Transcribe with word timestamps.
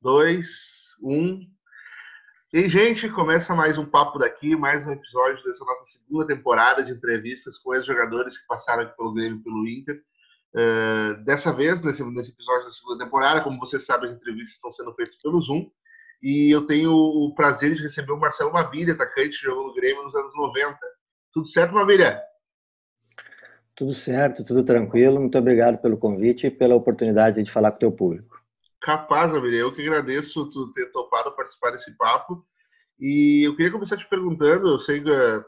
dois, 0.00 0.88
um. 1.02 1.40
E 2.52 2.58
aí, 2.58 2.68
gente, 2.68 3.08
começa 3.10 3.54
mais 3.54 3.78
um 3.78 3.84
papo 3.84 4.18
daqui, 4.18 4.56
mais 4.56 4.86
um 4.86 4.92
episódio 4.92 5.42
dessa 5.44 5.64
nossa 5.64 5.84
segunda 5.84 6.26
temporada 6.26 6.82
de 6.82 6.92
entrevistas 6.92 7.58
com 7.58 7.74
ex-jogadores 7.74 8.38
que 8.38 8.46
passaram 8.46 8.82
aqui 8.82 8.96
pelo 8.96 9.12
Grêmio 9.12 9.42
pelo 9.42 9.66
Inter. 9.68 10.02
Uh, 10.54 11.22
dessa 11.24 11.52
vez, 11.52 11.82
nesse, 11.82 12.02
nesse 12.04 12.30
episódio 12.30 12.66
da 12.66 12.72
segunda 12.72 13.04
temporada, 13.04 13.42
como 13.42 13.58
vocês 13.58 13.84
sabem, 13.84 14.10
as 14.10 14.16
entrevistas 14.16 14.54
estão 14.56 14.70
sendo 14.70 14.94
feitas 14.94 15.16
pelo 15.16 15.40
Zoom. 15.40 15.70
E 16.22 16.50
eu 16.50 16.66
tenho 16.66 16.90
o 16.90 17.34
prazer 17.34 17.74
de 17.74 17.82
receber 17.82 18.12
o 18.12 18.18
Marcelo 18.18 18.52
Mavilha, 18.52 18.94
atacante 18.94 19.38
que 19.38 19.44
jogou 19.44 19.68
no 19.68 19.74
Grêmio 19.74 20.02
nos 20.02 20.14
anos 20.14 20.34
90. 20.36 20.78
Tudo 21.32 21.46
certo, 21.46 21.74
Mavilha? 21.74 22.20
Tudo 23.74 23.94
certo, 23.94 24.44
tudo 24.44 24.64
tranquilo. 24.64 25.20
Muito 25.20 25.38
obrigado 25.38 25.78
pelo 25.78 25.96
convite 25.96 26.48
e 26.48 26.50
pela 26.50 26.74
oportunidade 26.74 27.42
de 27.42 27.50
falar 27.50 27.70
com 27.70 27.76
o 27.76 27.80
teu 27.80 27.92
público. 27.92 28.37
Capaz, 28.80 29.34
Amir, 29.34 29.54
eu 29.54 29.74
que 29.74 29.82
agradeço 29.82 30.48
tu 30.50 30.70
ter 30.72 30.90
topado 30.90 31.34
participar 31.34 31.70
desse 31.70 31.96
papo. 31.96 32.44
E 32.98 33.46
eu 33.46 33.54
queria 33.56 33.72
começar 33.72 33.96
te 33.96 34.08
perguntando, 34.08 34.68
eu 34.68 34.78
sei 34.78 35.00
que 35.00 35.10
eh, 35.10 35.44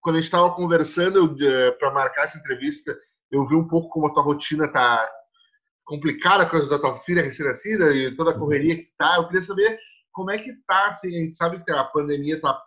quando 0.00 0.16
a 0.16 0.18
gente 0.18 0.26
estava 0.26 0.54
conversando 0.54 1.36
eh, 1.42 1.70
para 1.72 1.92
marcar 1.92 2.24
essa 2.24 2.38
entrevista, 2.38 2.96
eu 3.30 3.44
vi 3.44 3.54
um 3.54 3.66
pouco 3.66 3.88
como 3.88 4.06
a 4.06 4.14
tua 4.14 4.22
rotina 4.22 4.68
tá 4.68 5.10
complicada 5.84 6.44
por 6.44 6.52
causa 6.52 6.68
da 6.68 6.78
tua 6.78 6.96
filha 6.96 7.22
recém-nascida 7.22 7.94
e 7.94 8.14
toda 8.14 8.30
a 8.30 8.38
correria 8.38 8.76
que 8.76 8.88
tá. 8.96 9.16
Eu 9.16 9.26
queria 9.26 9.42
saber 9.42 9.78
como 10.12 10.30
é 10.30 10.38
que 10.38 10.52
tá, 10.66 10.88
assim, 10.88 11.08
a 11.08 11.20
gente 11.20 11.36
sabe 11.36 11.62
que 11.62 11.70
a 11.72 11.84
pandemia 11.84 12.40
tá, 12.40 12.62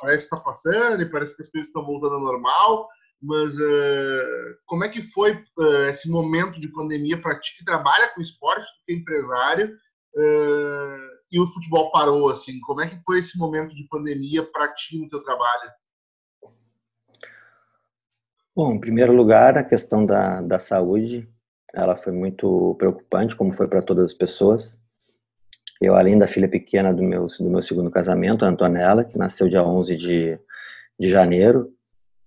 parece 0.00 0.24
estar 0.24 0.38
tá 0.38 0.42
passando 0.42 1.00
e 1.00 1.10
parece 1.10 1.34
que 1.34 1.42
as 1.42 1.50
coisas 1.50 1.68
estão 1.68 1.84
voltando 1.84 2.14
ao 2.14 2.20
normal, 2.20 2.88
mas 3.20 3.58
uh, 3.58 4.58
como 4.64 4.84
é 4.84 4.88
que 4.88 5.02
foi 5.02 5.32
uh, 5.32 5.88
esse 5.90 6.08
momento 6.08 6.60
de 6.60 6.68
pandemia 6.68 7.20
para 7.20 7.38
ti 7.38 7.56
que 7.56 7.64
trabalha 7.64 8.08
com 8.14 8.20
esporte, 8.20 8.66
que 8.86 8.92
é 8.92 8.96
empresário, 8.96 9.74
uh, 10.14 11.18
e 11.30 11.40
o 11.40 11.46
futebol 11.46 11.90
parou, 11.90 12.30
assim, 12.30 12.58
como 12.60 12.80
é 12.80 12.88
que 12.88 13.02
foi 13.04 13.18
esse 13.18 13.36
momento 13.36 13.74
de 13.74 13.86
pandemia 13.88 14.42
para 14.44 14.72
ti 14.72 14.98
no 14.98 15.08
teu 15.08 15.22
trabalho? 15.22 15.70
Bom, 18.56 18.72
em 18.72 18.80
primeiro 18.80 19.12
lugar, 19.12 19.56
a 19.58 19.64
questão 19.64 20.06
da, 20.06 20.40
da 20.40 20.58
saúde, 20.58 21.28
ela 21.74 21.96
foi 21.96 22.12
muito 22.12 22.74
preocupante, 22.78 23.36
como 23.36 23.52
foi 23.52 23.68
para 23.68 23.82
todas 23.82 24.10
as 24.10 24.16
pessoas. 24.16 24.80
Eu, 25.80 25.94
além 25.94 26.18
da 26.18 26.26
filha 26.26 26.48
pequena 26.48 26.92
do 26.92 27.02
meu, 27.02 27.26
do 27.26 27.50
meu 27.50 27.62
segundo 27.62 27.90
casamento, 27.90 28.44
a 28.44 28.48
Antonella, 28.48 29.04
que 29.04 29.18
nasceu 29.18 29.48
dia 29.48 29.62
11 29.62 29.96
de, 29.96 30.40
de 30.98 31.08
janeiro, 31.08 31.72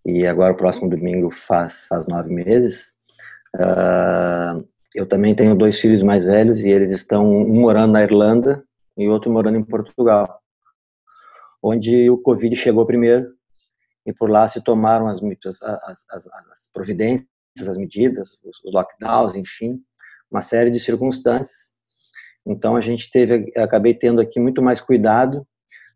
e 0.06 0.26
agora 0.26 0.54
o 0.54 0.58
próximo 0.58 0.90
domingo 0.90 1.32
faz, 1.32 1.86
faz 1.86 2.08
nove 2.08 2.34
meses. 2.34 2.96
Uh, 3.56 4.68
eu 4.96 5.06
também 5.06 5.36
tenho 5.36 5.56
dois 5.56 5.80
filhos 5.80 6.02
mais 6.02 6.26
velhos 6.26 6.64
e 6.64 6.70
eles 6.70 6.92
estão 6.92 7.26
um 7.26 7.62
morando 7.62 7.94
na 7.94 8.02
Irlanda 8.02 8.64
e 8.98 9.08
outro 9.08 9.32
morando 9.32 9.58
em 9.58 9.64
Portugal, 9.64 10.42
onde 11.62 12.10
o 12.10 12.18
Covid 12.18 12.56
chegou 12.56 12.86
primeiro 12.86 13.34
e 14.06 14.12
por 14.12 14.30
lá 14.30 14.48
se 14.48 14.64
tomaram 14.64 15.08
as, 15.08 15.22
as, 15.22 15.62
as, 15.62 16.28
as 16.28 16.70
providências, 16.74 17.28
as 17.68 17.78
medidas, 17.78 18.40
os 18.44 18.60
lockdowns, 18.66 19.36
enfim, 19.36 19.80
uma 20.30 20.42
série 20.42 20.72
de 20.72 20.80
circunstâncias. 20.80 21.74
Então 22.46 22.76
a 22.76 22.82
gente 22.82 23.12
teve, 23.12 23.52
acabei 23.56 23.94
tendo 23.94 24.20
aqui 24.20 24.40
muito 24.40 24.62
mais 24.62 24.82
cuidado 24.82 25.46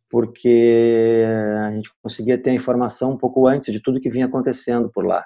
porque 0.10 1.26
a 1.60 1.72
gente 1.72 1.90
conseguia 2.02 2.38
ter 2.38 2.52
a 2.52 2.54
informação 2.54 3.14
um 3.14 3.18
pouco 3.18 3.48
antes 3.48 3.74
de 3.74 3.82
tudo 3.82 4.00
que 4.00 4.10
vinha 4.10 4.26
acontecendo 4.26 4.90
por 4.92 5.06
lá. 5.06 5.26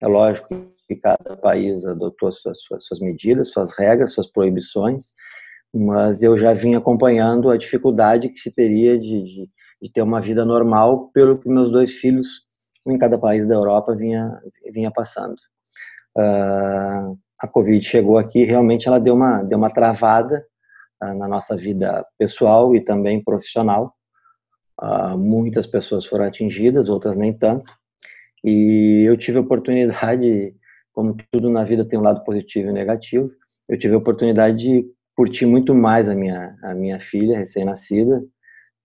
É 0.00 0.06
lógico 0.06 0.48
que 0.86 0.96
cada 0.96 1.36
país 1.36 1.84
adotou 1.84 2.30
suas, 2.30 2.58
suas 2.80 3.00
medidas, 3.00 3.50
suas 3.50 3.76
regras, 3.76 4.12
suas 4.12 4.30
proibições, 4.30 5.12
mas 5.74 6.22
eu 6.22 6.38
já 6.38 6.52
vinha 6.52 6.78
acompanhando 6.78 7.50
a 7.50 7.56
dificuldade 7.56 8.28
que 8.28 8.38
se 8.38 8.50
teria 8.50 8.98
de, 8.98 9.22
de, 9.22 9.50
de 9.82 9.92
ter 9.92 10.02
uma 10.02 10.20
vida 10.20 10.44
normal 10.44 11.10
pelo 11.12 11.38
que 11.38 11.48
meus 11.48 11.70
dois 11.70 11.92
filhos 11.92 12.46
em 12.86 12.98
cada 12.98 13.18
país 13.18 13.46
da 13.48 13.54
Europa 13.54 13.94
vinha, 13.94 14.40
vinha 14.72 14.90
passando. 14.90 15.36
Uh, 16.16 17.18
a 17.40 17.48
Covid 17.50 17.84
chegou 17.84 18.16
aqui, 18.16 18.44
realmente 18.44 18.88
ela 18.88 19.00
deu 19.00 19.14
uma, 19.14 19.42
deu 19.42 19.58
uma 19.58 19.70
travada 19.70 20.44
uh, 21.02 21.14
na 21.14 21.28
nossa 21.28 21.56
vida 21.56 22.06
pessoal 22.18 22.74
e 22.74 22.80
também 22.80 23.22
profissional, 23.22 23.92
Uh, 24.80 25.16
muitas 25.16 25.66
pessoas 25.66 26.04
foram 26.04 26.24
atingidas, 26.24 26.88
outras 26.88 27.16
nem 27.16 27.32
tanto. 27.32 27.72
E 28.44 29.04
eu 29.06 29.16
tive 29.16 29.38
a 29.38 29.40
oportunidade, 29.40 30.54
como 30.92 31.16
tudo 31.32 31.48
na 31.48 31.64
vida 31.64 31.86
tem 31.86 31.98
um 31.98 32.02
lado 32.02 32.22
positivo 32.24 32.68
e 32.68 32.72
negativo, 32.72 33.30
eu 33.68 33.78
tive 33.78 33.94
a 33.94 33.98
oportunidade 33.98 34.56
de 34.56 34.86
curtir 35.16 35.46
muito 35.46 35.74
mais 35.74 36.08
a 36.08 36.14
minha, 36.14 36.56
a 36.62 36.74
minha 36.74 37.00
filha 37.00 37.38
recém-nascida 37.38 38.22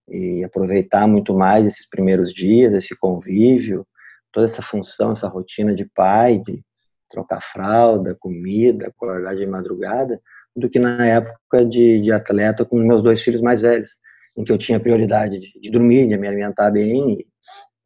e 0.09 0.43
aproveitar 0.43 1.07
muito 1.07 1.33
mais 1.33 1.65
esses 1.65 1.87
primeiros 1.87 2.33
dias, 2.33 2.73
esse 2.73 2.97
convívio, 2.97 3.85
toda 4.31 4.45
essa 4.45 4.61
função, 4.61 5.11
essa 5.11 5.27
rotina 5.27 5.75
de 5.75 5.85
pai, 5.85 6.39
de 6.39 6.63
trocar 7.09 7.41
fralda, 7.41 8.15
comida, 8.19 8.87
acordar 8.87 9.35
de 9.35 9.45
madrugada, 9.45 10.19
do 10.55 10.69
que 10.69 10.79
na 10.79 11.05
época 11.05 11.65
de, 11.65 12.01
de 12.01 12.11
atleta 12.11 12.65
com 12.65 12.77
meus 12.77 13.03
dois 13.03 13.21
filhos 13.21 13.41
mais 13.41 13.61
velhos 13.61 13.91
em 14.37 14.43
que 14.43 14.51
eu 14.51 14.57
tinha 14.57 14.79
prioridade 14.79 15.39
de, 15.39 15.59
de 15.59 15.71
dormir, 15.71 16.07
de 16.07 16.17
me 16.17 16.27
alimentar 16.27 16.71
bem, 16.71 17.17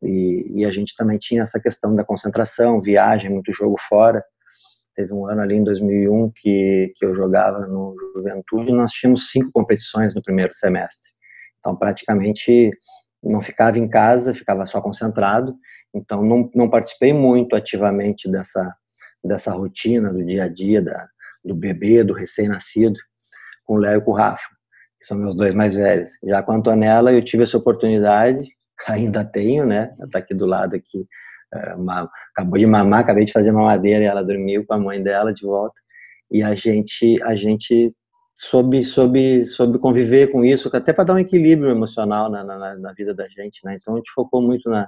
e, 0.03 0.59
e, 0.59 0.65
a 0.65 0.71
gente 0.71 0.95
também 0.95 1.17
tinha 1.17 1.41
essa 1.41 1.59
questão 1.59 1.95
da 1.95 2.03
concentração, 2.03 2.81
viagem, 2.81 3.29
muito 3.29 3.51
jogo 3.51 3.75
fora. 3.79 4.23
Teve 4.95 5.13
um 5.13 5.25
ano 5.27 5.41
ali 5.41 5.55
em 5.55 5.63
2001 5.63 6.31
que, 6.35 6.93
que 6.95 7.05
eu 7.05 7.15
jogava 7.15 7.65
no 7.65 7.95
Juventude 8.15 8.71
nós 8.71 8.91
tínhamos 8.91 9.29
cinco 9.29 9.49
competições 9.51 10.13
no 10.13 10.21
primeiro 10.21 10.53
semestre. 10.53 11.09
Então, 11.57 11.75
praticamente 11.75 12.71
não 13.23 13.41
ficava 13.41 13.79
em 13.79 13.89
casa, 13.89 14.33
ficava 14.33 14.67
só 14.67 14.79
concentrado. 14.79 15.55
Então, 15.93 16.23
não, 16.23 16.49
não 16.53 16.69
participei 16.69 17.11
muito 17.11 17.55
ativamente 17.55 18.29
dessa, 18.29 18.71
dessa 19.23 19.51
rotina 19.51 20.13
do 20.13 20.23
dia 20.23 20.43
a 20.43 20.47
dia, 20.47 20.81
da, 20.81 21.07
do 21.43 21.55
bebê, 21.55 22.03
do 22.03 22.13
recém-nascido, 22.13 22.99
com 23.63 23.75
o 23.75 23.79
Léo 23.79 23.99
e 23.99 24.03
com 24.03 24.11
o 24.11 24.15
Rafa 24.15 24.54
que 25.05 25.07
são 25.07 25.17
meus 25.19 25.35
dois 25.35 25.53
mais 25.53 25.75
velhos. 25.75 26.09
Já 26.23 26.41
com 26.41 26.51
a 26.51 26.55
Antonella, 26.55 27.13
eu 27.13 27.23
tive 27.23 27.43
essa 27.43 27.57
oportunidade, 27.57 28.49
ainda 28.87 29.23
tenho, 29.23 29.65
né? 29.65 29.93
Ela 29.99 30.09
tá 30.09 30.19
aqui 30.19 30.33
do 30.33 30.47
lado 30.47 30.75
aqui, 30.75 31.05
é, 31.53 31.75
uma, 31.75 32.09
acabou 32.35 32.57
de 32.57 32.65
mamar, 32.65 33.01
acabei 33.01 33.25
de 33.25 33.31
fazer 33.31 33.51
mamadeira 33.51 34.03
e 34.03 34.07
ela 34.07 34.23
dormiu 34.23 34.65
com 34.65 34.73
a 34.73 34.79
mãe 34.79 35.01
dela 35.01 35.31
de 35.31 35.45
volta. 35.45 35.75
E 36.31 36.41
a 36.41 36.55
gente, 36.55 37.21
a 37.23 37.35
gente 37.35 37.93
soube, 38.35 38.83
soube, 38.83 39.45
soube 39.45 39.77
conviver 39.77 40.31
com 40.31 40.43
isso, 40.43 40.69
até 40.73 40.91
para 40.91 41.03
dar 41.05 41.13
um 41.13 41.19
equilíbrio 41.19 41.69
emocional 41.69 42.29
na, 42.29 42.43
na, 42.43 42.75
na, 42.75 42.93
vida 42.93 43.13
da 43.13 43.27
gente, 43.27 43.59
né? 43.63 43.77
Então 43.79 43.93
a 43.93 43.97
gente 43.97 44.11
focou 44.13 44.41
muito 44.41 44.67
na, 44.69 44.87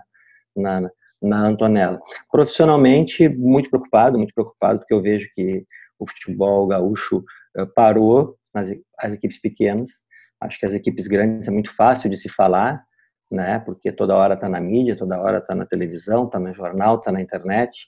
na, 0.56 0.90
na 1.22 1.48
Antonella. 1.48 2.00
Profissionalmente, 2.32 3.30
muito 3.30 3.70
preocupado, 3.70 4.18
muito 4.18 4.34
preocupado, 4.34 4.80
porque 4.80 4.94
eu 4.94 5.02
vejo 5.02 5.30
que 5.34 5.64
o 6.00 6.08
futebol 6.08 6.68
gaúcho 6.68 7.24
eh, 7.56 7.66
parou 7.76 8.36
nas 8.54 8.70
as 9.00 9.14
equipes 9.14 9.40
pequenas. 9.40 10.07
Acho 10.40 10.60
que 10.60 10.66
as 10.66 10.74
equipes 10.74 11.08
grandes 11.08 11.48
é 11.48 11.52
muito 11.52 11.74
fácil 11.74 12.10
de 12.10 12.18
se 12.18 12.30
falar, 12.30 12.84
né? 13.32 13.60
Porque 13.60 13.92
toda 13.92 14.16
hora 14.16 14.36
está 14.36 14.48
na 14.48 14.60
mídia, 14.60 14.96
toda 14.96 15.20
hora 15.20 15.40
está 15.40 15.56
na 15.56 15.66
televisão, 15.66 16.26
está 16.26 16.40
no 16.40 16.54
jornal, 16.54 16.98
está 16.98 17.12
na 17.12 17.22
internet. 17.22 17.88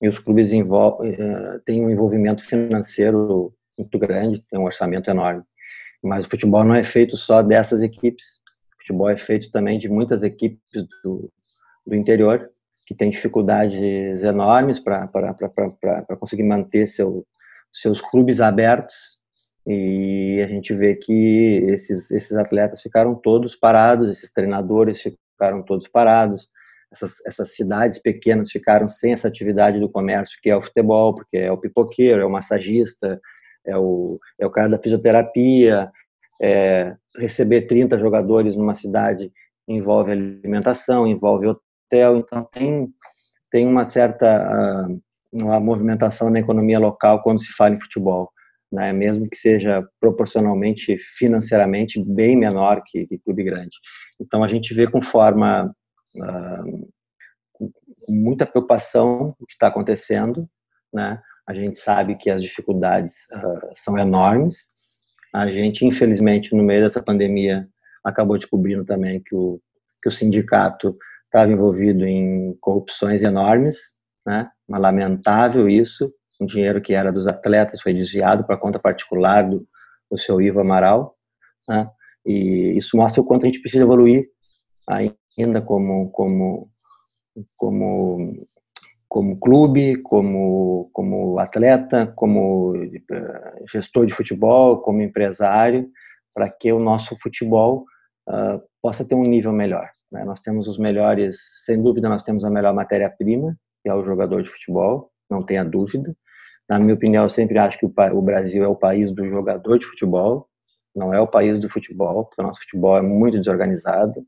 E 0.00 0.08
os 0.08 0.18
clubes 0.18 0.52
uh, 0.52 1.60
têm 1.64 1.84
um 1.84 1.90
envolvimento 1.90 2.44
financeiro 2.44 3.52
muito 3.76 3.98
grande, 3.98 4.44
tem 4.50 4.58
um 4.58 4.64
orçamento 4.64 5.10
enorme. 5.10 5.42
Mas 6.02 6.26
o 6.26 6.30
futebol 6.30 6.64
não 6.64 6.74
é 6.74 6.84
feito 6.84 7.16
só 7.16 7.42
dessas 7.42 7.82
equipes. 7.82 8.40
O 8.74 8.82
futebol 8.82 9.08
é 9.08 9.16
feito 9.16 9.50
também 9.50 9.78
de 9.78 9.88
muitas 9.88 10.22
equipes 10.22 10.60
do, 11.02 11.32
do 11.86 11.94
interior 11.94 12.50
que 12.86 12.94
têm 12.94 13.10
dificuldades 13.10 14.22
enormes 14.22 14.78
para 14.78 15.08
conseguir 16.20 16.42
manter 16.42 16.86
seu, 16.86 17.26
seus 17.72 18.00
clubes 18.00 18.40
abertos 18.40 19.18
e 19.66 20.42
a 20.42 20.46
gente 20.46 20.74
vê 20.74 20.94
que 20.94 21.64
esses, 21.68 22.10
esses 22.10 22.36
atletas 22.36 22.82
ficaram 22.82 23.14
todos 23.14 23.56
parados, 23.56 24.10
esses 24.10 24.30
treinadores 24.30 25.02
ficaram 25.02 25.62
todos 25.62 25.88
parados, 25.88 26.48
essas, 26.92 27.24
essas 27.26 27.54
cidades 27.54 27.98
pequenas 27.98 28.50
ficaram 28.50 28.86
sem 28.86 29.12
essa 29.12 29.26
atividade 29.26 29.80
do 29.80 29.88
comércio 29.88 30.38
que 30.42 30.50
é 30.50 30.56
o 30.56 30.62
futebol, 30.62 31.14
porque 31.14 31.38
é 31.38 31.50
o 31.50 31.58
pipoqueiro, 31.58 32.20
é 32.22 32.26
o 32.26 32.30
massagista, 32.30 33.20
é 33.66 33.76
o, 33.76 34.20
é 34.38 34.46
o 34.46 34.50
cara 34.50 34.68
da 34.68 34.78
fisioterapia, 34.78 35.90
é, 36.42 36.94
receber 37.16 37.62
30 37.62 37.98
jogadores 37.98 38.54
numa 38.56 38.74
cidade 38.74 39.32
envolve 39.66 40.12
alimentação, 40.12 41.06
envolve 41.06 41.46
hotel, 41.46 42.18
então 42.18 42.46
tem, 42.52 42.88
tem 43.50 43.66
uma 43.66 43.86
certa 43.86 44.86
uh, 44.86 45.00
uma 45.32 45.58
movimentação 45.58 46.28
na 46.28 46.38
economia 46.38 46.78
local 46.78 47.22
quando 47.22 47.40
se 47.40 47.52
fala 47.54 47.74
em 47.74 47.80
futebol 47.80 48.30
né, 48.74 48.92
mesmo 48.92 49.28
que 49.30 49.36
seja 49.36 49.86
proporcionalmente, 50.00 50.98
financeiramente, 50.98 52.02
bem 52.04 52.36
menor 52.36 52.82
que, 52.84 53.06
que 53.06 53.18
clube 53.18 53.44
grande. 53.44 53.76
Então, 54.20 54.42
a 54.42 54.48
gente 54.48 54.74
vê 54.74 54.86
com 54.86 55.00
forma, 55.00 55.72
uh, 56.16 56.88
com 57.52 57.72
muita 58.08 58.44
preocupação 58.44 59.34
o 59.38 59.46
que 59.46 59.52
está 59.52 59.68
acontecendo, 59.68 60.48
né, 60.92 61.20
a 61.46 61.54
gente 61.54 61.78
sabe 61.78 62.16
que 62.16 62.30
as 62.30 62.42
dificuldades 62.42 63.26
uh, 63.32 63.70
são 63.74 63.96
enormes, 63.96 64.74
A 65.34 65.48
gente, 65.48 65.84
infelizmente, 65.84 66.54
no 66.54 66.62
meio 66.62 66.84
dessa 66.84 67.02
pandemia, 67.02 67.68
acabou 68.04 68.38
descobrindo 68.38 68.84
também 68.84 69.20
que 69.20 69.34
o, 69.34 69.60
que 70.00 70.08
o 70.08 70.12
sindicato 70.12 70.96
estava 71.24 71.50
envolvido 71.50 72.06
em 72.06 72.56
corrupções 72.60 73.24
enormes, 73.24 73.94
né? 74.24 74.48
Lamentável 74.68 75.68
isso, 75.68 76.12
um 76.40 76.46
dinheiro 76.46 76.80
que 76.80 76.94
era 76.94 77.12
dos 77.12 77.26
atletas 77.26 77.80
foi 77.80 77.94
desviado 77.94 78.44
para 78.44 78.56
conta 78.56 78.78
particular 78.78 79.48
do, 79.48 79.66
do 80.10 80.18
seu 80.18 80.40
Ivo 80.40 80.60
Amaral, 80.60 81.14
né? 81.68 81.88
E 82.26 82.76
isso 82.76 82.96
mostra 82.96 83.20
o 83.20 83.24
quanto 83.24 83.44
a 83.44 83.46
gente 83.46 83.60
precisa 83.60 83.84
evoluir 83.84 84.26
ainda 84.88 85.60
como 85.60 86.10
como 86.10 86.70
como 87.56 88.46
como 89.08 89.38
clube, 89.38 90.02
como 90.02 90.90
como 90.92 91.38
atleta, 91.38 92.12
como 92.16 92.72
uh, 92.74 93.68
gestor 93.70 94.06
de 94.06 94.12
futebol, 94.12 94.80
como 94.80 95.02
empresário, 95.02 95.88
para 96.34 96.50
que 96.50 96.72
o 96.72 96.80
nosso 96.80 97.16
futebol 97.20 97.84
uh, 98.28 98.60
possa 98.82 99.04
ter 99.04 99.14
um 99.14 99.22
nível 99.22 99.52
melhor. 99.52 99.88
Né? 100.10 100.24
Nós 100.24 100.40
temos 100.40 100.66
os 100.66 100.78
melhores, 100.78 101.36
sem 101.64 101.80
dúvida, 101.80 102.08
nós 102.08 102.24
temos 102.24 102.44
a 102.44 102.50
melhor 102.50 102.74
matéria-prima, 102.74 103.56
que 103.82 103.88
é 103.88 103.94
o 103.94 104.04
jogador 104.04 104.42
de 104.42 104.50
futebol, 104.50 105.10
não 105.30 105.44
tenha 105.44 105.64
dúvida. 105.64 106.14
Na 106.68 106.78
minha 106.78 106.94
opinião, 106.94 107.24
eu 107.24 107.28
sempre 107.28 107.58
acho 107.58 107.78
que 107.78 107.86
o 107.86 108.22
Brasil 108.22 108.64
é 108.64 108.68
o 108.68 108.76
país 108.76 109.12
do 109.12 109.28
jogador 109.28 109.78
de 109.78 109.86
futebol, 109.86 110.48
não 110.94 111.12
é 111.12 111.20
o 111.20 111.26
país 111.26 111.58
do 111.58 111.68
futebol, 111.68 112.24
porque 112.24 112.40
o 112.40 112.44
nosso 112.44 112.60
futebol 112.60 112.96
é 112.96 113.02
muito 113.02 113.38
desorganizado. 113.38 114.24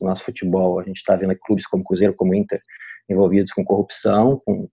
O 0.00 0.06
nosso 0.06 0.24
futebol, 0.24 0.78
a 0.78 0.82
gente 0.82 0.96
está 0.96 1.16
vendo 1.16 1.36
clubes 1.38 1.66
como 1.66 1.84
Cruzeiro, 1.84 2.14
como 2.14 2.34
Inter, 2.34 2.60
envolvidos 3.08 3.52
com 3.52 3.64
corrupção, 3.64 4.42
com, 4.44 4.68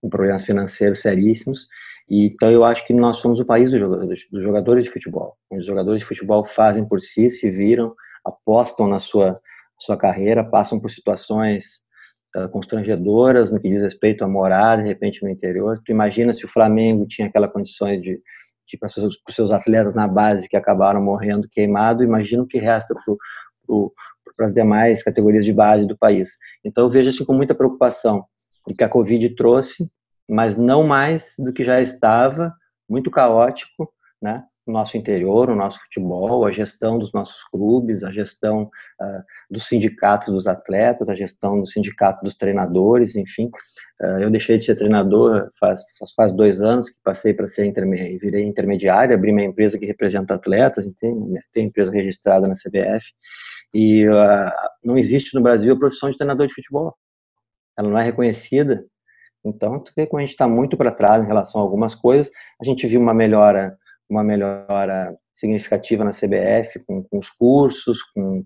com 0.00 0.08
problemas 0.08 0.44
financeiros 0.44 1.00
seríssimos. 1.00 1.66
E, 2.08 2.26
então, 2.26 2.50
eu 2.50 2.64
acho 2.64 2.86
que 2.86 2.92
nós 2.92 3.16
somos 3.18 3.40
o 3.40 3.44
país 3.44 3.70
dos 3.70 3.80
jogadores, 3.80 4.26
dos 4.30 4.42
jogadores 4.42 4.84
de 4.84 4.90
futebol. 4.90 5.36
Os 5.50 5.66
jogadores 5.66 6.00
de 6.00 6.06
futebol 6.06 6.46
fazem 6.46 6.86
por 6.86 7.00
si, 7.00 7.28
se 7.28 7.50
viram, 7.50 7.94
apostam 8.24 8.86
na 8.86 8.98
sua 8.98 9.40
sua 9.78 9.96
carreira, 9.96 10.44
passam 10.44 10.80
por 10.80 10.90
situações 10.90 11.80
uh, 12.36 12.48
constrangedoras 12.50 13.50
no 13.50 13.58
que 13.58 13.68
diz 13.68 13.82
respeito 13.82 14.24
a 14.24 14.28
morar, 14.28 14.76
de 14.76 14.88
repente, 14.88 15.22
no 15.22 15.28
interior. 15.28 15.80
Tu 15.84 15.92
imagina 15.92 16.34
se 16.34 16.44
o 16.44 16.48
Flamengo 16.48 17.06
tinha 17.06 17.28
aquela 17.28 17.48
condições 17.48 18.02
de, 18.02 18.20
de 18.66 18.78
para 18.78 18.86
os 18.86 19.34
seus 19.34 19.50
atletas 19.50 19.94
na 19.94 20.06
base 20.06 20.48
que 20.48 20.56
acabaram 20.56 21.02
morrendo 21.02 21.48
queimado, 21.48 22.04
imagina 22.04 22.42
o 22.42 22.46
que 22.46 22.58
resta 22.58 22.94
para 24.36 24.46
as 24.46 24.52
demais 24.52 25.02
categorias 25.02 25.44
de 25.44 25.52
base 25.52 25.86
do 25.86 25.96
país. 25.96 26.30
Então, 26.64 26.84
eu 26.84 26.90
vejo 26.90 27.08
assim 27.08 27.24
com 27.24 27.32
muita 27.32 27.54
preocupação 27.54 28.24
o 28.68 28.74
que 28.74 28.84
a 28.84 28.88
Covid 28.88 29.34
trouxe, 29.36 29.90
mas 30.28 30.56
não 30.56 30.82
mais 30.82 31.34
do 31.38 31.52
que 31.52 31.62
já 31.62 31.80
estava, 31.80 32.52
muito 32.88 33.10
caótico, 33.10 33.92
né? 34.20 34.44
O 34.66 34.72
nosso 34.72 34.96
interior, 34.96 35.48
o 35.48 35.54
nosso 35.54 35.78
futebol, 35.80 36.44
a 36.44 36.50
gestão 36.50 36.98
dos 36.98 37.12
nossos 37.12 37.44
clubes, 37.44 38.02
a 38.02 38.10
gestão 38.10 38.64
uh, 39.00 39.22
dos 39.48 39.68
sindicatos 39.68 40.28
dos 40.28 40.48
atletas, 40.48 41.08
a 41.08 41.14
gestão 41.14 41.60
do 41.60 41.66
sindicato 41.66 42.24
dos 42.24 42.34
treinadores, 42.34 43.14
enfim. 43.14 43.46
Uh, 44.00 44.18
eu 44.22 44.30
deixei 44.30 44.58
de 44.58 44.64
ser 44.64 44.74
treinador 44.74 45.50
faz, 45.58 45.80
faz 45.98 46.12
quase 46.12 46.36
dois 46.36 46.60
anos 46.60 46.90
que 46.90 46.96
passei 47.04 47.32
para 47.32 47.46
ser 47.46 47.64
interme 47.64 48.18
virei 48.18 48.44
intermediário, 48.44 49.14
abri 49.14 49.32
minha 49.32 49.46
empresa 49.46 49.78
que 49.78 49.86
representa 49.86 50.34
atletas? 50.34 50.84
Tenho 51.00 51.38
empresa 51.56 51.92
registrada 51.92 52.48
na 52.48 52.54
CBF 52.54 53.06
e 53.72 54.08
uh, 54.08 54.50
não 54.84 54.98
existe 54.98 55.34
no 55.34 55.42
Brasil 55.42 55.74
a 55.74 55.78
profissão 55.78 56.10
de 56.10 56.16
treinador 56.16 56.48
de 56.48 56.54
futebol. 56.54 56.92
Ela 57.78 57.88
não 57.88 57.98
é 57.98 58.02
reconhecida. 58.02 58.84
Então, 59.44 59.78
tu 59.78 59.92
vê 59.96 60.08
como 60.08 60.18
a 60.18 60.22
gente 60.22 60.30
está 60.30 60.48
muito 60.48 60.76
para 60.76 60.90
trás 60.90 61.22
em 61.22 61.26
relação 61.26 61.60
a 61.60 61.64
algumas 61.64 61.94
coisas. 61.94 62.28
A 62.60 62.64
gente 62.64 62.84
viu 62.86 63.00
uma 63.00 63.14
melhora 63.14 63.78
uma 64.08 64.22
melhora 64.22 65.16
significativa 65.32 66.04
na 66.04 66.10
CBF, 66.10 66.80
com, 66.86 67.02
com 67.04 67.18
os 67.18 67.28
cursos, 67.28 68.02
com, 68.14 68.44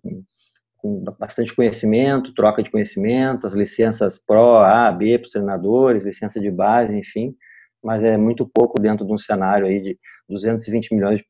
com, 0.76 1.04
bastante 1.18 1.54
conhecimento, 1.54 2.34
troca 2.34 2.62
de 2.62 2.70
conhecimento, 2.70 3.46
as 3.46 3.54
licenças 3.54 4.18
Pro, 4.18 4.58
A, 4.58 4.90
B 4.90 5.18
para 5.18 5.26
os 5.26 5.32
treinadores, 5.32 6.04
licença 6.04 6.40
de 6.40 6.50
base, 6.50 6.96
enfim, 6.96 7.34
mas 7.82 8.02
é 8.02 8.16
muito 8.16 8.48
pouco 8.48 8.80
dentro 8.80 9.06
de 9.06 9.12
um 9.12 9.18
cenário 9.18 9.66
aí 9.66 9.80
de 9.80 9.98
220 10.28 10.94
milhões 10.94 11.18
de 11.18 11.26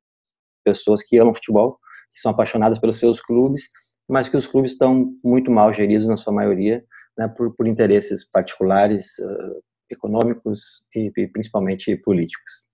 pessoas 0.65 1.03
que 1.03 1.19
amam 1.19 1.35
futebol, 1.35 1.79
que 2.13 2.21
são 2.21 2.31
apaixonadas 2.31 2.79
pelos 2.79 2.99
seus 2.99 3.21
clubes, 3.21 3.69
mas 4.09 4.29
que 4.29 4.37
os 4.37 4.47
clubes 4.47 4.73
estão 4.73 5.13
muito 5.25 5.51
mal 5.51 5.73
geridos 5.73 6.07
na 6.07 6.17
sua 6.17 6.33
maioria, 6.33 6.85
né, 7.17 7.29
por, 7.29 7.55
por 7.55 7.67
interesses 7.67 8.29
particulares, 8.29 9.19
uh, 9.19 9.63
econômicos 9.91 10.87
e, 10.95 11.11
e 11.17 11.29
principalmente 11.29 11.97
políticos. 11.97 12.70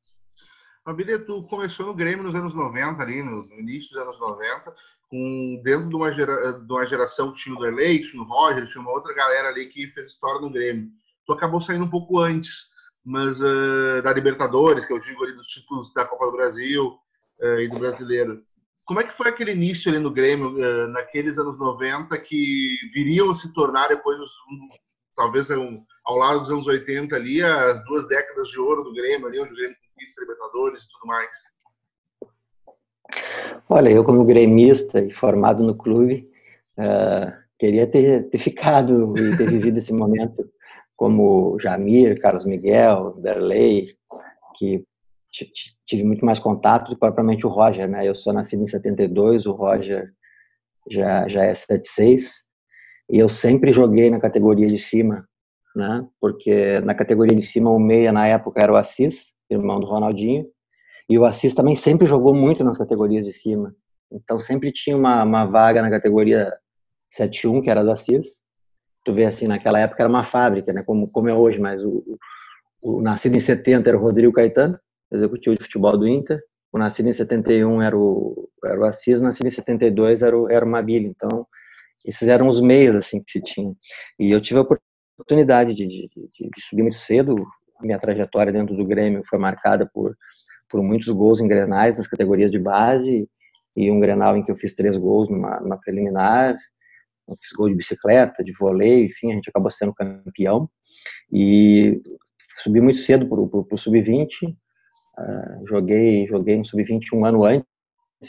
Família, 0.87 1.19
tu 1.19 1.43
começou 1.43 1.85
no 1.85 1.94
Grêmio 1.94 2.23
nos 2.23 2.37
anos 2.37 2.55
90, 2.55 3.03
ali, 3.03 3.21
no, 3.21 3.44
no 3.49 3.59
início 3.59 3.91
dos 3.91 4.00
anos 4.03 4.21
90, 4.21 4.73
com, 5.11 5.61
dentro 5.65 5.88
de 5.88 5.97
uma, 5.97 6.12
gera, 6.12 6.53
de 6.53 6.73
uma 6.73 6.87
geração 6.87 7.33
que 7.33 7.41
tinha 7.41 7.56
o 7.56 7.59
Derlei, 7.59 8.00
tinha 8.03 8.23
o 8.23 8.25
Roger, 8.25 8.69
tinha 8.69 8.81
uma 8.81 8.93
outra 8.93 9.12
galera 9.12 9.49
ali 9.49 9.67
que 9.67 9.88
fez 9.88 10.06
história 10.06 10.41
no 10.41 10.49
Grêmio. 10.49 10.88
Tu 11.27 11.33
acabou 11.33 11.61
saindo 11.61 11.85
um 11.85 11.91
pouco 11.91 12.21
antes, 12.21 12.69
mas 13.05 13.41
uh, 13.41 14.00
da 14.00 14.12
Libertadores, 14.12 14.85
que 14.85 14.93
eu 14.93 15.00
digo 15.00 15.25
ali 15.25 15.33
dos 15.33 15.49
títulos 15.49 15.93
da 15.93 16.06
Copa 16.06 16.27
do 16.27 16.37
Brasil 16.37 16.97
uh, 17.43 17.61
e 17.61 17.69
do 17.69 17.81
Brasileiro. 17.81 18.44
Como 18.87 19.00
é 19.00 19.03
que 19.03 19.12
foi 19.12 19.29
aquele 19.29 19.50
início 19.50 19.91
ali 19.91 19.99
no 19.99 20.12
Grêmio, 20.12 20.50
uh, 20.50 20.87
naqueles 20.93 21.37
anos 21.37 21.59
90, 21.59 22.17
que 22.19 22.79
viriam 22.94 23.29
a 23.29 23.35
se 23.35 23.53
tornar 23.53 23.89
depois, 23.89 24.21
um, 24.21 24.69
talvez 25.17 25.50
um, 25.50 25.85
ao 26.05 26.17
lado 26.17 26.43
dos 26.43 26.50
anos 26.53 26.67
80 26.69 27.17
ali, 27.17 27.43
as 27.43 27.85
duas 27.87 28.06
décadas 28.06 28.50
de 28.50 28.61
ouro 28.61 28.85
do 28.85 28.94
Grêmio 28.94 29.27
ali, 29.27 29.41
onde 29.41 29.53
o 29.53 29.56
Grêmio 29.56 29.77
Libertadores 30.20 30.82
e 30.82 30.88
tudo 30.88 31.06
mais? 31.06 31.37
Olha, 33.69 33.90
eu 33.90 34.04
como 34.04 34.25
gremista 34.25 35.00
e 35.00 35.12
formado 35.12 35.62
no 35.62 35.76
clube, 35.76 36.31
uh, 36.78 37.32
queria 37.58 37.87
ter, 37.87 38.28
ter 38.28 38.38
ficado 38.38 39.16
e 39.16 39.37
ter 39.37 39.48
vivido 39.48 39.78
esse 39.78 39.93
momento 39.93 40.48
como 40.96 41.58
Jamir, 41.60 42.20
Carlos 42.20 42.44
Miguel, 42.44 43.14
Derlei, 43.20 43.96
que 44.56 44.84
tive 45.87 46.02
muito 46.02 46.25
mais 46.25 46.38
contato 46.38 46.88
do 46.88 46.94
que 46.94 47.00
propriamente 47.00 47.46
o 47.46 47.50
Roger, 47.50 47.88
né? 47.88 48.08
Eu 48.08 48.14
sou 48.14 48.32
nascido 48.32 48.62
em 48.62 48.66
72, 48.66 49.44
o 49.46 49.52
Roger 49.52 50.10
já, 50.90 51.28
já 51.28 51.44
é 51.44 51.54
76, 51.54 52.44
e 53.10 53.19
eu 53.19 53.28
sempre 53.28 53.72
joguei 53.72 54.10
na 54.10 54.19
categoria 54.19 54.69
de 54.69 54.78
cima, 54.78 55.28
né? 55.75 56.06
Porque 56.20 56.81
na 56.81 56.94
categoria 56.94 57.37
de 57.37 57.43
cima 57.43 57.70
o 57.70 57.78
meia 57.78 58.12
na 58.12 58.26
época 58.26 58.62
era 58.62 58.72
o 58.72 58.76
Assis, 58.76 59.36
irmão 59.50 59.81
do 59.81 59.87
Ronaldinho, 59.87 60.46
e 61.08 61.19
o 61.19 61.25
Assis 61.25 61.54
também 61.54 61.76
sempre 61.76 62.06
jogou 62.06 62.34
muito 62.34 62.64
nas 62.64 62.76
categorias 62.76 63.25
de 63.25 63.32
cima. 63.32 63.75
Então 64.10 64.38
sempre 64.38 64.72
tinha 64.72 64.96
uma, 64.96 65.22
uma 65.22 65.44
vaga 65.44 65.82
na 65.82 65.91
categoria 65.91 66.53
7-1, 67.12 67.62
que 67.62 67.70
era 67.70 67.82
do 67.82 67.91
Assis. 67.91 68.41
Tu 69.05 69.12
vê 69.12 69.24
assim, 69.24 69.46
naquela 69.46 69.79
época 69.79 70.03
era 70.03 70.08
uma 70.08 70.24
fábrica, 70.24 70.72
né? 70.72 70.82
Como, 70.82 71.08
como 71.08 71.29
é 71.29 71.34
hoje, 71.34 71.60
mas 71.60 71.84
o, 71.84 72.19
o, 72.82 72.98
o 72.98 73.03
nascido 73.03 73.36
em 73.36 73.41
70 73.41 73.88
era 73.88 73.96
o 73.96 74.00
Rodrigo 74.00 74.32
Caetano, 74.32 74.79
executivo 75.12 75.56
de 75.56 75.62
futebol 75.62 75.96
do 75.96 76.08
Inter. 76.08 76.41
O 76.72 76.79
nascido 76.79 77.08
em 77.08 77.12
71 77.12 77.81
era 77.82 77.96
o, 77.96 78.50
era 78.65 78.81
o 78.81 78.84
Assis, 78.84 79.20
o 79.20 79.24
nascido 79.24 79.46
em 79.46 79.50
72 79.50 80.22
era 80.22 80.36
o, 80.36 80.50
era 80.50 80.65
o 80.65 80.69
Mabili. 80.69 81.06
Então, 81.06 81.46
esses 82.05 82.29
eram 82.29 82.48
os 82.48 82.60
meios 82.60 82.94
assim 82.96 83.22
que 83.22 83.31
se 83.31 83.41
tinha. 83.41 83.72
E 84.19 84.31
eu 84.31 84.41
tive 84.41 84.58
a 84.58 84.67
oportunidade 85.17 85.72
de, 85.72 85.86
de, 85.86 86.08
de, 86.08 86.50
de 86.50 86.62
subir 86.69 86.82
muito 86.82 86.96
cedo. 86.96 87.36
Minha 87.83 87.99
trajetória 87.99 88.53
dentro 88.53 88.77
do 88.77 88.85
Grêmio 88.85 89.23
foi 89.29 89.39
marcada 89.39 89.89
por, 89.93 90.17
por 90.69 90.83
muitos 90.83 91.09
gols 91.09 91.41
em 91.41 91.49
grenais 91.49 91.97
nas 91.97 92.06
categorias 92.06 92.51
de 92.51 92.59
base 92.59 93.29
e 93.77 93.91
um 93.91 94.01
grenal 94.01 94.37
em 94.37 94.43
que 94.43 94.51
eu 94.51 94.56
fiz 94.56 94.75
três 94.75 94.97
gols 94.97 95.29
numa, 95.29 95.56
numa 95.61 95.79
preliminar. 95.79 96.56
Eu 97.29 97.37
fiz 97.41 97.53
gol 97.53 97.69
de 97.69 97.75
bicicleta, 97.75 98.43
de 98.43 98.53
vôlei, 98.53 99.05
enfim, 99.05 99.33
a 99.33 99.35
gente 99.35 99.51
acabou 99.51 99.71
sendo 99.71 99.93
campeão. 99.93 100.69
E 101.31 102.01
subi 102.63 102.81
muito 102.81 102.99
cedo 102.99 103.29
para 103.29 103.41
o 103.41 103.79
sub-20. 103.79 104.29
Uh, 105.19 105.67
joguei, 105.69 106.27
joguei 106.27 106.56
no 106.56 106.65
sub-20 106.65 107.13
um 107.13 107.25
ano 107.25 107.45
antes 107.45 107.67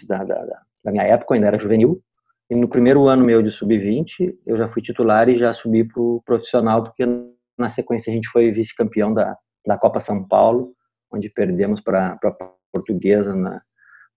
da, 0.08 0.24
da, 0.24 0.46
da 0.84 0.92
minha 0.92 1.04
época, 1.04 1.36
ainda 1.36 1.48
era 1.48 1.60
juvenil. 1.60 2.02
E 2.50 2.56
no 2.56 2.68
primeiro 2.68 3.08
ano 3.08 3.26
meu 3.26 3.42
de 3.42 3.52
sub-20, 3.52 4.38
eu 4.46 4.58
já 4.58 4.70
fui 4.70 4.82
titular 4.82 5.30
e 5.30 5.38
já 5.38 5.54
subi 5.54 5.84
para 5.84 6.02
o 6.02 6.22
profissional, 6.26 6.84
porque 6.84 7.04
na 7.58 7.70
sequência 7.70 8.12
a 8.12 8.16
gente 8.16 8.30
foi 8.30 8.52
vice-campeão 8.52 9.14
da, 9.14 9.36
da 9.66 9.78
Copa 9.78 10.00
São 10.00 10.28
Paulo, 10.28 10.74
onde 11.12 11.30
perdemos 11.30 11.82
para 11.82 12.18
a 12.24 12.32
Portuguesa 12.72 13.36
na, 13.36 13.62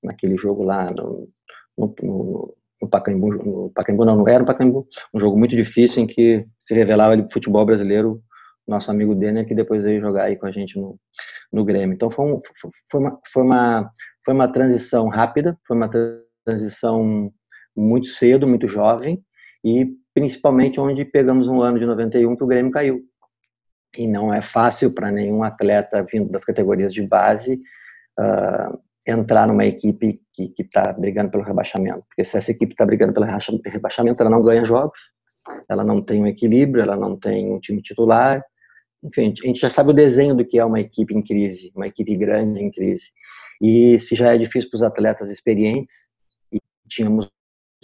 naquele 0.03 0.37
jogo 0.37 0.63
lá 0.63 0.91
no, 0.91 1.29
no, 1.77 1.95
no, 2.03 2.57
no 2.83 2.89
Pacaembu, 2.89 3.29
no 3.29 3.71
Pacaembu 3.71 4.05
não, 4.05 4.17
não 4.17 4.29
era 4.29 4.41
no 4.41 4.47
Pacaembu, 4.47 4.87
um 5.15 5.21
jogo 5.21 5.39
muito 5.39 5.57
difícil 5.57 6.03
em 6.03 6.07
que 6.07 6.45
se 6.59 6.75
revelava 6.75 7.13
ali 7.13 7.27
futebol 7.31 7.65
brasileiro, 7.65 8.23
nosso 8.67 8.91
amigo 8.91 9.15
Denner, 9.15 9.47
que 9.47 9.55
depois 9.55 9.83
veio 9.83 10.01
jogar 10.01 10.25
aí 10.25 10.37
com 10.37 10.47
a 10.47 10.51
gente 10.51 10.79
no, 10.79 10.99
no 11.53 11.65
Grêmio. 11.65 11.95
Então 11.95 12.09
foi, 12.09 12.25
um, 12.25 12.41
foi, 12.89 13.01
uma, 13.01 13.21
foi, 13.33 13.43
uma, 13.43 13.91
foi 14.25 14.35
uma 14.35 14.49
transição 14.49 15.09
rápida, 15.09 15.59
foi 15.67 15.77
uma 15.77 15.91
transição 16.47 17.33
muito 17.77 18.07
cedo, 18.07 18.47
muito 18.47 18.69
jovem, 18.69 19.23
e 19.65 19.89
principalmente 20.15 20.81
onde 20.81 21.05
pegamos 21.05 21.49
um 21.49 21.61
ano 21.61 21.79
de 21.79 21.87
91 21.87 22.37
que 22.37 22.45
o 22.45 22.47
Grêmio 22.47 22.71
caiu. 22.71 23.01
E 23.97 24.07
não 24.07 24.33
é 24.33 24.41
fácil 24.41 24.93
para 24.95 25.11
nenhum 25.11 25.43
atleta 25.43 26.07
vindo 26.11 26.31
das 26.31 26.45
categorias 26.45 26.93
de 26.93 27.03
base 27.03 27.61
uh, 28.19 28.79
entrar 29.07 29.47
numa 29.49 29.65
equipe 29.65 30.21
que 30.33 30.53
está 30.59 30.93
brigando 30.93 31.31
pelo 31.31 31.43
rebaixamento. 31.43 32.05
Porque 32.09 32.25
se 32.25 32.37
essa 32.37 32.51
equipe 32.51 32.73
está 32.73 32.87
brigando 32.87 33.13
pelo 33.13 33.27
rebaixamento, 33.27 34.23
ela 34.23 34.31
não 34.31 34.43
ganha 34.43 34.65
jogos, 34.65 34.99
ela 35.69 35.85
não 35.85 36.03
tem 36.03 36.23
um 36.23 36.27
equilíbrio, 36.27 36.83
ela 36.83 36.97
não 36.97 37.17
tem 37.17 37.53
um 37.53 37.59
time 37.59 37.83
titular. 37.83 38.45
Enfim, 39.03 39.35
a 39.43 39.47
gente 39.47 39.61
já 39.61 39.71
sabe 39.71 39.91
o 39.91 39.95
desenho 39.95 40.35
do 40.35 40.45
que 40.45 40.59
é 40.59 40.65
uma 40.65 40.81
equipe 40.81 41.15
em 41.15 41.23
crise, 41.23 41.73
uma 41.75 41.87
equipe 41.87 42.15
grande 42.17 42.61
em 42.61 42.71
crise. 42.71 43.07
E 43.61 43.99
se 43.99 44.15
já 44.15 44.35
é 44.35 44.39
difícil 44.39 44.71
para 44.71 44.77
os 44.77 44.83
atletas 44.83 45.31
experientes, 45.31 46.11
e 46.53 46.59
tínhamos 46.89 47.31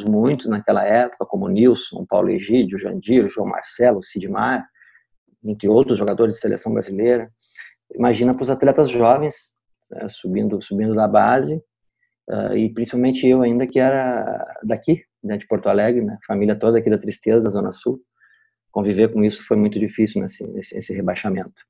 muitos 0.05 0.47
naquela 0.47 0.85
época, 0.85 1.25
como 1.25 1.49
Nilson, 1.49 2.05
Paulo 2.07 2.31
Egídio, 2.31 2.79
Jandir, 2.79 3.29
João 3.31 3.49
Marcelo, 3.49 4.03
Sidmar, 4.03 4.67
entre 5.51 5.69
outros 5.69 5.99
jogadores 5.99 6.35
de 6.35 6.41
seleção 6.41 6.73
brasileira, 6.73 7.31
imagina 7.95 8.35
para 8.35 8.43
os 8.43 8.51
atletas 8.51 8.89
jovens 8.89 9.57
né, 9.91 10.09
subindo 10.09 10.61
subindo 10.63 10.95
da 10.95 11.07
base 11.07 11.63
uh, 12.31 12.57
e 12.57 12.73
principalmente 12.73 13.27
eu 13.27 13.43
ainda 13.43 13.67
que 13.67 13.79
era 13.79 14.45
daqui 14.65 15.05
né, 15.23 15.37
de 15.37 15.47
Porto 15.47 15.69
Alegre 15.69 16.05
né, 16.05 16.19
família 16.27 16.59
toda 16.59 16.79
aqui 16.79 16.91
da 16.91 16.99
Tristeza 16.99 17.43
da 17.43 17.51
Zona 17.51 17.71
Sul 17.73 18.01
conviver 18.71 19.13
com 19.13 19.25
isso 19.25 19.47
foi 19.47 19.57
muito 19.57 19.79
difícil 19.79 20.21
nesse, 20.23 20.47
nesse, 20.49 20.75
nesse 20.75 20.93
rebaixamento 20.93 21.63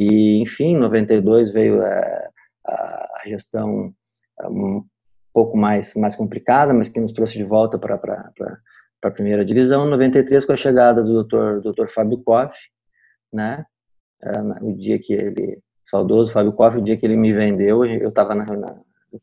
e 0.00 0.42
enfim 0.42 0.76
92 0.76 1.52
veio 1.52 1.82
a, 1.82 2.30
a 2.66 3.22
gestão 3.26 3.94
um 4.50 4.84
pouco 5.32 5.56
mais 5.56 5.94
mais 5.94 6.16
complicada 6.16 6.74
mas 6.74 6.88
que 6.88 7.00
nos 7.00 7.12
trouxe 7.12 7.38
de 7.38 7.44
volta 7.44 7.78
para 7.78 8.20
a 9.04 9.10
primeira 9.10 9.44
divisão 9.44 9.86
93 9.86 10.44
com 10.44 10.52
a 10.52 10.56
chegada 10.56 11.02
do 11.02 11.22
Dr. 11.22 11.60
Dr. 11.60 11.86
Fábio 11.88 12.18
Koff 12.18 12.58
né 13.32 13.64
o 14.62 14.72
dia 14.74 14.98
que 14.98 15.12
ele 15.12 15.60
saudoso 15.84 16.32
Fábio 16.32 16.52
Koff, 16.52 16.76
o 16.76 16.82
dia 16.82 16.96
que 16.96 17.06
ele 17.06 17.16
me 17.16 17.32
vendeu, 17.32 17.84
eu 17.84 18.10
estava 18.10 18.34
na, 18.34 18.44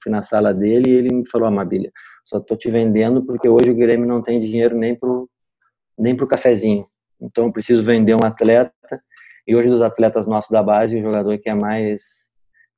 fui 0.01 0.12
na 0.12 0.24
sala 0.24 0.51
dele 0.53 0.89
e 0.89 0.93
ele 0.93 1.13
me 1.13 1.29
falou, 1.29 1.47
Amabilia, 1.47 1.91
só 2.24 2.39
estou 2.39 2.57
te 2.57 2.71
vendendo 2.71 3.24
porque 3.24 3.47
hoje 3.47 3.69
o 3.69 3.75
Grêmio 3.75 4.07
não 4.07 4.21
tem 4.21 4.39
dinheiro 4.39 4.75
nem 4.75 4.95
pro 4.95 5.29
nem 5.97 6.15
pro 6.15 6.27
cafezinho. 6.27 6.88
Então 7.21 7.45
eu 7.45 7.53
preciso 7.53 7.83
vender 7.83 8.15
um 8.15 8.25
atleta 8.25 8.74
e 9.47 9.55
hoje 9.55 9.69
dos 9.69 9.81
atletas 9.81 10.25
nossos 10.25 10.50
da 10.50 10.62
base, 10.62 10.97
o 10.97 11.01
jogador 11.01 11.38
que 11.38 11.50
é 11.50 11.55
mais 11.55 12.29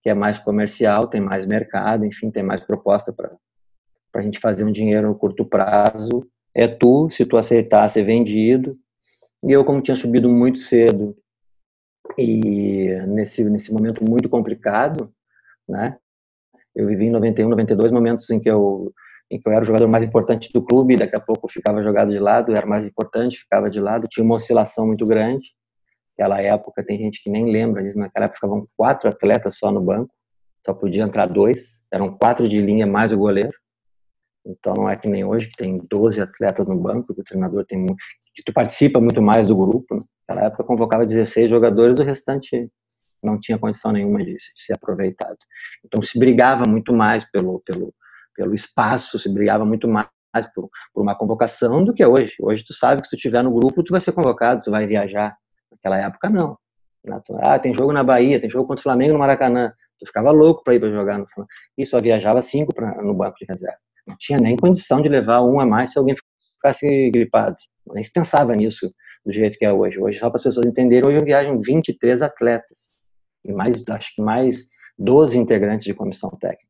que 0.03 0.09
é 0.09 0.13
mais 0.13 0.37
comercial, 0.37 1.07
tem 1.07 1.19
mais 1.19 1.45
mercado, 1.45 2.05
enfim, 2.05 2.29
tem 2.29 2.43
mais 2.43 2.61
proposta 2.61 3.11
para 3.13 3.31
para 4.11 4.21
a 4.21 4.23
gente 4.23 4.39
fazer 4.39 4.63
um 4.63 4.71
dinheiro 4.71 5.07
no 5.07 5.15
curto 5.15 5.45
prazo. 5.45 6.27
É 6.55 6.67
tu, 6.67 7.09
se 7.09 7.25
tu 7.25 7.37
aceitar 7.37 7.87
ser 7.89 8.03
vendido. 8.03 8.77
E 9.43 9.51
eu, 9.51 9.63
como 9.63 9.81
tinha 9.81 9.95
subido 9.95 10.29
muito 10.29 10.59
cedo 10.59 11.15
e 12.17 12.95
nesse 13.07 13.43
nesse 13.45 13.71
momento 13.71 14.03
muito 14.03 14.29
complicado, 14.29 15.13
né? 15.67 15.97
Eu 16.75 16.87
vivi 16.87 17.05
em 17.05 17.11
91, 17.11 17.49
92 17.49 17.91
momentos 17.91 18.29
em 18.29 18.39
que 18.39 18.49
eu 18.49 18.93
em 19.29 19.39
que 19.39 19.47
eu 19.47 19.51
era 19.51 19.61
o 19.61 19.65
jogador 19.65 19.87
mais 19.87 20.03
importante 20.03 20.51
do 20.53 20.63
clube, 20.63 20.95
daqui 20.95 21.15
a 21.15 21.19
pouco 21.19 21.49
ficava 21.49 21.83
jogado 21.83 22.11
de 22.11 22.19
lado, 22.19 22.55
era 22.55 22.65
mais 22.65 22.85
importante, 22.85 23.39
ficava 23.39 23.69
de 23.69 23.79
lado, 23.79 24.07
tinha 24.07 24.23
uma 24.23 24.35
oscilação 24.35 24.87
muito 24.87 25.05
grande. 25.05 25.53
Naquela 26.17 26.41
época 26.41 26.83
tem 26.83 26.97
gente 26.97 27.21
que 27.21 27.29
nem 27.29 27.51
lembra 27.51 27.83
disso, 27.83 27.97
naquela 27.97 28.25
época 28.25 28.37
ficavam 28.37 28.67
quatro 28.77 29.09
atletas 29.09 29.57
só 29.57 29.69
no 29.69 29.81
banco, 29.81 30.13
só 30.65 30.73
podia 30.73 31.03
entrar 31.03 31.25
dois, 31.25 31.81
eram 31.91 32.17
quatro 32.17 32.47
de 32.47 32.61
linha 32.61 32.87
mais 32.87 33.11
o 33.11 33.17
goleiro. 33.17 33.53
Então 34.45 34.73
não 34.75 34.89
é 34.89 34.95
que 34.95 35.09
nem 35.09 35.25
hoje 35.25 35.49
que 35.49 35.57
tem 35.57 35.77
12 35.89 36.21
atletas 36.21 36.67
no 36.67 36.77
banco, 36.77 37.13
que 37.13 37.19
o 37.19 37.23
treinador 37.23 37.65
tem 37.65 37.77
que 38.37 38.43
tu 38.43 38.53
participa 38.53 39.01
muito 39.01 39.19
mais 39.19 39.47
do 39.47 39.55
grupo. 39.55 39.95
Né? 39.95 40.01
Naquela 40.29 40.47
época 40.47 40.63
convocava 40.63 41.05
16 41.05 41.49
jogadores, 41.49 41.97
o 41.97 42.03
restante 42.03 42.69
não 43.23 43.39
tinha 43.39 43.57
condição 43.57 43.91
nenhuma 43.91 44.23
de, 44.23 44.37
ser 44.55 44.73
aproveitado. 44.73 45.37
Então 45.83 46.03
se 46.03 46.19
brigava 46.19 46.63
muito 46.67 46.93
mais 46.93 47.23
pelo, 47.23 47.59
pelo, 47.65 47.91
pelo 48.35 48.53
espaço, 48.53 49.17
se 49.17 49.33
brigava 49.33 49.65
muito 49.65 49.87
mais 49.87 50.07
por, 50.53 50.69
por, 50.93 51.01
uma 51.01 51.15
convocação 51.15 51.83
do 51.83 51.95
que 51.95 52.05
hoje. 52.05 52.35
Hoje 52.39 52.63
tu 52.63 52.73
sabe 52.73 53.01
que 53.01 53.07
se 53.07 53.15
tu 53.15 53.17
estiver 53.17 53.43
no 53.43 53.51
grupo, 53.51 53.83
tu 53.83 53.91
vai 53.91 53.99
ser 53.99 54.11
convocado, 54.11 54.61
tu 54.61 54.69
vai 54.69 54.85
viajar. 54.85 55.35
Naquela 55.71 55.97
época, 55.97 56.29
não. 56.29 56.57
Ah, 57.41 57.57
tem 57.57 57.73
jogo 57.73 57.91
na 57.91 58.03
Bahia, 58.03 58.39
tem 58.39 58.49
jogo 58.49 58.67
contra 58.67 58.81
o 58.81 58.83
Flamengo 58.83 59.13
no 59.13 59.19
Maracanã. 59.19 59.73
Tu 59.99 60.05
ficava 60.05 60.29
louco 60.29 60.63
para 60.63 60.75
ir 60.75 60.79
para 60.79 60.91
jogar 60.91 61.17
no 61.17 61.27
Flamengo. 61.27 61.49
E 61.75 61.85
só 61.87 61.99
viajava 61.99 62.41
cinco 62.43 62.71
pra, 62.75 63.01
no 63.01 63.15
banco 63.15 63.37
de 63.39 63.45
reserva. 63.49 63.79
Não 64.05 64.15
tinha 64.15 64.39
nem 64.39 64.55
condição 64.55 65.01
de 65.01 65.09
levar 65.09 65.41
um 65.41 65.59
a 65.59 65.65
mais 65.65 65.91
se 65.91 65.97
alguém 65.97 66.15
ficasse 66.67 67.09
gripado. 67.11 67.55
Nem 67.93 68.03
se 68.03 68.11
pensava 68.11 68.55
nisso 68.55 68.91
do 69.25 69.31
jeito 69.31 69.57
que 69.57 69.65
é 69.65 69.71
hoje. 69.71 69.99
Hoje, 69.99 70.19
só 70.19 70.29
para 70.29 70.37
as 70.37 70.43
pessoas 70.43 70.65
entenderem, 70.65 71.07
hoje 71.07 71.23
viajam 71.23 71.59
23 71.59 72.21
atletas 72.21 72.91
e 73.45 73.51
mais, 73.51 73.83
acho 73.89 74.15
que 74.15 74.21
mais 74.21 74.67
12 74.97 75.37
integrantes 75.37 75.85
de 75.85 75.93
comissão 75.93 76.29
técnica. 76.31 76.67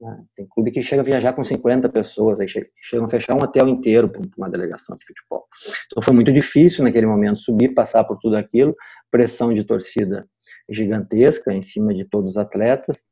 Né? 0.00 0.24
Tem 0.36 0.46
clube 0.46 0.70
que 0.70 0.82
chega 0.82 1.00
a 1.00 1.04
viajar 1.04 1.32
com 1.32 1.44
50 1.44 1.88
pessoas, 1.88 2.40
aí 2.40 2.48
chegam 2.48 3.06
a 3.06 3.08
fechar 3.08 3.34
um 3.34 3.42
hotel 3.42 3.68
inteiro 3.68 4.08
para 4.08 4.20
uma 4.36 4.50
delegação 4.50 4.96
de 4.96 5.06
futebol. 5.06 5.46
Então 5.86 6.02
foi 6.02 6.14
muito 6.14 6.32
difícil 6.32 6.84
naquele 6.84 7.06
momento 7.06 7.40
subir, 7.40 7.72
passar 7.72 8.04
por 8.04 8.18
tudo 8.18 8.36
aquilo, 8.36 8.74
pressão 9.10 9.54
de 9.54 9.64
torcida 9.64 10.26
gigantesca 10.68 11.52
em 11.52 11.62
cima 11.62 11.94
de 11.94 12.04
todos 12.04 12.32
os 12.32 12.36
atletas. 12.36 13.04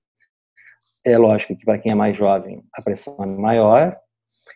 É 1.05 1.17
lógico 1.17 1.57
que 1.57 1.65
para 1.65 1.79
quem 1.79 1.93
é 1.93 1.95
mais 1.95 2.17
jovem 2.17 2.63
a 2.75 2.83
pressão 2.83 3.17
é 3.21 3.27
maior, 3.27 3.97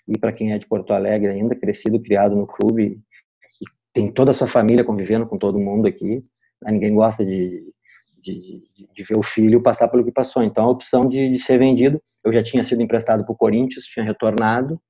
e 0.07 0.19
para 0.19 0.33
quem 0.33 0.53
é 0.53 0.59
de 0.59 0.67
Porto 0.67 0.93
Alegre 0.93 1.33
ainda, 1.33 1.55
crescido, 1.55 2.01
criado 2.01 2.37
no 2.37 2.47
clube, 2.47 3.01
tem 3.93 4.11
toda 4.13 4.33
a 4.33 4.35
sua 4.35 4.49
família 4.49 4.85
convivendo 4.85 5.27
com 5.27 5.39
todo 5.39 5.59
mundo 5.59 5.87
aqui, 5.87 6.23
né? 6.63 6.73
ninguém 6.73 6.95
gosta 6.95 7.25
de, 7.25 7.65
de, 8.21 8.63
de, 8.93 9.03
ver 9.05 9.17
o 9.17 9.23
filho 9.23 9.63
passar 9.63 9.89
pelo 9.89 10.05
que 10.05 10.11
passou. 10.11 10.43
Então, 10.43 10.65
a 10.65 10.71
opção 10.71 11.09
de, 11.09 11.29
de 11.29 11.39
ser 11.39 11.59
vendido, 11.59 12.03
eu 12.25 12.33
já 12.33 12.43
tinha 12.43 12.65
sido 12.65 12.83
emprestado 12.83 13.25
para 13.25 13.33
o 13.33 13.37
Corinthians, 13.37 13.85
tinha 13.85 14.05
retornado, 14.05 14.81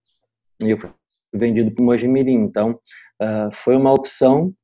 e 0.62 0.70
eu 0.70 0.78
fui 0.78 0.90
vendido 1.32 1.70
para 1.70 1.82
o 1.82 1.84
Mojimirim. 1.84 2.42
Então, 2.42 2.78
uh, 3.22 3.52
foi 3.52 3.76
uma 3.76 3.92
opção 3.92 4.54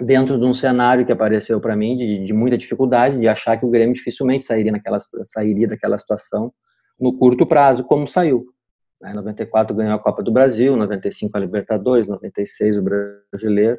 dentro 0.00 0.38
de 0.38 0.44
um 0.44 0.52
cenário 0.52 1.06
que 1.06 1.12
apareceu 1.12 1.60
para 1.60 1.76
mim 1.76 1.96
de, 1.96 2.24
de, 2.24 2.32
muita 2.32 2.58
dificuldade, 2.58 3.18
de 3.18 3.28
achar 3.28 3.56
que 3.56 3.64
o 3.64 3.70
Grêmio 3.70 3.94
dificilmente 3.94 4.44
sairia, 4.44 4.72
naquela, 4.72 4.98
sairia 5.26 5.66
daquela 5.66 5.96
situação 5.96 6.52
no 6.98 7.16
curto 7.16 7.46
prazo, 7.46 7.84
como 7.84 8.06
saiu. 8.06 8.46
Em 9.04 9.14
94 9.14 9.76
ganhou 9.76 9.94
a 9.94 9.98
Copa 9.98 10.22
do 10.22 10.32
Brasil, 10.32 10.74
95 10.76 11.36
a 11.36 11.40
Libertadores, 11.40 12.06
96 12.06 12.78
o 12.78 12.82
Brasileiro. 12.82 13.78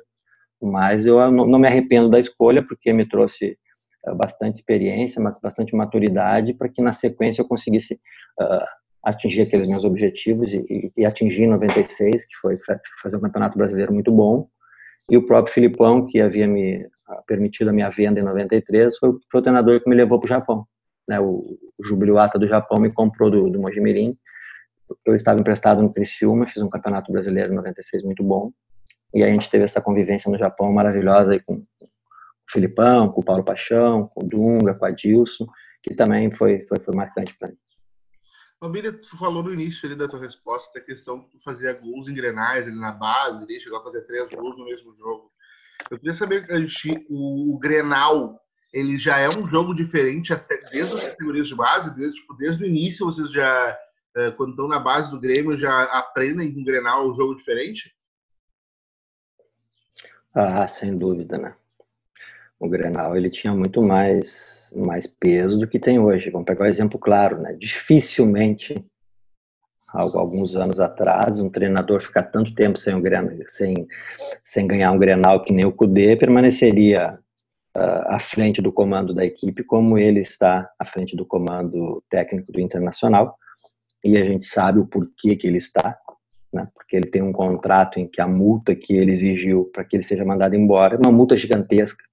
Mas 0.61 1.05
eu 1.05 1.31
não 1.31 1.59
me 1.59 1.67
arrependo 1.67 2.09
da 2.09 2.19
escolha 2.19 2.63
porque 2.65 2.91
me 2.91 3.07
trouxe 3.07 3.57
eh, 4.05 4.13
bastante 4.15 4.55
experiência, 4.55 5.21
mas 5.21 5.39
bastante 5.39 5.75
maturidade 5.75 6.53
para 6.53 6.69
que 6.69 6.81
na 6.81 6.93
sequência 6.93 7.41
eu 7.41 7.47
conseguisse 7.47 7.99
uh, 8.39 8.65
atingir 9.03 9.43
aqueles 9.43 9.67
meus 9.67 9.83
objetivos 9.83 10.53
e, 10.53 10.65
e, 10.69 10.91
e, 10.97 11.05
atingir 11.05 11.43
em 11.43 11.49
96, 11.49 12.25
que 12.25 12.35
foi 12.37 12.57
fazer 13.01 13.17
um 13.17 13.21
campeonato 13.21 13.57
brasileiro 13.57 13.93
muito 13.93 14.11
bom. 14.11 14.47
E 15.09 15.15
o 15.15 15.25
próprio 15.25 15.53
Filipão, 15.53 16.05
que 16.05 16.19
havia 16.19 16.47
me 16.47 16.85
ah, 17.07 17.21
permitido 17.27 17.69
a 17.69 17.73
minha 17.73 17.89
venda 17.89 18.19
em 18.19 18.23
93, 18.23 18.97
foi, 18.97 19.11
foi 19.31 19.39
o 19.39 19.43
treinador 19.43 19.81
que 19.81 19.89
me 19.89 19.95
levou 19.95 20.19
para 20.19 20.25
o 20.25 20.29
Japão. 20.29 20.65
Né, 21.07 21.19
o, 21.19 21.57
o 21.79 21.83
Jubiluata 21.85 22.37
do 22.37 22.47
Japão 22.47 22.79
me 22.79 22.91
comprou 22.91 23.31
do, 23.31 23.49
do 23.49 23.61
Mojimirim 23.61 24.17
eu 25.05 25.15
estava 25.15 25.39
emprestado 25.39 25.81
no 25.81 25.91
Criciúma, 25.91 26.47
fiz 26.47 26.61
um 26.61 26.69
campeonato 26.69 27.11
brasileiro 27.11 27.53
em 27.53 27.55
96 27.55 28.03
muito 28.03 28.23
bom, 28.23 28.51
e 29.13 29.23
a 29.23 29.27
gente 29.27 29.49
teve 29.49 29.63
essa 29.63 29.81
convivência 29.81 30.31
no 30.31 30.37
Japão 30.37 30.71
maravilhosa 30.71 31.33
aí 31.33 31.39
com 31.39 31.55
o 31.55 31.87
Filipão, 32.49 33.09
com 33.09 33.21
o 33.21 33.23
Paulo 33.23 33.43
Paixão, 33.43 34.07
com 34.07 34.23
o 34.23 34.27
Dunga, 34.27 34.73
com 34.73 34.85
a 34.85 34.91
Dilson, 34.91 35.47
que 35.81 35.95
também 35.95 36.31
foi, 36.33 36.65
foi, 36.67 36.79
foi 36.79 36.95
marcante 36.95 37.37
para 37.37 37.49
mim. 37.49 37.57
Família, 38.59 38.91
tu 38.91 39.15
falou 39.17 39.43
no 39.43 39.53
início 39.53 39.85
ali 39.85 39.95
da 39.95 40.07
tua 40.07 40.19
resposta 40.19 40.79
a 40.79 40.81
questão 40.81 41.21
que 41.21 41.29
tu 41.29 41.43
fazia 41.43 41.73
gols 41.73 42.07
em 42.07 42.13
grenais 42.13 42.67
ali 42.67 42.79
na 42.79 42.91
base, 42.91 43.43
ali, 43.43 43.59
chegou 43.59 43.79
a 43.79 43.83
fazer 43.83 44.01
três 44.01 44.27
gols 44.29 44.57
no 44.57 44.65
mesmo 44.65 44.95
jogo. 44.95 45.31
Eu 45.91 45.99
queria 45.99 46.13
saber, 46.13 46.47
o, 47.07 47.55
o 47.55 47.59
Grenal, 47.59 48.39
ele 48.73 48.97
já 48.97 49.19
é 49.19 49.29
um 49.29 49.45
jogo 49.47 49.75
diferente 49.75 50.33
até 50.33 50.57
desde 50.71 50.95
as 50.95 51.03
categorias 51.03 51.47
de 51.47 51.55
base, 51.55 51.95
desde, 51.95 52.15
tipo, 52.15 52.33
desde 52.35 52.63
o 52.63 52.67
início 52.67 53.05
vocês 53.05 53.31
já 53.31 53.77
quando 54.35 54.51
estão 54.51 54.67
na 54.67 54.79
base 54.79 55.11
do 55.11 55.19
Grêmio, 55.19 55.57
já 55.57 55.83
aprendem 55.83 56.53
com 56.53 56.61
o 56.61 56.65
Grenal 56.65 57.09
um 57.09 57.15
jogo 57.15 57.35
diferente? 57.35 57.93
Ah, 60.33 60.67
sem 60.67 60.97
dúvida, 60.97 61.37
né? 61.37 61.55
O 62.59 62.67
Grenal 62.67 63.15
ele 63.15 63.29
tinha 63.29 63.53
muito 63.53 63.81
mais, 63.81 64.71
mais 64.75 65.05
peso 65.05 65.59
do 65.59 65.67
que 65.67 65.79
tem 65.79 65.99
hoje. 65.99 66.31
Vamos 66.31 66.45
pegar 66.45 66.65
um 66.65 66.67
exemplo 66.67 66.99
claro, 66.99 67.39
né? 67.39 67.53
Dificilmente, 67.53 68.83
alguns 69.93 70.55
anos 70.55 70.79
atrás, 70.79 71.39
um 71.39 71.49
treinador 71.49 72.01
ficar 72.01 72.23
tanto 72.23 72.53
tempo 72.53 72.77
sem, 72.77 72.95
um 72.95 73.01
Grenal, 73.01 73.31
sem, 73.47 73.87
sem 74.43 74.67
ganhar 74.67 74.91
um 74.91 74.99
Grenal 74.99 75.43
que 75.43 75.53
nem 75.53 75.65
o 75.65 75.71
Cudê 75.71 76.15
permaneceria 76.15 77.19
uh, 77.75 78.03
à 78.07 78.19
frente 78.19 78.61
do 78.61 78.71
comando 78.71 79.13
da 79.13 79.23
equipe, 79.23 79.63
como 79.63 79.97
ele 79.97 80.19
está 80.19 80.69
à 80.79 80.85
frente 80.85 81.15
do 81.15 81.25
comando 81.25 82.03
técnico 82.09 82.51
do 82.51 82.59
Internacional 82.59 83.37
e 84.07 84.17
a 84.17 84.23
gente 84.23 84.45
sabe 84.45 84.79
o 84.79 84.87
porquê 84.87 85.35
que 85.35 85.47
ele 85.47 85.57
está, 85.57 85.97
né? 86.53 86.67
porque 86.73 86.95
ele 86.95 87.07
tem 87.07 87.21
um 87.21 87.33
contrato 87.33 87.99
em 87.99 88.07
que 88.07 88.21
a 88.21 88.27
multa 88.27 88.75
que 88.75 88.95
ele 88.95 89.11
exigiu 89.11 89.65
para 89.65 89.83
que 89.83 89.95
ele 89.95 90.03
seja 90.03 90.25
mandado 90.25 90.55
embora 90.55 90.95
é 90.95 90.97
uma 90.97 91.11
multa 91.11 91.37
gigantesca. 91.37 92.03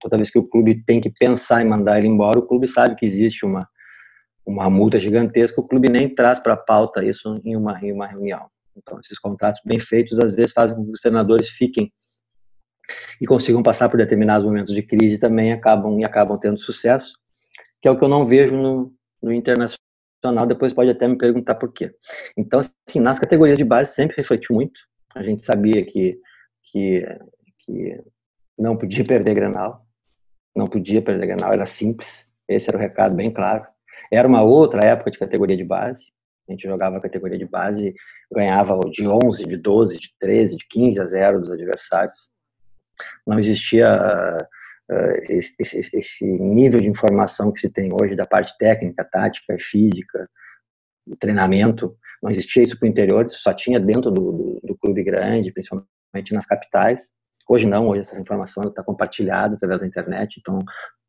Toda 0.00 0.16
vez 0.16 0.28
que 0.30 0.38
o 0.38 0.46
clube 0.46 0.82
tem 0.84 1.00
que 1.00 1.10
pensar 1.10 1.62
em 1.62 1.68
mandar 1.68 1.98
ele 1.98 2.08
embora, 2.08 2.38
o 2.38 2.46
clube 2.46 2.66
sabe 2.66 2.96
que 2.96 3.06
existe 3.06 3.46
uma 3.46 3.68
uma 4.46 4.70
multa 4.70 5.00
gigantesca, 5.00 5.60
o 5.60 5.66
clube 5.66 5.88
nem 5.88 6.08
traz 6.08 6.38
para 6.38 6.54
a 6.54 6.56
pauta 6.56 7.04
isso 7.04 7.40
em 7.44 7.56
uma, 7.56 7.84
em 7.84 7.92
uma 7.92 8.06
reunião. 8.06 8.48
Então, 8.76 9.00
esses 9.00 9.18
contratos 9.18 9.60
bem 9.64 9.80
feitos, 9.80 10.20
às 10.20 10.32
vezes, 10.32 10.52
fazem 10.52 10.76
com 10.76 10.84
que 10.84 10.92
os 10.92 11.00
treinadores 11.00 11.48
fiquem 11.48 11.92
e 13.20 13.26
consigam 13.26 13.62
passar 13.62 13.88
por 13.88 13.96
determinados 13.96 14.46
momentos 14.46 14.72
de 14.72 14.82
crise 14.82 15.18
também 15.18 15.52
acabam 15.52 15.98
e 15.98 16.04
acabam 16.04 16.38
tendo 16.38 16.58
sucesso, 16.58 17.14
que 17.82 17.88
é 17.88 17.90
o 17.90 17.98
que 17.98 18.04
eu 18.04 18.08
não 18.08 18.26
vejo 18.26 18.54
no, 18.54 18.94
no 19.20 19.32
internacional. 19.32 19.85
Depois 20.46 20.72
pode 20.72 20.90
até 20.90 21.06
me 21.06 21.16
perguntar 21.16 21.54
por 21.56 21.72
quê. 21.72 21.94
Então, 22.36 22.60
assim, 22.60 23.00
nas 23.00 23.18
categorias 23.18 23.56
de 23.56 23.64
base 23.64 23.94
sempre 23.94 24.16
refletiu 24.16 24.54
muito. 24.54 24.80
A 25.14 25.22
gente 25.22 25.42
sabia 25.42 25.84
que, 25.84 26.18
que, 26.62 27.04
que 27.58 28.00
não 28.58 28.76
podia 28.76 29.04
perder 29.04 29.34
Grenal, 29.34 29.86
não 30.54 30.66
podia 30.66 31.02
perder 31.02 31.26
Grenal, 31.26 31.52
era 31.52 31.66
simples. 31.66 32.32
Esse 32.48 32.70
era 32.70 32.78
o 32.78 32.80
recado 32.80 33.14
bem 33.14 33.30
claro. 33.30 33.66
Era 34.12 34.28
uma 34.28 34.42
outra 34.42 34.84
época 34.84 35.10
de 35.10 35.18
categoria 35.18 35.56
de 35.56 35.64
base. 35.64 36.12
A 36.48 36.52
gente 36.52 36.62
jogava 36.62 36.96
a 36.96 37.00
categoria 37.00 37.38
de 37.38 37.46
base, 37.46 37.94
ganhava 38.32 38.78
de 38.90 39.06
11, 39.06 39.44
de 39.46 39.56
12, 39.56 39.98
de 39.98 40.14
13, 40.20 40.56
de 40.56 40.66
15 40.68 41.00
a 41.00 41.04
0 41.04 41.40
dos 41.40 41.50
adversários. 41.50 42.30
Não 43.26 43.38
existia 43.38 44.48
esse, 45.28 45.54
esse, 45.58 45.90
esse, 45.92 46.24
nível 46.24 46.80
de 46.80 46.88
informação 46.88 47.52
que 47.52 47.60
se 47.60 47.72
tem 47.72 47.90
hoje 47.92 48.14
da 48.14 48.26
parte 48.26 48.56
técnica, 48.58 49.04
tática, 49.04 49.56
física, 49.58 50.28
treinamento. 51.18 51.96
Não 52.22 52.30
existia 52.30 52.62
isso 52.62 52.78
para 52.78 52.86
o 52.86 52.88
interior, 52.88 53.26
isso 53.26 53.40
só 53.40 53.52
tinha 53.52 53.78
dentro 53.78 54.10
do, 54.10 54.32
do, 54.32 54.60
do 54.62 54.76
clube 54.78 55.02
grande, 55.02 55.52
principalmente 55.52 56.32
nas 56.32 56.46
capitais. 56.46 57.10
Hoje 57.48 57.66
não, 57.66 57.88
hoje 57.88 58.00
essa 58.00 58.20
informação 58.20 58.64
está 58.64 58.82
compartilhada 58.82 59.54
através 59.54 59.80
da 59.80 59.86
internet, 59.86 60.40
então 60.40 60.58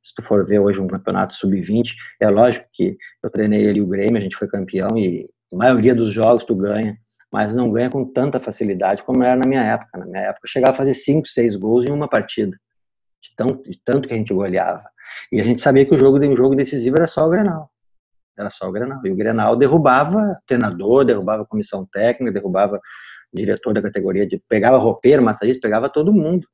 se 0.03 0.13
tu 0.15 0.24
for 0.24 0.46
ver 0.46 0.60
hoje 0.60 0.79
um 0.79 0.88
campeonato 0.88 1.34
sub-20, 1.34 1.93
é 2.22 2.29
lógico 2.29 2.65
que 2.72 2.96
eu 3.22 3.29
treinei 3.29 3.67
ali 3.67 3.81
o 3.81 3.88
Grêmio, 3.88 4.17
a 4.17 4.22
gente 4.22 4.38
foi 4.38 4.48
campeão 4.48 4.98
e 4.98 5.27
a 5.53 5.57
maioria 5.57 5.93
dos 5.93 6.12
jogos 6.12 6.46
tu 6.46 6.55
ganha, 6.55 6.98
mas 7.31 7.55
não 7.55 7.72
ganha 7.72 7.89
com 7.89 8.05
tanta 8.05 8.39
facilidade 8.39 9.03
como 9.03 9.24
era 9.24 9.36
na 9.36 9.46
minha 9.46 9.62
época. 9.62 9.98
Na 9.98 10.05
minha 10.05 10.24
época 10.24 10.46
eu 10.46 10.50
chegava 10.50 10.74
a 10.74 10.77
fazer 10.77 10.93
5, 10.93 11.27
6 11.27 11.55
gols 11.55 11.86
em 11.86 11.91
uma 11.91 12.07
partida, 12.07 12.57
de 13.21 13.36
tanto, 13.36 13.69
de 13.69 13.79
tanto 13.83 14.07
que 14.07 14.13
a 14.13 14.17
gente 14.17 14.33
goleava. 14.33 14.83
E 15.31 15.39
a 15.39 15.43
gente 15.43 15.62
sabia 15.62 15.86
que 15.86 15.95
o 15.95 15.97
jogo, 15.97 16.17
o 16.19 16.36
jogo 16.36 16.55
decisivo 16.55 16.97
era 16.97 17.07
só 17.07 17.25
o 17.25 17.29
Grenal. 17.29 17.69
Era 18.38 18.50
só 18.50 18.67
o 18.67 18.71
Grenal. 18.71 19.00
E 19.05 19.12
o 19.12 19.15
Grenal 19.15 19.55
derrubava 19.55 20.39
treinador, 20.45 21.05
derrubava 21.05 21.45
comissão 21.45 21.86
técnica, 21.86 22.31
derrubava 22.31 22.79
diretor 23.33 23.74
da 23.74 23.81
categoria, 23.81 24.27
de, 24.27 24.41
pegava 24.47 24.77
roupeiro, 24.77 25.24
massagista, 25.24 25.62
pegava 25.62 25.89
todo 25.89 26.13
mundo 26.13 26.47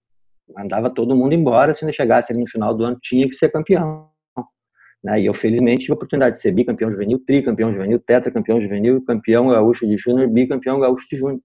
mandava 0.56 0.90
todo 0.90 1.16
mundo 1.16 1.34
embora 1.34 1.74
se 1.74 1.86
não 1.86 1.94
chegasse 1.94 2.32
ali 2.32 2.42
no 2.42 2.50
final 2.50 2.74
do 2.74 2.84
ano, 2.84 2.98
tinha 3.02 3.28
que 3.28 3.36
ser 3.36 3.50
campeão. 3.50 4.10
Né? 5.04 5.22
E 5.22 5.26
eu, 5.26 5.34
felizmente, 5.34 5.82
tive 5.82 5.94
a 5.94 5.96
oportunidade 5.96 6.36
de 6.36 6.42
ser 6.42 6.52
bicampeão 6.52 6.92
juvenil, 6.92 7.20
tricampeão 7.26 7.74
juvenil, 7.74 8.00
tetracampeão 8.00 8.62
juvenil, 8.62 9.04
campeão 9.04 9.50
gaúcho 9.50 9.88
de 9.88 9.98
júnior, 9.98 10.30
bicampeão 10.30 10.80
gaúcho 10.80 11.08
de 11.10 11.18
júnior. 11.18 11.42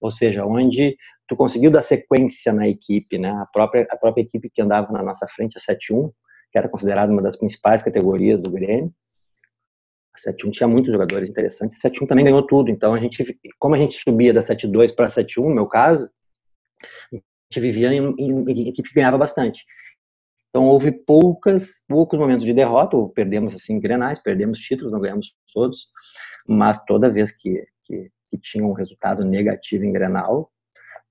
Ou 0.00 0.10
seja, 0.10 0.44
onde 0.44 0.96
tu 1.26 1.36
conseguiu 1.36 1.70
dar 1.70 1.82
sequência 1.82 2.52
na 2.52 2.68
equipe, 2.68 3.18
né? 3.18 3.30
A 3.30 3.46
própria, 3.46 3.86
a 3.90 3.96
própria 3.96 4.22
equipe 4.22 4.50
que 4.50 4.62
andava 4.62 4.92
na 4.92 5.02
nossa 5.02 5.26
frente, 5.26 5.56
a 5.56 5.72
7-1, 5.74 6.10
que 6.50 6.58
era 6.58 6.68
considerada 6.68 7.12
uma 7.12 7.22
das 7.22 7.36
principais 7.36 7.82
categorias 7.82 8.40
do 8.40 8.50
Grêmio, 8.50 8.92
a 10.14 10.30
7-1 10.32 10.50
tinha 10.50 10.68
muitos 10.68 10.92
jogadores 10.92 11.28
interessantes, 11.28 11.84
a 11.84 11.90
7-1 11.90 12.06
também 12.06 12.24
ganhou 12.24 12.42
tudo, 12.42 12.70
então 12.70 12.94
a 12.94 13.00
gente, 13.00 13.38
como 13.58 13.74
a 13.74 13.78
gente 13.78 13.96
subia 13.96 14.32
da 14.32 14.40
7-2 14.40 14.94
para 14.94 15.08
7-1, 15.08 15.48
no 15.48 15.54
meu 15.54 15.66
caso, 15.66 16.08
gente 17.50 17.60
vivia 17.60 17.92
em, 17.92 18.14
em, 18.18 18.44
em 18.44 18.68
equipe 18.68 18.88
que 18.88 18.94
ganhava 18.94 19.18
bastante. 19.18 19.64
Então 20.50 20.66
houve 20.66 20.92
poucas, 20.92 21.84
poucos 21.88 22.18
momentos 22.18 22.44
de 22.44 22.52
derrota, 22.52 22.96
perdemos 23.14 23.54
assim 23.54 23.80
grenais, 23.80 24.20
perdemos 24.22 24.58
títulos, 24.58 24.92
não 24.92 25.00
ganhamos 25.00 25.34
todos, 25.52 25.88
mas 26.46 26.82
toda 26.84 27.10
vez 27.10 27.30
que, 27.30 27.66
que, 27.84 28.10
que 28.30 28.38
tinha 28.38 28.64
um 28.64 28.72
resultado 28.72 29.24
negativo 29.24 29.84
em 29.84 29.92
Grenal, 29.92 30.50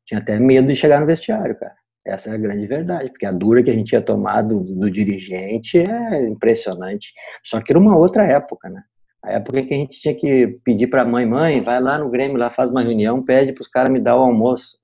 tinha 0.06 0.20
até 0.20 0.40
medo 0.40 0.68
de 0.68 0.76
chegar 0.76 1.00
no 1.00 1.06
vestiário, 1.06 1.58
cara. 1.58 1.76
Essa 2.06 2.30
é 2.30 2.34
a 2.34 2.38
grande 2.38 2.66
verdade, 2.66 3.10
porque 3.10 3.26
a 3.26 3.34
dura 3.34 3.62
que 3.62 3.70
a 3.70 3.74
gente 3.74 3.90
tinha 3.90 4.02
tomado 4.02 4.62
do, 4.64 4.90
dirigente 4.90 5.78
é 5.78 6.26
impressionante. 6.26 7.14
Só 7.44 7.60
que 7.60 7.74
era 7.74 7.80
uma 7.80 7.98
outra 7.98 8.26
época, 8.26 8.70
né? 8.70 8.82
A 9.22 9.34
época 9.34 9.62
que 9.64 9.74
a 9.74 9.78
gente 9.78 10.00
tinha 10.00 10.16
que 10.16 10.60
pedir 10.64 10.88
para 10.88 11.04
mãe, 11.04 11.26
mãe, 11.26 11.60
vai 11.62 11.82
lá 11.82 11.98
no 11.98 12.10
Grêmio, 12.10 12.38
lá 12.38 12.50
faz 12.50 12.70
uma 12.70 12.82
reunião, 12.82 13.22
pede 13.22 13.52
para 13.52 13.62
os 13.62 13.68
caras 13.68 13.92
me 13.92 14.00
dar 14.00 14.16
o 14.16 14.22
almoço. 14.22 14.78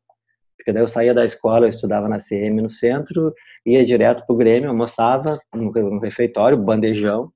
Porque 0.58 0.74
daí 0.74 0.84
eu 0.84 0.88
saía 0.88 1.14
da 1.14 1.24
escola, 1.24 1.66
eu 1.66 1.70
estudava 1.70 2.10
na 2.10 2.18
CM 2.18 2.62
no 2.62 2.70
centro, 2.70 3.34
ia 3.66 3.86
direto 3.86 4.26
pro 4.26 4.36
Grêmio, 4.36 4.70
almoçava 4.70 5.40
no, 5.56 5.72
no 5.72 6.00
refeitório, 6.00 6.58
bandejão, 6.58 7.32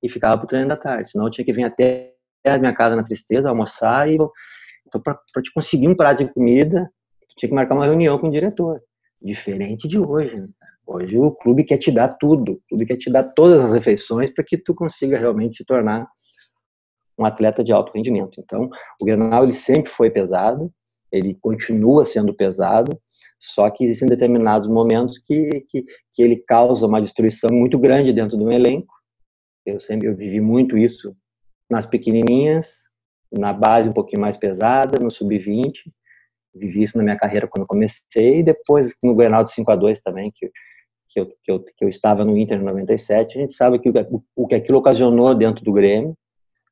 e 0.00 0.08
ficava 0.08 0.38
pro 0.38 0.46
treino 0.46 0.68
da 0.68 0.76
tarde. 0.76 1.10
Senão 1.10 1.26
eu 1.26 1.30
tinha 1.30 1.44
que 1.44 1.52
vir 1.52 1.64
até 1.64 2.11
a 2.50 2.58
minha 2.58 2.74
casa 2.74 2.96
na 2.96 3.04
tristeza, 3.04 3.48
almoçar, 3.48 4.08
e 4.10 4.18
então 4.86 5.00
para 5.00 5.42
te 5.42 5.52
conseguir 5.52 5.88
um 5.88 5.94
prato 5.94 6.24
de 6.24 6.32
comida, 6.32 6.90
tinha 7.36 7.48
que 7.48 7.54
marcar 7.54 7.74
uma 7.74 7.86
reunião 7.86 8.18
com 8.18 8.28
o 8.28 8.30
diretor. 8.30 8.80
Diferente 9.20 9.86
de 9.86 9.98
hoje, 9.98 10.34
né? 10.34 10.48
Hoje 10.84 11.16
o 11.16 11.30
clube 11.30 11.64
quer 11.64 11.78
te 11.78 11.92
dar 11.92 12.08
tudo, 12.08 12.52
o 12.52 12.60
clube 12.68 12.86
quer 12.86 12.96
te 12.96 13.10
dar 13.10 13.22
todas 13.22 13.62
as 13.62 13.72
refeições 13.72 14.30
para 14.30 14.44
que 14.44 14.58
tu 14.58 14.74
consiga 14.74 15.16
realmente 15.16 15.54
se 15.54 15.64
tornar 15.64 16.08
um 17.16 17.24
atleta 17.24 17.62
de 17.62 17.72
alto 17.72 17.92
rendimento. 17.94 18.40
Então, 18.40 18.68
o 19.00 19.04
Grenal 19.04 19.44
ele 19.44 19.52
sempre 19.52 19.90
foi 19.90 20.10
pesado, 20.10 20.72
ele 21.10 21.38
continua 21.40 22.04
sendo 22.04 22.34
pesado, 22.34 23.00
só 23.38 23.70
que 23.70 23.84
existem 23.84 24.08
determinados 24.08 24.66
momentos 24.66 25.18
que, 25.18 25.64
que, 25.68 25.84
que 26.12 26.22
ele 26.22 26.36
causa 26.36 26.86
uma 26.86 27.00
destruição 27.00 27.50
muito 27.50 27.78
grande 27.78 28.12
dentro 28.12 28.36
do 28.36 28.50
elenco. 28.50 28.92
Eu 29.64 29.78
sempre 29.78 30.08
eu 30.08 30.16
vivi 30.16 30.40
muito 30.40 30.76
isso 30.76 31.16
nas 31.72 31.86
pequenininhas, 31.86 32.82
na 33.32 33.50
base 33.50 33.88
um 33.88 33.94
pouquinho 33.94 34.20
mais 34.20 34.36
pesada, 34.36 34.98
no 34.98 35.10
sub-20. 35.10 35.90
Vivi 36.54 36.82
isso 36.82 36.98
na 36.98 37.02
minha 37.02 37.16
carreira 37.16 37.48
quando 37.48 37.66
comecei, 37.66 38.40
e 38.40 38.42
depois 38.42 38.94
no 39.02 39.14
Grenal 39.14 39.42
de 39.42 39.52
5 39.52 39.70
a 39.70 39.76
2 39.76 40.02
também, 40.02 40.30
que, 40.30 40.50
que, 41.08 41.18
eu, 41.18 41.26
que, 41.42 41.50
eu, 41.50 41.60
que 41.60 41.84
eu 41.84 41.88
estava 41.88 42.26
no 42.26 42.36
Inter 42.36 42.60
em 42.60 42.64
97. 42.64 43.38
A 43.38 43.40
gente 43.40 43.54
sabe 43.54 43.78
que 43.78 43.88
o, 43.88 44.24
o 44.36 44.46
que 44.46 44.54
aquilo 44.54 44.76
ocasionou 44.76 45.34
dentro 45.34 45.64
do 45.64 45.72
Grêmio, 45.72 46.14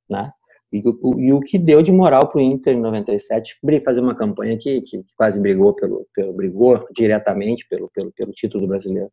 né? 0.08 0.30
E 0.70 0.82
o, 0.86 1.18
e 1.18 1.32
o 1.32 1.40
que 1.40 1.58
deu 1.58 1.82
de 1.82 1.90
moral 1.90 2.28
para 2.28 2.38
o 2.38 2.42
Inter 2.42 2.76
em 2.76 2.80
97 2.80 3.58
fazer 3.82 4.00
uma 4.00 4.14
campanha 4.14 4.56
que, 4.56 4.82
que, 4.82 5.02
quase 5.16 5.40
brigou 5.40 5.74
pelo, 5.74 6.06
pelo 6.14 6.32
brigou 6.32 6.86
diretamente 6.94 7.66
pelo, 7.68 7.88
pelo, 7.88 8.12
pelo 8.12 8.32
título 8.32 8.68
brasileiro. 8.68 9.10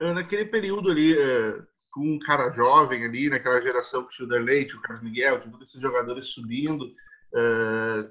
É, 0.00 0.12
naquele 0.12 0.44
período 0.44 0.90
ali, 0.90 1.16
é, 1.16 1.58
com 1.92 2.00
um 2.00 2.18
cara 2.18 2.50
jovem 2.50 3.04
ali, 3.04 3.28
naquela 3.28 3.60
geração 3.60 4.02
com 4.02 4.08
o 4.08 4.10
Schilder 4.10 4.42
Leite, 4.42 4.74
o 4.74 4.80
Carlos 4.80 5.04
Miguel, 5.04 5.40
tipo, 5.40 5.62
esses 5.62 5.80
jogadores 5.80 6.28
subindo, 6.28 6.92
é, 7.34 8.08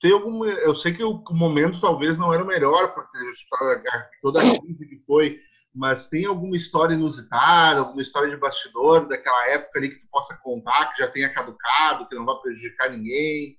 tem 0.00 0.12
algum, 0.12 0.44
eu 0.44 0.74
sei 0.74 0.92
que 0.92 1.02
o 1.02 1.22
momento 1.30 1.80
talvez 1.80 2.18
não 2.18 2.32
era 2.34 2.42
o 2.42 2.46
melhor 2.46 2.92
para 2.92 3.08
toda 4.20 4.40
a 4.40 4.60
crise 4.60 4.86
que 4.86 5.02
foi, 5.06 5.40
mas 5.74 6.08
tem 6.08 6.26
alguma 6.26 6.56
história 6.56 6.94
inusitada, 6.94 7.80
alguma 7.80 8.02
história 8.02 8.28
de 8.28 8.36
bastidor 8.36 9.08
daquela 9.08 9.48
época 9.48 9.78
ali 9.78 9.90
que 9.90 10.00
tu 10.00 10.06
possa 10.10 10.36
contar, 10.42 10.92
que 10.92 10.98
já 10.98 11.08
tenha 11.08 11.32
caducado, 11.32 12.06
que 12.08 12.14
não 12.14 12.26
vai 12.26 12.36
prejudicar 12.40 12.90
ninguém? 12.90 13.58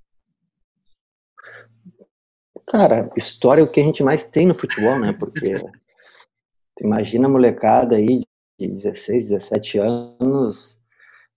Cara, 2.68 3.10
história 3.18 3.62
é 3.62 3.64
o 3.64 3.72
que 3.72 3.82
a 3.82 3.84
gente 3.84 4.04
mais 4.04 4.26
tem 4.26 4.46
no 4.46 4.56
futebol, 4.56 5.00
né? 5.00 5.14
Porque 5.14 5.56
imagina 6.80 7.28
a 7.28 7.32
molecada 7.32 7.96
aí 7.96 8.22
de 8.60 8.68
16, 8.68 9.30
17 9.30 9.80
anos, 9.80 10.78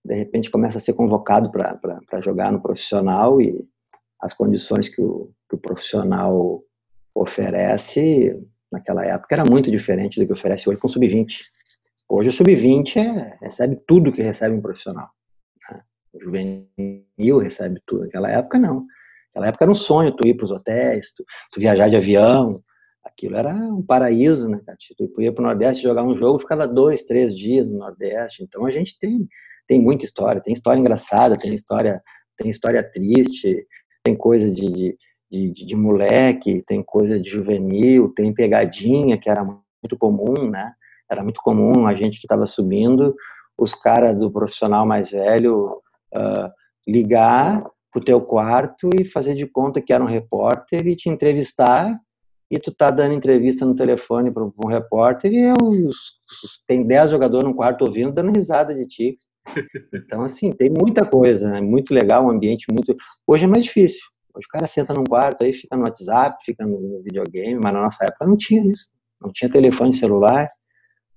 de 0.04 0.14
repente 0.14 0.50
começa 0.50 0.78
a 0.78 0.81
ser 0.81 0.94
convocado 0.94 1.50
para 1.50 2.20
jogar 2.20 2.52
no 2.52 2.62
profissional 2.62 3.40
e 3.40 3.66
as 4.20 4.33
condições 4.33 4.88
que 4.88 5.00
o, 5.00 5.31
que 5.48 5.57
o 5.57 5.59
profissional 5.59 6.62
oferece 7.14 8.37
naquela 8.70 9.04
época 9.04 9.35
era 9.35 9.44
muito 9.44 9.70
diferente 9.70 10.20
do 10.20 10.26
que 10.26 10.33
oferece 10.33 10.68
hoje 10.68 10.78
com 10.78 10.87
o 10.87 10.90
sub-20. 10.90 11.26
Hoje 12.09 12.28
o 12.28 12.33
sub-20 12.33 12.96
é, 12.96 13.38
recebe 13.40 13.76
tudo 13.87 14.12
que 14.12 14.22
recebe 14.22 14.54
um 14.54 14.62
profissional. 14.62 15.11
Né? 15.70 15.83
O 16.12 16.20
juvenil 16.20 17.38
recebe 17.38 17.81
tudo. 17.87 18.04
Naquela 18.04 18.31
época, 18.31 18.59
não. 18.59 18.87
Naquela 19.28 19.48
época 19.48 19.64
era 19.64 19.72
um 19.72 19.74
sonho 19.74 20.14
tu 20.16 20.26
ir 20.26 20.35
para 20.35 20.46
os 20.46 20.50
hotéis, 20.50 21.12
tu, 21.14 21.24
tu, 21.52 21.61
viajar 21.61 21.88
de 21.88 21.96
avião. 21.96 22.62
Aquilo 23.09 23.37
era 23.37 23.53
um 23.53 23.83
paraíso, 23.83 24.49
né, 24.49 24.61
Tu 24.97 25.23
ia 25.23 25.33
para 25.33 25.42
o 25.42 25.47
Nordeste 25.47 25.83
jogar 25.83 26.05
um 26.05 26.16
jogo, 26.16 26.38
ficava 26.38 26.66
dois, 26.66 27.03
três 27.05 27.37
dias 27.37 27.68
no 27.68 27.79
Nordeste. 27.79 28.42
Então 28.42 28.66
a 28.66 28.71
gente 28.71 28.99
tem, 28.99 29.27
tem 29.66 29.81
muita 29.81 30.05
história. 30.05 30.40
Tem 30.40 30.53
história 30.53 30.81
engraçada, 30.81 31.37
tem 31.37 31.55
história, 31.55 32.03
tem 32.37 32.51
história 32.51 32.83
triste, 32.83 33.66
tem 34.05 34.14
coisa 34.14 34.51
de, 34.51 34.71
de 34.71 34.97
de, 35.31 35.53
de, 35.53 35.66
de, 35.66 35.77
moleque, 35.77 36.62
tem 36.66 36.83
coisa 36.83 37.21
de 37.21 37.29
juvenil, 37.29 38.12
tem 38.14 38.33
pegadinha, 38.33 39.18
que 39.18 39.29
era 39.29 39.44
muito 39.44 39.97
comum, 39.99 40.49
né? 40.49 40.73
Era 41.11 41.23
muito 41.23 41.40
comum 41.42 41.87
a 41.87 41.94
gente 41.94 42.18
que 42.18 42.27
estava 42.27 42.47
subindo, 42.47 43.14
os 43.59 43.75
caras 43.75 44.16
do 44.16 44.31
profissional 44.31 44.87
mais 44.87 45.11
velho 45.11 45.83
uh, 46.14 46.51
ligar 46.87 47.62
pro 47.92 48.05
teu 48.05 48.21
quarto 48.21 48.88
e 48.99 49.05
fazer 49.05 49.35
de 49.35 49.47
conta 49.47 49.81
que 49.81 49.92
era 49.92 50.03
um 50.03 50.07
repórter 50.07 50.87
e 50.87 50.97
te 50.97 51.09
entrevistar 51.09 51.99
e 52.51 52.59
tu 52.59 52.73
tá 52.73 52.91
dando 52.91 53.15
entrevista 53.15 53.65
no 53.67 53.75
telefone 53.75 54.31
para 54.31 54.45
um 54.45 54.67
repórter 54.67 55.33
e 55.33 55.53
os, 55.63 55.97
tem 56.67 56.87
10 56.87 57.11
jogadores 57.11 57.47
no 57.47 57.55
quarto 57.55 57.85
ouvindo, 57.85 58.13
dando 58.13 58.35
risada 58.35 58.75
de 58.75 58.87
ti. 58.87 59.17
Então, 59.93 60.23
assim, 60.23 60.53
tem 60.53 60.71
muita 60.71 61.07
coisa, 61.07 61.51
né? 61.51 61.61
Muito 61.61 61.93
legal, 61.93 62.25
um 62.25 62.31
ambiente 62.31 62.67
muito. 62.71 62.95
Hoje 63.27 63.45
é 63.45 63.47
mais 63.47 63.65
difícil. 63.65 64.01
Hoje 64.35 64.47
o 64.47 64.53
cara 64.53 64.67
senta 64.67 64.95
num 64.95 65.05
quarto 65.05 65.43
aí, 65.43 65.53
fica 65.53 65.77
no 65.77 65.83
WhatsApp, 65.83 66.37
fica 66.45 66.65
no 66.67 67.03
videogame, 67.03 67.59
mas 67.61 67.73
na 67.73 67.83
nossa 67.83 68.05
época 68.05 68.27
não 68.27 68.37
tinha 68.37 68.63
isso. 68.71 68.91
Não 69.21 69.33
tinha 69.33 69.51
telefone 69.51 69.93
celular, 69.93 70.49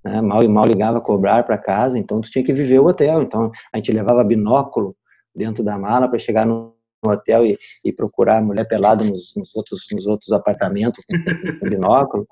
né? 0.03 0.21
mal 0.21 0.43
e 0.43 0.47
mal 0.47 0.65
ligava 0.65 0.97
a 0.97 1.01
cobrar 1.01 1.43
para 1.43 1.57
casa, 1.57 1.99
então 1.99 2.19
tu 2.19 2.29
tinha 2.31 2.43
que 2.43 2.53
viver 2.53 2.79
o 2.79 2.87
hotel. 2.87 3.21
Então 3.21 3.51
a 3.73 3.77
gente 3.77 3.91
levava 3.91 4.23
binóculo 4.23 4.95
dentro 5.35 5.63
da 5.63 5.77
mala 5.77 6.09
para 6.09 6.19
chegar 6.19 6.45
no 6.45 6.73
hotel 7.09 7.45
e, 7.45 7.57
e, 7.83 7.91
procurar 7.91 8.41
mulher 8.41 8.67
pelada 8.67 9.03
nos, 9.03 9.33
nos, 9.35 9.55
outros, 9.55 9.81
nos 9.91 10.07
outros 10.07 10.31
apartamentos 10.31 11.03
com, 11.05 11.69
binóculo 11.69 12.27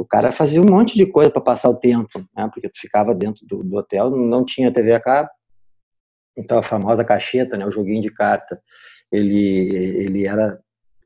o 0.00 0.04
cara 0.04 0.32
fazia 0.32 0.62
um 0.62 0.64
monte 0.64 0.96
de 0.96 1.04
coisa 1.04 1.30
para 1.30 1.42
passar 1.42 1.68
o 1.68 1.76
tempo, 1.76 2.20
né? 2.34 2.48
Porque 2.54 2.70
tu 2.70 2.80
ficava 2.80 3.14
dentro 3.14 3.46
do, 3.46 3.62
do, 3.62 3.76
hotel, 3.76 4.10
não 4.10 4.46
tinha 4.46 4.72
TV 4.72 4.94
a 4.94 5.00
cabo, 5.00 5.28
então 6.38 6.58
a 6.58 6.62
famosa 6.62 7.04
cacheta, 7.04 7.58
né? 7.58 7.66
O 7.66 7.70
joguinho 7.70 8.00
de 8.00 8.10
carta, 8.10 8.58
ele 9.12 9.68
ele 9.76 10.26
era 10.26 10.58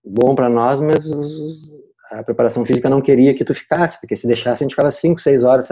bom 0.05 0.33
para 0.37 0.48
nós, 0.48 0.79
mas 0.81 1.07
os, 1.07 1.72
a 2.12 2.22
preparação 2.22 2.64
física 2.64 2.88
não 2.88 3.03
queria 3.03 3.35
que 3.35 3.44
tu 3.44 3.53
ficasse, 3.53 3.98
porque 4.00 4.14
se 4.14 4.29
deixasse 4.29 4.62
a 4.62 4.64
gente 4.64 4.74
ficava 4.74 4.92
5, 4.92 5.20
6 5.20 5.42
horas 5.42 5.68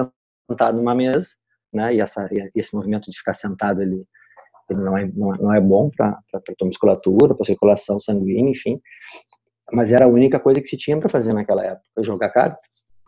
sentado 0.50 0.76
numa 0.76 0.94
mesa, 0.94 1.28
né? 1.72 1.94
E, 1.94 2.00
essa, 2.00 2.26
e 2.32 2.50
esse 2.56 2.74
movimento 2.74 3.08
de 3.08 3.16
ficar 3.16 3.34
sentado 3.34 3.80
ele 3.82 4.04
não, 4.72 4.96
é, 4.96 5.10
não, 5.14 5.52
é 5.52 5.60
bom 5.60 5.90
para 5.90 6.18
a 6.34 6.40
tua 6.56 6.68
musculatura, 6.68 7.34
para 7.34 7.44
circulação 7.44 7.98
sanguínea, 8.00 8.50
enfim. 8.50 8.80
Mas 9.72 9.92
era 9.92 10.04
a 10.04 10.08
única 10.08 10.38
coisa 10.38 10.60
que 10.60 10.66
se 10.66 10.76
tinha 10.76 10.98
para 10.98 11.08
fazer 11.08 11.32
naquela 11.32 11.64
época, 11.64 12.02
jogar 12.02 12.30
carta 12.30 12.58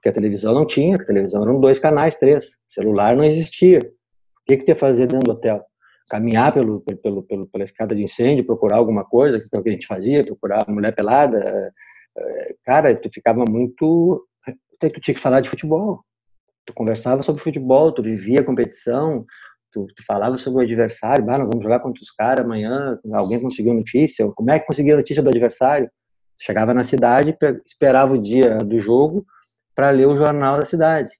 porque 0.04 0.10
a 0.10 0.12
televisão 0.12 0.52
não 0.52 0.66
tinha, 0.66 0.96
a 0.96 1.04
televisão 1.04 1.42
eram 1.42 1.58
dois 1.58 1.78
canais, 1.78 2.16
três, 2.16 2.58
celular 2.68 3.16
não 3.16 3.24
existia. 3.24 3.78
O 3.78 4.44
que 4.46 4.58
que 4.58 4.70
ia 4.70 4.76
fazer 4.76 5.06
dentro 5.06 5.24
do 5.24 5.32
hotel? 5.32 5.64
Caminhar 6.10 6.52
pelo, 6.52 6.82
pelo, 6.82 7.22
pelo, 7.22 7.46
pela 7.46 7.64
escada 7.64 7.94
de 7.94 8.02
incêndio, 8.02 8.44
procurar 8.44 8.76
alguma 8.76 9.02
coisa, 9.02 9.40
que 9.40 9.46
é 9.50 9.58
o 9.58 9.62
que 9.62 9.70
a 9.70 9.72
gente 9.72 9.86
fazia, 9.86 10.22
procurar 10.22 10.66
mulher 10.68 10.94
pelada. 10.94 11.72
Eh, 12.18 12.54
cara, 12.66 12.94
tu 12.94 13.08
ficava 13.10 13.46
muito... 13.48 14.28
Tu 14.78 15.00
tinha 15.00 15.14
que 15.14 15.20
falar 15.20 15.40
de 15.40 15.48
futebol. 15.48 16.04
Tu 16.66 16.74
conversava 16.74 17.22
sobre 17.22 17.42
futebol, 17.42 17.90
tu 17.90 18.02
vivia 18.02 18.40
a 18.40 18.44
competição, 18.44 19.24
tu, 19.74 19.86
tu 19.88 20.04
falava 20.06 20.38
sobre 20.38 20.60
o 20.60 20.64
adversário, 20.64 21.28
ah, 21.28 21.38
vamos 21.38 21.62
jogar 21.62 21.80
contra 21.80 22.00
os 22.00 22.10
caras 22.12 22.44
amanhã, 22.44 22.98
alguém 23.12 23.40
conseguiu 23.40 23.74
notícia, 23.74 24.30
como 24.32 24.50
é 24.52 24.60
que 24.60 24.66
conseguiu 24.66 24.96
notícia 24.96 25.22
do 25.22 25.28
adversário? 25.28 25.90
Chegava 26.38 26.72
na 26.72 26.84
cidade, 26.84 27.36
esperava 27.66 28.14
o 28.14 28.22
dia 28.22 28.58
do 28.58 28.78
jogo, 28.78 29.26
para 29.74 29.90
ler 29.90 30.06
o 30.06 30.16
jornal 30.16 30.56
da 30.56 30.64
cidade. 30.64 31.10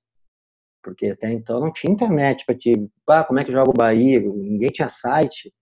Porque 0.82 1.06
até 1.08 1.32
então 1.32 1.60
não 1.60 1.72
tinha 1.72 1.92
internet 1.92 2.44
para 2.46 2.54
te. 2.54 2.72
Ah, 3.08 3.24
como 3.24 3.40
é 3.40 3.44
que 3.44 3.52
joga 3.52 3.70
o 3.70 3.74
Bahia? 3.74 4.20
Ninguém 4.20 4.70
tinha 4.70 4.88
site. 4.88 5.52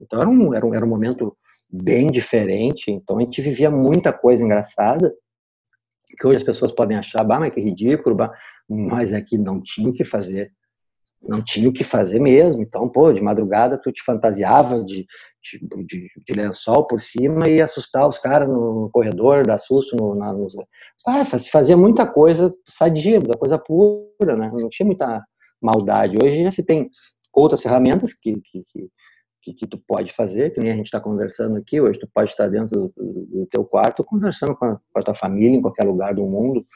Então 0.00 0.20
era 0.20 0.28
um, 0.28 0.54
era 0.54 0.64
um, 0.64 0.74
era 0.74 0.84
um 0.84 0.88
momento 0.88 1.36
bem 1.68 2.10
diferente. 2.10 2.90
Então 2.90 3.18
a 3.18 3.20
gente 3.20 3.42
vivia 3.42 3.70
muita 3.70 4.12
coisa 4.12 4.42
engraçada, 4.42 5.12
que 6.18 6.26
hoje 6.26 6.38
as 6.38 6.44
pessoas 6.44 6.72
podem 6.72 6.96
achar, 6.96 7.24
bah, 7.24 7.40
mas 7.40 7.52
que 7.52 7.60
ridículo, 7.60 8.14
bah, 8.14 8.32
mas 8.68 9.12
é 9.12 9.20
que 9.20 9.36
não 9.36 9.60
tinha 9.60 9.88
o 9.90 9.92
que 9.92 10.04
fazer 10.04 10.52
não 11.22 11.42
tinha 11.42 11.68
o 11.68 11.72
que 11.72 11.84
fazer 11.84 12.20
mesmo. 12.20 12.62
Então, 12.62 12.88
pô, 12.88 13.12
de 13.12 13.20
madrugada 13.20 13.80
tu 13.80 13.92
te 13.92 14.02
fantasiava 14.04 14.82
de, 14.84 15.06
de, 15.42 15.86
de, 15.86 16.08
de 16.26 16.34
lençol 16.34 16.86
por 16.86 17.00
cima 17.00 17.48
e 17.48 17.60
assustar 17.60 18.08
os 18.08 18.18
caras 18.18 18.48
no 18.48 18.90
corredor, 18.92 19.46
dar 19.46 19.58
susto 19.58 19.96
no, 19.96 20.14
na, 20.14 20.32
nos... 20.32 20.54
Ah, 21.06 21.24
se 21.24 21.50
fazia 21.50 21.76
muita 21.76 22.06
coisa 22.06 22.54
sadia, 22.68 23.20
da 23.20 23.36
coisa 23.38 23.58
pura, 23.58 24.36
né? 24.36 24.50
Não 24.52 24.68
tinha 24.68 24.86
muita 24.86 25.24
maldade. 25.60 26.18
Hoje 26.22 26.42
já 26.42 26.50
se 26.50 26.64
tem 26.64 26.90
outras 27.34 27.62
ferramentas 27.62 28.12
que, 28.12 28.40
que, 28.40 28.62
que, 29.42 29.54
que 29.54 29.66
tu 29.66 29.78
pode 29.86 30.12
fazer, 30.12 30.50
que 30.50 30.60
nem 30.60 30.72
a 30.72 30.76
gente 30.76 30.86
está 30.86 31.00
conversando 31.00 31.56
aqui, 31.56 31.80
hoje 31.80 31.98
tu 31.98 32.08
pode 32.12 32.30
estar 32.30 32.48
dentro 32.48 32.92
do, 32.96 33.26
do 33.26 33.46
teu 33.46 33.64
quarto 33.64 34.04
conversando 34.04 34.56
com 34.56 34.64
a, 34.64 34.76
com 34.76 35.00
a 35.00 35.02
tua 35.02 35.14
família 35.14 35.56
em 35.56 35.62
qualquer 35.62 35.84
lugar 35.84 36.14
do 36.14 36.24
mundo. 36.24 36.66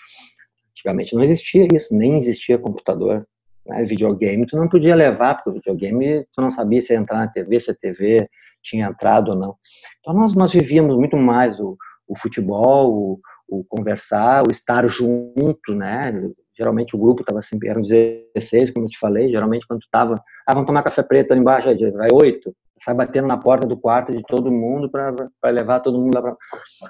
Antigamente 0.70 1.14
não 1.14 1.22
existia 1.22 1.66
isso, 1.72 1.94
nem 1.94 2.16
existia 2.16 2.58
computador. 2.58 3.26
Né? 3.66 3.84
Videogame 3.84 4.46
tu 4.46 4.56
não 4.56 4.68
podia 4.68 4.94
levar, 4.94 5.34
porque 5.36 5.50
o 5.50 5.52
videogame 5.54 6.24
tu 6.32 6.40
não 6.40 6.50
sabia 6.50 6.82
se 6.82 6.92
ia 6.92 6.98
entrar 6.98 7.18
na 7.18 7.28
TV, 7.28 7.60
se 7.60 7.70
a 7.70 7.74
TV 7.74 8.28
tinha 8.62 8.88
entrado 8.88 9.30
ou 9.30 9.36
não. 9.36 9.56
Então 10.00 10.14
nós, 10.14 10.34
nós 10.34 10.52
vivíamos 10.52 10.96
muito 10.96 11.16
mais 11.16 11.58
o, 11.58 11.76
o 12.06 12.16
futebol, 12.16 12.92
o, 12.92 13.20
o, 13.48 13.64
conversar, 13.64 14.46
o 14.46 14.50
estar 14.50 14.86
junto, 14.88 15.74
né? 15.74 16.12
Geralmente 16.56 16.94
o 16.94 16.98
grupo 16.98 17.22
estava 17.22 17.40
sempre, 17.42 17.68
eram 17.68 17.82
16, 17.82 18.70
como 18.70 18.86
eu 18.86 18.90
te 18.90 18.98
falei, 18.98 19.30
geralmente 19.30 19.66
quando 19.66 19.80
tu 19.80 19.88
tava, 19.90 20.22
ah, 20.46 20.54
vamos 20.54 20.66
tomar 20.66 20.82
café 20.82 21.02
preto 21.02 21.32
ali 21.32 21.40
embaixo, 21.40 21.68
vai 21.94 22.10
oito, 22.12 22.54
sai 22.84 22.94
batendo 22.94 23.26
na 23.26 23.38
porta 23.38 23.66
do 23.66 23.76
quarto 23.76 24.12
de 24.12 24.22
todo 24.28 24.50
mundo 24.50 24.90
para 24.90 25.50
levar 25.50 25.80
todo 25.80 25.98
mundo 25.98 26.14
lá 26.14 26.22
para. 26.22 26.36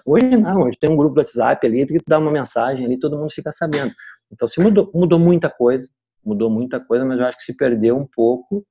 Hoje 0.04 0.36
não, 0.36 0.62
hoje 0.62 0.76
tem 0.80 0.90
um 0.90 0.96
grupo 0.96 1.14
do 1.14 1.18
WhatsApp 1.18 1.64
ali 1.66 1.86
que 1.86 1.98
tu 1.98 2.04
dá 2.08 2.18
uma 2.18 2.30
mensagem 2.30 2.84
ali, 2.84 2.98
todo 2.98 3.16
mundo 3.16 3.30
fica 3.30 3.52
sabendo. 3.52 3.92
Então 4.30 4.48
se 4.48 4.60
mudou, 4.60 4.90
mudou 4.94 5.18
muita 5.18 5.48
coisa, 5.50 5.86
mudou 6.24 6.50
muita 6.50 6.80
coisa, 6.80 7.04
mas 7.04 7.18
eu 7.18 7.26
acho 7.26 7.38
que 7.38 7.44
se 7.44 7.56
perdeu 7.56 7.96
um 7.96 8.06
pouco 8.06 8.64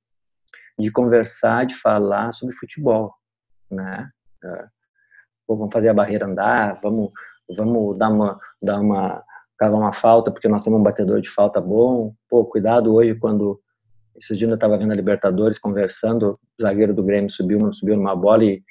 de 0.78 0.90
conversar, 0.90 1.66
de 1.66 1.74
falar 1.74 2.32
sobre 2.32 2.56
futebol, 2.56 3.14
né? 3.70 4.10
É, 4.44 4.66
pô, 5.46 5.56
vamos 5.56 5.72
fazer 5.72 5.88
a 5.88 5.94
barreira 5.94 6.26
andar, 6.26 6.80
vamos, 6.82 7.10
vamos 7.56 7.96
dar 7.98 8.08
uma, 8.10 8.40
dar 8.60 8.80
uma, 8.80 9.24
cavar 9.58 9.78
uma 9.78 9.92
falta 9.92 10.30
porque 10.32 10.48
nós 10.48 10.64
temos 10.64 10.80
um 10.80 10.82
batedor 10.82 11.20
de 11.20 11.30
falta 11.30 11.60
bom. 11.60 12.14
Pô, 12.28 12.44
cuidado 12.44 12.94
hoje 12.94 13.14
quando 13.14 13.60
esses 14.16 14.36
dias 14.36 14.50
eu 14.50 14.54
estava 14.54 14.76
vendo 14.76 14.92
a 14.92 14.96
Libertadores 14.96 15.58
conversando, 15.58 16.38
o 16.58 16.62
zagueiro 16.62 16.94
do 16.94 17.02
Grêmio 17.02 17.30
subiu, 17.30 17.72
subiu 17.72 17.96
numa 17.96 18.14
bola 18.14 18.44
e, 18.44 18.62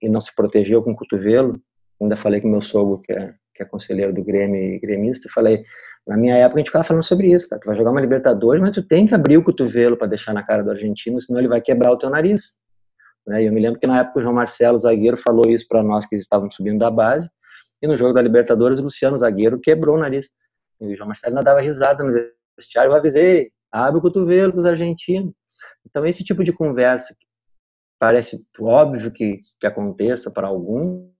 e 0.00 0.08
não 0.08 0.20
se 0.20 0.34
protegeu 0.34 0.82
com 0.82 0.92
o 0.92 0.96
cotovelo. 0.96 1.60
Ainda 2.00 2.16
falei 2.16 2.40
com 2.40 2.48
meu 2.48 2.60
sogro 2.60 3.00
que 3.00 3.12
é, 3.12 3.34
que 3.54 3.62
é 3.62 3.66
conselheiro 3.66 4.12
do 4.12 4.24
Grêmio 4.24 4.56
e 4.56 4.78
gremista, 4.78 5.28
falei, 5.32 5.62
na 6.06 6.16
minha 6.16 6.34
época 6.34 6.56
a 6.56 6.60
gente 6.60 6.68
ficava 6.68 6.84
falando 6.84 7.02
sobre 7.02 7.30
isso, 7.30 7.48
cara. 7.48 7.60
Tu 7.60 7.66
vai 7.66 7.76
jogar 7.76 7.90
uma 7.90 8.00
Libertadores, 8.00 8.60
mas 8.60 8.72
tu 8.72 8.82
tem 8.82 9.06
que 9.06 9.14
abrir 9.14 9.36
o 9.36 9.44
cotovelo 9.44 9.96
para 9.96 10.08
deixar 10.08 10.32
na 10.32 10.42
cara 10.42 10.62
do 10.62 10.70
argentino, 10.70 11.20
senão 11.20 11.38
ele 11.38 11.48
vai 11.48 11.60
quebrar 11.60 11.92
o 11.92 11.98
teu 11.98 12.10
nariz. 12.10 12.56
Né? 13.26 13.42
E 13.42 13.46
eu 13.46 13.52
me 13.52 13.60
lembro 13.60 13.78
que 13.78 13.86
na 13.86 14.00
época 14.00 14.18
o 14.18 14.22
João 14.22 14.34
Marcelo, 14.34 14.78
zagueiro, 14.78 15.16
falou 15.16 15.48
isso 15.48 15.66
para 15.68 15.82
nós 15.82 16.06
que 16.06 16.16
estávamos 16.16 16.54
subindo 16.56 16.78
da 16.78 16.90
base. 16.90 17.28
E 17.80 17.86
no 17.86 17.96
jogo 17.96 18.12
da 18.12 18.22
Libertadores, 18.22 18.78
o 18.78 18.82
Luciano, 18.82 19.16
zagueiro, 19.16 19.60
quebrou 19.60 19.96
o 19.96 20.00
nariz. 20.00 20.30
E 20.80 20.92
o 20.92 20.96
João 20.96 21.08
Marcelo 21.08 21.32
ainda 21.32 21.44
dava 21.44 21.60
risada 21.60 22.04
no 22.04 22.12
vestiário. 22.56 22.90
Eu 22.90 22.96
avisei, 22.96 23.50
abre 23.70 23.98
o 23.98 24.02
cotovelo 24.02 24.56
os 24.56 24.64
argentinos. 24.64 25.32
Então, 25.86 26.06
esse 26.06 26.24
tipo 26.24 26.42
de 26.42 26.52
conversa, 26.52 27.14
parece 27.98 28.44
óbvio 28.58 29.10
que, 29.12 29.40
que 29.60 29.66
aconteça 29.66 30.30
para 30.30 30.48
alguns, 30.48 31.10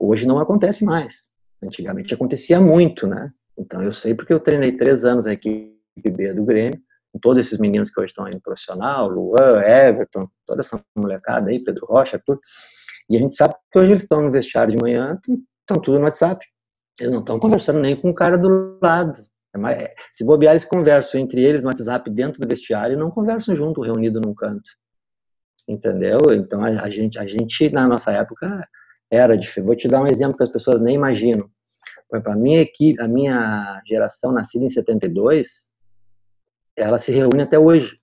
hoje 0.00 0.26
não 0.26 0.38
acontece 0.38 0.84
mais. 0.84 1.30
Antigamente 1.66 2.14
acontecia 2.14 2.60
muito, 2.60 3.06
né? 3.06 3.30
Então 3.58 3.82
eu 3.82 3.92
sei 3.92 4.14
porque 4.14 4.32
eu 4.32 4.40
treinei 4.40 4.72
três 4.72 5.04
anos 5.04 5.26
a 5.26 5.32
equipe 5.32 5.74
B 5.96 6.32
do 6.32 6.44
Grêmio, 6.44 6.80
com 7.12 7.18
todos 7.18 7.40
esses 7.40 7.58
meninos 7.58 7.90
que 7.90 8.00
hoje 8.00 8.10
estão 8.10 8.24
aí 8.24 8.34
no 8.34 8.40
profissional, 8.40 9.08
Luan, 9.08 9.60
Everton, 9.62 10.28
toda 10.46 10.60
essa 10.60 10.80
molecada 10.94 11.50
aí, 11.50 11.62
Pedro 11.62 11.86
Rocha, 11.86 12.20
tudo. 12.24 12.40
E 13.08 13.16
a 13.16 13.20
gente 13.20 13.36
sabe 13.36 13.54
que 13.72 13.78
hoje 13.78 13.90
eles 13.92 14.02
estão 14.02 14.22
no 14.22 14.30
vestiário 14.30 14.72
de 14.72 14.80
manhã, 14.80 15.18
estão 15.60 15.80
tudo 15.80 15.98
no 15.98 16.04
WhatsApp. 16.04 16.44
Eles 17.00 17.12
não 17.12 17.20
estão 17.20 17.38
conversando 17.38 17.80
nem 17.80 17.96
com 17.96 18.10
o 18.10 18.14
cara 18.14 18.36
do 18.36 18.78
lado. 18.82 19.24
É 19.54 19.84
é, 19.84 19.94
se 20.12 20.24
bobear, 20.24 20.52
eles 20.52 20.64
conversam 20.64 21.20
entre 21.20 21.42
eles 21.42 21.62
no 21.62 21.68
WhatsApp 21.68 22.10
dentro 22.10 22.40
do 22.40 22.48
vestiário 22.48 22.94
e 22.94 22.98
não 22.98 23.10
conversam 23.10 23.56
junto, 23.56 23.80
reunido 23.80 24.20
num 24.20 24.34
canto. 24.34 24.70
Entendeu? 25.66 26.18
Então 26.32 26.62
a, 26.62 26.68
a 26.68 26.90
gente, 26.90 27.18
a 27.18 27.26
gente, 27.26 27.70
na 27.70 27.88
nossa 27.88 28.12
época, 28.12 28.68
era 29.10 29.36
diferente. 29.36 29.66
Vou 29.66 29.76
te 29.76 29.88
dar 29.88 30.02
um 30.02 30.06
exemplo 30.06 30.36
que 30.36 30.44
as 30.44 30.50
pessoas 30.50 30.80
nem 30.80 30.94
imaginam. 30.94 31.50
Por 32.08 32.16
exemplo, 32.16 32.32
a 32.32 32.36
minha 32.36 32.60
equipe, 32.60 33.00
a 33.00 33.08
minha 33.08 33.82
geração 33.86 34.32
nascida 34.32 34.64
em 34.64 34.68
72, 34.68 35.72
ela 36.76 36.98
se 36.98 37.10
reúne 37.10 37.42
até 37.42 37.58
hoje, 37.58 37.98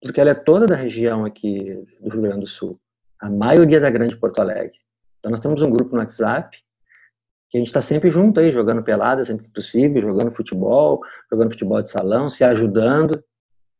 porque 0.00 0.20
ela 0.20 0.30
é 0.30 0.34
toda 0.34 0.66
da 0.66 0.76
região 0.76 1.24
aqui 1.24 1.74
do 2.00 2.10
Rio 2.10 2.22
Grande 2.22 2.40
do 2.40 2.46
Sul, 2.46 2.78
a 3.20 3.28
maioria 3.28 3.80
da 3.80 3.90
Grande 3.90 4.16
Porto 4.16 4.40
Alegre. 4.40 4.78
Então 5.18 5.30
nós 5.30 5.40
temos 5.40 5.60
um 5.62 5.70
grupo 5.70 5.92
no 5.92 5.98
WhatsApp 5.98 6.56
que 7.50 7.56
a 7.56 7.60
gente 7.60 7.68
está 7.68 7.80
sempre 7.80 8.10
junto 8.10 8.38
aí, 8.38 8.52
jogando 8.52 8.82
pelada 8.82 9.24
sempre 9.24 9.46
que 9.46 9.52
possível, 9.52 10.02
jogando 10.02 10.34
futebol, 10.34 11.00
jogando 11.32 11.52
futebol 11.52 11.80
de 11.80 11.88
salão, 11.88 12.28
se 12.28 12.44
ajudando, 12.44 13.22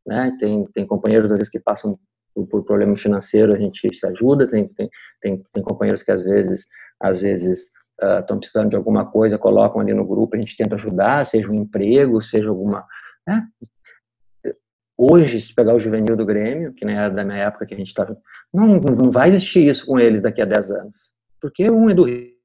né? 0.06 0.34
Tem, 0.40 0.64
tem 0.72 0.86
companheiros 0.86 1.30
às 1.30 1.36
vezes 1.36 1.50
que 1.50 1.60
passam 1.60 1.98
por, 2.34 2.46
por 2.46 2.64
problema 2.64 2.96
financeiro, 2.96 3.54
a 3.54 3.58
gente 3.58 3.94
se 3.94 4.06
ajuda, 4.06 4.48
tem, 4.48 4.66
tem, 4.68 4.88
tem, 5.20 5.44
tem 5.52 5.62
companheiros 5.62 6.02
que 6.02 6.10
às 6.10 6.24
vezes, 6.24 6.66
às 6.98 7.20
vezes 7.20 7.70
estão 8.00 8.36
uh, 8.36 8.40
precisando 8.40 8.70
de 8.70 8.76
alguma 8.76 9.04
coisa, 9.10 9.38
colocam 9.38 9.80
ali 9.80 9.92
no 9.92 10.06
grupo, 10.06 10.36
a 10.36 10.38
gente 10.38 10.56
tenta 10.56 10.76
ajudar, 10.76 11.26
seja 11.26 11.50
um 11.50 11.54
emprego, 11.54 12.22
seja 12.22 12.48
alguma. 12.48 12.86
Né? 13.26 13.46
Hoje, 14.96 15.40
se 15.40 15.54
pegar 15.54 15.74
o 15.74 15.80
juvenil 15.80 16.16
do 16.16 16.26
Grêmio, 16.26 16.74
que 16.74 16.84
nem 16.84 16.96
era 16.96 17.14
da 17.14 17.24
minha 17.24 17.38
época 17.38 17.66
que 17.66 17.74
a 17.74 17.76
gente 17.76 17.88
estava. 17.88 18.16
Não, 18.52 18.66
não 18.80 19.10
vai 19.10 19.28
existir 19.28 19.66
isso 19.66 19.86
com 19.86 19.98
eles 19.98 20.22
daqui 20.22 20.42
a 20.42 20.44
10 20.44 20.70
anos. 20.72 21.12
Porque 21.40 21.70
um 21.70 21.88
é 21.88 21.94
do 21.94 22.04
Rio. 22.04 22.36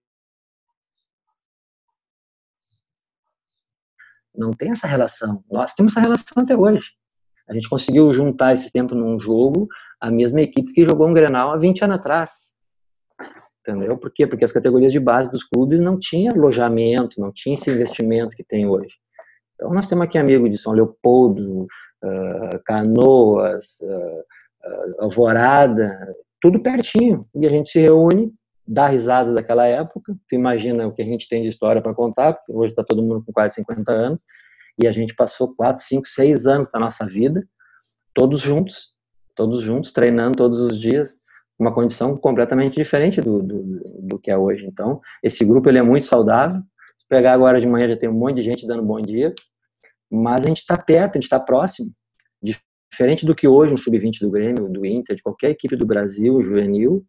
Não 4.35 4.51
tem 4.51 4.71
essa 4.71 4.87
relação. 4.87 5.43
Nós 5.51 5.73
temos 5.73 5.93
essa 5.93 6.01
relação 6.01 6.43
até 6.43 6.55
hoje. 6.55 6.91
A 7.47 7.53
gente 7.53 7.69
conseguiu 7.69 8.11
juntar 8.13 8.53
esse 8.53 8.71
tempo 8.71 8.95
num 8.95 9.19
jogo, 9.19 9.67
a 9.99 10.09
mesma 10.09 10.41
equipe 10.41 10.73
que 10.73 10.85
jogou 10.85 11.07
um 11.07 11.13
Grenal 11.13 11.51
há 11.51 11.57
20 11.57 11.83
anos 11.83 11.97
atrás. 11.97 12.51
Entendeu? 13.65 13.97
Por 13.97 14.11
quê? 14.11 14.27
Porque 14.27 14.43
as 14.43 14.51
categorias 14.51 14.91
de 14.91 14.99
base 14.99 15.31
dos 15.31 15.43
clubes 15.43 15.79
não 15.79 15.97
tinha 15.97 16.31
alojamento, 16.31 17.21
não 17.21 17.31
tinha 17.31 17.55
esse 17.55 17.71
investimento 17.71 18.35
que 18.35 18.43
tem 18.43 18.67
hoje. 18.67 18.95
Então, 19.55 19.73
nós 19.73 19.87
temos 19.87 20.03
aqui 20.03 20.17
amigos 20.17 20.51
de 20.51 20.57
São 20.57 20.73
Leopoldo, 20.73 21.63
uh, 21.63 22.59
Canoas, 22.65 23.79
uh, 23.81 24.19
uh, 24.99 25.03
Alvorada, 25.03 25.97
tudo 26.41 26.61
pertinho. 26.61 27.25
E 27.33 27.47
a 27.47 27.49
gente 27.49 27.69
se 27.69 27.79
reúne, 27.79 28.33
dá 28.67 28.87
risada 28.87 29.33
daquela 29.33 29.65
época. 29.65 30.13
Tu 30.27 30.35
imagina 30.35 30.85
o 30.85 30.93
que 30.93 31.01
a 31.01 31.05
gente 31.05 31.29
tem 31.29 31.43
de 31.43 31.47
história 31.47 31.81
para 31.81 31.93
contar, 31.93 32.33
porque 32.33 32.51
hoje 32.51 32.73
está 32.73 32.83
todo 32.83 33.01
mundo 33.01 33.23
com 33.25 33.31
quase 33.31 33.55
50 33.55 33.89
anos, 33.89 34.23
e 34.81 34.87
a 34.87 34.91
gente 34.91 35.15
passou 35.15 35.55
4, 35.55 35.81
5, 35.81 36.05
6 36.05 36.45
anos 36.45 36.69
da 36.69 36.79
nossa 36.79 37.05
vida, 37.05 37.47
todos 38.13 38.41
juntos, 38.41 38.91
todos 39.37 39.61
juntos, 39.61 39.93
treinando 39.93 40.35
todos 40.35 40.59
os 40.59 40.79
dias, 40.79 41.15
uma 41.63 41.73
condição 41.73 42.15
completamente 42.17 42.75
diferente 42.75 43.21
do, 43.21 43.41
do, 43.41 43.81
do 43.99 44.19
que 44.19 44.29
é 44.29 44.37
hoje. 44.37 44.65
Então, 44.65 45.01
esse 45.23 45.43
grupo 45.43 45.69
ele 45.69 45.79
é 45.79 45.83
muito 45.83 46.05
saudável. 46.05 46.61
Se 46.99 47.07
pegar 47.09 47.33
agora 47.33 47.59
de 47.59 47.67
manhã 47.67 47.87
já 47.89 47.97
tem 47.97 48.09
um 48.09 48.13
monte 48.13 48.35
de 48.35 48.43
gente 48.43 48.67
dando 48.67 48.83
bom 48.83 49.01
dia, 49.01 49.33
mas 50.11 50.43
a 50.43 50.47
gente 50.47 50.59
está 50.59 50.77
perto, 50.77 51.13
a 51.13 51.15
gente 51.15 51.23
está 51.23 51.39
próximo. 51.39 51.91
Diferente 52.91 53.25
do 53.25 53.33
que 53.33 53.47
hoje 53.47 53.73
um 53.73 53.77
sub-20 53.77 54.19
do 54.19 54.29
Grêmio, 54.29 54.69
do 54.69 54.85
Inter, 54.85 55.15
de 55.15 55.23
qualquer 55.23 55.49
equipe 55.49 55.75
do 55.75 55.85
Brasil, 55.85 56.43
juvenil, 56.43 57.03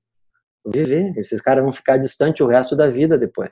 viver. 0.65 1.13
Esses 1.19 1.41
caras 1.41 1.63
vão 1.63 1.73
ficar 1.73 1.99
distantes 1.99 2.41
o 2.41 2.47
resto 2.47 2.75
da 2.75 2.89
vida 2.89 3.19
depois. 3.19 3.51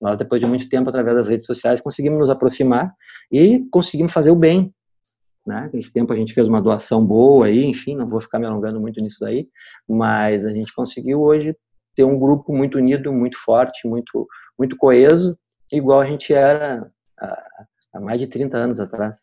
Nós, 0.00 0.16
depois 0.16 0.40
de 0.40 0.46
muito 0.46 0.68
tempo, 0.68 0.88
através 0.88 1.16
das 1.16 1.28
redes 1.28 1.46
sociais, 1.46 1.80
conseguimos 1.80 2.18
nos 2.18 2.30
aproximar 2.30 2.94
e 3.30 3.64
conseguimos 3.70 4.12
fazer 4.12 4.30
o 4.30 4.36
bem. 4.36 4.74
Né? 5.46 5.70
Esse 5.74 5.92
tempo 5.92 6.12
a 6.12 6.16
gente 6.16 6.32
fez 6.32 6.48
uma 6.48 6.62
doação 6.62 7.04
boa 7.04 7.46
aí, 7.46 7.64
enfim, 7.64 7.94
não 7.94 8.08
vou 8.08 8.20
ficar 8.20 8.38
me 8.38 8.46
alongando 8.46 8.80
muito 8.80 9.00
nisso 9.00 9.18
daí, 9.20 9.48
mas 9.88 10.44
a 10.46 10.50
gente 10.50 10.72
conseguiu 10.74 11.20
hoje 11.20 11.54
ter 11.94 12.04
um 12.04 12.18
grupo 12.18 12.52
muito 12.52 12.78
unido, 12.78 13.12
muito 13.12 13.38
forte, 13.38 13.86
muito, 13.86 14.26
muito 14.58 14.76
coeso, 14.76 15.38
igual 15.72 16.00
a 16.00 16.06
gente 16.06 16.32
era 16.32 16.90
há 17.92 18.00
mais 18.00 18.18
de 18.18 18.26
30 18.26 18.56
anos 18.56 18.80
atrás. 18.80 19.18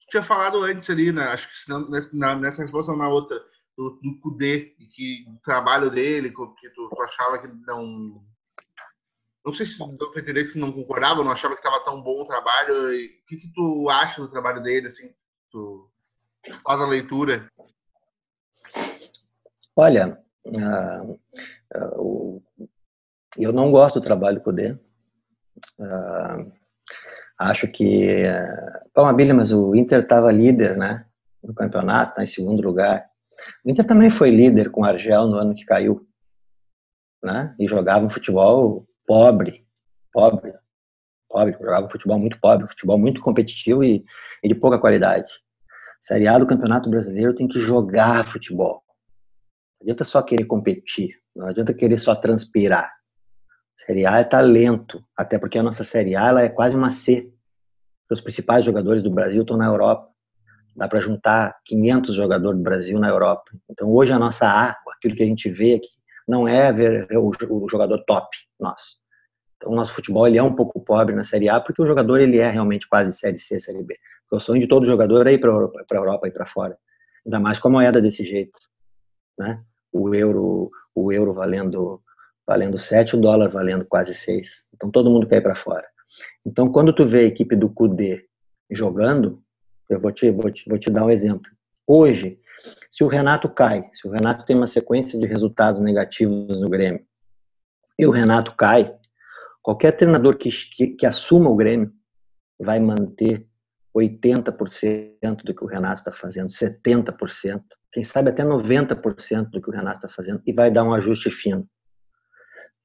Tu 0.00 0.10
tinha 0.10 0.22
falado 0.22 0.62
antes 0.62 0.88
ali, 0.88 1.12
né? 1.12 1.24
acho 1.24 1.48
que 1.48 1.90
nessa, 1.90 2.36
nessa 2.36 2.62
resposta 2.62 2.92
ou 2.92 2.98
na 2.98 3.08
outra, 3.08 3.38
do, 3.76 4.00
do 4.02 4.18
Kudê, 4.20 4.74
que 4.94 5.24
o 5.28 5.38
trabalho 5.42 5.90
dele, 5.90 6.30
que 6.30 6.70
tu, 6.70 6.88
tu, 6.88 7.02
achava 7.02 7.38
que 7.38 7.48
não. 7.66 8.24
Não 9.46 9.52
sei 9.54 9.64
se 9.64 9.78
deu 9.78 10.10
para 10.10 10.20
entender 10.20 10.50
que 10.50 10.58
não 10.58 10.72
concordava, 10.72 11.22
não 11.22 11.30
achava 11.30 11.54
que 11.54 11.60
estava 11.60 11.84
tão 11.84 12.02
bom 12.02 12.22
o 12.22 12.26
trabalho. 12.26 12.92
E, 12.92 13.06
o 13.06 13.26
que, 13.26 13.36
que 13.36 13.52
tu 13.54 13.88
acha 13.88 14.20
do 14.20 14.28
trabalho 14.28 14.60
dele, 14.60 14.88
assim? 14.88 15.14
Tu 15.52 15.88
faz 16.66 16.80
a 16.80 16.86
leitura? 16.86 17.48
Olha, 19.76 20.20
uh, 20.46 21.20
uh, 22.02 22.42
eu 23.38 23.52
não 23.52 23.70
gosto 23.70 24.00
do 24.00 24.04
trabalho 24.04 24.38
do 24.38 24.42
Kudê. 24.42 24.72
Uh, 25.78 26.52
Acho 27.38 27.68
que. 27.68 28.22
Bom, 28.94 29.04
Abília, 29.04 29.34
mas 29.34 29.52
o 29.52 29.74
Inter 29.74 30.00
estava 30.00 30.32
líder, 30.32 30.76
né? 30.76 31.04
No 31.42 31.54
campeonato, 31.54 32.10
está 32.10 32.24
em 32.24 32.26
segundo 32.26 32.62
lugar. 32.62 33.06
O 33.64 33.70
Inter 33.70 33.86
também 33.86 34.08
foi 34.08 34.30
líder 34.30 34.70
com 34.70 34.80
o 34.80 34.84
Argel 34.84 35.26
no 35.26 35.36
ano 35.36 35.54
que 35.54 35.64
caiu, 35.64 36.06
né? 37.22 37.54
E 37.60 37.68
jogava 37.68 38.04
um 38.04 38.10
futebol 38.10 38.88
pobre, 39.06 39.64
pobre, 40.12 40.52
pobre, 41.28 41.52
jogava 41.52 41.88
futebol 41.88 42.18
muito 42.18 42.38
pobre, 42.40 42.68
futebol 42.68 42.98
muito 42.98 43.20
competitivo 43.20 43.84
e, 43.84 44.04
e 44.42 44.48
de 44.48 44.54
pouca 44.54 44.78
qualidade. 44.78 45.30
Série 46.00 46.26
A 46.26 46.38
do 46.38 46.46
Campeonato 46.46 46.90
Brasileiro 46.90 47.34
tem 47.34 47.48
que 47.48 47.58
jogar 47.58 48.24
futebol. 48.24 48.82
Não 49.80 49.84
adianta 49.84 50.04
só 50.04 50.22
querer 50.22 50.44
competir, 50.44 51.16
não 51.34 51.46
adianta 51.46 51.74
querer 51.74 51.98
só 51.98 52.14
transpirar. 52.14 52.92
Série 53.76 54.06
A 54.06 54.18
é 54.18 54.24
talento, 54.24 55.04
até 55.16 55.38
porque 55.38 55.58
a 55.58 55.62
nossa 55.62 55.84
Série 55.84 56.16
A 56.16 56.28
ela 56.28 56.42
é 56.42 56.48
quase 56.48 56.74
uma 56.74 56.90
C. 56.90 57.30
Os 58.10 58.20
principais 58.20 58.64
jogadores 58.64 59.02
do 59.02 59.10
Brasil 59.10 59.42
estão 59.42 59.56
na 59.56 59.66
Europa. 59.66 60.08
Dá 60.74 60.88
para 60.88 61.00
juntar 61.00 61.56
500 61.64 62.14
jogadores 62.14 62.58
do 62.58 62.62
Brasil 62.62 62.98
na 62.98 63.08
Europa. 63.08 63.50
Então 63.68 63.92
hoje 63.92 64.12
a 64.12 64.18
nossa 64.18 64.48
A, 64.48 64.76
aquilo 64.94 65.14
que 65.14 65.22
a 65.22 65.26
gente 65.26 65.50
vê 65.50 65.74
aqui, 65.74 65.88
não 66.28 66.46
é 66.46 66.72
ver 66.72 67.08
o 67.16 67.68
jogador 67.68 68.02
top 68.04 68.28
nosso. 68.58 68.96
Então 69.56 69.72
o 69.72 69.74
nosso 69.74 69.92
futebol 69.92 70.26
ele 70.26 70.38
é 70.38 70.42
um 70.42 70.54
pouco 70.54 70.80
pobre 70.80 71.14
na 71.14 71.24
Série 71.24 71.48
A 71.48 71.60
porque 71.60 71.82
o 71.82 71.86
jogador 71.86 72.20
ele 72.20 72.38
é 72.38 72.50
realmente 72.50 72.88
quase 72.88 73.12
Série 73.12 73.38
C, 73.38 73.58
Série 73.60 73.82
B. 73.82 73.96
O 74.30 74.40
sonho 74.40 74.60
de 74.60 74.68
todo 74.68 74.86
jogador 74.86 75.26
é 75.26 75.32
ir 75.32 75.38
para 75.38 75.50
a 75.50 75.94
Europa 75.94 76.28
e 76.28 76.30
para 76.30 76.46
fora. 76.46 76.76
Ainda 77.24 77.40
mais 77.40 77.58
com 77.58 77.68
a 77.68 77.70
moeda 77.70 78.00
desse 78.00 78.24
jeito, 78.24 78.58
né? 79.38 79.62
O 79.92 80.14
euro, 80.14 80.70
o 80.94 81.12
euro 81.12 81.32
valendo 81.32 82.02
valendo 82.46 82.78
7, 82.78 83.16
o 83.16 83.20
dólar 83.20 83.48
valendo 83.48 83.84
quase 83.84 84.14
6. 84.14 84.66
Então 84.74 84.90
todo 84.90 85.10
mundo 85.10 85.26
quer 85.26 85.36
ir 85.36 85.42
para 85.42 85.54
fora. 85.54 85.86
Então 86.44 86.70
quando 86.70 86.94
tu 86.94 87.06
vê 87.06 87.20
a 87.20 87.24
equipe 87.24 87.56
do 87.56 87.68
QD 87.68 88.24
jogando, 88.70 89.42
eu 89.88 90.00
vou 90.00 90.12
te, 90.12 90.30
vou, 90.30 90.50
te, 90.50 90.68
vou 90.68 90.78
te 90.78 90.90
dar 90.90 91.04
um 91.04 91.10
exemplo. 91.10 91.50
Hoje, 91.86 92.38
se 92.90 93.04
o 93.04 93.08
Renato 93.08 93.48
cai, 93.48 93.88
se 93.92 94.06
o 94.08 94.10
Renato 94.10 94.44
tem 94.44 94.56
uma 94.56 94.66
sequência 94.66 95.18
de 95.18 95.26
resultados 95.26 95.80
negativos 95.80 96.60
no 96.60 96.68
Grêmio, 96.68 97.04
e 97.98 98.06
o 98.06 98.10
Renato 98.10 98.54
cai, 98.56 98.94
qualquer 99.62 99.92
treinador 99.92 100.36
que, 100.36 100.50
que, 100.50 100.88
que 100.88 101.06
assuma 101.06 101.50
o 101.50 101.56
Grêmio 101.56 101.92
vai 102.58 102.78
manter 102.78 103.46
80% 103.96 105.42
do 105.44 105.54
que 105.54 105.64
o 105.64 105.66
Renato 105.66 106.00
está 106.00 106.12
fazendo, 106.12 106.48
70%, 106.48 107.62
quem 107.92 108.04
sabe 108.04 108.30
até 108.30 108.44
90% 108.44 109.50
do 109.50 109.60
que 109.60 109.70
o 109.70 109.72
Renato 109.72 110.04
está 110.04 110.08
fazendo, 110.08 110.42
e 110.46 110.52
vai 110.52 110.70
dar 110.70 110.84
um 110.84 110.92
ajuste 110.92 111.30
fino. 111.30 111.66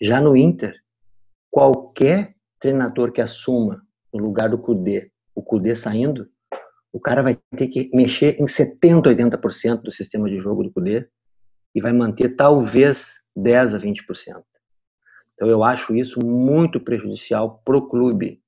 Já 0.02 0.21
no 0.21 0.36
Inter, 0.36 0.74
qualquer 1.50 2.34
treinador 2.60 3.12
que 3.12 3.21
assuma 3.21 3.86
no 4.13 4.24
lugar 4.24 4.50
do 4.50 4.58
Cudê, 4.58 5.12
o 5.36 5.43
Cudê 5.43 5.76
saindo, 5.76 6.30
o 6.93 7.00
cara 7.00 7.21
vai 7.21 7.38
ter 7.56 7.67
que 7.67 7.89
mexer 7.93 8.39
em 8.39 8.47
70, 8.47 9.10
80% 9.10 9.82
do 9.82 9.91
sistema 9.91 10.30
de 10.30 10.38
jogo 10.38 10.63
do 10.63 10.71
Cudê 10.71 11.08
e 11.74 11.82
vai 11.82 11.93
manter 11.93 12.36
talvez 12.36 13.15
10 13.36 13.76
a 13.76 13.80
20%. 13.80 14.43
Então 15.42 15.50
eu 15.50 15.64
acho 15.64 15.96
isso 15.96 16.24
muito 16.24 16.80
prejudicial 16.80 17.64
pro 17.66 17.88
clube, 17.88 18.40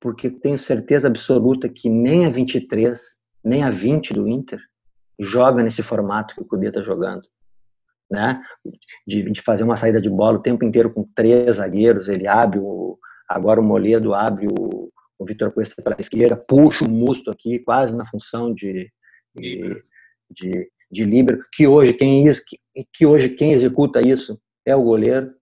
porque 0.00 0.28
tenho 0.28 0.58
certeza 0.58 1.06
absoluta 1.06 1.68
que 1.68 1.88
nem 1.88 2.26
a 2.26 2.28
23, 2.28 3.00
nem 3.44 3.62
a 3.62 3.70
20 3.70 4.12
do 4.12 4.26
Inter 4.26 4.58
joga 5.20 5.62
nesse 5.62 5.80
formato 5.80 6.34
que 6.34 6.42
o 6.42 6.44
Cudê 6.44 6.68
está 6.68 6.82
jogando 6.82 7.22
né? 8.10 8.42
De, 9.06 9.22
de, 9.30 9.42
fazer 9.42 9.62
uma 9.62 9.76
saída 9.76 10.00
de 10.00 10.10
bola 10.10 10.38
o 10.38 10.42
tempo 10.42 10.64
inteiro 10.64 10.92
com 10.92 11.08
três 11.14 11.56
zagueiros, 11.56 12.08
ele 12.08 12.26
abre 12.26 12.58
o 12.58 12.98
agora 13.28 13.60
o 13.60 13.64
Moledo 13.64 14.12
abre 14.12 14.46
o, 14.46 14.92
o 15.16 15.24
Vitor 15.24 15.52
Cuesta 15.52 15.82
para 15.82 15.94
a 15.96 16.00
esquerda, 16.00 16.36
puxa 16.36 16.84
o 16.84 16.88
Musto 16.88 17.30
aqui 17.30 17.60
quase 17.60 17.96
na 17.96 18.04
função 18.04 18.52
de 18.52 18.90
de, 19.34 19.82
de, 20.30 20.70
de 20.90 21.04
líbero, 21.04 21.40
que 21.52 21.66
hoje 21.66 21.92
quem 21.92 22.24
que, 22.24 22.86
que 22.92 23.06
hoje 23.06 23.28
quem 23.30 23.52
executa 23.52 24.00
isso 24.00 24.40
é 24.66 24.74
o 24.74 24.82
goleiro. 24.82 25.32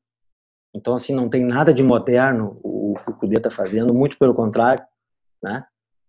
Então 0.75 0.95
assim 0.95 1.15
não 1.15 1.29
tem 1.29 1.45
nada 1.45 1.73
de 1.73 1.83
moderno 1.83 2.59
o, 2.63 2.95
o 3.07 3.13
Cudê 3.15 3.37
está 3.37 3.51
fazendo, 3.51 3.95
muito 3.95 4.19
pelo 4.19 4.35
contrário, 4.35 4.85
né? 5.43 5.65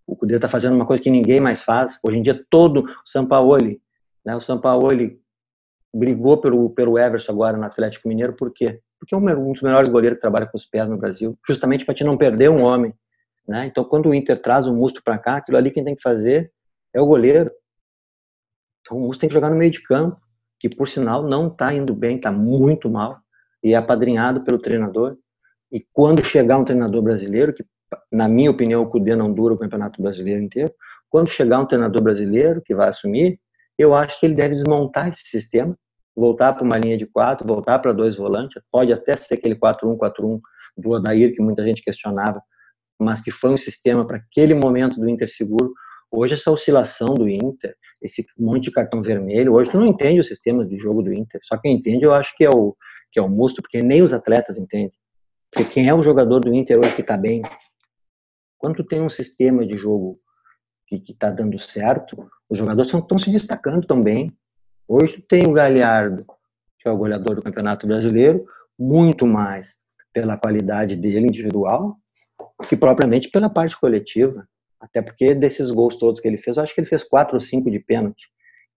O 0.05 0.15
Cudê 0.15 0.35
está 0.35 0.49
fazendo 0.49 0.75
uma 0.75 0.85
coisa 0.85 1.01
que 1.01 1.09
ninguém 1.09 1.39
mais 1.39 1.61
faz. 1.61 1.97
Hoje 2.03 2.17
em 2.17 2.23
dia 2.23 2.45
todo 2.49 2.83
o 2.83 2.87
Sampaoli, 3.05 3.81
né? 4.25 4.35
O 4.35 4.41
Sampaoli 4.41 5.21
brigou 5.93 6.37
pelo, 6.37 6.69
pelo 6.71 6.97
Everson 6.97 7.31
agora 7.31 7.57
no 7.57 7.65
Atlético 7.65 8.07
Mineiro, 8.07 8.33
por 8.33 8.51
quê? 8.51 8.81
Porque 8.99 9.13
é 9.13 9.17
um 9.17 9.51
dos 9.51 9.61
melhores 9.61 9.89
goleiros 9.89 10.17
que 10.17 10.21
trabalha 10.21 10.47
com 10.47 10.57
os 10.57 10.65
pés 10.65 10.87
no 10.87 10.97
Brasil, 10.97 11.37
justamente 11.47 11.85
para 11.85 11.93
te 11.93 12.03
não 12.03 12.17
perder 12.17 12.49
um 12.49 12.63
homem. 12.63 12.93
Né? 13.47 13.65
Então, 13.65 13.83
quando 13.83 14.09
o 14.09 14.13
Inter 14.13 14.41
traz 14.41 14.65
o 14.65 14.73
Musto 14.73 15.03
para 15.03 15.17
cá, 15.17 15.37
aquilo 15.37 15.57
ali 15.57 15.69
quem 15.69 15.83
tem 15.83 15.95
que 15.95 16.01
fazer 16.01 16.51
é 16.93 17.01
o 17.01 17.05
goleiro. 17.05 17.51
Então, 18.81 18.97
o 18.97 19.01
Musto 19.01 19.21
tem 19.21 19.29
que 19.29 19.35
jogar 19.35 19.49
no 19.49 19.57
meio 19.57 19.71
de 19.71 19.83
campo, 19.83 20.19
que 20.59 20.69
por 20.69 20.87
sinal 20.87 21.21
não 21.21 21.47
está 21.47 21.73
indo 21.73 21.93
bem, 21.93 22.15
está 22.15 22.31
muito 22.31 22.89
mal, 22.89 23.19
e 23.63 23.73
é 23.73 23.77
apadrinhado 23.77 24.43
pelo 24.43 24.59
treinador. 24.59 25.17
E 25.71 25.85
quando 25.91 26.23
chegar 26.23 26.57
um 26.57 26.65
treinador 26.65 27.01
brasileiro, 27.01 27.53
que 27.53 27.65
na 28.11 28.27
minha 28.27 28.51
opinião 28.51 28.81
o 28.81 28.89
Cudê 28.89 29.15
não 29.15 29.31
dura 29.31 29.53
o 29.53 29.57
Campeonato 29.57 30.01
Brasileiro 30.01 30.41
inteiro, 30.41 30.73
quando 31.09 31.29
chegar 31.29 31.59
um 31.59 31.65
treinador 31.65 32.01
brasileiro 32.01 32.61
que 32.63 32.73
vai 32.73 32.89
assumir, 32.89 33.39
eu 33.77 33.93
acho 33.93 34.19
que 34.19 34.25
ele 34.25 34.35
deve 34.35 34.55
desmontar 34.55 35.09
esse 35.09 35.21
sistema 35.25 35.77
voltar 36.15 36.53
para 36.53 36.63
uma 36.63 36.77
linha 36.77 36.97
de 36.97 37.05
quatro, 37.05 37.47
voltar 37.47 37.79
para 37.79 37.91
dois 37.91 38.15
volantes, 38.15 38.61
pode 38.71 38.93
até 38.93 39.15
ser 39.15 39.35
aquele 39.35 39.55
4-1-4-1 39.55 40.39
do 40.77 40.89
Odair 40.91 41.33
que 41.33 41.41
muita 41.41 41.65
gente 41.65 41.83
questionava, 41.83 42.41
mas 42.99 43.21
que 43.21 43.31
foi 43.31 43.51
um 43.51 43.57
sistema 43.57 44.05
para 44.05 44.17
aquele 44.17 44.53
momento 44.53 44.99
do 44.99 45.09
Inter 45.09 45.29
seguro. 45.29 45.73
Hoje 46.11 46.35
essa 46.35 46.51
oscilação 46.51 47.15
do 47.15 47.27
Inter, 47.27 47.75
esse 48.01 48.23
monte 48.37 48.65
de 48.65 48.71
cartão 48.71 49.01
vermelho, 49.01 49.53
hoje 49.53 49.71
tu 49.71 49.79
não 49.79 49.87
entende 49.87 50.19
o 50.19 50.23
sistema 50.23 50.65
de 50.65 50.77
jogo 50.77 51.01
do 51.01 51.11
Inter. 51.11 51.41
Só 51.43 51.57
quem 51.57 51.75
entende 51.75 52.05
eu 52.05 52.13
acho 52.13 52.35
que 52.35 52.43
é 52.43 52.49
o 52.49 52.75
que 53.13 53.19
é 53.19 53.21
o 53.21 53.29
Musto, 53.29 53.61
porque 53.61 53.81
nem 53.83 54.01
os 54.01 54.11
atletas 54.11 54.57
entendem. 54.57 54.97
Porque 55.51 55.69
quem 55.69 55.87
é 55.87 55.93
o 55.93 56.01
jogador 56.01 56.39
do 56.39 56.53
Inter 56.53 56.79
hoje 56.79 56.95
que 56.95 57.01
está 57.01 57.15
bem? 57.15 57.43
Quando 58.57 58.77
tu 58.77 58.83
tem 58.83 59.01
um 59.01 59.09
sistema 59.09 59.65
de 59.65 59.77
jogo 59.77 60.19
que 60.87 61.03
está 61.07 61.29
dando 61.29 61.59
certo, 61.59 62.27
os 62.49 62.57
jogadores 62.57 62.91
estão 62.91 63.19
se 63.19 63.29
destacando 63.29 63.85
também. 63.85 64.35
Hoje 64.87 65.23
tem 65.29 65.45
o 65.45 65.53
Galhardo, 65.53 66.25
que 66.79 66.87
é 66.87 66.91
o 66.91 66.97
goleador 66.97 67.35
do 67.35 67.43
Campeonato 67.43 67.85
Brasileiro, 67.85 68.45
muito 68.77 69.27
mais 69.27 69.77
pela 70.11 70.37
qualidade 70.37 70.95
dele 70.95 71.27
individual 71.27 71.97
que 72.67 72.75
propriamente 72.75 73.29
pela 73.29 73.49
parte 73.49 73.79
coletiva. 73.79 74.47
Até 74.79 75.01
porque 75.01 75.33
desses 75.33 75.71
gols 75.71 75.95
todos 75.95 76.19
que 76.19 76.27
ele 76.27 76.37
fez, 76.37 76.57
eu 76.57 76.63
acho 76.63 76.73
que 76.73 76.81
ele 76.81 76.87
fez 76.87 77.03
quatro 77.03 77.35
ou 77.35 77.39
cinco 77.39 77.71
de 77.71 77.79
pênalti, 77.79 78.27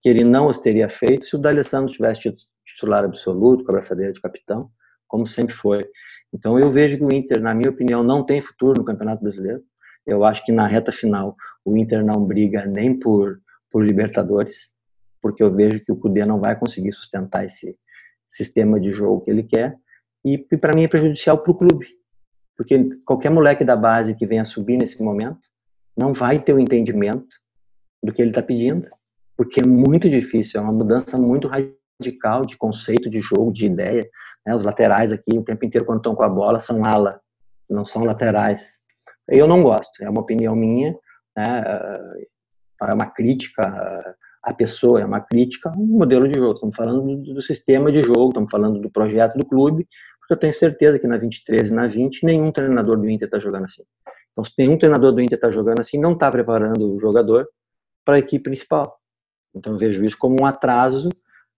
que 0.00 0.08
ele 0.08 0.22
não 0.22 0.48
os 0.48 0.58
teria 0.58 0.88
feito 0.88 1.24
se 1.24 1.34
o 1.34 1.38
D'Alessandro 1.38 1.92
tivesse 1.92 2.20
titular 2.76 3.04
absoluto, 3.04 3.64
com 3.64 3.72
a 3.72 3.74
braçadeira 3.74 4.12
de 4.12 4.20
capitão, 4.20 4.70
como 5.08 5.26
sempre 5.26 5.54
foi. 5.54 5.88
Então 6.32 6.58
eu 6.58 6.70
vejo 6.70 6.98
que 6.98 7.04
o 7.04 7.12
Inter, 7.12 7.40
na 7.40 7.54
minha 7.54 7.70
opinião, 7.70 8.02
não 8.02 8.24
tem 8.24 8.40
futuro 8.40 8.78
no 8.78 8.84
Campeonato 8.84 9.22
Brasileiro. 9.22 9.62
Eu 10.06 10.24
acho 10.24 10.44
que 10.44 10.52
na 10.52 10.66
reta 10.66 10.92
final 10.92 11.34
o 11.64 11.76
Inter 11.76 12.04
não 12.04 12.24
briga 12.24 12.66
nem 12.66 12.98
por, 12.98 13.40
por 13.70 13.84
Libertadores, 13.84 14.72
porque 15.20 15.42
eu 15.42 15.52
vejo 15.52 15.80
que 15.82 15.90
o 15.90 15.96
Cudê 15.96 16.24
não 16.24 16.38
vai 16.38 16.56
conseguir 16.56 16.92
sustentar 16.92 17.44
esse 17.44 17.76
sistema 18.28 18.78
de 18.78 18.92
jogo 18.92 19.22
que 19.22 19.30
ele 19.30 19.42
quer. 19.42 19.76
E, 20.24 20.34
e 20.50 20.56
para 20.56 20.74
mim 20.74 20.84
é 20.84 20.88
prejudicial 20.88 21.38
para 21.38 21.50
o 21.50 21.56
clube, 21.56 21.86
porque 22.56 22.96
qualquer 23.04 23.30
moleque 23.30 23.64
da 23.64 23.76
base 23.76 24.14
que 24.14 24.26
venha 24.26 24.44
subir 24.44 24.76
nesse 24.76 25.02
momento 25.02 25.48
não 25.96 26.12
vai 26.12 26.38
ter 26.38 26.52
o 26.52 26.58
entendimento 26.58 27.28
do 28.02 28.12
que 28.12 28.20
ele 28.20 28.30
está 28.30 28.42
pedindo, 28.42 28.88
porque 29.36 29.60
é 29.60 29.66
muito 29.66 30.10
difícil, 30.10 30.60
é 30.60 30.62
uma 30.62 30.72
mudança 30.72 31.16
muito 31.16 31.48
radical 31.48 31.85
de 32.00 32.56
conceito 32.56 33.08
de 33.08 33.20
jogo, 33.20 33.52
de 33.52 33.66
ideia. 33.66 34.08
Né? 34.46 34.54
Os 34.54 34.64
laterais 34.64 35.12
aqui, 35.12 35.36
o 35.36 35.44
tempo 35.44 35.64
inteiro, 35.64 35.86
quando 35.86 35.98
estão 35.98 36.14
com 36.14 36.22
a 36.22 36.28
bola, 36.28 36.60
são 36.60 36.84
ala, 36.84 37.20
não 37.68 37.84
são 37.84 38.04
laterais. 38.04 38.80
Eu 39.28 39.46
não 39.46 39.62
gosto, 39.62 40.02
é 40.02 40.08
uma 40.08 40.20
opinião 40.20 40.54
minha, 40.54 40.96
né? 41.36 41.62
é 42.82 42.92
uma 42.92 43.06
crítica 43.06 44.16
à 44.42 44.54
pessoa, 44.54 45.00
é 45.00 45.04
uma 45.04 45.20
crítica 45.20 45.70
ao 45.70 45.76
modelo 45.76 46.28
de 46.28 46.38
jogo. 46.38 46.54
Estamos 46.54 46.76
falando 46.76 47.16
do, 47.16 47.42
sistema 47.42 47.90
de 47.90 48.02
jogo, 48.02 48.28
estamos 48.28 48.50
falando 48.50 48.80
do 48.80 48.90
projeto 48.90 49.36
do 49.36 49.44
clube, 49.44 49.88
porque 50.20 50.34
eu 50.34 50.38
tenho 50.38 50.52
certeza 50.52 50.98
que 50.98 51.06
na 51.06 51.16
23 51.16 51.68
e 51.68 51.74
na 51.74 51.88
20 51.88 52.24
nenhum 52.24 52.52
treinador 52.52 52.96
do 52.98 53.08
Inter 53.08 53.26
está 53.26 53.40
jogando 53.40 53.64
assim. 53.64 53.82
Então, 54.30 54.44
se 54.44 54.52
nenhum 54.58 54.78
treinador 54.78 55.12
do 55.12 55.20
Inter 55.20 55.36
está 55.36 55.50
jogando 55.50 55.80
assim, 55.80 55.98
não 55.98 56.12
está 56.12 56.30
preparando 56.30 56.94
o 56.94 57.00
jogador 57.00 57.48
para 58.04 58.16
a 58.16 58.18
equipe 58.18 58.44
principal. 58.44 58.96
Então, 59.54 59.72
eu 59.72 59.78
vejo 59.78 60.04
isso 60.04 60.18
como 60.18 60.36
um 60.40 60.44
atraso 60.44 61.08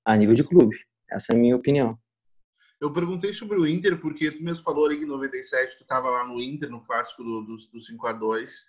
a 0.09 0.17
nível 0.17 0.35
de 0.35 0.43
clube. 0.43 0.75
Essa 1.11 1.33
é 1.33 1.37
a 1.37 1.39
minha 1.39 1.55
opinião. 1.55 1.99
Eu 2.81 2.91
perguntei 2.93 3.35
sobre 3.35 3.59
o 3.59 3.67
Inter, 3.67 4.01
porque 4.01 4.31
tu 4.31 4.43
mesmo 4.43 4.65
falou 4.65 4.87
ali 4.87 4.97
em 4.97 5.07
97, 5.07 5.77
tu 5.77 5.83
estava 5.83 6.09
lá 6.09 6.27
no 6.27 6.41
Inter, 6.41 6.71
no 6.71 6.85
clássico 6.85 7.23
do, 7.23 7.43
do, 7.43 7.57
do 7.57 7.81
5 7.81 8.07
a 8.07 8.13
2 8.13 8.65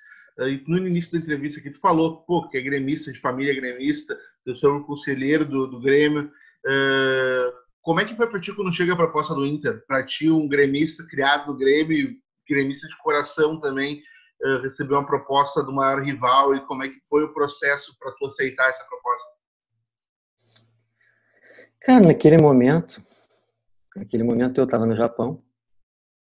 e 0.48 0.64
no 0.68 0.78
início 0.78 1.14
da 1.14 1.20
entrevista 1.20 1.60
aqui 1.60 1.70
tu 1.70 1.80
falou 1.80 2.22
pô, 2.24 2.48
que 2.48 2.58
é 2.58 2.62
gremista, 2.62 3.12
de 3.12 3.20
família 3.20 3.54
gremista, 3.54 4.18
eu 4.46 4.56
sou 4.56 4.78
um 4.78 4.84
conselheiro 4.84 5.46
do, 5.46 5.68
do 5.68 5.82
Grêmio. 5.82 6.32
Uh, 6.66 7.54
como 7.82 8.00
é 8.00 8.06
que 8.06 8.16
foi 8.16 8.28
para 8.28 8.40
ti 8.40 8.54
quando 8.54 8.72
chega 8.72 8.94
a 8.94 8.98
proposta 8.98 9.34
do 9.34 9.46
Inter? 9.46 9.84
Para 9.88 10.06
ti, 10.06 10.30
um 10.30 10.48
gremista 10.48 11.06
criado 11.08 11.48
no 11.48 11.58
Grêmio, 11.58 12.16
gremista 12.50 12.88
de 12.88 12.98
coração 12.98 13.60
também, 13.60 14.02
uh, 14.44 14.62
recebeu 14.62 14.98
uma 14.98 15.06
proposta 15.06 15.64
do 15.64 15.74
maior 15.74 16.02
rival 16.04 16.56
e 16.56 16.66
como 16.66 16.84
é 16.84 16.90
que 16.90 17.00
foi 17.08 17.24
o 17.24 17.34
processo 17.34 17.96
para 18.00 18.12
tu 18.14 18.26
aceitar 18.26 18.70
essa 18.70 18.84
proposta? 18.86 19.39
Cara, 21.82 22.06
naquele 22.06 22.38
momento, 22.38 23.02
naquele 23.96 24.24
momento 24.24 24.60
eu 24.60 24.66
estava 24.66 24.86
no 24.86 24.96
Japão, 24.96 25.42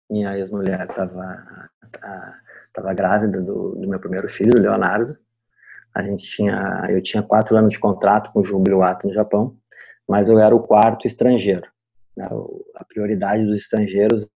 minha 0.09 0.37
ex-mulher 0.37 0.87
estava 0.89 1.69
estava 2.75 2.93
grávida 2.93 3.41
do, 3.41 3.75
do, 3.75 3.87
meu 3.87 3.99
primeiro 3.99 4.27
filho, 4.29 4.59
Leonardo. 4.59 5.17
A 5.93 6.03
gente 6.03 6.23
tinha, 6.23 6.87
eu 6.89 7.01
tinha 7.01 7.23
quatro 7.23 7.55
anos 7.57 7.71
de 7.71 7.79
contrato 7.79 8.31
com 8.33 8.41
o 8.41 8.43
Jubiluato 8.43 9.07
no 9.07 9.13
Japão, 9.13 9.55
mas 10.05 10.27
eu 10.27 10.37
era 10.37 10.53
o 10.53 10.61
quarto 10.61 11.07
estrangeiro. 11.07 11.67
Né? 12.17 12.27
A 12.75 12.83
prioridade 12.83 13.45
dos 13.45 13.55
estrangeiros 13.55 14.29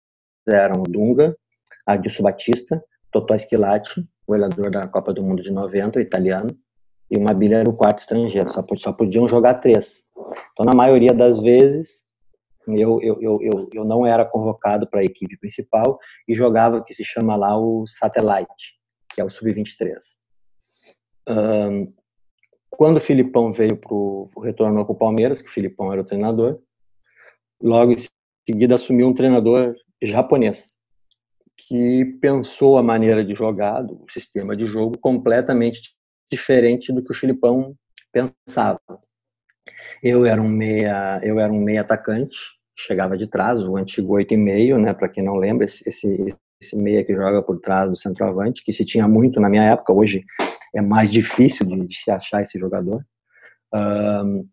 eram 0.49 0.83
o 0.83 0.85
Dunga, 0.85 1.37
Adilson 1.85 2.23
Batista, 2.23 2.83
Totó 3.11 3.35
Esquilati, 3.35 4.01
o 4.01 4.07
goleador 4.29 4.71
da 4.71 4.87
Copa 4.87 5.13
do 5.13 5.23
Mundo 5.23 5.43
de 5.43 5.51
90, 5.51 5.99
o 5.99 6.03
italiano, 6.03 6.57
e 7.11 7.19
o 7.19 7.21
Mabilha 7.21 7.57
era 7.57 7.69
o 7.69 7.77
quarto 7.77 7.99
estrangeiro, 7.99 8.49
só, 8.51 8.65
só 8.77 8.93
podiam 8.93 9.29
jogar 9.29 9.55
três. 9.55 10.05
Então, 10.53 10.65
na 10.65 10.75
maioria 10.75 11.13
das 11.13 11.41
vezes, 11.41 12.05
eu, 12.67 13.01
eu, 13.01 13.19
eu, 13.21 13.69
eu, 13.73 13.85
não 13.85 14.05
era 14.05 14.25
convocado 14.25 14.87
para 14.87 15.01
a 15.01 15.05
equipe 15.05 15.37
principal 15.39 15.99
e 16.27 16.35
jogava 16.35 16.77
o 16.77 16.85
que 16.85 16.93
se 16.93 17.05
chama 17.05 17.35
lá 17.37 17.57
o 17.59 17.87
Satellite, 17.87 18.75
que 19.15 19.21
é 19.21 19.25
o 19.25 19.31
Sub-23. 19.31 19.95
Um, 21.29 21.93
quando 22.71 22.99
o 22.99 23.01
Filipão 23.01 23.53
veio 23.53 23.77
para 23.77 23.95
o 23.95 24.31
retornou 24.43 24.85
para 24.85 24.93
o 24.93 24.99
Palmeiras, 24.99 25.41
que 25.41 25.49
o 25.49 25.53
Filipão 25.53 25.93
era 25.93 26.01
o 26.01 26.05
treinador, 26.05 26.61
logo 27.61 27.93
em 27.93 27.97
seguida 28.47 28.75
assumiu 28.75 29.09
um 29.09 29.15
treinador 29.15 29.75
japonês, 30.03 30.77
que 31.57 32.05
pensou 32.21 32.79
a 32.79 32.83
maneira 32.83 33.25
de 33.25 33.35
jogar, 33.35 33.85
o 33.85 34.07
sistema 34.09 34.57
de 34.57 34.67
jogo, 34.67 34.99
completamente 34.99 35.95
diferente 36.31 36.93
do 36.93 37.03
que 37.03 37.11
o 37.11 37.17
Filipão 37.17 37.75
pensava. 38.13 38.81
Eu 40.03 40.27
era 40.27 40.41
um 40.41 40.49
meia, 40.49 41.21
eu 41.23 41.39
era 41.39 41.53
um 41.53 41.61
meia 41.61 41.81
atacante, 41.81 42.39
chegava 42.77 43.17
de 43.17 43.27
trás, 43.27 43.61
o 43.61 43.77
antigo 43.77 44.15
8,5, 44.15 44.81
né, 44.81 44.95
para 44.95 45.09
quem 45.09 45.25
não 45.25 45.37
lembra, 45.37 45.65
esse, 45.65 45.89
esse, 45.89 46.77
meia 46.77 47.05
que 47.05 47.15
joga 47.15 47.43
por 47.43 47.61
trás 47.61 47.91
do 47.91 47.97
centroavante, 47.97 48.63
que 48.65 48.73
se 48.73 48.85
tinha 48.85 49.09
muito 49.09 49.41
na 49.41 49.49
minha 49.49 49.65
época, 49.65 49.93
hoje 49.93 50.25
é 50.75 50.81
mais 50.81 51.11
difícil 51.11 51.67
de, 51.67 51.87
de 51.87 51.97
se 51.97 52.11
achar 52.11 52.43
esse 52.43 52.59
jogador. 52.59 53.05
Um, 53.75 54.47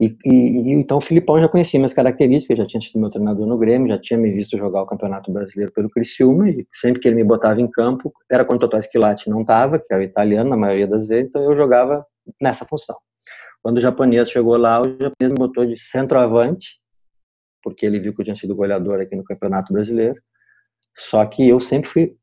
e, 0.00 0.16
e, 0.24 0.72
então 0.72 0.98
o 0.98 1.00
Filipão 1.00 1.38
já 1.38 1.48
conhecia 1.48 1.78
minhas 1.78 1.92
características, 1.92 2.58
já 2.58 2.66
tinha 2.66 2.80
sido 2.80 3.00
meu 3.00 3.10
treinador 3.10 3.46
no 3.46 3.56
Grêmio, 3.56 3.88
já 3.88 3.98
tinha 3.98 4.18
me 4.18 4.30
visto 4.32 4.58
jogar 4.58 4.82
o 4.82 4.86
Campeonato 4.86 5.32
Brasileiro 5.32 5.72
pelo 5.72 5.88
Criciúma, 5.88 6.50
e 6.50 6.66
sempre 6.74 7.00
que 7.00 7.08
ele 7.08 7.16
me 7.16 7.24
botava 7.24 7.60
em 7.60 7.70
campo, 7.70 8.12
era 8.30 8.44
quando 8.44 8.58
o 8.58 8.60
Totó 8.60 8.76
Esquilate 8.76 9.30
não 9.30 9.42
estava, 9.42 9.78
que 9.78 9.86
era 9.92 10.02
o 10.02 10.04
italiano 10.04 10.50
na 10.50 10.56
maioria 10.56 10.86
das 10.86 11.06
vezes, 11.06 11.28
então 11.28 11.42
eu 11.42 11.56
jogava 11.56 12.04
nessa 12.40 12.64
função. 12.64 12.96
Quando 13.64 13.78
o 13.78 13.80
japonês 13.80 14.30
chegou 14.30 14.58
lá, 14.58 14.82
o 14.82 14.84
japonês 14.84 15.32
me 15.32 15.38
botou 15.38 15.64
de 15.64 15.80
centroavante, 15.80 16.78
porque 17.62 17.86
ele 17.86 17.98
viu 17.98 18.14
que 18.14 18.20
eu 18.20 18.24
tinha 18.26 18.36
sido 18.36 18.54
goleador 18.54 19.00
aqui 19.00 19.16
no 19.16 19.24
Campeonato 19.24 19.72
Brasileiro. 19.72 20.20
Só 20.94 21.24
que 21.24 21.48
eu 21.48 21.58
sempre 21.58 21.88
fui 21.88 22.16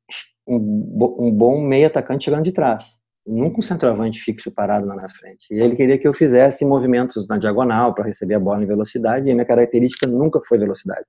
um, 0.47 1.31
bom 1.33 1.59
meio 1.59 1.87
atacante 1.87 2.25
chegando 2.25 2.43
de 2.43 2.51
trás. 2.51 2.99
Nunca 3.25 3.57
um 3.57 3.61
centroavante 3.63 4.21
fixo 4.21 4.51
parado 4.51 4.85
lá 4.85 4.95
na 4.95 5.09
frente. 5.09 5.47
E 5.49 5.59
ele 5.59 5.75
queria 5.75 5.97
que 5.97 6.07
eu 6.07 6.13
fizesse 6.13 6.63
movimentos 6.63 7.27
na 7.27 7.39
diagonal 7.39 7.95
para 7.95 8.05
receber 8.05 8.35
a 8.35 8.39
bola 8.39 8.63
em 8.63 8.67
velocidade, 8.67 9.27
e 9.27 9.31
a 9.31 9.33
minha 9.33 9.45
característica 9.45 10.05
nunca 10.05 10.39
foi 10.47 10.59
velocidade. 10.59 11.07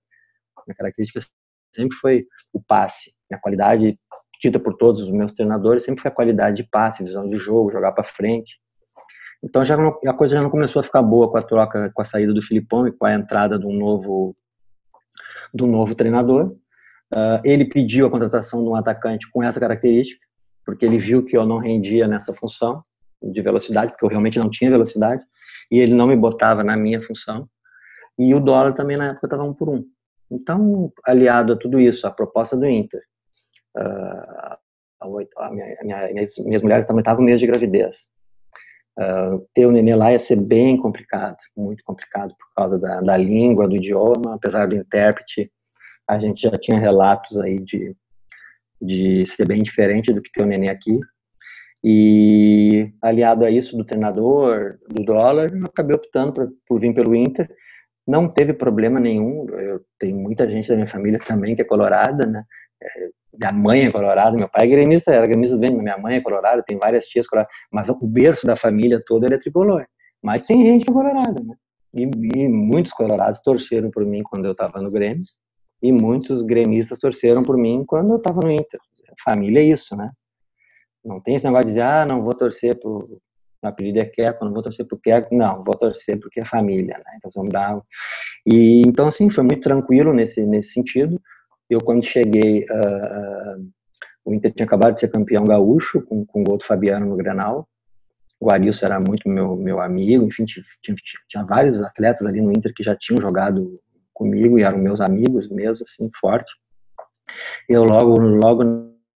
Minha 0.66 0.76
característica 0.76 1.20
sempre 1.76 1.94
foi 1.98 2.26
o 2.54 2.62
passe. 2.62 3.12
Minha 3.30 3.38
qualidade, 3.38 3.98
dita 4.40 4.58
por 4.58 4.78
todos 4.78 5.02
os 5.02 5.10
meus 5.10 5.32
treinadores, 5.32 5.82
sempre 5.82 6.00
foi 6.00 6.10
a 6.10 6.14
qualidade 6.14 6.56
de 6.56 6.64
passe, 6.70 7.04
visão 7.04 7.28
de 7.28 7.36
jogo, 7.36 7.70
jogar 7.70 7.92
para 7.92 8.02
frente. 8.02 8.61
Então 9.42 9.64
já 9.64 9.76
não, 9.76 9.98
a 10.06 10.12
coisa 10.12 10.36
já 10.36 10.42
não 10.42 10.50
começou 10.50 10.80
a 10.80 10.82
ficar 10.84 11.02
boa 11.02 11.30
com 11.30 11.36
a 11.36 11.42
troca, 11.42 11.90
com 11.92 12.02
a 12.02 12.04
saída 12.04 12.32
do 12.32 12.40
Filipão 12.40 12.86
e 12.86 12.92
com 12.92 13.04
a 13.04 13.12
entrada 13.12 13.58
de 13.58 13.66
um 13.66 13.72
novo, 13.72 14.36
do 15.52 15.66
novo 15.66 15.94
treinador. 15.94 16.54
Uh, 17.12 17.42
ele 17.44 17.64
pediu 17.64 18.06
a 18.06 18.10
contratação 18.10 18.62
de 18.62 18.70
um 18.70 18.76
atacante 18.76 19.28
com 19.30 19.42
essa 19.42 19.60
característica, 19.60 20.24
porque 20.64 20.86
ele 20.86 20.96
viu 20.96 21.24
que 21.24 21.36
eu 21.36 21.44
não 21.44 21.58
rendia 21.58 22.06
nessa 22.06 22.32
função 22.32 22.82
de 23.22 23.42
velocidade, 23.42 23.92
porque 23.92 24.04
eu 24.04 24.08
realmente 24.08 24.38
não 24.38 24.48
tinha 24.48 24.70
velocidade, 24.70 25.22
e 25.70 25.78
ele 25.78 25.94
não 25.94 26.06
me 26.06 26.16
botava 26.16 26.64
na 26.64 26.76
minha 26.76 27.02
função. 27.02 27.48
E 28.18 28.34
o 28.34 28.40
dólar 28.40 28.72
também 28.74 28.96
na 28.96 29.08
época 29.08 29.26
estava 29.26 29.42
um 29.42 29.52
por 29.52 29.68
um. 29.68 29.84
Então, 30.30 30.90
aliado 31.04 31.52
a 31.52 31.56
tudo 31.56 31.78
isso, 31.78 32.06
a 32.06 32.10
proposta 32.10 32.56
do 32.56 32.66
Inter, 32.66 33.02
uh, 33.76 34.56
a 35.36 35.50
minha, 35.50 35.66
a 35.80 35.84
minha, 35.84 36.12
minhas, 36.12 36.38
minhas 36.38 36.62
mulheres 36.62 36.86
também 36.86 37.00
estavam 37.00 37.20
no 37.20 37.26
mês 37.26 37.40
de 37.40 37.46
gravidez. 37.46 38.08
Uh, 38.98 39.46
ter 39.54 39.64
o 39.64 39.72
nenê 39.72 39.94
lá 39.94 40.12
ia 40.12 40.18
ser 40.18 40.36
bem 40.36 40.76
complicado, 40.76 41.36
muito 41.56 41.82
complicado 41.82 42.34
por 42.38 42.54
causa 42.54 42.78
da, 42.78 43.00
da 43.00 43.16
língua, 43.16 43.66
do 43.66 43.76
idioma, 43.76 44.34
apesar 44.34 44.66
do 44.68 44.76
intérprete, 44.76 45.50
a 46.08 46.18
gente 46.18 46.42
já 46.42 46.58
tinha 46.58 46.78
relatos 46.78 47.38
aí 47.38 47.58
de, 47.58 47.96
de 48.80 49.24
ser 49.24 49.46
bem 49.46 49.62
diferente 49.62 50.12
do 50.12 50.20
que 50.20 50.30
ter 50.30 50.42
o 50.42 50.46
nenê 50.46 50.68
aqui. 50.68 51.00
E 51.82 52.92
aliado 53.00 53.44
a 53.44 53.50
isso 53.50 53.76
do 53.76 53.84
treinador, 53.84 54.78
do 54.88 55.02
dólar, 55.04 55.52
eu 55.52 55.66
acabei 55.66 55.96
optando 55.96 56.32
por, 56.32 56.52
por 56.66 56.80
vir 56.80 56.94
pelo 56.94 57.14
Inter. 57.14 57.48
Não 58.06 58.28
teve 58.28 58.52
problema 58.52 59.00
nenhum. 59.00 59.48
Eu 59.48 59.80
tenho 59.98 60.16
muita 60.18 60.48
gente 60.48 60.68
da 60.68 60.74
minha 60.74 60.86
família 60.86 61.18
também 61.18 61.56
que 61.56 61.62
é 61.62 61.64
colorada, 61.64 62.26
né? 62.26 62.44
Minha 63.38 63.52
mãe 63.52 63.84
é 63.86 63.90
colorada, 63.90 64.36
meu 64.36 64.48
pai 64.48 64.64
é 64.64 64.66
gremista, 64.66 65.12
era 65.12 65.26
gremista 65.26 65.56
bem, 65.56 65.72
minha 65.74 65.96
mãe 65.96 66.16
é 66.16 66.20
colorada, 66.20 66.62
tem 66.62 66.78
várias 66.78 67.06
tias 67.06 67.26
coloradas, 67.26 67.54
mas 67.70 67.88
o 67.88 67.96
berço 68.06 68.46
da 68.46 68.56
família 68.56 69.00
toda 69.06 69.32
é 69.32 69.38
tricolor. 69.38 69.86
Mas 70.22 70.42
tem 70.42 70.64
gente 70.64 70.84
que 70.84 70.90
é 70.90 70.94
colorada, 70.94 71.42
né? 71.42 71.54
E, 71.94 72.02
e 72.02 72.48
muitos 72.48 72.92
colorados 72.92 73.40
torceram 73.40 73.90
por 73.90 74.04
mim 74.04 74.22
quando 74.22 74.44
eu 74.44 74.52
estava 74.52 74.80
no 74.80 74.90
Grêmio, 74.90 75.24
e 75.82 75.90
muitos 75.90 76.42
gremistas 76.42 76.98
torceram 76.98 77.42
por 77.42 77.56
mim 77.56 77.84
quando 77.86 78.12
eu 78.12 78.16
estava 78.16 78.40
no 78.40 78.50
Inter. 78.50 78.80
Família 79.24 79.60
é 79.60 79.64
isso, 79.64 79.96
né? 79.96 80.10
Não 81.04 81.20
tem 81.20 81.34
esse 81.34 81.44
negócio 81.44 81.66
de 81.66 81.70
dizer, 81.72 81.82
ah, 81.82 82.06
não 82.06 82.22
vou 82.22 82.34
torcer 82.34 82.78
pro 82.78 83.20
meu 83.62 83.70
apelido 83.70 84.00
é 84.00 84.04
Queco, 84.04 84.44
não 84.44 84.52
vou 84.52 84.62
torcer 84.62 84.84
pro 84.84 84.98
Queco, 84.98 85.34
não, 85.34 85.62
vou 85.62 85.76
torcer 85.76 86.18
porque 86.18 86.40
é 86.40 86.44
família, 86.44 86.98
né? 86.98 87.12
Então 87.16 87.30
vamos 87.34 87.52
dar. 87.52 87.80
E 88.44 88.82
então 88.82 89.06
assim 89.06 89.30
foi 89.30 89.44
muito 89.44 89.62
tranquilo 89.62 90.12
nesse 90.12 90.44
nesse 90.44 90.72
sentido. 90.72 91.20
Eu 91.72 91.80
quando 91.80 92.04
cheguei, 92.04 92.64
uh, 92.64 93.66
o 94.26 94.34
Inter 94.34 94.52
tinha 94.52 94.66
acabado 94.66 94.92
de 94.92 95.00
ser 95.00 95.08
campeão 95.08 95.42
gaúcho 95.46 96.02
com, 96.02 96.22
com 96.26 96.42
o 96.42 96.44
gol 96.44 96.58
do 96.58 96.64
Fabiano 96.64 97.06
no 97.06 97.16
Grenal. 97.16 97.66
O 98.38 98.52
Arilson 98.52 98.86
era 98.86 99.00
muito 99.00 99.26
meu 99.26 99.56
meu 99.56 99.80
amigo, 99.80 100.22
enfim 100.22 100.44
tinha, 100.44 100.62
tinha, 100.82 100.96
tinha 101.30 101.44
vários 101.46 101.80
atletas 101.80 102.26
ali 102.26 102.42
no 102.42 102.52
Inter 102.52 102.74
que 102.74 102.82
já 102.82 102.94
tinham 102.94 103.22
jogado 103.22 103.80
comigo 104.12 104.58
e 104.58 104.62
eram 104.62 104.76
meus 104.76 105.00
amigos 105.00 105.48
mesmo, 105.48 105.86
assim, 105.88 106.10
forte. 106.20 106.52
Eu 107.66 107.84
logo 107.84 108.18
logo 108.18 108.62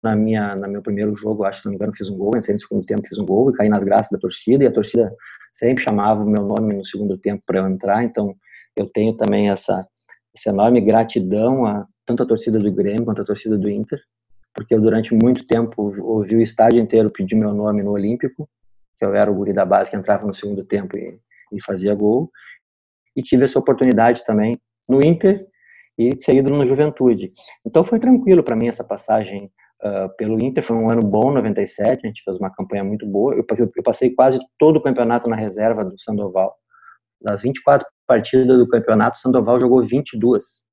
na 0.03 0.15
minha 0.15 0.55
na 0.55 0.67
meu 0.67 0.83
primeiro 0.83 1.15
jogo, 1.15 1.45
acho 1.45 1.61
que 1.61 1.65
não 1.65 1.71
me 1.71 1.77
engano, 1.77 1.95
fiz 1.95 2.07
um 2.07 2.17
gol, 2.17 2.37
entrei 2.37 2.53
no 2.53 2.59
segundo 2.59 2.85
tempo, 2.85 3.07
fiz 3.07 3.17
um 3.17 3.25
gol 3.25 3.49
e 3.49 3.53
caí 3.53 3.69
nas 3.69 3.83
graças 3.83 4.11
da 4.11 4.19
torcida 4.19 4.63
e 4.63 4.67
a 4.67 4.71
torcida 4.71 5.11
sempre 5.51 5.83
chamava 5.83 6.21
o 6.21 6.29
meu 6.29 6.43
nome 6.43 6.75
no 6.75 6.85
segundo 6.85 7.17
tempo 7.17 7.41
para 7.47 7.59
eu 7.59 7.67
entrar, 7.67 8.03
então 8.03 8.35
eu 8.75 8.87
tenho 8.87 9.15
também 9.15 9.49
essa 9.49 9.87
essa 10.35 10.49
enorme 10.49 10.81
gratidão 10.81 11.65
a 11.65 11.87
tanto 12.05 12.23
a 12.23 12.25
torcida 12.25 12.59
do 12.59 12.71
Grêmio 12.71 13.05
quanto 13.05 13.21
a 13.21 13.25
torcida 13.25 13.57
do 13.57 13.69
Inter, 13.69 13.99
porque 14.53 14.75
eu 14.75 14.81
durante 14.81 15.13
muito 15.13 15.45
tempo 15.45 15.93
ouvi 16.01 16.35
o 16.35 16.41
estádio 16.41 16.79
inteiro 16.79 17.09
pedir 17.09 17.35
meu 17.35 17.53
nome 17.53 17.81
no 17.81 17.91
Olímpico, 17.91 18.49
que 18.97 19.05
eu 19.05 19.15
era 19.15 19.31
o 19.31 19.35
guri 19.35 19.53
da 19.53 19.65
base 19.65 19.89
que 19.89 19.95
entrava 19.95 20.25
no 20.25 20.33
segundo 20.33 20.63
tempo 20.65 20.97
e, 20.97 21.19
e 21.51 21.63
fazia 21.63 21.95
gol, 21.95 22.29
e 23.15 23.21
tive 23.21 23.43
essa 23.43 23.57
oportunidade 23.57 24.25
também 24.25 24.59
no 24.87 25.03
Inter 25.03 25.47
e 25.97 26.15
ídolo 26.29 26.57
no 26.57 26.67
Juventude. 26.67 27.31
Então 27.65 27.85
foi 27.85 27.99
tranquilo 27.99 28.43
para 28.43 28.55
mim 28.55 28.67
essa 28.67 28.83
passagem 28.83 29.51
uh, 29.83 30.09
pelo 30.17 30.43
Inter, 30.43 30.63
foi 30.63 30.75
um 30.75 30.89
ano 30.89 31.01
bom, 31.01 31.31
97, 31.31 32.01
a 32.03 32.07
gente 32.07 32.23
fez 32.23 32.37
uma 32.37 32.53
campanha 32.53 32.83
muito 32.83 33.05
boa. 33.05 33.33
Eu, 33.33 33.45
eu 33.75 33.83
passei 33.83 34.13
quase 34.13 34.39
todo 34.57 34.77
o 34.77 34.83
campeonato 34.83 35.29
na 35.29 35.35
reserva 35.35 35.85
do 35.85 35.99
Sandoval. 35.99 36.55
Das 37.21 37.43
24 37.43 37.87
partidas 38.07 38.57
do 38.57 38.67
campeonato, 38.67 39.17
o 39.17 39.21
Sandoval 39.21 39.59
jogou 39.59 39.83
22. 39.83 40.63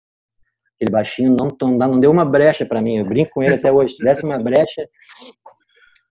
Aquele 0.77 0.91
baixinho 0.91 1.37
não, 1.37 1.49
não, 1.79 2.01
deu 2.01 2.11
uma 2.11 2.25
brecha 2.25 2.65
para 2.65 2.81
mim, 2.81 2.97
eu 2.97 3.05
brinco 3.05 3.33
com 3.33 3.43
ele 3.43 3.55
até 3.55 3.71
hoje. 3.71 3.97
Se 3.97 4.03
desse 4.03 4.25
uma 4.25 4.39
brecha, 4.39 4.89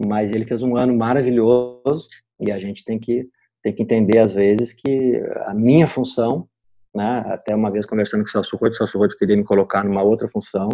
mas 0.05 0.31
ele 0.31 0.45
fez 0.45 0.61
um 0.61 0.77
ano 0.77 0.95
maravilhoso 0.95 2.07
e 2.39 2.51
a 2.51 2.59
gente 2.59 2.85
tem 2.85 2.99
que, 2.99 3.27
tem 3.63 3.73
que 3.73 3.83
entender, 3.83 4.19
às 4.19 4.35
vezes, 4.35 4.71
que 4.73 5.21
a 5.45 5.53
minha 5.53 5.87
função, 5.87 6.47
né, 6.95 7.23
até 7.25 7.55
uma 7.55 7.71
vez 7.71 7.85
conversando 7.85 8.21
com 8.21 8.27
o 8.27 8.31
Celso 8.31 8.57
o 8.61 8.73
Celso 8.73 9.17
queria 9.17 9.35
me 9.35 9.43
colocar 9.43 9.83
numa 9.83 10.03
outra 10.03 10.29
função, 10.29 10.69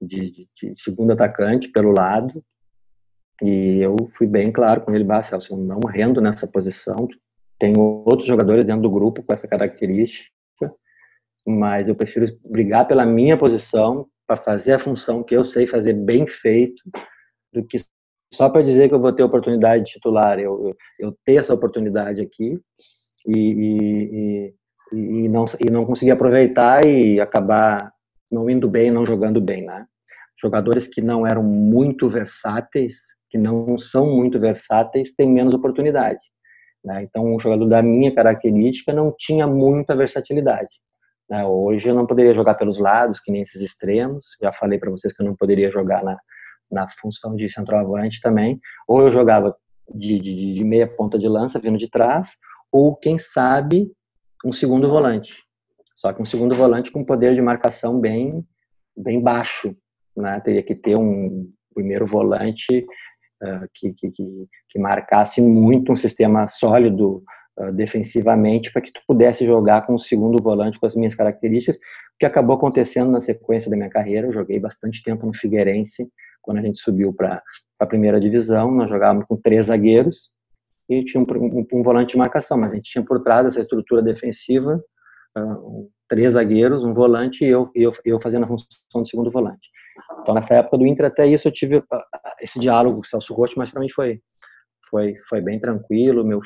de, 0.00 0.30
de, 0.30 0.48
de 0.54 0.80
segundo 0.80 1.12
atacante 1.12 1.68
pelo 1.68 1.92
lado, 1.92 2.42
e 3.42 3.78
eu 3.80 3.96
fui 4.16 4.26
bem 4.26 4.52
claro 4.52 4.82
com 4.82 4.94
ele, 4.94 5.06
Celso, 5.22 5.54
eu 5.54 5.58
não 5.58 5.80
rendo 5.80 6.20
nessa 6.20 6.46
posição, 6.46 7.08
tem 7.60 7.78
outros 7.78 8.26
jogadores 8.26 8.64
dentro 8.64 8.82
do 8.82 8.90
grupo 8.90 9.22
com 9.22 9.32
essa 9.32 9.46
característica, 9.46 10.30
mas 11.46 11.88
eu 11.88 11.94
prefiro 11.94 12.24
brigar 12.42 12.88
pela 12.88 13.04
minha 13.04 13.36
posição 13.36 14.08
para 14.26 14.36
fazer 14.36 14.72
a 14.72 14.78
função 14.78 15.22
que 15.22 15.36
eu 15.36 15.44
sei 15.44 15.66
fazer 15.66 15.92
bem 15.92 16.26
feito, 16.26 16.82
do 17.52 17.62
que 17.64 17.78
só 18.32 18.48
para 18.48 18.62
dizer 18.62 18.88
que 18.88 18.94
eu 18.94 19.00
vou 19.00 19.12
ter 19.12 19.22
oportunidade 19.22 19.84
de 19.84 19.92
titular, 19.92 20.38
eu, 20.38 20.68
eu, 20.68 20.76
eu 20.98 21.18
essa 21.26 21.52
oportunidade 21.52 22.22
aqui 22.22 22.58
e, 23.26 23.36
e, 23.36 24.54
e, 24.92 25.24
e, 25.24 25.28
não, 25.28 25.44
e 25.60 25.70
não 25.70 25.84
conseguir 25.84 26.12
aproveitar 26.12 26.86
e 26.86 27.20
acabar 27.20 27.92
não 28.30 28.48
indo 28.48 28.68
bem, 28.68 28.90
não 28.90 29.04
jogando 29.04 29.40
bem, 29.40 29.64
né? 29.64 29.84
Jogadores 30.40 30.86
que 30.86 31.02
não 31.02 31.26
eram 31.26 31.42
muito 31.42 32.08
versáteis, 32.08 32.98
que 33.28 33.36
não 33.36 33.76
são 33.78 34.16
muito 34.16 34.38
versáteis, 34.40 35.12
têm 35.12 35.28
menos 35.28 35.52
oportunidade. 35.52 36.20
Né? 36.84 37.02
Então, 37.02 37.24
um 37.24 37.38
jogador 37.38 37.68
da 37.68 37.82
minha 37.82 38.14
característica 38.14 38.92
não 38.92 39.14
tinha 39.16 39.46
muita 39.46 39.94
versatilidade. 39.94 40.80
Né? 41.28 41.44
Hoje 41.44 41.88
eu 41.88 41.94
não 41.94 42.06
poderia 42.06 42.34
jogar 42.34 42.54
pelos 42.54 42.78
lados, 42.78 43.20
que 43.20 43.30
nem 43.30 43.42
esses 43.42 43.60
extremos. 43.60 44.36
Já 44.42 44.52
falei 44.52 44.78
para 44.78 44.90
vocês 44.90 45.12
que 45.12 45.22
eu 45.22 45.26
não 45.26 45.36
poderia 45.36 45.70
jogar 45.70 46.02
na, 46.02 46.18
na 46.70 46.88
função 47.00 47.36
de 47.36 47.48
centroavante 47.50 48.20
também. 48.20 48.58
Ou 48.88 49.02
eu 49.02 49.12
jogava 49.12 49.54
de, 49.94 50.18
de, 50.18 50.54
de 50.54 50.64
meia 50.64 50.86
ponta 50.86 51.18
de 51.18 51.28
lança, 51.28 51.58
vindo 51.58 51.78
de 51.78 51.88
trás, 51.88 52.36
ou 52.72 52.96
quem 52.96 53.18
sabe 53.18 53.90
um 54.44 54.52
segundo 54.52 54.88
volante. 54.88 55.34
Só 55.94 56.12
que 56.12 56.22
um 56.22 56.24
segundo 56.24 56.54
volante 56.54 56.90
com 56.90 57.04
poder 57.04 57.34
de 57.34 57.42
marcação 57.42 58.00
bem, 58.00 58.44
bem 58.96 59.20
baixo. 59.20 59.76
Né? 60.16 60.40
Teria 60.40 60.62
que 60.62 60.74
ter 60.74 60.96
um 60.96 61.50
primeiro 61.74 62.06
volante 62.06 62.86
que, 63.74 63.92
que, 63.94 64.10
que, 64.10 64.48
que, 64.68 64.78
marcasse 64.78 65.40
muito 65.40 65.92
um 65.92 65.96
sistema 65.96 66.46
sólido 66.46 67.22
uh, 67.58 67.72
defensivamente 67.72 68.72
para 68.72 68.82
que 68.82 68.92
tu 68.92 69.00
pudesse 69.06 69.46
jogar 69.46 69.86
com 69.86 69.94
o 69.94 69.98
segundo 69.98 70.42
volante 70.42 70.78
com 70.78 70.86
as 70.86 70.94
minhas 70.94 71.14
características, 71.14 71.76
o 71.76 72.18
que 72.18 72.26
acabou 72.26 72.56
acontecendo 72.56 73.10
na 73.10 73.20
sequência 73.20 73.70
da 73.70 73.76
minha 73.76 73.90
carreira. 73.90 74.26
Eu 74.26 74.32
joguei 74.32 74.58
bastante 74.58 75.02
tempo 75.02 75.26
no 75.26 75.34
Figueirense, 75.34 76.10
quando 76.42 76.58
a 76.58 76.62
gente 76.62 76.80
subiu 76.80 77.12
para 77.12 77.42
a 77.78 77.86
primeira 77.86 78.20
divisão, 78.20 78.70
nós 78.70 78.90
jogávamos 78.90 79.26
com 79.26 79.36
três 79.36 79.66
zagueiros 79.66 80.30
e 80.88 81.04
tinha 81.04 81.22
um, 81.22 81.26
um, 81.36 81.66
um 81.72 81.82
volante 81.82 82.12
de 82.12 82.18
marcação, 82.18 82.58
mas 82.58 82.72
a 82.72 82.74
gente 82.74 82.90
tinha 82.90 83.04
por 83.04 83.22
trás 83.22 83.46
essa 83.46 83.60
estrutura 83.60 84.02
defensiva 84.02 84.82
uh, 85.38 85.90
três 86.10 86.34
zagueiros, 86.34 86.82
um 86.82 86.92
volante 86.92 87.44
e 87.44 87.48
eu, 87.48 87.70
eu, 87.72 87.92
eu 88.04 88.20
fazendo 88.20 88.42
a 88.42 88.48
função 88.48 89.02
de 89.02 89.08
segundo 89.08 89.30
volante. 89.30 89.70
Então, 90.20 90.34
nessa 90.34 90.54
época 90.54 90.76
do 90.76 90.86
Inter, 90.86 91.06
até 91.06 91.24
isso 91.24 91.46
eu 91.46 91.52
tive 91.52 91.76
uh, 91.76 91.84
esse 92.42 92.58
diálogo 92.58 92.96
com 92.96 93.02
o 93.02 93.06
Celso 93.06 93.32
Rotti, 93.32 93.56
mas 93.56 93.70
para 93.70 93.80
mim 93.80 93.88
foi, 93.88 94.20
foi, 94.90 95.14
foi 95.28 95.40
bem 95.40 95.60
tranquilo. 95.60 96.24
Meu, 96.24 96.40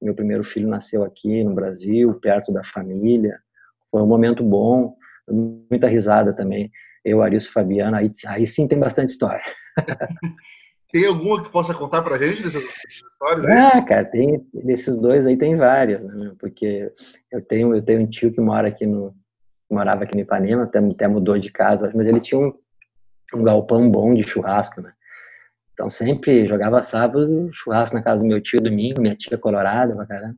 meu 0.00 0.14
primeiro 0.14 0.42
filho 0.42 0.66
nasceu 0.66 1.04
aqui 1.04 1.44
no 1.44 1.54
Brasil, 1.54 2.14
perto 2.14 2.50
da 2.50 2.64
família. 2.64 3.38
Foi 3.90 4.00
um 4.00 4.06
momento 4.06 4.42
bom, 4.42 4.96
muita 5.28 5.86
risada 5.86 6.34
também. 6.34 6.70
Eu, 7.04 7.22
Arilson 7.22 7.52
Fabiano, 7.52 7.96
aí, 7.96 8.10
aí 8.26 8.46
sim 8.46 8.66
tem 8.66 8.78
bastante 8.78 9.10
história. 9.10 9.44
Tem 10.92 11.06
alguma 11.06 11.42
que 11.42 11.50
possa 11.50 11.72
contar 11.72 12.02
pra 12.02 12.18
gente 12.18 12.42
dessas, 12.42 12.62
histórias? 12.62 13.46
Ah, 13.46 13.82
cara, 13.82 14.04
tem, 14.04 14.44
desses 14.52 14.96
dois 14.96 15.26
aí 15.26 15.36
tem 15.36 15.56
várias, 15.56 16.02
né? 16.02 16.32
Porque 16.38 16.92
eu 17.30 17.40
tenho, 17.42 17.74
eu 17.74 17.82
tenho 17.82 18.00
um 18.00 18.06
tio 18.06 18.32
que 18.32 18.40
mora 18.40 18.68
aqui 18.68 18.86
no, 18.86 19.14
morava 19.70 20.02
aqui 20.02 20.14
no 20.14 20.22
Ipanema, 20.22 20.64
até, 20.64 20.78
até 20.78 21.06
mudou 21.06 21.38
de 21.38 21.50
casa, 21.50 21.90
mas 21.94 22.06
ele 22.06 22.20
tinha 22.20 22.40
um, 22.40 22.52
um 23.34 23.44
galpão 23.44 23.88
bom 23.88 24.12
de 24.12 24.22
churrasco, 24.22 24.80
né? 24.80 24.92
Então 25.72 25.88
sempre 25.88 26.46
jogava 26.46 26.82
sábado, 26.82 27.48
churrasco 27.52 27.94
na 27.94 28.02
casa 28.02 28.20
do 28.20 28.26
meu 28.26 28.40
tio, 28.40 28.60
domingo, 28.60 29.00
minha 29.00 29.14
tia 29.14 29.38
colorada 29.38 29.94
pra 29.94 30.06
caramba. 30.06 30.36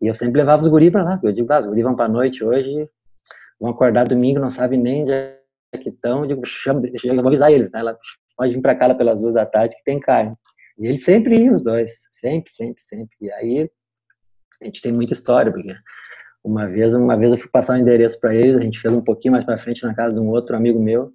E 0.00 0.06
eu 0.06 0.14
sempre 0.14 0.40
levava 0.40 0.62
os 0.62 0.68
guri 0.68 0.90
pra 0.90 1.04
lá, 1.04 1.20
eu 1.22 1.32
digo, 1.32 1.52
ah, 1.52 1.58
os 1.58 1.66
guri 1.66 1.82
vão 1.82 1.94
pra 1.94 2.08
noite 2.08 2.42
hoje, 2.42 2.88
vão 3.60 3.70
acordar 3.70 4.08
domingo, 4.08 4.40
não 4.40 4.50
sabem 4.50 4.80
nem 4.80 5.02
onde 5.02 5.12
é 5.12 5.38
que 5.78 5.90
estão, 5.90 6.26
digo, 6.26 6.44
chama, 6.46 6.82
eu 7.04 7.14
vou 7.16 7.28
avisar 7.28 7.52
eles, 7.52 7.70
né? 7.70 7.80
Ela, 7.80 7.96
pode 8.40 8.54
vir 8.54 8.62
para 8.62 8.74
cá 8.74 8.94
pelas 8.94 9.20
duas 9.20 9.34
da 9.34 9.44
tarde 9.44 9.76
que 9.76 9.84
tem 9.84 10.00
carne. 10.00 10.34
E 10.78 10.86
eles 10.86 11.04
sempre 11.04 11.38
iam, 11.38 11.52
os 11.52 11.62
dois, 11.62 11.92
sempre, 12.10 12.50
sempre, 12.50 12.80
sempre. 12.80 13.14
E 13.20 13.30
aí 13.32 13.70
a 14.62 14.64
gente 14.64 14.80
tem 14.80 14.90
muita 14.90 15.12
história, 15.12 15.52
porque 15.52 15.74
uma 16.42 16.66
vez, 16.66 16.94
uma 16.94 17.18
vez 17.18 17.32
eu 17.32 17.38
fui 17.38 17.50
passar 17.50 17.74
o 17.74 17.76
um 17.76 17.80
endereço 17.80 18.18
para 18.18 18.34
eles, 18.34 18.56
a 18.56 18.62
gente 18.62 18.80
fez 18.80 18.94
um 18.94 19.02
pouquinho 19.02 19.32
mais 19.32 19.44
para 19.44 19.58
frente 19.58 19.82
na 19.82 19.94
casa 19.94 20.14
de 20.14 20.20
um 20.20 20.30
outro 20.30 20.56
amigo 20.56 20.82
meu. 20.82 21.12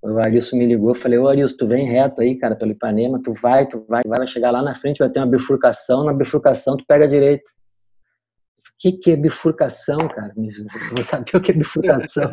O 0.00 0.18
Arilson 0.18 0.56
me 0.56 0.66
ligou, 0.66 0.90
eu 0.90 0.94
falei, 0.94 1.18
ô 1.18 1.28
Arilson, 1.28 1.56
tu 1.58 1.68
vem 1.68 1.84
reto 1.84 2.22
aí, 2.22 2.38
cara, 2.38 2.56
pelo 2.56 2.70
Ipanema, 2.70 3.20
tu 3.22 3.34
vai, 3.34 3.68
tu 3.68 3.84
vai, 3.86 4.02
vai 4.06 4.26
chegar 4.26 4.50
lá 4.50 4.62
na 4.62 4.74
frente, 4.74 5.00
vai 5.00 5.10
ter 5.10 5.18
uma 5.18 5.26
bifurcação, 5.26 6.04
na 6.04 6.14
bifurcação 6.14 6.74
tu 6.74 6.86
pega 6.88 7.04
a 7.04 7.08
direita. 7.08 7.50
O 7.50 8.78
que, 8.78 8.92
que 8.92 9.10
é 9.10 9.16
bifurcação, 9.16 9.98
cara? 10.08 10.32
Vou 10.34 11.04
saber 11.04 11.36
o 11.36 11.40
que 11.40 11.50
é 11.50 11.54
bifurcação. 11.54 12.30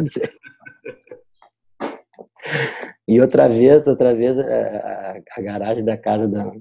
E 3.08 3.20
outra 3.20 3.48
vez, 3.50 3.88
outra 3.88 4.14
vez, 4.14 4.38
é, 4.38 4.78
a, 4.78 5.22
a 5.38 5.42
garagem 5.42 5.84
da 5.84 5.98
casa 5.98 6.28
da, 6.28 6.52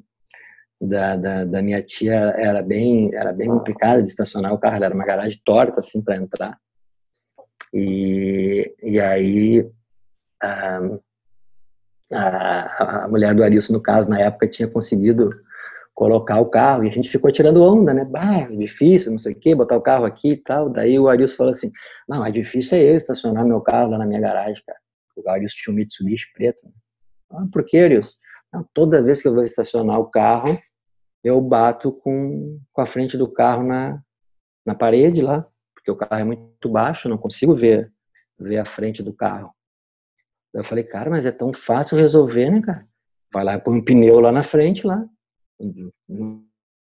da, 0.80 1.16
da, 1.16 1.44
da, 1.44 1.62
minha 1.62 1.82
tia 1.82 2.14
era 2.36 2.62
bem, 2.62 3.14
era 3.14 3.32
bem 3.32 3.48
complicada 3.48 4.02
de 4.02 4.08
estacionar 4.08 4.52
o 4.52 4.58
carro, 4.58 4.82
era 4.82 4.94
uma 4.94 5.04
garagem 5.04 5.40
torta, 5.44 5.80
assim, 5.80 6.02
para 6.02 6.16
entrar. 6.16 6.58
E, 7.72 8.74
e 8.82 9.00
aí, 9.00 9.70
a, 10.42 10.80
a, 12.12 13.04
a 13.04 13.08
mulher 13.08 13.34
do 13.34 13.44
Arilson, 13.44 13.74
no 13.74 13.82
caso, 13.82 14.10
na 14.10 14.20
época, 14.20 14.48
tinha 14.48 14.68
conseguido 14.68 15.30
colocar 15.94 16.40
o 16.40 16.46
carro, 16.46 16.84
e 16.84 16.88
a 16.88 16.90
gente 16.90 17.08
ficou 17.08 17.30
tirando 17.30 17.62
onda, 17.62 17.94
né? 17.94 18.04
Bah, 18.04 18.40
é 18.40 18.56
difícil, 18.56 19.12
não 19.12 19.18
sei 19.18 19.32
o 19.32 19.38
quê, 19.38 19.54
botar 19.54 19.76
o 19.76 19.82
carro 19.82 20.04
aqui 20.04 20.32
e 20.32 20.36
tal. 20.36 20.68
Daí 20.68 20.98
o 20.98 21.08
Arilson 21.08 21.36
falou 21.36 21.52
assim, 21.52 21.70
não, 22.08 22.24
é 22.26 22.30
difícil 22.30 22.78
é 22.78 22.82
eu 22.82 22.96
estacionar 22.96 23.46
meu 23.46 23.60
carro 23.60 23.92
lá 23.92 23.98
na 23.98 24.06
minha 24.06 24.20
garagem, 24.20 24.62
cara 24.66 24.81
o 25.16 25.28
Arius 25.28 25.52
tinha 25.52 25.72
um 25.72 25.76
Mitsubishi 25.76 26.32
preto. 26.32 26.66
Né? 26.66 26.72
Ah, 27.30 27.46
por 27.52 27.64
que, 27.64 27.78
Arius? 27.78 28.18
Não, 28.52 28.66
toda 28.74 29.02
vez 29.02 29.22
que 29.22 29.28
eu 29.28 29.34
vou 29.34 29.44
estacionar 29.44 29.98
o 29.98 30.10
carro, 30.10 30.58
eu 31.24 31.40
bato 31.40 31.92
com, 31.92 32.60
com 32.72 32.80
a 32.80 32.86
frente 32.86 33.16
do 33.16 33.30
carro 33.30 33.62
na, 33.62 34.02
na 34.66 34.74
parede 34.74 35.20
lá, 35.20 35.46
porque 35.74 35.90
o 35.90 35.96
carro 35.96 36.20
é 36.20 36.24
muito 36.24 36.68
baixo, 36.68 37.08
não 37.08 37.18
consigo 37.18 37.54
ver, 37.54 37.92
ver 38.38 38.58
a 38.58 38.64
frente 38.64 39.02
do 39.02 39.12
carro. 39.12 39.54
Eu 40.52 40.62
falei, 40.62 40.84
cara, 40.84 41.08
mas 41.08 41.24
é 41.24 41.32
tão 41.32 41.52
fácil 41.52 41.96
resolver, 41.96 42.50
né, 42.50 42.60
cara? 42.60 42.86
vai 43.32 43.44
lá 43.44 43.58
põe 43.58 43.78
um 43.78 43.84
pneu 43.84 44.20
lá 44.20 44.30
na 44.30 44.42
frente, 44.42 44.86
lá. 44.86 45.02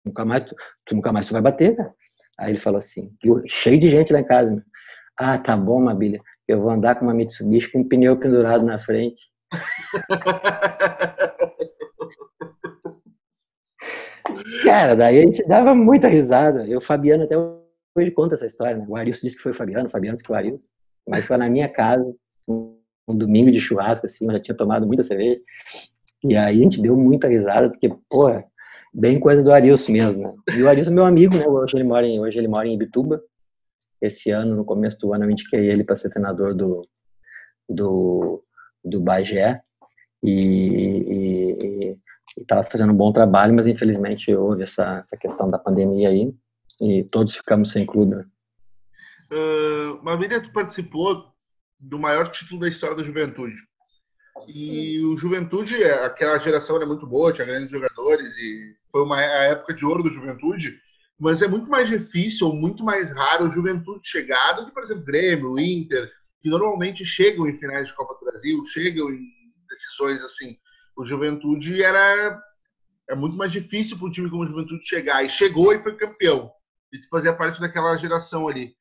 Nunca 0.06 0.26
mais, 0.26 0.44
tu, 0.44 0.56
nunca 0.92 1.14
mais 1.14 1.28
tu 1.28 1.34
vai 1.34 1.42
bater, 1.42 1.76
cara. 1.76 1.94
Aí 2.38 2.52
ele 2.52 2.60
falou 2.60 2.80
assim, 2.80 3.16
cheio 3.48 3.80
de 3.80 3.90
gente 3.90 4.12
lá 4.12 4.20
em 4.20 4.26
casa. 4.26 4.52
Né? 4.52 4.62
Ah, 5.18 5.38
tá 5.38 5.56
bom, 5.56 5.80
Mabilha. 5.80 6.22
Eu 6.52 6.60
vou 6.60 6.70
andar 6.70 6.96
com 6.96 7.06
uma 7.06 7.14
Mitsubishi 7.14 7.72
com 7.72 7.80
um 7.80 7.88
pneu 7.88 8.18
pendurado 8.18 8.66
na 8.66 8.78
frente. 8.78 9.32
Cara, 14.66 14.96
daí 14.96 15.20
a 15.20 15.22
gente 15.22 15.48
dava 15.48 15.74
muita 15.74 16.10
risada. 16.10 16.68
Eu, 16.68 16.82
Fabiano, 16.82 17.24
até 17.24 17.38
hoje 17.38 18.12
conta 18.12 18.36
essa 18.36 18.46
história, 18.46 18.76
né? 18.76 18.86
O 18.86 18.98
Arilson 18.98 19.22
disse 19.24 19.38
que 19.38 19.44
foi 19.44 19.54
o 19.54 19.56
Fabiano, 19.56 19.88
o 19.88 19.90
Fabiano 19.90 20.16
disse 20.16 20.24
que 20.24 20.28
foi 20.28 20.36
o 20.36 20.40
Arilson. 20.40 20.68
Mas 21.08 21.24
foi 21.24 21.38
na 21.38 21.50
minha 21.50 21.70
casa, 21.70 22.04
um, 22.46 22.78
um 23.08 23.16
domingo 23.16 23.50
de 23.50 23.62
churrasco, 23.62 24.06
assim, 24.06 24.26
eu 24.26 24.32
já 24.32 24.40
tinha 24.42 24.56
tomado 24.56 24.86
muita 24.86 25.04
cerveja. 25.04 25.40
E 26.24 26.36
aí 26.36 26.60
a 26.60 26.64
gente 26.64 26.82
deu 26.82 26.98
muita 26.98 27.30
risada, 27.30 27.70
porque, 27.70 27.96
porra, 28.10 28.44
bem 28.94 29.22
coisa 29.22 29.42
do 29.42 29.54
Arilson 29.54 29.94
mesmo, 29.94 30.24
né? 30.24 30.34
E 30.58 30.62
o 30.62 30.68
Arilson 30.68 30.92
é 30.92 30.96
meu 30.96 31.06
amigo, 31.06 31.38
né? 31.38 31.48
Hoje 31.48 31.78
ele 31.78 31.86
mora 31.86 32.06
em, 32.06 32.20
hoje 32.20 32.38
ele 32.38 32.50
mora 32.50 32.68
em 32.68 32.74
Ibituba. 32.74 33.24
Esse 34.02 34.32
ano, 34.32 34.56
no 34.56 34.66
começo 34.66 35.00
do 35.00 35.14
ano, 35.14 35.26
eu 35.26 35.32
indiquei 35.32 35.70
ele 35.70 35.84
para 35.84 35.96
ser 35.96 36.10
treinador 36.10 36.56
do, 36.56 36.88
do, 37.70 38.44
do 38.84 39.00
Bagé. 39.00 39.62
E 40.24 41.98
estava 42.38 42.64
fazendo 42.64 42.94
um 42.94 42.98
bom 42.98 43.12
trabalho, 43.12 43.54
mas 43.54 43.68
infelizmente 43.68 44.34
houve 44.34 44.64
essa, 44.64 44.98
essa 44.98 45.18
questão 45.18 45.50
da 45.50 45.58
pandemia 45.58 46.10
aí 46.10 46.34
e 46.80 47.04
todos 47.04 47.36
ficamos 47.36 47.72
sem 47.72 47.86
clube. 47.86 48.16
Né? 48.16 48.26
Uh, 49.32 50.04
Marília, 50.04 50.42
tu 50.42 50.52
participou 50.52 51.32
do 51.80 52.00
maior 52.00 52.30
título 52.30 52.60
da 52.60 52.68
história 52.68 52.96
da 52.96 53.04
Juventude. 53.04 53.56
E 54.48 55.04
o 55.04 55.18
Juventude, 55.18 55.84
aquela 55.84 56.38
geração 56.40 56.78
era 56.78 56.86
muito 56.86 57.06
boa, 57.06 57.34
tinha 57.34 57.46
grandes 57.46 57.72
jogadores 57.72 58.36
e 58.38 58.76
foi 58.92 59.04
uma 59.04 59.18
a 59.18 59.44
época 59.44 59.74
de 59.74 59.86
ouro 59.86 60.04
do 60.04 60.12
Juventude, 60.12 60.80
mas 61.22 61.44
é 61.44 61.48
muito 61.48 61.70
mais 61.70 61.88
difícil, 61.88 62.52
muito 62.52 62.84
mais 62.84 63.12
raro 63.12 63.46
o 63.46 63.52
Juventude 63.52 64.08
chegar 64.08 64.54
do 64.54 64.66
que, 64.66 64.72
por 64.72 64.82
exemplo, 64.82 65.04
Grêmio, 65.04 65.60
Inter, 65.60 66.12
que 66.42 66.50
normalmente 66.50 67.06
chegam 67.06 67.48
em 67.48 67.54
finais 67.54 67.90
de 67.90 67.96
Copa 67.96 68.16
do 68.16 68.26
Brasil, 68.26 68.66
chegam 68.66 69.08
em 69.12 69.30
decisões 69.70 70.24
assim. 70.24 70.58
O 70.98 71.06
Juventude 71.06 71.84
era 71.84 72.42
é 73.08 73.14
muito 73.14 73.38
mais 73.38 73.52
difícil 73.52 74.00
para 74.00 74.08
um 74.08 74.12
time 74.12 74.32
como 74.32 74.42
o 74.42 74.48
Juventude 74.48 74.84
chegar 74.84 75.24
e 75.24 75.30
chegou 75.30 75.72
e 75.72 75.84
foi 75.84 75.96
campeão. 75.96 76.52
E 76.92 77.00
fazia 77.08 77.36
parte 77.36 77.62
daquela 77.62 77.96
geração 77.98 78.48
ali. 78.48 78.74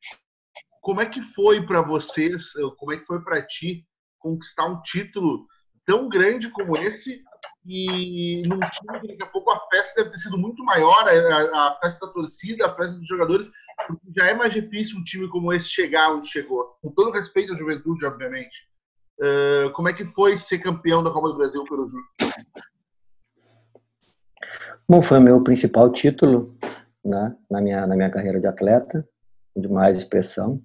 Como 0.80 1.02
é 1.02 1.04
que 1.04 1.20
foi 1.20 1.66
para 1.66 1.82
vocês, 1.82 2.52
como 2.78 2.92
é 2.92 2.96
que 2.96 3.04
foi 3.04 3.22
para 3.22 3.46
ti 3.46 3.86
conquistar 4.18 4.64
um 4.64 4.80
título 4.80 5.46
tão 5.84 6.08
grande 6.08 6.48
como 6.48 6.74
esse 6.78 7.22
e 7.66 8.42
num 8.46 8.58
time 8.58 9.00
que 9.00 9.08
daqui 9.08 9.22
a 9.22 9.26
pouco 9.26 9.50
a 9.50 9.60
festa 9.70 10.02
deve 10.02 10.14
ter 10.14 10.18
sido 10.18 10.38
muito 10.38 10.64
maior, 10.64 11.06
a, 11.06 11.68
a 11.68 11.78
festa 11.82 12.06
da 12.06 12.12
torcida, 12.12 12.66
a 12.66 12.74
festa 12.74 12.92
dos 12.92 13.06
jogadores, 13.06 13.50
porque 13.86 14.06
já 14.16 14.26
é 14.26 14.34
mais 14.34 14.52
difícil 14.52 14.98
um 14.98 15.04
time 15.04 15.28
como 15.28 15.52
esse 15.52 15.68
chegar 15.68 16.12
onde 16.12 16.28
chegou. 16.28 16.76
Com 16.82 16.90
todo 16.92 17.10
respeito 17.10 17.52
à 17.52 17.56
juventude, 17.56 18.04
obviamente. 18.04 18.68
Uh, 19.20 19.70
como 19.72 19.88
é 19.88 19.92
que 19.92 20.04
foi 20.04 20.38
ser 20.38 20.58
campeão 20.58 21.02
da 21.02 21.10
Copa 21.10 21.28
do 21.28 21.36
Brasil 21.36 21.64
pelo 21.64 21.86
Júnior? 21.86 22.06
Bom, 24.88 25.02
foi 25.02 25.18
o 25.18 25.22
meu 25.22 25.42
principal 25.42 25.92
título 25.92 26.56
né, 27.04 27.36
na, 27.50 27.60
minha, 27.60 27.86
na 27.86 27.94
minha 27.94 28.10
carreira 28.10 28.40
de 28.40 28.46
atleta, 28.46 29.06
de 29.54 29.68
mais 29.68 29.98
expressão 29.98 30.62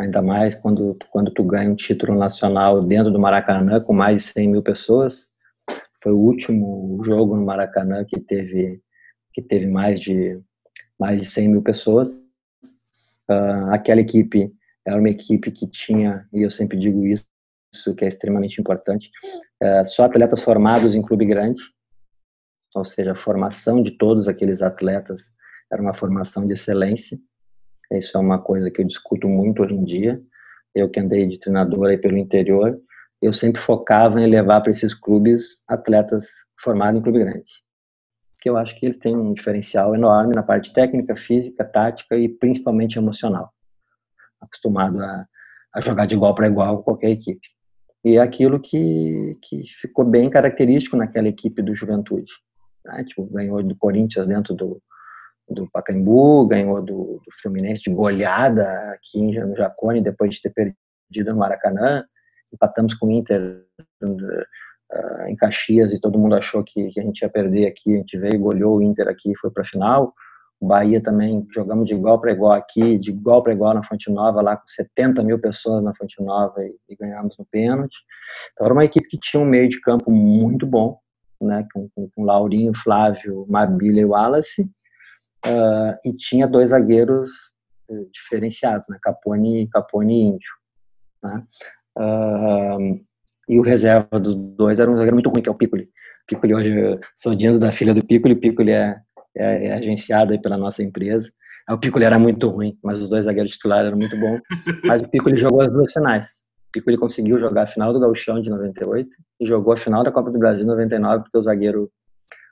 ainda 0.00 0.22
mais 0.22 0.54
quando, 0.54 0.96
quando 1.10 1.30
tu 1.30 1.44
ganha 1.44 1.70
um 1.70 1.74
título 1.74 2.16
nacional 2.16 2.82
dentro 2.82 3.12
do 3.12 3.18
Maracanã 3.18 3.80
com 3.80 3.92
mais 3.92 4.22
de 4.22 4.32
100 4.32 4.48
mil 4.48 4.62
pessoas. 4.62 5.28
Foi 6.02 6.12
o 6.12 6.18
último 6.18 7.02
jogo 7.04 7.36
no 7.36 7.44
Maracanã 7.44 8.04
que 8.04 8.20
teve, 8.20 8.80
que 9.32 9.42
teve 9.42 9.66
mais, 9.66 10.00
de, 10.00 10.40
mais 10.98 11.18
de 11.18 11.24
100 11.24 11.48
mil 11.48 11.62
pessoas. 11.62 12.10
Uh, 13.30 13.70
aquela 13.70 14.00
equipe 14.00 14.52
era 14.86 14.98
uma 14.98 15.10
equipe 15.10 15.50
que 15.52 15.68
tinha, 15.68 16.26
e 16.32 16.42
eu 16.42 16.50
sempre 16.50 16.78
digo 16.78 17.04
isso, 17.06 17.26
isso 17.72 17.94
que 17.94 18.04
é 18.04 18.08
extremamente 18.08 18.60
importante, 18.60 19.10
uh, 19.62 19.84
só 19.84 20.04
atletas 20.04 20.40
formados 20.40 20.94
em 20.94 21.02
clube 21.02 21.24
grande, 21.26 21.62
ou 22.74 22.84
seja, 22.84 23.12
a 23.12 23.16
formação 23.16 23.82
de 23.82 23.92
todos 23.92 24.26
aqueles 24.26 24.62
atletas 24.62 25.34
era 25.72 25.80
uma 25.80 25.94
formação 25.94 26.46
de 26.46 26.54
excelência, 26.54 27.18
isso 27.92 28.16
é 28.16 28.20
uma 28.20 28.40
coisa 28.40 28.70
que 28.70 28.80
eu 28.80 28.86
discuto 28.86 29.28
muito 29.28 29.62
hoje 29.62 29.74
em 29.74 29.84
dia. 29.84 30.22
Eu 30.74 30.88
que 30.88 31.00
andei 31.00 31.26
de 31.26 31.38
treinador 31.38 31.88
aí 31.88 31.98
pelo 31.98 32.16
interior, 32.16 32.80
eu 33.20 33.32
sempre 33.32 33.60
focava 33.60 34.20
em 34.20 34.26
levar 34.26 34.60
para 34.60 34.70
esses 34.70 34.94
clubes 34.94 35.62
atletas 35.68 36.26
formados 36.58 36.98
em 36.98 37.02
clube 37.02 37.20
grande. 37.20 37.50
Que 38.40 38.48
eu 38.48 38.56
acho 38.56 38.78
que 38.78 38.86
eles 38.86 38.96
têm 38.96 39.16
um 39.16 39.34
diferencial 39.34 39.94
enorme 39.94 40.34
na 40.34 40.42
parte 40.42 40.72
técnica, 40.72 41.14
física, 41.14 41.64
tática 41.64 42.16
e 42.16 42.28
principalmente 42.28 42.98
emocional. 42.98 43.52
Acostumado 44.40 45.02
a, 45.02 45.26
a 45.74 45.80
jogar 45.82 46.06
de 46.06 46.14
igual 46.14 46.34
para 46.34 46.46
igual 46.46 46.78
com 46.78 46.84
qualquer 46.84 47.10
equipe. 47.10 47.46
E 48.02 48.16
é 48.16 48.20
aquilo 48.20 48.58
que, 48.58 49.36
que 49.42 49.64
ficou 49.78 50.06
bem 50.06 50.30
característico 50.30 50.96
naquela 50.96 51.28
equipe 51.28 51.60
do 51.60 51.74
Juventude. 51.74 52.32
Né? 52.86 53.04
Tipo, 53.04 53.26
ganhou 53.26 53.62
do 53.62 53.76
Corinthians 53.76 54.26
dentro 54.26 54.54
do, 54.54 54.82
do 55.46 55.68
Pacaembu, 55.70 56.46
ganhou 56.46 56.80
do, 56.80 57.20
do 57.22 57.32
Fluminense 57.42 57.82
de 57.82 57.90
goleada 57.90 58.64
aqui 58.92 59.38
no 59.38 59.54
Jacone, 59.54 60.00
depois 60.00 60.36
de 60.36 60.42
ter 60.42 60.50
perdido 60.50 61.32
no 61.32 61.38
Maracanã. 61.38 62.04
Empatamos 62.52 62.94
com 62.94 63.06
o 63.06 63.12
Inter 63.12 63.64
uh, 64.02 65.28
em 65.28 65.36
Caxias 65.36 65.92
e 65.92 66.00
todo 66.00 66.18
mundo 66.18 66.34
achou 66.34 66.62
que, 66.64 66.88
que, 66.90 67.00
a 67.00 67.02
gente 67.02 67.22
ia 67.22 67.28
perder 67.28 67.66
aqui. 67.66 67.94
A 67.94 67.98
gente 67.98 68.18
veio, 68.18 68.40
goleou 68.40 68.78
o 68.78 68.82
Inter 68.82 69.08
aqui 69.08 69.32
foi 69.36 69.50
para 69.50 69.62
a 69.62 69.66
final. 69.66 70.14
O 70.60 70.66
Bahia 70.66 71.02
também 71.02 71.46
jogamos 71.54 71.86
de 71.86 71.94
igual 71.94 72.20
para 72.20 72.32
igual 72.32 72.52
aqui, 72.52 72.98
de 72.98 73.10
igual 73.10 73.42
para 73.42 73.54
igual 73.54 73.72
na 73.72 73.82
Fonte 73.82 74.10
Nova, 74.10 74.42
lá 74.42 74.56
com 74.56 74.66
70 74.66 75.22
mil 75.24 75.38
pessoas 75.38 75.82
na 75.82 75.94
Fonte 75.94 76.22
Nova 76.22 76.62
e, 76.62 76.76
e 76.88 76.96
ganhamos 76.96 77.38
no 77.38 77.46
pênalti. 77.46 77.96
Então 78.52 78.66
era 78.66 78.74
uma 78.74 78.84
equipe 78.84 79.08
que 79.08 79.18
tinha 79.18 79.42
um 79.42 79.46
meio 79.46 79.70
de 79.70 79.80
campo 79.80 80.10
muito 80.10 80.66
bom, 80.66 80.98
né, 81.40 81.66
com, 81.72 81.88
com, 81.94 82.10
com 82.10 82.24
Laurinho, 82.24 82.76
Flávio, 82.76 83.46
Mabilha 83.48 84.02
e 84.02 84.04
Wallace 84.04 84.70
uh, 85.46 85.96
e 86.04 86.12
tinha 86.14 86.46
dois 86.46 86.70
zagueiros 86.70 87.30
uh, 87.88 88.10
diferenciados, 88.12 88.86
né? 88.88 88.98
Capone, 89.02 89.68
Capone 89.68 90.14
e 90.14 90.22
Índio. 90.24 90.52
Né? 91.22 91.42
Uh, 91.98 92.94
e 93.48 93.58
o 93.58 93.62
reserva 93.62 94.20
dos 94.20 94.34
dois 94.34 94.78
era 94.78 94.90
um 94.90 94.94
zagueiro 94.94 95.16
muito 95.16 95.28
ruim, 95.28 95.42
que 95.42 95.48
é 95.48 95.52
o 95.52 95.56
Piccoli. 95.56 95.88
Piccoli 96.26 96.54
hoje, 96.54 97.00
sou 97.16 97.34
diante 97.34 97.58
da 97.58 97.72
filha 97.72 97.92
do 97.92 98.04
Piccoli, 98.04 98.36
Piccoli 98.36 98.72
é, 98.72 98.96
é, 99.36 99.66
é 99.66 99.72
agenciado 99.74 100.40
pela 100.40 100.56
nossa 100.56 100.82
empresa. 100.82 101.30
O 101.68 101.78
Piccoli 101.78 102.04
era 102.04 102.18
muito 102.18 102.48
ruim, 102.48 102.78
mas 102.82 103.00
os 103.00 103.08
dois 103.08 103.24
zagueiros 103.24 103.52
titulares 103.52 103.88
eram 103.88 103.98
muito 103.98 104.16
bons. 104.16 104.40
Mas 104.84 105.02
o 105.02 105.08
Piccoli 105.08 105.36
jogou 105.36 105.60
as 105.60 105.72
duas 105.72 105.92
finais. 105.92 106.46
O 106.68 106.72
Piccoli 106.72 106.96
conseguiu 106.96 107.38
jogar 107.38 107.62
a 107.62 107.66
final 107.66 107.92
do 107.92 108.00
Gauchão 108.00 108.40
de 108.40 108.50
98 108.50 109.08
e 109.40 109.46
jogou 109.46 109.72
a 109.72 109.76
final 109.76 110.04
da 110.04 110.12
Copa 110.12 110.30
do 110.30 110.38
Brasil 110.38 110.60
de 110.60 110.66
99 110.66 111.24
porque 111.24 111.38
o 111.38 111.42
zagueiro 111.42 111.90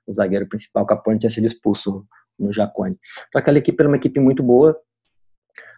o 0.08 0.12
zagueiro 0.12 0.48
principal, 0.48 0.86
Capone, 0.86 1.18
tinha 1.18 1.30
sido 1.30 1.46
expulso 1.46 2.06
no 2.38 2.52
Jacone. 2.52 2.98
Então 3.28 3.38
aquela 3.38 3.58
equipe 3.58 3.76
era 3.78 3.88
uma 3.88 3.96
equipe 3.96 4.18
muito 4.18 4.42
boa, 4.42 4.76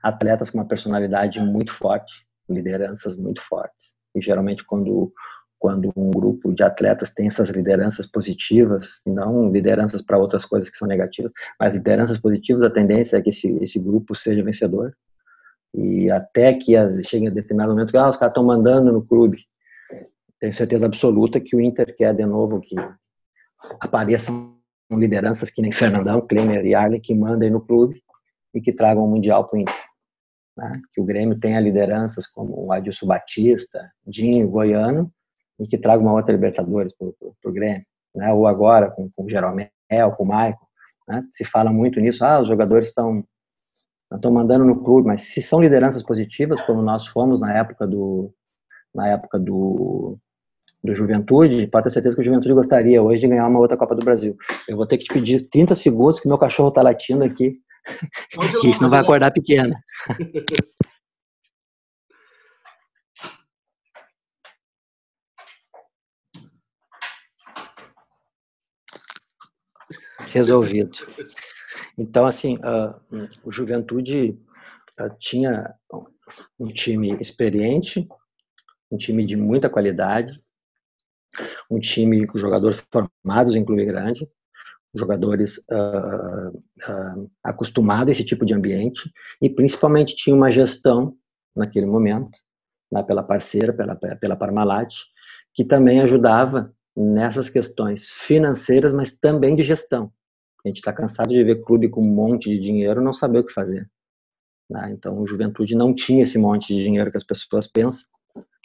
atletas 0.02 0.48
com 0.48 0.58
uma 0.58 0.68
personalidade 0.68 1.40
muito 1.40 1.72
forte, 1.72 2.24
lideranças 2.50 3.16
muito 3.16 3.40
fortes. 3.42 3.94
E 4.14 4.20
geralmente 4.20 4.64
quando 4.64 5.12
quando 5.60 5.92
um 5.94 6.10
grupo 6.10 6.54
de 6.54 6.62
atletas 6.62 7.10
tem 7.10 7.26
essas 7.26 7.50
lideranças 7.50 8.06
positivas, 8.06 9.02
não 9.06 9.52
lideranças 9.52 10.00
para 10.00 10.16
outras 10.16 10.42
coisas 10.42 10.70
que 10.70 10.76
são 10.76 10.88
negativas, 10.88 11.30
mas 11.60 11.74
lideranças 11.74 12.16
positivas, 12.16 12.62
a 12.62 12.70
tendência 12.70 13.18
é 13.18 13.20
que 13.20 13.28
esse, 13.28 13.58
esse 13.60 13.78
grupo 13.78 14.16
seja 14.16 14.42
vencedor. 14.42 14.96
E 15.74 16.10
até 16.10 16.54
que 16.54 16.72
chegue 17.04 17.28
a 17.28 17.30
determinado 17.30 17.72
momento 17.72 17.90
que 17.90 17.98
ah, 17.98 18.08
os 18.08 18.16
caras 18.16 18.30
estão 18.30 18.42
mandando 18.42 18.90
no 18.90 19.04
clube. 19.04 19.44
Tenho 20.40 20.54
certeza 20.54 20.86
absoluta 20.86 21.38
que 21.38 21.54
o 21.54 21.60
Inter 21.60 21.94
quer 21.94 22.14
de 22.14 22.24
novo 22.24 22.58
que 22.58 22.74
apareçam 23.80 24.56
lideranças 24.90 25.50
que 25.50 25.60
nem 25.60 25.70
Fernandão, 25.70 26.26
Klemer 26.26 26.64
e 26.64 26.74
Arley 26.74 27.00
que 27.00 27.14
mandem 27.14 27.50
no 27.50 27.60
clube 27.60 28.02
e 28.54 28.62
que 28.62 28.72
tragam 28.72 29.04
o 29.04 29.08
Mundial 29.08 29.46
para 29.46 29.58
o 29.58 29.60
Inter. 29.60 29.89
Né? 30.60 30.82
Que 30.92 31.00
o 31.00 31.04
Grêmio 31.04 31.40
tenha 31.40 31.58
lideranças 31.58 32.26
como 32.26 32.66
o 32.66 32.72
Adilson 32.72 33.06
Batista, 33.06 33.90
Dinho, 34.06 34.48
Goiano, 34.48 35.10
e 35.58 35.66
que 35.66 35.78
traga 35.78 36.02
uma 36.02 36.12
outra 36.12 36.32
Libertadores 36.32 36.92
para 36.94 37.08
o 37.08 37.52
Grêmio. 37.52 37.86
Né? 38.14 38.30
Ou 38.32 38.46
agora 38.46 38.90
com, 38.90 39.08
com 39.10 39.24
o 39.24 39.28
Jeromel, 39.28 39.70
com 40.16 40.24
o 40.24 40.26
Maicon. 40.26 40.66
Né? 41.08 41.24
Se 41.30 41.44
fala 41.46 41.72
muito 41.72 41.98
nisso, 41.98 42.24
ah, 42.24 42.40
os 42.40 42.48
jogadores 42.48 42.88
estão 42.88 43.24
estão 44.12 44.32
mandando 44.32 44.64
no 44.64 44.82
clube, 44.82 45.06
mas 45.06 45.22
se 45.22 45.40
são 45.40 45.62
lideranças 45.62 46.02
positivas, 46.02 46.60
como 46.62 46.82
nós 46.82 47.06
fomos 47.06 47.40
na 47.40 47.56
época 47.56 47.86
do 47.86 48.34
na 48.92 49.06
época 49.06 49.38
do 49.38 50.18
do 50.82 50.94
Juventude, 50.94 51.66
pode 51.68 51.84
ter 51.84 51.90
certeza 51.90 52.16
que 52.16 52.22
o 52.22 52.24
Juventude 52.24 52.54
gostaria 52.54 53.02
hoje 53.02 53.20
de 53.20 53.28
ganhar 53.28 53.46
uma 53.46 53.60
outra 53.60 53.76
Copa 53.76 53.94
do 53.94 54.04
Brasil. 54.04 54.36
Eu 54.66 54.76
vou 54.76 54.86
ter 54.86 54.98
que 54.98 55.04
te 55.04 55.12
pedir 55.12 55.48
30 55.48 55.74
segundos 55.74 56.18
que 56.18 56.26
meu 56.26 56.38
cachorro 56.38 56.70
está 56.70 56.82
latindo 56.82 57.22
aqui, 57.22 57.60
que 58.60 58.74
senão 58.74 58.90
vai 58.90 59.00
acordar 59.00 59.32
pequena. 59.32 59.74
resolvido. 70.30 70.98
Então, 71.98 72.26
assim, 72.26 72.56
uh, 72.56 73.28
o 73.44 73.52
Juventude 73.52 74.38
uh, 74.98 75.10
tinha 75.18 75.74
um 76.58 76.68
time 76.68 77.16
experiente, 77.20 78.08
um 78.90 78.96
time 78.96 79.24
de 79.26 79.36
muita 79.36 79.68
qualidade, 79.68 80.42
um 81.70 81.78
time 81.78 82.26
com 82.26 82.38
jogadores 82.38 82.82
formados 82.90 83.54
em 83.54 83.64
clube 83.64 83.84
grande, 83.84 84.28
jogadores 84.94 85.58
uh, 85.70 86.48
uh, 86.48 87.30
acostumados 87.44 88.08
a 88.08 88.12
esse 88.12 88.24
tipo 88.24 88.44
de 88.44 88.54
ambiente 88.54 89.10
e 89.40 89.48
principalmente 89.48 90.16
tinha 90.16 90.34
uma 90.34 90.50
gestão 90.50 91.16
naquele 91.54 91.86
momento, 91.86 92.38
né, 92.90 93.02
pela 93.02 93.22
parceira, 93.22 93.72
pela, 93.72 93.96
pela 93.96 94.36
Parmalat, 94.36 94.92
que 95.54 95.64
também 95.64 96.00
ajudava 96.00 96.74
nessas 96.96 97.48
questões 97.48 98.08
financeiras, 98.10 98.92
mas 98.92 99.16
também 99.16 99.54
de 99.54 99.62
gestão. 99.62 100.12
A 100.64 100.68
gente 100.68 100.78
está 100.78 100.92
cansado 100.92 101.30
de 101.30 101.42
ver 101.42 101.62
clube 101.62 101.88
com 101.88 102.02
um 102.02 102.14
monte 102.14 102.50
de 102.50 102.58
dinheiro 102.58 103.00
não 103.00 103.12
saber 103.12 103.38
o 103.38 103.44
que 103.44 103.52
fazer. 103.52 103.88
Né? 104.68 104.90
Então, 104.92 105.18
o 105.18 105.26
Juventude 105.26 105.74
não 105.74 105.94
tinha 105.94 106.22
esse 106.22 106.38
monte 106.38 106.74
de 106.74 106.82
dinheiro 106.82 107.10
que 107.10 107.16
as 107.16 107.24
pessoas 107.24 107.66
pensam, 107.66 108.04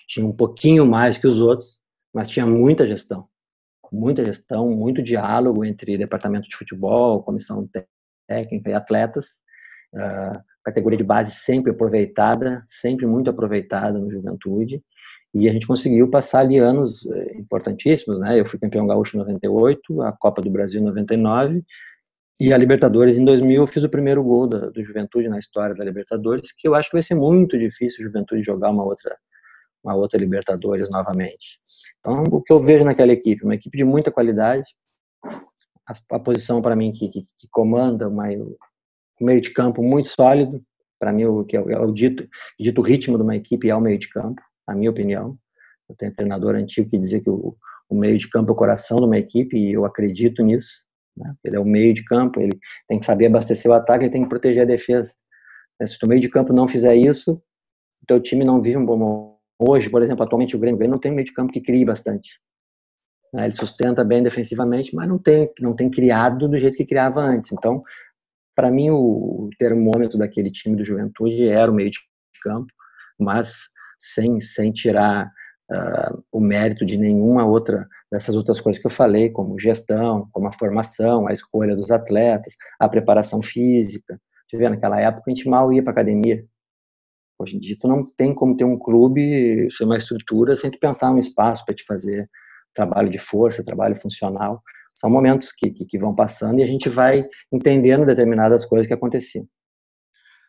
tinha 0.08 0.26
um 0.26 0.36
pouquinho 0.36 0.86
mais 0.86 1.18
que 1.18 1.26
os 1.26 1.42
outros, 1.42 1.80
mas 2.14 2.30
tinha 2.30 2.46
muita 2.46 2.88
gestão. 2.88 3.28
Muita 3.92 4.24
gestão, 4.26 4.70
muito 4.70 5.02
diálogo 5.02 5.64
entre 5.64 5.98
departamento 5.98 6.48
de 6.50 6.56
futebol, 6.56 7.24
comissão 7.24 7.68
técnica 8.28 8.70
e 8.70 8.74
atletas. 8.74 9.40
Uh, 9.94 10.40
categoria 10.64 10.98
de 10.98 11.04
base 11.04 11.32
sempre 11.32 11.72
aproveitada, 11.72 12.64
sempre 12.66 13.06
muito 13.06 13.30
aproveitada 13.30 14.00
no 14.00 14.12
Juventude. 14.12 14.82
E 15.34 15.50
a 15.50 15.54
gente 15.54 15.68
conseguiu 15.68 16.10
passar 16.10 16.40
ali 16.40 16.58
anos 16.58 17.06
eh, 17.06 17.36
importantíssimos, 17.38 18.20
né? 18.20 18.40
Eu 18.40 18.48
fui 18.48 18.58
campeão 18.58 18.88
gaúcho 18.88 19.18
em 19.18 19.20
98, 19.20 20.02
a 20.02 20.14
Copa 20.14 20.42
do 20.42 20.50
Brasil 20.50 20.80
em 20.80 20.86
99 20.86 21.62
e 22.40 22.54
a 22.54 22.58
Libertadores 22.58 23.18
em 23.18 23.24
2000 23.24 23.62
eu 23.62 23.68
fiz 23.68 23.84
o 23.84 23.90
primeiro 23.90 24.24
gol 24.24 24.48
da, 24.48 24.70
do 24.70 24.84
Juventude 24.84 25.30
na 25.30 25.40
história 25.40 25.76
da 25.76 25.86
Libertadores, 25.86 26.52
que 26.52 26.68
eu 26.68 26.76
acho 26.76 26.90
que 26.90 26.96
vai 26.96 27.04
ser 27.04 27.16
muito 27.16 27.58
difícil 27.58 28.04
o 28.04 28.08
Juventude 28.08 28.44
jogar 28.44 28.72
uma 28.72 28.84
outra 28.84 29.16
uma 29.84 29.96
outra 29.96 30.20
Libertadores 30.20 30.90
novamente. 30.90 31.60
Então, 32.06 32.24
o 32.26 32.40
que 32.40 32.54
eu 32.54 32.62
vejo 32.62 32.86
naquela 32.86 33.12
equipe, 33.12 33.44
uma 33.44 33.56
equipe 33.56 33.76
de 33.76 33.84
muita 33.84 34.12
qualidade, 34.12 34.68
a, 35.90 36.16
a 36.16 36.20
posição 36.20 36.62
para 36.62 36.76
mim 36.76 36.92
que, 36.92 37.10
que, 37.10 37.24
que 37.24 37.48
comanda 37.50 38.08
uma, 38.08 38.28
um 38.30 38.56
meio 39.22 39.42
de 39.42 39.50
campo 39.50 39.82
muito 39.82 40.10
sólido, 40.10 40.64
para 41.00 41.12
mim 41.12 41.26
o 41.26 41.44
que 41.44 41.58
é, 41.58 41.60
é, 41.60 41.80
o 41.80 41.92
dito, 41.92 42.30
dito 42.60 42.80
ritmo 42.82 43.18
de 43.18 43.24
uma 43.24 43.36
equipe 43.36 43.72
é 43.72 43.76
o 43.76 43.82
meio 43.82 43.98
de 43.98 44.08
campo, 44.10 44.40
a 44.68 44.76
minha 44.76 44.92
opinião. 44.92 45.36
Eu 45.90 45.96
tenho 45.96 46.12
um 46.12 46.16
treinador 46.16 46.54
antigo 46.54 46.88
que 46.88 47.00
dizia 47.00 47.20
que 47.20 47.30
o, 47.30 47.58
o 47.90 47.98
meio 47.98 48.20
de 48.20 48.30
campo 48.30 48.52
é 48.52 48.54
o 48.54 48.58
coração 48.58 49.00
de 49.00 49.06
uma 49.06 49.18
equipe 49.18 49.58
e 49.58 49.74
eu 49.74 49.84
acredito 49.84 50.44
nisso. 50.44 50.84
Né? 51.18 51.34
Ele 51.44 51.56
é 51.56 51.60
o 51.60 51.66
meio 51.66 51.92
de 51.92 52.04
campo, 52.06 52.40
ele 52.40 52.56
tem 52.88 53.00
que 53.00 53.06
saber 53.06 53.26
abastecer 53.26 53.72
o 53.72 53.74
ataque, 53.74 54.06
ele 54.06 54.14
tem 54.14 54.22
que 54.22 54.30
proteger 54.30 54.62
a 54.62 54.66
defesa. 54.66 55.12
Se 55.84 55.98
o 56.04 56.08
meio 56.08 56.22
de 56.22 56.30
campo 56.30 56.54
não 56.54 56.68
fizer 56.68 56.96
isso, 56.96 57.34
o 57.34 58.06
teu 58.08 58.22
time 58.22 58.46
não 58.46 58.62
vive 58.62 58.78
um 58.78 58.86
bom 58.86 58.96
momento 58.96 59.35
Hoje, 59.60 59.90
por 59.90 60.02
exemplo, 60.02 60.24
atualmente 60.24 60.56
o 60.56 60.60
Grêmio, 60.60 60.76
o 60.76 60.80
Grêmio 60.80 60.94
não 60.94 61.00
tem 61.00 61.12
um 61.12 61.16
meio 61.16 61.26
de 61.26 61.34
campo 61.34 61.52
que 61.52 61.62
crie 61.62 61.86
bastante. 61.86 62.40
Né? 63.34 63.46
Ele 63.46 63.54
sustenta 63.54 64.04
bem 64.04 64.24
defensivamente, 64.24 64.94
mas 64.96 65.08
não 65.08 65.18
tem, 65.18 65.52
não 65.60 65.76
tem 65.76 65.90
criado 65.90 66.48
do 66.48 66.58
jeito 66.58 66.78
que 66.78 66.86
criava 66.86 67.22
antes. 67.22 67.52
Então, 67.52 67.84
para 68.56 68.72
mim, 68.72 68.90
o 68.90 69.50
termômetro 69.60 70.18
daquele 70.18 70.52
time 70.52 70.76
do 70.76 70.86
Juventude 70.86 71.50
era 71.50 71.72
o 71.72 71.76
meio 71.76 71.92
de 71.92 72.00
campo, 72.42 72.72
mas 73.20 73.68
sem, 74.00 74.40
sem 74.40 74.72
tirar 74.72 75.30
uh, 75.72 76.24
o 76.32 76.40
mérito 76.40 76.86
de 76.86 76.98
nenhuma 76.98 77.46
outra 77.46 77.88
dessas 78.12 78.36
outras 78.36 78.62
coisas 78.62 78.82
que 78.82 78.88
eu 78.88 78.92
falei, 78.92 79.30
como 79.30 79.60
gestão, 79.60 80.30
como 80.32 80.48
a 80.48 80.54
formação, 80.54 81.28
a 81.28 81.32
escolha 81.32 81.76
dos 81.76 81.92
atletas, 81.92 82.56
a 82.80 82.88
preparação 82.88 83.42
física. 83.42 84.20
Você 84.48 84.58
vê, 84.58 84.70
naquela 84.70 85.00
época 85.02 85.24
a 85.28 85.30
gente 85.32 85.50
mal 85.50 85.74
ia 85.74 85.84
para 85.84 85.92
academia. 85.92 86.46
Hoje 87.38 87.58
em 87.58 87.60
dia, 87.60 87.76
tu 87.80 87.88
não 87.88 88.06
tem 88.06 88.34
como 88.34 88.56
ter 88.56 88.64
um 88.64 88.78
clube, 88.78 89.70
ser 89.70 89.84
uma 89.84 89.98
estrutura, 89.98 90.56
sem 90.56 90.72
tu 90.72 90.80
pensar 90.80 91.12
um 91.12 91.20
espaço 91.20 91.66
para 91.66 91.76
te 91.76 91.84
fazer 91.86 92.30
trabalho 92.74 93.10
de 93.10 93.18
força, 93.18 93.64
trabalho 93.64 93.96
funcional. 93.96 94.62
São 94.94 95.10
momentos 95.10 95.52
que, 95.52 95.70
que, 95.72 95.86
que, 95.86 95.98
vão 95.98 96.16
passando 96.16 96.60
e 96.60 96.64
a 96.64 96.68
gente 96.68 96.88
vai 96.88 97.28
entendendo 97.52 98.06
determinadas 98.06 98.66
coisas 98.66 98.88
que 98.88 98.94
aconteciam. 98.94 99.48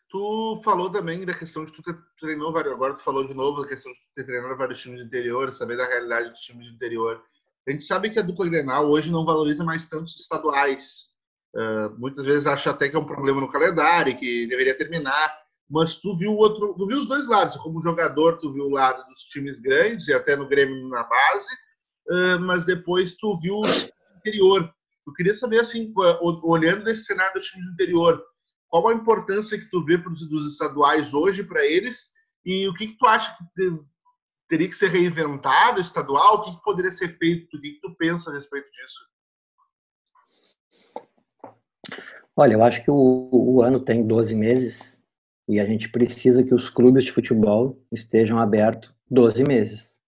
Tu 0.08 0.60
falou 0.64 0.90
também 0.90 1.24
da 1.24 1.34
questão 1.34 1.64
de 1.64 1.72
tu 1.72 1.82
ter 1.82 1.96
treinou 2.20 2.52
vários, 2.52 2.72
agora 2.72 2.94
tu 2.94 3.02
falou 3.02 3.26
de 3.26 3.34
novo 3.34 3.62
da 3.62 3.68
questão 3.68 3.90
de 3.90 3.98
tu 3.98 4.06
ter 4.14 4.24
treinado 4.24 4.56
vários 4.56 4.80
times 4.80 5.00
de 5.00 5.06
interior, 5.06 5.52
saber 5.52 5.76
da 5.76 5.86
realidade 5.86 6.30
dos 6.30 6.40
times 6.40 6.66
de 6.66 6.74
interior. 6.74 7.20
A 7.66 7.72
gente 7.72 7.82
sabe 7.82 8.10
que 8.10 8.18
a 8.20 8.22
dupla 8.22 8.48
Grenal 8.48 8.88
hoje 8.88 9.10
não 9.10 9.24
valoriza 9.24 9.64
mais 9.64 9.86
tanto 9.88 10.04
os 10.04 10.20
estaduais. 10.20 11.10
Uh, 11.52 11.98
muitas 11.98 12.24
vezes 12.24 12.46
acha 12.46 12.70
até 12.70 12.88
que 12.88 12.94
é 12.94 12.98
um 12.98 13.04
problema 13.04 13.40
no 13.40 13.50
calendário, 13.50 14.16
que 14.16 14.46
deveria 14.46 14.78
terminar 14.78 15.45
mas 15.68 15.96
tu 15.96 16.14
viu 16.16 16.34
outro, 16.34 16.74
tu 16.74 16.86
viu 16.86 16.98
os 16.98 17.08
dois 17.08 17.26
lados. 17.26 17.56
Como 17.56 17.82
jogador, 17.82 18.38
tu 18.38 18.52
viu 18.52 18.66
o 18.66 18.70
lado 18.70 19.04
dos 19.08 19.20
times 19.22 19.60
grandes 19.60 20.06
e 20.08 20.14
até 20.14 20.36
no 20.36 20.48
Grêmio 20.48 20.88
na 20.88 21.02
base, 21.02 21.48
mas 22.40 22.64
depois 22.64 23.16
tu 23.16 23.36
viu 23.40 23.56
o 23.56 23.66
interior. 24.18 24.72
Eu 25.06 25.12
queria 25.12 25.34
saber 25.34 25.60
assim, 25.60 25.92
olhando 26.42 26.84
desse 26.84 27.04
cenário 27.04 27.34
dos 27.34 27.46
times 27.46 27.66
do 27.66 27.72
interior, 27.72 28.22
qual 28.68 28.88
a 28.88 28.94
importância 28.94 29.58
que 29.58 29.70
tu 29.70 29.84
vê 29.84 29.96
dos 29.96 30.52
estaduais 30.52 31.14
hoje 31.14 31.42
para 31.42 31.64
eles 31.64 32.08
e 32.44 32.68
o 32.68 32.74
que, 32.74 32.88
que 32.88 32.98
tu 32.98 33.06
acha 33.06 33.36
que 33.56 33.80
teria 34.48 34.68
que 34.68 34.76
ser 34.76 34.88
reinventado 34.88 35.80
estadual? 35.80 36.36
O 36.36 36.44
que, 36.44 36.56
que 36.56 36.62
poderia 36.62 36.90
ser 36.90 37.16
feito? 37.18 37.56
O 37.56 37.60
que, 37.60 37.72
que 37.72 37.80
tu 37.80 37.94
pensa 37.96 38.30
a 38.30 38.34
respeito 38.34 38.68
disso? 38.70 39.04
Olha, 42.36 42.54
eu 42.54 42.62
acho 42.62 42.84
que 42.84 42.90
o, 42.90 43.30
o 43.32 43.62
ano 43.62 43.80
tem 43.80 44.06
12 44.06 44.34
meses 44.34 44.95
e 45.48 45.60
a 45.60 45.66
gente 45.66 45.88
precisa 45.88 46.42
que 46.42 46.54
os 46.54 46.68
clubes 46.68 47.04
de 47.04 47.12
futebol 47.12 47.80
estejam 47.92 48.38
abertos 48.38 48.92
12 49.10 49.44
meses. 49.44 49.98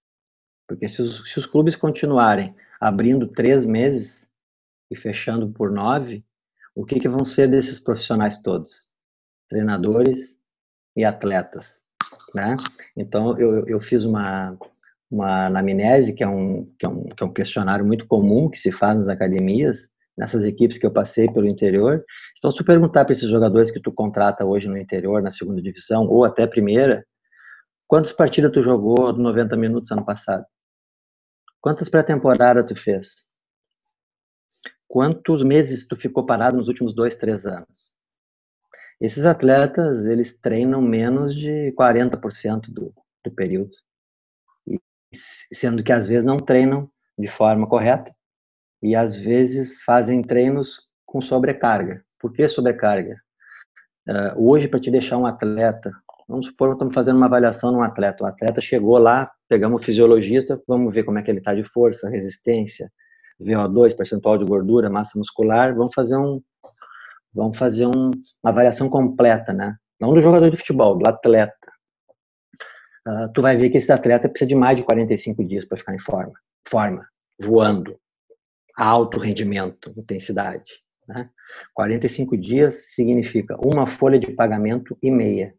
Porque 0.67 0.89
se 0.89 1.01
os, 1.01 1.31
se 1.31 1.39
os 1.39 1.47
clubes 1.47 1.77
continuarem 1.77 2.55
abrindo 2.81 3.27
três 3.27 3.65
meses 3.65 4.29
e 4.91 4.97
fechando 4.97 5.49
por 5.51 5.71
nove, 5.71 6.25
o 6.75 6.85
que, 6.85 7.01
que 7.01 7.09
vão 7.09 7.25
ser 7.25 7.49
desses 7.49 7.81
profissionais 7.81 8.41
todos? 8.43 8.89
Treinadores 9.49 10.37
e 10.97 11.05
atletas. 11.05 11.83
Né? 12.35 12.57
Então, 12.97 13.37
eu, 13.39 13.65
eu 13.67 13.81
fiz 13.81 14.05
uma, 14.05 14.57
uma 15.11 15.47
anamnese, 15.47 16.13
que 16.13 16.23
é, 16.23 16.29
um, 16.29 16.67
que, 16.79 16.85
é 16.85 16.89
um, 16.89 17.03
que 17.05 17.23
é 17.23 17.27
um 17.27 17.33
questionário 17.33 17.87
muito 17.87 18.07
comum 18.07 18.51
que 18.51 18.59
se 18.59 18.71
faz 18.71 18.97
nas 18.97 19.09
academias, 19.09 19.89
nessas 20.19 20.43
equipes 20.43 20.77
que 20.77 20.85
eu 20.85 20.91
passei 20.91 21.31
pelo 21.31 21.47
interior. 21.47 22.05
Então, 22.37 22.51
se 22.51 22.57
tu 22.57 22.65
perguntar 22.65 23.05
para 23.05 23.13
esses 23.13 23.31
jogadores 23.31 23.71
que 23.71 23.81
tu 23.81 23.93
contrata 23.93 24.45
hoje 24.45 24.69
no 24.69 24.77
interior, 24.77 25.23
na 25.23 25.31
segunda 25.31 25.63
divisão, 25.63 26.07
ou 26.07 26.25
até 26.25 26.45
primeira, 26.45 27.07
quantas 27.87 28.13
partidas 28.13 28.51
tu 28.51 28.61
jogou 28.61 29.13
90 29.13 29.57
minutos 29.57 29.93
ano 29.93 30.05
passado? 30.05 30.45
Quantas 31.61 31.89
pré-temporadas 31.89 32.65
tu 32.67 32.75
fez? 32.75 33.27
Quantos 34.89 35.45
meses 35.45 35.87
tu 35.87 35.97
ficou 35.97 36.27
parado 36.27 36.57
nos 36.57 36.67
últimos 36.67 36.93
dois, 36.93 37.15
três 37.15 37.47
anos? 37.47 37.97
Esses 39.01 39.25
atletas, 39.25 40.05
eles 40.05 40.37
treinam 40.37 40.83
menos 40.83 41.33
de 41.33 41.73
40% 41.79 42.73
do, 42.73 42.93
do 43.25 43.31
período. 43.31 43.71
E, 44.67 44.81
sendo 45.53 45.85
que 45.85 45.93
às 45.93 46.09
vezes 46.09 46.25
não 46.25 46.39
treinam 46.39 46.91
de 47.17 47.29
forma 47.29 47.69
correta 47.69 48.13
e 48.83 48.95
às 48.95 49.17
vezes 49.17 49.81
fazem 49.83 50.23
treinos 50.23 50.89
com 51.05 51.21
sobrecarga. 51.21 52.05
Por 52.19 52.33
que 52.33 52.47
sobrecarga? 52.49 53.17
Uh, 54.09 54.51
hoje, 54.51 54.69
para 54.69 54.81
te 54.81 54.91
deixar 54.91 55.19
um 55.19 55.27
atleta, 55.27 55.93
vamos 56.29 56.47
supor 56.47 56.73
estamos 56.73 56.95
fazendo 56.95 57.17
uma 57.17 57.27
avaliação 57.27 57.73
num 57.73 57.83
atleta. 57.83 58.25
O 58.25 58.27
atleta 58.27 58.61
chegou 58.61 58.99
lá, 58.99 59.31
pegamos 59.49 59.81
o 59.81 59.85
fisiologista, 59.85 60.61
vamos 60.67 60.95
ver 60.95 61.05
como 61.05 61.19
é 61.19 61.23
que 61.23 61.31
ele 61.31 61.39
está 61.39 61.55
de 61.55 61.65
força, 61.65 62.09
resistência, 62.09 62.91
VO2, 63.41 63.97
percentual 63.97 64.39
de 64.39 64.45
gordura, 64.45 64.91
massa 64.91 65.19
muscular. 65.19 65.75
Vamos 65.75 65.95
fazer 65.95 66.17
um, 66.17 66.41
vamos 67.35 67.57
fazer 67.57 67.87
um, 67.87 68.11
uma 68.43 68.51
avaliação 68.51 68.89
completa, 68.89 69.53
né? 69.53 69.77
Não 70.01 70.15
do 70.15 70.21
jogador 70.21 70.51
de 70.51 70.57
futebol, 70.57 70.97
do 70.97 71.09
atleta. 71.09 71.55
Uh, 73.07 73.33
tu 73.33 73.43
vai 73.43 73.57
ver 73.57 73.71
que 73.71 73.79
esse 73.79 73.91
atleta 73.91 74.29
precisa 74.29 74.49
de 74.49 74.55
mais 74.55 74.77
de 74.77 74.85
45 74.85 75.45
dias 75.45 75.65
para 75.65 75.79
ficar 75.79 75.95
em 75.95 75.99
forma, 75.99 76.35
forma, 76.67 77.07
voando, 77.41 77.99
alto 78.79 79.19
rendimento, 79.19 79.93
intensidade. 79.97 80.81
Né? 81.07 81.29
45 81.75 82.37
dias 82.37 82.93
significa 82.95 83.57
uma 83.61 83.87
folha 83.87 84.19
de 84.19 84.31
pagamento 84.33 84.97
e 85.03 85.11
meia. 85.11 85.55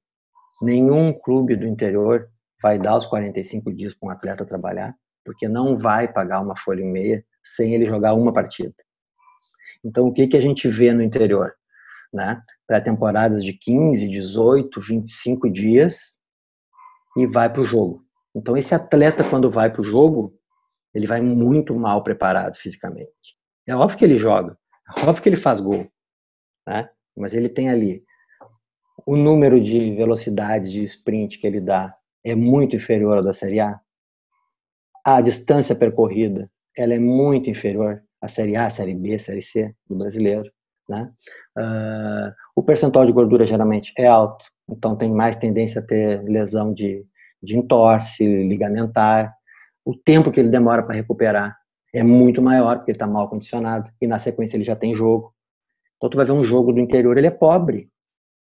Nenhum 0.62 1.12
clube 1.12 1.56
do 1.56 1.68
interior 1.68 2.30
vai 2.62 2.80
dar 2.80 2.96
os 2.96 3.06
45 3.06 3.74
dias 3.74 3.94
para 3.94 4.08
um 4.08 4.12
atleta 4.12 4.46
trabalhar, 4.46 4.96
porque 5.26 5.48
não 5.48 5.78
vai 5.78 6.12
pagar 6.12 6.42
uma 6.42 6.56
folha 6.56 6.82
e 6.82 6.86
meia 6.86 7.26
sem 7.44 7.74
ele 7.74 7.86
jogar 7.86 8.14
uma 8.14 8.32
partida. 8.32 8.74
Então, 9.84 10.08
o 10.08 10.14
que, 10.14 10.28
que 10.28 10.38
a 10.38 10.42
gente 10.42 10.68
vê 10.68 10.94
no 10.94 11.02
interior? 11.02 11.54
Né? 12.14 12.42
Pré-temporadas 12.68 13.44
de 13.44 13.54
15, 13.54 14.08
18, 14.08 14.82
25 14.82 15.50
dias 15.50 16.20
e 17.18 17.28
vai 17.28 17.52
para 17.52 17.62
o 17.62 17.66
jogo. 17.66 18.04
Então, 18.36 18.56
esse 18.56 18.74
atleta, 18.74 19.28
quando 19.30 19.50
vai 19.50 19.72
para 19.72 19.82
o 19.82 19.86
jogo, 19.86 20.39
ele 20.94 21.08
vai 21.08 21.22
muito 21.22 21.76
mal 21.76 22.04
preparado 22.04 22.56
fisicamente. 22.56 23.10
É 23.68 23.76
óbvio 23.76 23.98
que 23.98 24.06
ele 24.06 24.18
joga. 24.18 24.58
Óbvio 25.04 25.22
que 25.22 25.30
ele 25.30 25.36
faz 25.36 25.62
gol, 25.62 25.88
né? 26.68 26.90
mas 27.16 27.34
ele 27.34 27.50
tem 27.50 27.70
ali 27.70 28.04
o 29.06 29.16
número 29.16 29.62
de 29.62 29.96
velocidades 29.96 30.72
de 30.72 30.84
sprint 30.84 31.40
que 31.40 31.48
ele 31.48 31.60
dá 31.60 31.96
é 32.24 32.36
muito 32.36 32.76
inferior 32.76 33.18
ao 33.18 33.24
da 33.24 33.34
Série 33.34 33.60
A. 33.60 33.80
A 35.06 35.22
distância 35.22 35.76
percorrida 35.76 36.50
ela 36.78 36.94
é 36.94 37.00
muito 37.00 37.50
inferior 37.50 38.02
à 38.22 38.28
Série 38.28 38.56
A, 38.56 38.70
Série 38.70 38.94
B, 38.94 39.18
Série 39.20 39.42
C 39.42 39.74
do 39.90 39.98
brasileiro. 39.98 40.50
Né? 40.88 41.12
Uh, 41.58 42.34
o 42.56 42.64
percentual 42.64 43.06
de 43.06 43.12
gordura 43.12 43.46
geralmente 43.46 43.94
é 43.98 44.08
alto, 44.08 44.46
então 44.68 44.96
tem 44.96 45.12
mais 45.12 45.38
tendência 45.38 45.82
a 45.82 45.86
ter 45.86 46.24
lesão 46.24 46.74
de, 46.74 47.06
de 47.42 47.58
entorse 47.58 48.26
ligamentar. 48.44 49.36
O 49.90 49.96
tempo 49.96 50.32
que 50.32 50.40
ele 50.40 50.50
demora 50.50 50.84
para 50.84 50.94
recuperar 50.94 51.58
é 51.92 52.04
muito 52.04 52.44
maior, 52.44 52.76
porque 52.76 52.92
ele 52.92 52.96
está 52.96 53.08
mal 53.08 53.28
condicionado, 53.28 53.92
e 54.00 54.06
na 54.06 54.20
sequência 54.20 54.56
ele 54.56 54.64
já 54.64 54.76
tem 54.76 54.94
jogo. 54.94 55.34
Então 55.98 56.08
tu 56.12 56.16
vai 56.16 56.28
ver 56.28 56.32
um 56.32 56.44
jogo 56.44 56.72
do 56.72 56.80
interior, 56.80 57.18
ele 57.18 57.26
é 57.26 57.32
pobre. 57.32 57.90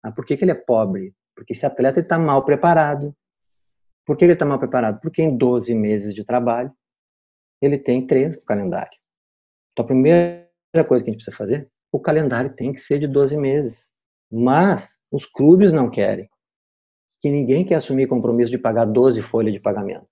Ah, 0.04 0.12
por 0.12 0.24
que, 0.24 0.36
que 0.36 0.44
ele 0.44 0.52
é 0.52 0.54
pobre? 0.54 1.12
Porque 1.34 1.52
esse 1.52 1.66
atleta 1.66 1.98
está 1.98 2.16
mal 2.16 2.44
preparado. 2.44 3.12
Por 4.06 4.16
que 4.16 4.24
ele 4.24 4.34
está 4.34 4.46
mal 4.46 4.56
preparado? 4.56 5.00
Porque 5.00 5.20
em 5.20 5.36
12 5.36 5.74
meses 5.74 6.14
de 6.14 6.22
trabalho, 6.22 6.72
ele 7.60 7.76
tem 7.76 8.06
três 8.06 8.38
no 8.38 8.44
calendário. 8.44 8.96
Então 9.72 9.84
a 9.84 9.88
primeira 9.88 10.46
coisa 10.86 11.02
que 11.02 11.10
a 11.10 11.12
gente 11.12 11.24
precisa 11.24 11.36
fazer, 11.36 11.68
o 11.90 11.98
calendário 11.98 12.54
tem 12.54 12.72
que 12.72 12.80
ser 12.80 13.00
de 13.00 13.08
12 13.08 13.36
meses. 13.36 13.90
Mas 14.30 14.96
os 15.10 15.26
clubes 15.26 15.72
não 15.72 15.90
querem. 15.90 16.30
Que 17.18 17.28
ninguém 17.28 17.64
quer 17.64 17.74
assumir 17.74 18.06
compromisso 18.06 18.52
de 18.52 18.58
pagar 18.58 18.84
12 18.84 19.20
folhas 19.22 19.52
de 19.52 19.58
pagamento. 19.58 20.11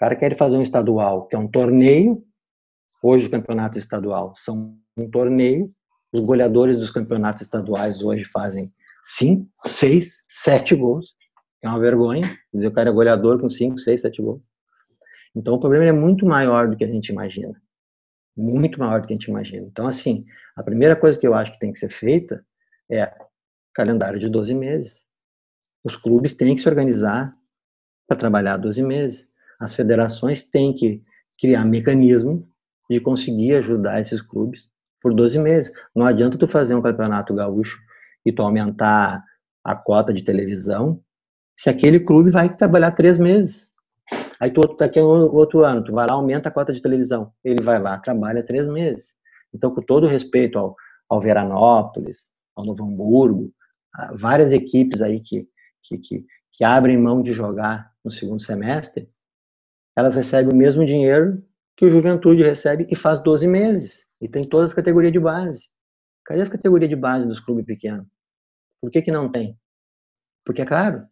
Caras 0.00 0.18
querem 0.18 0.38
fazer 0.38 0.56
um 0.56 0.62
estadual, 0.62 1.26
que 1.26 1.36
é 1.36 1.38
um 1.38 1.46
torneio. 1.46 2.24
Hoje 3.02 3.26
o 3.26 3.30
campeonato 3.30 3.76
estadual 3.76 4.34
são 4.34 4.74
um 4.96 5.10
torneio. 5.10 5.70
Os 6.10 6.20
goleadores 6.20 6.78
dos 6.78 6.90
campeonatos 6.90 7.42
estaduais 7.42 8.02
hoje 8.02 8.24
fazem 8.24 8.72
5, 9.02 9.46
6, 9.66 10.22
7 10.26 10.74
gols. 10.74 11.14
É 11.62 11.68
uma 11.68 11.78
vergonha. 11.78 12.34
Dizer 12.52 12.68
o 12.68 12.72
cara 12.72 12.88
é 12.88 12.92
goleador 12.92 13.38
com 13.38 13.46
5, 13.46 13.76
6, 13.76 14.00
7 14.00 14.22
gols. 14.22 14.40
Então 15.36 15.52
o 15.52 15.60
problema 15.60 15.84
é 15.84 15.92
muito 15.92 16.24
maior 16.24 16.70
do 16.70 16.78
que 16.78 16.84
a 16.84 16.88
gente 16.88 17.10
imagina. 17.10 17.60
Muito 18.34 18.78
maior 18.78 19.02
do 19.02 19.06
que 19.06 19.12
a 19.12 19.16
gente 19.16 19.28
imagina. 19.28 19.66
Então, 19.66 19.86
assim, 19.86 20.24
a 20.56 20.62
primeira 20.62 20.96
coisa 20.96 21.18
que 21.18 21.26
eu 21.26 21.34
acho 21.34 21.52
que 21.52 21.58
tem 21.58 21.74
que 21.74 21.78
ser 21.78 21.90
feita 21.90 22.42
é 22.90 23.12
calendário 23.74 24.18
de 24.18 24.30
12 24.30 24.54
meses. 24.54 25.04
Os 25.84 25.94
clubes 25.94 26.32
têm 26.32 26.56
que 26.56 26.62
se 26.62 26.68
organizar 26.70 27.36
para 28.08 28.16
trabalhar 28.16 28.56
12 28.56 28.82
meses. 28.82 29.29
As 29.60 29.74
federações 29.74 30.42
têm 30.42 30.74
que 30.74 31.02
criar 31.38 31.64
mecanismo 31.64 32.48
de 32.88 32.98
conseguir 32.98 33.54
ajudar 33.56 34.00
esses 34.00 34.20
clubes 34.20 34.70
por 35.00 35.14
12 35.14 35.38
meses. 35.38 35.72
Não 35.94 36.06
adianta 36.06 36.38
tu 36.38 36.48
fazer 36.48 36.74
um 36.74 36.82
campeonato 36.82 37.34
gaúcho 37.34 37.78
e 38.24 38.32
tu 38.32 38.42
aumentar 38.42 39.22
a 39.62 39.74
cota 39.74 40.12
de 40.12 40.22
televisão 40.22 41.00
se 41.56 41.68
aquele 41.68 42.00
clube 42.00 42.30
vai 42.30 42.54
trabalhar 42.56 42.92
três 42.92 43.18
meses. 43.18 43.70
Aí 44.40 44.50
tu 44.50 44.62
daqui 44.78 44.98
a 44.98 45.04
outro 45.04 45.60
ano, 45.60 45.84
tu 45.84 45.92
vai 45.92 46.06
lá, 46.06 46.14
aumenta 46.14 46.48
a 46.48 46.52
cota 46.52 46.72
de 46.72 46.80
televisão. 46.80 47.30
Ele 47.44 47.62
vai 47.62 47.78
lá, 47.78 47.98
trabalha 47.98 48.42
três 48.42 48.66
meses. 48.66 49.14
Então, 49.52 49.70
com 49.74 49.82
todo 49.82 50.06
respeito 50.06 50.58
ao, 50.58 50.74
ao 51.08 51.20
Veranópolis, 51.20 52.26
ao 52.56 52.64
Novo 52.64 52.84
Hamburgo, 52.84 53.52
várias 54.14 54.52
equipes 54.52 55.02
aí 55.02 55.20
que, 55.20 55.46
que, 55.82 55.98
que, 55.98 56.26
que 56.52 56.64
abrem 56.64 56.96
mão 56.96 57.22
de 57.22 57.34
jogar 57.34 57.92
no 58.02 58.10
segundo 58.10 58.40
semestre, 58.40 59.08
elas 60.00 60.16
recebem 60.16 60.52
o 60.52 60.56
mesmo 60.56 60.84
dinheiro 60.84 61.42
que 61.76 61.86
o 61.86 61.90
Juventude 61.90 62.42
recebe 62.42 62.86
e 62.90 62.96
faz 62.96 63.20
12 63.20 63.46
meses. 63.46 64.04
E 64.20 64.28
tem 64.28 64.46
todas 64.46 64.70
as 64.70 64.74
categorias 64.74 65.12
de 65.12 65.20
base. 65.20 65.68
Cadê 66.24 66.42
as 66.42 66.48
categorias 66.48 66.88
de 66.88 66.96
base 66.96 67.26
dos 67.26 67.40
clubes 67.40 67.64
pequenos? 67.64 68.06
Por 68.80 68.90
que, 68.90 69.02
que 69.02 69.10
não 69.10 69.30
tem? 69.30 69.58
Porque 70.44 70.62
é 70.62 70.66
caro. 70.66 71.06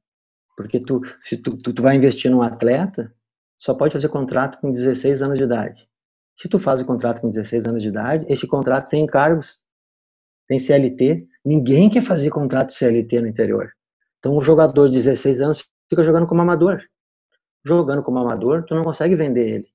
Porque 0.56 0.80
tu, 0.80 1.00
se 1.20 1.36
tu, 1.36 1.56
tu, 1.56 1.72
tu 1.72 1.82
vai 1.82 1.96
investir 1.96 2.30
num 2.30 2.42
atleta, 2.42 3.14
só 3.58 3.74
pode 3.74 3.92
fazer 3.92 4.08
contrato 4.08 4.58
com 4.60 4.72
16 4.72 5.22
anos 5.22 5.38
de 5.38 5.44
idade. 5.44 5.88
Se 6.36 6.48
tu 6.48 6.58
faz 6.58 6.80
o 6.80 6.84
contrato 6.84 7.20
com 7.20 7.28
16 7.28 7.66
anos 7.66 7.82
de 7.82 7.88
idade, 7.88 8.26
esse 8.28 8.46
contrato 8.46 8.88
tem 8.88 9.04
encargos, 9.04 9.62
tem 10.46 10.58
CLT. 10.58 11.26
Ninguém 11.44 11.90
quer 11.90 12.02
fazer 12.02 12.30
contrato 12.30 12.72
CLT 12.72 13.20
no 13.20 13.28
interior. 13.28 13.72
Então 14.18 14.36
o 14.36 14.42
jogador 14.42 14.88
de 14.88 14.94
16 14.94 15.40
anos 15.40 15.68
fica 15.88 16.02
jogando 16.04 16.26
como 16.26 16.42
amador. 16.42 16.80
Jogando 17.64 18.02
como 18.02 18.18
amador, 18.18 18.64
tu 18.64 18.74
não 18.74 18.84
consegue 18.84 19.16
vender 19.16 19.48
ele. 19.48 19.68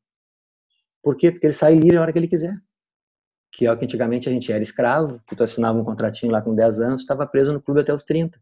Por 1.04 1.18
quê? 1.18 1.32
Porque 1.32 1.48
ele 1.48 1.54
sai 1.54 1.76
livre 1.76 1.98
a 1.98 2.02
hora 2.02 2.14
que 2.14 2.20
ele 2.20 2.28
quiser. 2.28 2.56
Que 3.52 3.68
é 3.68 3.72
o 3.72 3.78
que 3.78 3.86
antigamente 3.86 4.30
a 4.30 4.32
gente 4.32 4.52
era 4.52 4.64
escravo, 4.64 5.22
que 5.28 5.36
tu 5.36 5.44
assinava 5.44 5.78
um 5.78 5.84
contratinho 5.84 6.32
lá 6.32 6.42
com 6.42 6.56
10 6.56 6.80
anos, 6.80 7.02
estava 7.02 7.28
preso 7.28 7.52
no 7.52 7.62
clube 7.62 7.82
até 7.82 7.94
os 7.94 8.04
30. 8.04 8.40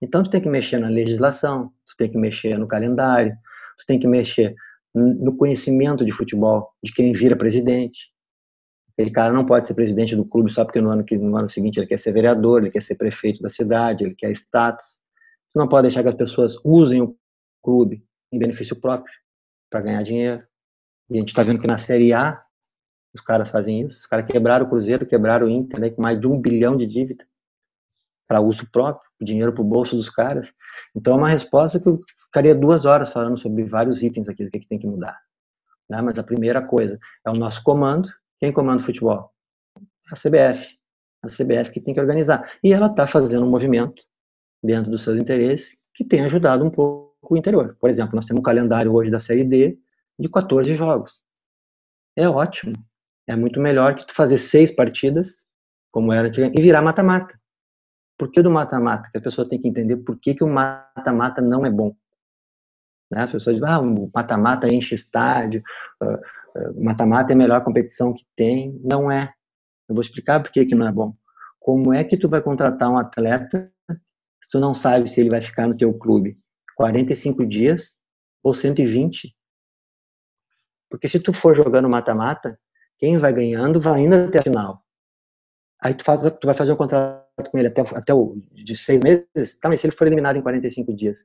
Então 0.00 0.22
tu 0.22 0.30
tem 0.30 0.40
que 0.40 0.48
mexer 0.48 0.78
na 0.78 0.88
legislação, 0.88 1.72
tu 1.86 1.96
tem 1.96 2.10
que 2.10 2.18
mexer 2.18 2.58
no 2.58 2.68
calendário, 2.68 3.34
tu 3.78 3.86
tem 3.86 3.98
que 3.98 4.06
mexer 4.06 4.54
no 4.94 5.34
conhecimento 5.36 6.04
de 6.04 6.12
futebol 6.12 6.70
de 6.82 6.92
quem 6.92 7.12
vira 7.12 7.34
presidente. 7.34 8.12
Aquele 8.92 9.10
cara 9.10 9.32
não 9.32 9.46
pode 9.46 9.66
ser 9.66 9.74
presidente 9.74 10.14
do 10.14 10.24
clube 10.24 10.52
só 10.52 10.64
porque 10.64 10.80
no 10.80 10.90
ano, 10.90 11.02
que, 11.02 11.16
no 11.16 11.34
ano 11.36 11.48
seguinte 11.48 11.78
ele 11.78 11.86
quer 11.86 11.98
ser 11.98 12.12
vereador, 12.12 12.60
ele 12.60 12.70
quer 12.70 12.82
ser 12.82 12.96
prefeito 12.96 13.42
da 13.42 13.48
cidade, 13.48 14.04
ele 14.04 14.14
quer 14.14 14.30
status. 14.32 15.00
Tu 15.52 15.58
não 15.58 15.66
pode 15.66 15.88
deixar 15.88 16.02
que 16.02 16.10
as 16.10 16.14
pessoas 16.14 16.56
usem 16.62 17.00
o 17.00 17.16
clube 17.62 18.04
em 18.32 18.38
benefício 18.38 18.74
próprio 18.74 19.12
para 19.70 19.80
ganhar 19.80 20.02
dinheiro. 20.02 20.42
E 21.10 21.16
a 21.16 21.20
gente 21.20 21.28
está 21.28 21.42
vendo 21.42 21.60
que 21.60 21.66
na 21.66 21.78
Série 21.78 22.12
A 22.12 22.42
os 23.14 23.20
caras 23.20 23.50
fazem 23.50 23.82
isso. 23.82 24.00
Os 24.00 24.06
caras 24.06 24.26
quebraram 24.26 24.64
o 24.64 24.68
Cruzeiro, 24.68 25.06
quebraram 25.06 25.46
o 25.46 25.50
Inter, 25.50 25.78
né, 25.78 25.90
com 25.90 26.00
mais 26.00 26.18
de 26.18 26.26
um 26.26 26.40
bilhão 26.40 26.76
de 26.76 26.86
dívida 26.86 27.26
para 28.26 28.40
uso 28.40 28.66
próprio, 28.70 29.10
dinheiro 29.20 29.52
para 29.52 29.60
o 29.60 29.64
bolso 29.64 29.94
dos 29.94 30.08
caras. 30.08 30.54
Então 30.96 31.12
é 31.12 31.16
uma 31.16 31.28
resposta 31.28 31.78
que 31.78 31.86
eu 31.86 32.00
ficaria 32.18 32.54
duas 32.54 32.86
horas 32.86 33.10
falando 33.10 33.36
sobre 33.36 33.62
vários 33.64 34.02
itens 34.02 34.28
aqui 34.28 34.44
do 34.44 34.50
que, 34.50 34.60
que 34.60 34.68
tem 34.68 34.78
que 34.78 34.86
mudar. 34.86 35.20
Né? 35.88 36.00
Mas 36.00 36.18
a 36.18 36.22
primeira 36.22 36.66
coisa 36.66 36.98
é 37.26 37.30
o 37.30 37.34
nosso 37.34 37.62
comando. 37.62 38.08
Quem 38.38 38.50
comanda 38.50 38.82
o 38.82 38.84
futebol? 38.84 39.30
A 40.10 40.16
CBF. 40.16 40.78
A 41.22 41.28
CBF 41.28 41.70
que 41.70 41.80
tem 41.80 41.92
que 41.92 42.00
organizar. 42.00 42.50
E 42.64 42.72
ela 42.72 42.86
está 42.86 43.06
fazendo 43.06 43.44
um 43.44 43.50
movimento 43.50 44.02
dentro 44.62 44.90
dos 44.90 45.02
seus 45.02 45.18
interesses 45.18 45.82
que 45.94 46.04
tem 46.04 46.24
ajudado 46.24 46.64
um 46.64 46.70
pouco 46.70 47.11
o 47.22 47.36
interior. 47.36 47.76
Por 47.80 47.88
exemplo, 47.88 48.16
nós 48.16 48.26
temos 48.26 48.40
um 48.40 48.42
calendário 48.42 48.92
hoje 48.92 49.10
da 49.10 49.20
Série 49.20 49.44
D 49.44 49.78
de 50.18 50.28
14 50.28 50.74
jogos. 50.74 51.22
É 52.16 52.28
ótimo. 52.28 52.74
É 53.26 53.36
muito 53.36 53.60
melhor 53.60 53.94
que 53.94 54.06
tu 54.06 54.14
fazer 54.14 54.38
seis 54.38 54.74
partidas, 54.74 55.44
como 55.90 56.12
era 56.12 56.28
antigamente, 56.28 56.58
e 56.58 56.62
virar 56.62 56.82
mata-mata. 56.82 57.38
Por 58.18 58.30
que 58.30 58.42
do 58.42 58.50
mata-mata? 58.50 59.08
Que 59.10 59.18
as 59.18 59.24
pessoas 59.24 59.48
têm 59.48 59.60
que 59.60 59.68
entender 59.68 59.96
por 59.98 60.18
que, 60.18 60.34
que 60.34 60.44
o 60.44 60.48
mata-mata 60.48 61.40
não 61.40 61.64
é 61.64 61.70
bom. 61.70 61.94
Né? 63.10 63.22
As 63.22 63.30
pessoas 63.30 63.56
dizem, 63.56 63.70
ah, 63.70 63.80
o 63.80 64.10
mata-mata 64.12 64.68
enche 64.68 64.94
estádio, 64.94 65.62
o 66.74 66.84
mata-mata 66.84 67.32
é 67.32 67.34
a 67.34 67.38
melhor 67.38 67.62
competição 67.64 68.12
que 68.12 68.26
tem. 68.36 68.78
Não 68.84 69.10
é. 69.10 69.32
Eu 69.88 69.94
vou 69.94 70.02
explicar 70.02 70.42
por 70.42 70.50
que, 70.50 70.66
que 70.66 70.74
não 70.74 70.86
é 70.86 70.92
bom. 70.92 71.14
Como 71.58 71.92
é 71.92 72.02
que 72.02 72.16
tu 72.16 72.28
vai 72.28 72.42
contratar 72.42 72.90
um 72.90 72.98
atleta 72.98 73.72
se 74.42 74.50
tu 74.50 74.58
não 74.58 74.74
sabe 74.74 75.08
se 75.08 75.20
ele 75.20 75.30
vai 75.30 75.40
ficar 75.40 75.68
no 75.68 75.76
teu 75.76 75.94
clube 75.94 76.41
45 76.82 77.46
dias 77.46 77.96
ou 78.42 78.52
120? 78.52 79.32
Porque 80.90 81.06
se 81.06 81.20
tu 81.20 81.32
for 81.32 81.54
jogando 81.54 81.88
mata-mata, 81.88 82.58
quem 82.98 83.18
vai 83.18 83.32
ganhando 83.32 83.80
vai 83.80 84.00
indo 84.00 84.16
até 84.16 84.40
a 84.40 84.42
final. 84.42 84.84
Aí 85.80 85.94
tu, 85.94 86.02
faz, 86.02 86.20
tu 86.20 86.44
vai 86.44 86.56
fazer 86.56 86.72
um 86.72 86.76
contrato 86.76 87.50
com 87.52 87.56
ele 87.56 87.68
até, 87.68 87.82
até 87.82 88.12
o, 88.12 88.36
de 88.50 88.74
seis 88.74 89.00
meses, 89.00 89.58
tá, 89.60 89.68
mas 89.68 89.80
se 89.80 89.86
ele 89.86 89.94
for 89.94 90.08
eliminado 90.08 90.36
em 90.36 90.42
45 90.42 90.92
dias, 90.92 91.24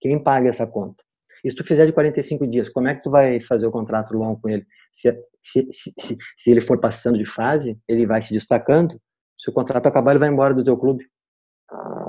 quem 0.00 0.22
paga 0.22 0.48
essa 0.48 0.66
conta? 0.66 1.04
E 1.44 1.50
se 1.50 1.56
tu 1.56 1.64
fizer 1.64 1.84
de 1.84 1.92
45 1.92 2.46
dias, 2.46 2.70
como 2.70 2.88
é 2.88 2.94
que 2.94 3.02
tu 3.02 3.10
vai 3.10 3.40
fazer 3.42 3.66
o 3.66 3.70
contrato 3.70 4.16
longo 4.16 4.40
com 4.40 4.48
ele? 4.48 4.66
Se, 4.90 5.12
se, 5.42 5.70
se, 5.70 6.16
se, 6.34 6.50
ele 6.50 6.62
for 6.62 6.80
passando 6.80 7.18
de 7.18 7.26
fase, 7.26 7.78
ele 7.86 8.06
vai 8.06 8.22
se 8.22 8.32
destacando, 8.32 8.98
se 9.38 9.50
o 9.50 9.52
contrato 9.52 9.86
acabar, 9.86 10.12
ele 10.12 10.20
vai 10.20 10.30
embora 10.30 10.54
do 10.54 10.64
teu 10.64 10.78
clube. 10.78 11.06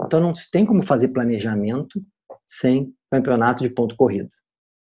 Então 0.05 0.21
não 0.21 0.33
tem 0.51 0.65
como 0.65 0.81
fazer 0.81 1.09
planejamento 1.09 2.01
sem 2.45 2.93
campeonato 3.11 3.63
de 3.63 3.69
ponto 3.69 3.95
corrido. 3.95 4.29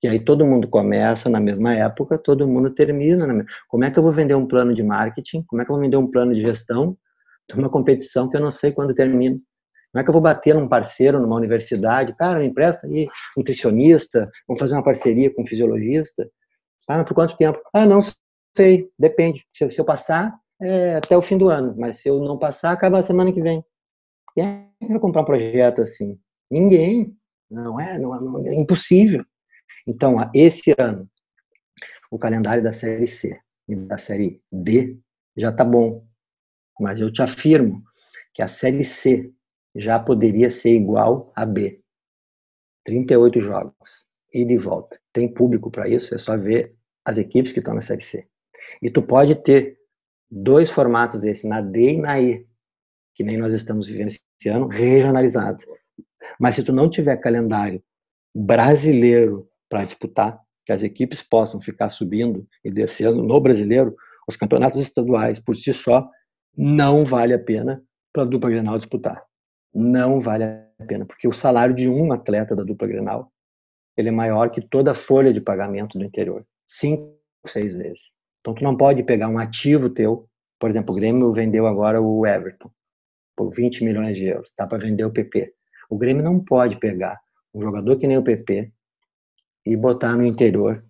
E 0.03 0.07
aí 0.07 0.19
todo 0.19 0.45
mundo 0.45 0.67
começa 0.67 1.29
na 1.29 1.39
mesma 1.39 1.73
época, 1.73 2.17
todo 2.17 2.47
mundo 2.47 2.69
termina. 2.69 3.25
Na... 3.25 3.43
Como 3.67 3.83
é 3.83 3.91
que 3.91 3.97
eu 3.97 4.03
vou 4.03 4.11
vender 4.11 4.35
um 4.35 4.45
plano 4.45 4.73
de 4.73 4.83
marketing? 4.83 5.43
Como 5.47 5.61
é 5.61 5.65
que 5.65 5.71
eu 5.71 5.75
vou 5.75 5.83
vender 5.83 5.97
um 5.97 6.09
plano 6.09 6.33
de 6.33 6.41
gestão 6.41 6.95
de 7.49 7.59
uma 7.59 7.69
competição 7.69 8.29
que 8.29 8.37
eu 8.37 8.41
não 8.41 8.51
sei 8.51 8.71
quando 8.71 8.93
termina? 8.93 9.39
Como 9.91 10.01
é 10.01 10.03
que 10.03 10.09
eu 10.09 10.13
vou 10.13 10.21
bater 10.21 10.53
num 10.53 10.67
parceiro, 10.67 11.19
numa 11.19 11.35
universidade? 11.35 12.15
Cara, 12.15 12.39
me 12.39 12.45
empresta 12.45 12.85
aí 12.85 13.07
nutricionista, 13.35 14.29
vamos 14.47 14.59
fazer 14.59 14.75
uma 14.75 14.83
parceria 14.83 15.33
com 15.33 15.41
um 15.41 15.47
fisiologista. 15.47 16.29
Ah, 16.87 17.03
por 17.03 17.15
quanto 17.15 17.35
tempo? 17.35 17.59
Ah, 17.73 17.85
não 17.85 17.99
sei, 18.55 18.89
depende. 18.99 19.43
Se, 19.51 19.79
eu 19.79 19.85
passar, 19.85 20.37
é 20.61 20.95
até 20.97 21.17
o 21.17 21.21
fim 21.21 21.37
do 21.37 21.49
ano, 21.49 21.73
mas 21.75 21.97
se 21.97 22.09
eu 22.09 22.19
não 22.19 22.37
passar, 22.37 22.71
acaba 22.71 22.99
a 22.99 23.03
semana 23.03 23.33
que 23.33 23.41
vem. 23.41 23.63
E 24.35 24.41
aí, 24.41 24.67
eu 24.81 24.89
vou 24.89 24.99
comprar 24.99 25.23
um 25.23 25.25
projeto 25.25 25.81
assim? 25.81 26.19
Ninguém. 26.51 27.16
Não 27.49 27.79
é, 27.79 27.97
não, 27.97 28.09
não, 28.19 28.45
é 28.45 28.55
impossível. 28.55 29.25
Então, 29.85 30.15
esse 30.33 30.75
ano, 30.77 31.09
o 32.11 32.19
calendário 32.19 32.63
da 32.63 32.73
série 32.73 33.07
C 33.07 33.39
e 33.67 33.75
da 33.75 33.97
série 33.97 34.41
D 34.51 34.97
já 35.35 35.49
está 35.51 35.63
bom. 35.63 36.05
mas 36.79 36.99
eu 36.99 37.11
te 37.11 37.21
afirmo 37.21 37.83
que 38.33 38.41
a 38.41 38.47
Série 38.47 38.85
C 38.85 39.31
já 39.75 39.99
poderia 39.99 40.51
ser 40.51 40.71
igual 40.75 41.31
a 41.35 41.45
B. 41.45 41.81
38 42.83 43.41
jogos, 43.41 44.07
ida 44.33 44.53
e 44.53 44.57
volta. 44.57 44.99
Tem 45.11 45.31
público 45.31 45.71
para 45.71 45.87
isso, 45.87 46.13
é 46.13 46.17
só 46.17 46.37
ver 46.37 46.75
as 47.03 47.17
equipes 47.17 47.51
que 47.51 47.59
estão 47.59 47.73
na 47.73 47.81
Série 47.81 48.03
C. 48.03 48.27
E 48.81 48.89
tu 48.89 49.01
pode 49.01 49.35
ter 49.35 49.77
dois 50.29 50.69
formatos 50.69 51.21
desse, 51.21 51.47
na 51.47 51.61
D 51.61 51.93
e 51.93 52.01
na 52.01 52.19
E, 52.19 52.47
que 53.15 53.23
nem 53.23 53.37
nós 53.37 53.53
estamos 53.53 53.87
vivendo 53.87 54.09
esse 54.09 54.49
ano, 54.49 54.67
regionalizado. 54.67 55.63
Mas 56.39 56.55
se 56.55 56.63
tu 56.63 56.73
não 56.73 56.89
tiver 56.89 57.17
calendário 57.17 57.81
brasileiro 58.35 59.49
para 59.69 59.85
disputar, 59.85 60.39
que 60.65 60.71
as 60.71 60.83
equipes 60.83 61.21
possam 61.21 61.61
ficar 61.61 61.89
subindo 61.89 62.45
e 62.63 62.69
descendo 62.69 63.23
no 63.23 63.39
brasileiro, 63.39 63.95
os 64.27 64.35
campeonatos 64.35 64.81
estaduais 64.81 65.39
por 65.39 65.55
si 65.55 65.71
só 65.71 66.09
não 66.55 67.05
vale 67.05 67.33
a 67.33 67.39
pena 67.39 67.81
para 68.11 68.23
a 68.23 68.25
dupla 68.25 68.49
Grenal 68.49 68.77
disputar. 68.77 69.23
Não 69.73 70.19
vale 70.19 70.43
a 70.43 70.85
pena, 70.85 71.05
porque 71.05 71.27
o 71.27 71.33
salário 71.33 71.73
de 71.73 71.87
um 71.87 72.11
atleta 72.11 72.55
da 72.55 72.63
dupla 72.63 72.87
Grenal 72.87 73.31
ele 73.95 74.09
é 74.09 74.11
maior 74.11 74.51
que 74.51 74.61
toda 74.61 74.91
a 74.91 74.95
folha 74.95 75.33
de 75.33 75.41
pagamento 75.41 75.97
do 75.97 76.05
interior, 76.05 76.45
cinco, 76.67 77.17
seis 77.47 77.73
vezes. 77.73 78.11
Então 78.41 78.53
tu 78.53 78.63
não 78.63 78.77
pode 78.77 79.03
pegar 79.03 79.27
um 79.27 79.39
ativo 79.39 79.89
teu, 79.89 80.29
por 80.59 80.69
exemplo, 80.69 80.93
o 80.93 80.97
Grêmio 80.97 81.33
vendeu 81.33 81.65
agora 81.65 82.01
o 82.01 82.25
Everton 82.25 82.69
por 83.35 83.53
20 83.53 83.83
milhões 83.83 84.15
de 84.15 84.25
euros, 84.25 84.51
dá 84.57 84.67
para 84.67 84.79
vender 84.79 85.05
o 85.05 85.11
PP. 85.11 85.53
O 85.89 85.97
Grêmio 85.97 86.23
não 86.23 86.39
pode 86.39 86.77
pegar 86.77 87.19
um 87.53 87.61
jogador 87.61 87.97
que 87.97 88.07
nem 88.07 88.17
o 88.17 88.23
PP 88.23 88.71
e 89.65 89.75
botar 89.75 90.15
no 90.15 90.25
interior 90.25 90.83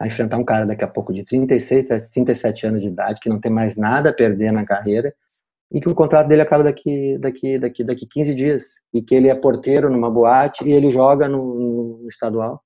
a 0.00 0.06
enfrentar 0.06 0.38
um 0.38 0.44
cara 0.44 0.64
daqui 0.64 0.84
a 0.84 0.88
pouco 0.88 1.12
de 1.12 1.24
36 1.24 1.90
a 1.90 1.98
37 1.98 2.66
anos 2.66 2.80
de 2.80 2.88
idade, 2.88 3.20
que 3.20 3.28
não 3.28 3.40
tem 3.40 3.50
mais 3.50 3.76
nada 3.76 4.10
a 4.10 4.12
perder 4.12 4.52
na 4.52 4.64
carreira, 4.64 5.12
e 5.72 5.80
que 5.80 5.88
o 5.88 5.94
contrato 5.94 6.28
dele 6.28 6.42
acaba 6.42 6.64
daqui, 6.64 7.18
daqui, 7.18 7.58
daqui, 7.58 7.84
daqui 7.84 8.06
15 8.06 8.34
dias, 8.34 8.74
e 8.94 9.02
que 9.02 9.14
ele 9.14 9.28
é 9.28 9.34
porteiro 9.34 9.90
numa 9.90 10.10
boate 10.10 10.64
e 10.64 10.72
ele 10.72 10.92
joga 10.92 11.28
no, 11.28 11.98
no 12.00 12.08
estadual. 12.08 12.62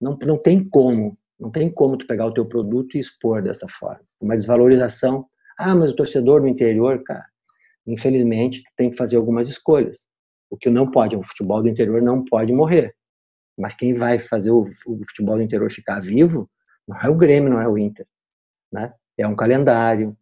Não, 0.00 0.16
não 0.22 0.38
tem 0.38 0.66
como, 0.66 1.16
não 1.38 1.50
tem 1.50 1.70
como 1.70 1.96
tu 1.96 2.06
pegar 2.06 2.26
o 2.26 2.34
teu 2.34 2.46
produto 2.46 2.96
e 2.96 3.00
expor 3.00 3.42
dessa 3.42 3.68
forma. 3.68 4.00
Uma 4.20 4.36
desvalorização. 4.36 5.26
Ah, 5.58 5.74
mas 5.74 5.90
o 5.90 5.96
torcedor 5.96 6.40
no 6.40 6.48
interior, 6.48 7.02
cara, 7.04 7.24
infelizmente, 7.86 8.62
tem 8.76 8.90
que 8.90 8.96
fazer 8.96 9.16
algumas 9.16 9.48
escolhas. 9.48 10.07
O 10.50 10.56
que 10.56 10.70
não 10.70 10.90
pode, 10.90 11.16
o 11.16 11.22
futebol 11.22 11.62
do 11.62 11.68
interior 11.68 12.00
não 12.02 12.24
pode 12.24 12.52
morrer. 12.52 12.94
Mas 13.56 13.74
quem 13.74 13.94
vai 13.94 14.18
fazer 14.18 14.50
o, 14.50 14.62
o 14.86 15.04
futebol 15.08 15.36
do 15.36 15.42
interior 15.42 15.70
ficar 15.70 16.00
vivo 16.00 16.48
não 16.86 16.96
é 16.98 17.08
o 17.08 17.14
Grêmio, 17.14 17.50
não 17.50 17.60
é 17.60 17.68
o 17.68 17.76
Inter. 17.76 18.06
Né? 18.72 18.92
É 19.16 19.26
um 19.26 19.36
calendário, 19.36 20.16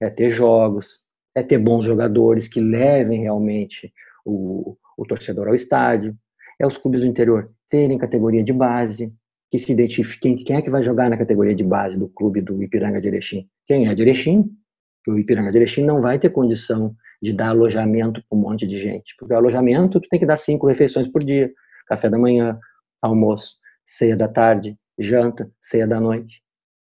é 0.00 0.10
ter 0.10 0.30
jogos, 0.30 1.00
é 1.34 1.42
ter 1.42 1.58
bons 1.58 1.84
jogadores 1.84 2.48
que 2.48 2.60
levem 2.60 3.20
realmente 3.20 3.92
o, 4.24 4.76
o 4.96 5.06
torcedor 5.06 5.48
ao 5.48 5.54
estádio, 5.54 6.16
é 6.60 6.66
os 6.66 6.76
clubes 6.76 7.00
do 7.00 7.06
interior 7.06 7.50
terem 7.68 7.96
categoria 7.96 8.44
de 8.44 8.52
base, 8.52 9.14
que 9.50 9.58
se 9.58 9.72
identifiquem 9.72 10.36
quem 10.36 10.56
é 10.56 10.62
que 10.62 10.70
vai 10.70 10.82
jogar 10.82 11.08
na 11.08 11.16
categoria 11.16 11.54
de 11.54 11.64
base 11.64 11.96
do 11.96 12.08
clube 12.08 12.40
do 12.40 12.62
Ipiranga 12.62 13.00
de 13.00 13.08
Erechim. 13.08 13.48
Quem 13.66 13.86
é 13.86 13.94
de 13.94 14.02
Erechim? 14.02 14.50
O 15.06 15.18
Ipiranga 15.18 15.50
de 15.50 15.58
Erechim 15.58 15.84
não 15.84 16.00
vai 16.00 16.18
ter 16.18 16.30
condição 16.30 16.94
de 17.22 17.32
dar 17.32 17.50
alojamento 17.50 18.22
para 18.28 18.36
um 18.36 18.40
monte 18.40 18.66
de 18.66 18.76
gente, 18.78 19.14
porque 19.16 19.32
o 19.32 19.36
alojamento 19.36 20.00
tu 20.00 20.08
tem 20.08 20.18
que 20.18 20.26
dar 20.26 20.36
cinco 20.36 20.66
refeições 20.66 21.06
por 21.06 21.22
dia, 21.22 21.52
café 21.86 22.10
da 22.10 22.18
manhã, 22.18 22.58
almoço, 23.00 23.58
ceia 23.84 24.16
da 24.16 24.26
tarde, 24.26 24.76
janta, 24.98 25.50
ceia 25.60 25.86
da 25.86 26.00
noite. 26.00 26.42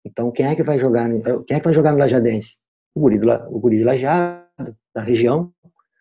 Então, 0.06 0.32
quem 0.32 0.46
é 0.48 0.56
que 0.56 0.64
vai 0.64 0.80
jogar, 0.80 1.10
quem 1.46 1.58
é 1.58 1.60
que 1.60 1.66
vai 1.66 1.74
jogar 1.74 1.92
no 1.92 1.98
Lajadense? 1.98 2.56
O 2.96 3.02
guri, 3.02 3.20
do, 3.20 3.30
o 3.50 3.60
guri 3.60 3.78
de 3.78 3.84
Lajado, 3.84 4.76
da 4.96 5.02
região. 5.02 5.54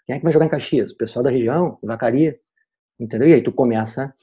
Quem 0.06 0.16
é 0.16 0.18
que 0.18 0.24
vai 0.24 0.32
jogar 0.32 0.46
em 0.46 0.50
Caxias? 0.50 0.92
O 0.92 0.96
pessoal 0.96 1.24
da 1.24 1.30
região, 1.30 1.78
Vacaria. 1.82 2.38
Entendeu? 2.98 3.28
E 3.28 3.34
aí 3.34 3.42
tu 3.42 3.52
começa 3.52 4.14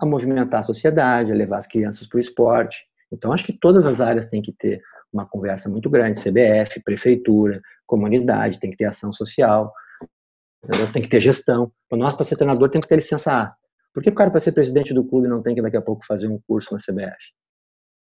a 0.00 0.06
movimentar 0.06 0.60
a 0.60 0.64
sociedade, 0.64 1.30
a 1.30 1.34
levar 1.34 1.58
as 1.58 1.66
crianças 1.66 2.06
para 2.06 2.18
o 2.18 2.20
esporte. 2.20 2.84
Então, 3.12 3.32
acho 3.32 3.44
que 3.44 3.52
todas 3.52 3.84
as 3.84 4.00
áreas 4.00 4.26
têm 4.26 4.42
que 4.42 4.52
ter 4.52 4.82
uma 5.12 5.26
conversa 5.26 5.68
muito 5.68 5.88
grande, 5.88 6.20
CBF, 6.20 6.82
prefeitura, 6.82 7.60
comunidade, 7.86 8.60
tem 8.60 8.70
que 8.70 8.76
ter 8.76 8.84
ação 8.84 9.12
social, 9.12 9.72
entendeu? 10.62 10.92
tem 10.92 11.02
que 11.02 11.08
ter 11.08 11.20
gestão. 11.20 11.72
Nós, 11.92 12.14
para 12.14 12.24
ser 12.24 12.36
treinador, 12.36 12.68
tem 12.70 12.80
que 12.80 12.88
ter 12.88 12.96
licença 12.96 13.32
A. 13.32 13.54
Por 13.92 14.02
que 14.02 14.10
o 14.10 14.14
cara, 14.14 14.30
para 14.30 14.40
ser 14.40 14.52
presidente 14.52 14.92
do 14.92 15.04
clube, 15.04 15.28
não 15.28 15.42
tem 15.42 15.54
que 15.54 15.62
daqui 15.62 15.76
a 15.76 15.82
pouco 15.82 16.04
fazer 16.06 16.28
um 16.28 16.38
curso 16.46 16.72
na 16.72 16.78
CBF? 16.78 17.16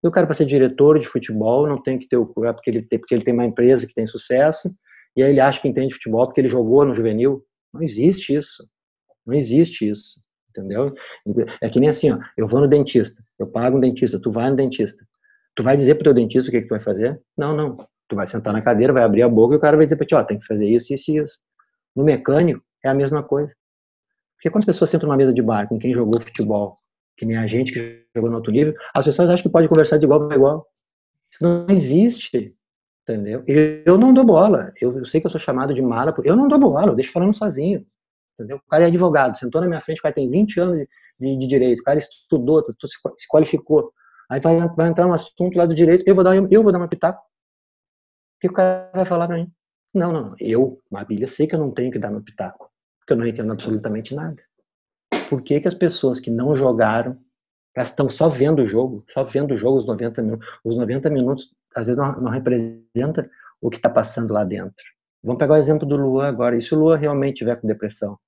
E 0.02 0.08
o 0.08 0.10
cara, 0.10 0.26
para 0.26 0.34
ser 0.34 0.46
diretor 0.46 0.98
de 0.98 1.06
futebol, 1.06 1.66
não 1.66 1.80
tem 1.80 1.98
que 1.98 2.08
ter 2.08 2.16
o 2.16 2.26
curso, 2.26 2.54
porque 2.54 2.70
ele, 2.70 2.82
tem, 2.82 2.98
porque 2.98 3.14
ele 3.14 3.24
tem 3.24 3.32
uma 3.32 3.44
empresa 3.44 3.86
que 3.86 3.94
tem 3.94 4.06
sucesso, 4.06 4.74
e 5.16 5.22
aí 5.22 5.30
ele 5.30 5.40
acha 5.40 5.60
que 5.60 5.68
entende 5.68 5.94
futebol 5.94 6.26
porque 6.26 6.40
ele 6.40 6.48
jogou 6.48 6.84
no 6.84 6.94
juvenil. 6.94 7.44
Não 7.72 7.82
existe 7.82 8.34
isso. 8.34 8.66
Não 9.26 9.34
existe 9.34 9.88
isso. 9.88 10.20
Entendeu? 10.50 10.86
É 11.60 11.68
que 11.68 11.80
nem 11.80 11.88
assim, 11.88 12.12
ó, 12.12 12.18
eu 12.36 12.46
vou 12.46 12.60
no 12.60 12.68
dentista, 12.68 13.24
eu 13.38 13.46
pago 13.46 13.76
um 13.76 13.80
dentista, 13.80 14.20
tu 14.20 14.30
vai 14.30 14.48
no 14.50 14.56
dentista. 14.56 15.04
Tu 15.54 15.62
vai 15.62 15.76
dizer 15.76 15.94
pro 15.94 16.04
teu 16.04 16.14
dentista 16.14 16.48
o 16.48 16.52
que, 16.52 16.62
que 16.62 16.68
tu 16.68 16.70
vai 16.70 16.80
fazer? 16.80 17.20
Não, 17.36 17.54
não. 17.56 17.76
Tu 18.08 18.16
vai 18.16 18.26
sentar 18.26 18.52
na 18.52 18.60
cadeira, 18.60 18.92
vai 18.92 19.02
abrir 19.02 19.22
a 19.22 19.28
boca 19.28 19.54
e 19.54 19.58
o 19.58 19.60
cara 19.60 19.76
vai 19.76 19.86
dizer 19.86 19.96
pra 19.96 20.06
ti, 20.06 20.14
ó, 20.14 20.22
tem 20.24 20.38
que 20.38 20.46
fazer 20.46 20.66
isso, 20.66 20.92
isso 20.92 21.10
e 21.10 21.16
isso. 21.18 21.38
No 21.94 22.04
mecânico, 22.04 22.62
é 22.84 22.88
a 22.88 22.94
mesma 22.94 23.22
coisa. 23.22 23.52
Porque 24.36 24.50
quando 24.50 24.62
as 24.62 24.66
pessoas 24.66 24.90
sentam 24.90 25.08
numa 25.08 25.16
mesa 25.16 25.32
de 25.32 25.40
bar 25.40 25.68
com 25.68 25.78
quem 25.78 25.94
jogou 25.94 26.20
futebol, 26.20 26.78
que 27.16 27.24
nem 27.24 27.36
a 27.36 27.46
gente 27.46 27.72
que 27.72 28.04
jogou 28.14 28.30
no 28.30 28.36
alto 28.36 28.50
nível, 28.50 28.74
as 28.94 29.04
pessoas 29.04 29.30
acham 29.30 29.44
que 29.44 29.48
pode 29.48 29.68
conversar 29.68 29.98
de 29.98 30.04
igual 30.04 30.26
para 30.26 30.36
igual. 30.36 30.66
Isso 31.30 31.42
não 31.42 31.66
existe, 31.68 32.54
entendeu? 33.02 33.42
Eu, 33.86 33.96
não 33.96 34.12
dou 34.12 34.24
bola. 34.24 34.72
Eu, 34.80 34.98
eu, 34.98 35.06
sei 35.06 35.20
que 35.20 35.26
eu 35.26 35.30
sou 35.30 35.40
chamado 35.40 35.72
de 35.72 35.80
mala, 35.80 36.14
eu 36.24 36.36
não 36.36 36.48
dou 36.48 36.58
bola, 36.58 36.88
eu 36.88 36.94
deixo 36.94 37.12
falando 37.12 37.32
sozinho. 37.32 37.86
Entendeu? 38.34 38.56
O 38.56 38.68
cara 38.68 38.84
é 38.84 38.86
advogado, 38.88 39.36
sentou 39.36 39.60
na 39.60 39.68
minha 39.68 39.80
frente, 39.80 40.00
o 40.00 40.02
cara 40.02 40.14
tem 40.14 40.28
20 40.28 40.60
anos 40.60 40.78
de, 40.78 40.88
de, 41.20 41.38
de 41.38 41.46
direito, 41.46 41.80
o 41.80 41.84
cara 41.84 41.98
estudou, 41.98 42.62
se 43.16 43.28
qualificou. 43.28 43.92
Aí 44.30 44.40
vai, 44.40 44.56
vai, 44.68 44.88
entrar 44.88 45.06
um 45.06 45.12
assunto 45.12 45.56
lá 45.56 45.66
do 45.66 45.74
direito, 45.74 46.04
eu 46.06 46.14
vou 46.14 46.24
dar, 46.24 46.34
eu 46.34 46.62
vou 46.62 46.72
dar 46.72 46.78
uma 46.78 46.88
pitaco. 46.88 47.20
O 47.20 48.40
que 48.40 48.48
o 48.48 48.52
cara 48.52 48.90
vai 48.94 49.04
falar 49.04 49.26
para 49.26 49.36
mim? 49.36 49.52
Não, 49.94 50.12
não, 50.12 50.34
eu, 50.40 50.80
Marília, 50.90 51.28
sei 51.28 51.46
que 51.46 51.54
eu 51.54 51.58
não 51.58 51.70
tenho 51.70 51.92
que 51.92 51.98
dar 51.98 52.10
meu 52.10 52.22
pitaco 52.22 52.74
porque 53.04 53.12
eu 53.12 53.16
não 53.18 53.26
entendo 53.26 53.52
absolutamente 53.52 54.14
nada. 54.14 54.42
Por 55.28 55.42
que, 55.42 55.60
que 55.60 55.68
as 55.68 55.74
pessoas 55.74 56.18
que 56.18 56.30
não 56.30 56.56
jogaram, 56.56 57.18
elas 57.76 57.90
estão 57.90 58.08
só 58.08 58.28
vendo 58.28 58.62
o 58.62 58.66
jogo, 58.66 59.04
só 59.12 59.22
vendo 59.22 59.54
o 59.54 59.58
jogo 59.58 59.78
os 59.78 59.86
90 59.86 60.22
minutos, 60.22 60.48
os 60.64 60.76
90 60.76 61.10
minutos 61.10 61.54
às 61.76 61.84
vezes 61.84 61.98
não, 61.98 62.20
não 62.20 62.30
representa 62.30 63.30
o 63.60 63.68
que 63.68 63.76
está 63.76 63.90
passando 63.90 64.32
lá 64.32 64.42
dentro. 64.42 64.84
Vamos 65.22 65.38
pegar 65.38 65.54
o 65.54 65.58
exemplo 65.58 65.86
do 65.86 65.96
Luan 65.96 66.28
agora. 66.28 66.56
E 66.56 66.60
se 66.60 66.74
o 66.74 66.78
Luan 66.78 66.96
realmente 66.96 67.38
tiver 67.38 67.56
com 67.56 67.66
depressão? 67.66 68.18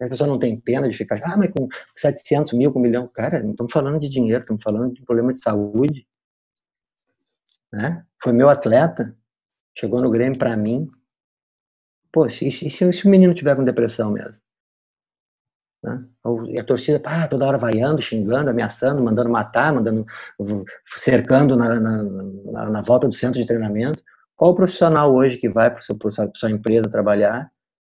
A 0.00 0.08
pessoa 0.08 0.28
não 0.28 0.38
tem 0.38 0.58
pena 0.58 0.88
de 0.88 0.96
ficar, 0.96 1.20
ah, 1.24 1.36
mas 1.36 1.50
com 1.50 1.68
700 1.96 2.52
mil, 2.54 2.72
com 2.72 2.78
um 2.78 2.82
milhão. 2.82 3.08
Cara, 3.08 3.42
não 3.42 3.50
estamos 3.50 3.72
falando 3.72 4.00
de 4.00 4.08
dinheiro, 4.08 4.40
estamos 4.40 4.62
falando 4.62 4.94
de 4.94 5.02
problema 5.02 5.32
de 5.32 5.38
saúde. 5.38 6.06
Né? 7.72 8.04
Foi 8.22 8.32
meu 8.32 8.48
atleta, 8.48 9.16
chegou 9.76 10.00
no 10.00 10.10
Grêmio 10.10 10.38
para 10.38 10.56
mim, 10.56 10.90
Pô, 12.12 12.28
se, 12.28 12.50
se, 12.50 12.70
se 12.70 13.06
o 13.06 13.10
menino 13.10 13.34
tiver 13.34 13.54
com 13.54 13.64
depressão 13.64 14.10
mesmo? 14.10 14.36
Né? 15.82 16.04
E 16.48 16.58
a 16.58 16.64
torcida, 16.64 16.98
pá, 16.98 17.28
toda 17.28 17.46
hora 17.46 17.58
vaiando, 17.58 18.02
xingando, 18.02 18.50
ameaçando, 18.50 19.02
mandando 19.02 19.30
matar, 19.30 19.72
mandando, 19.72 20.04
cercando 20.86 21.56
na, 21.56 21.78
na, 21.78 22.02
na, 22.02 22.70
na 22.70 22.82
volta 22.82 23.06
do 23.06 23.14
centro 23.14 23.38
de 23.38 23.46
treinamento. 23.46 24.02
Qual 24.34 24.52
o 24.52 24.54
profissional 24.54 25.14
hoje 25.14 25.36
que 25.36 25.48
vai 25.48 25.70
para 25.70 25.80
sua, 25.82 25.96
sua 26.34 26.50
empresa 26.50 26.90
trabalhar 26.90 27.50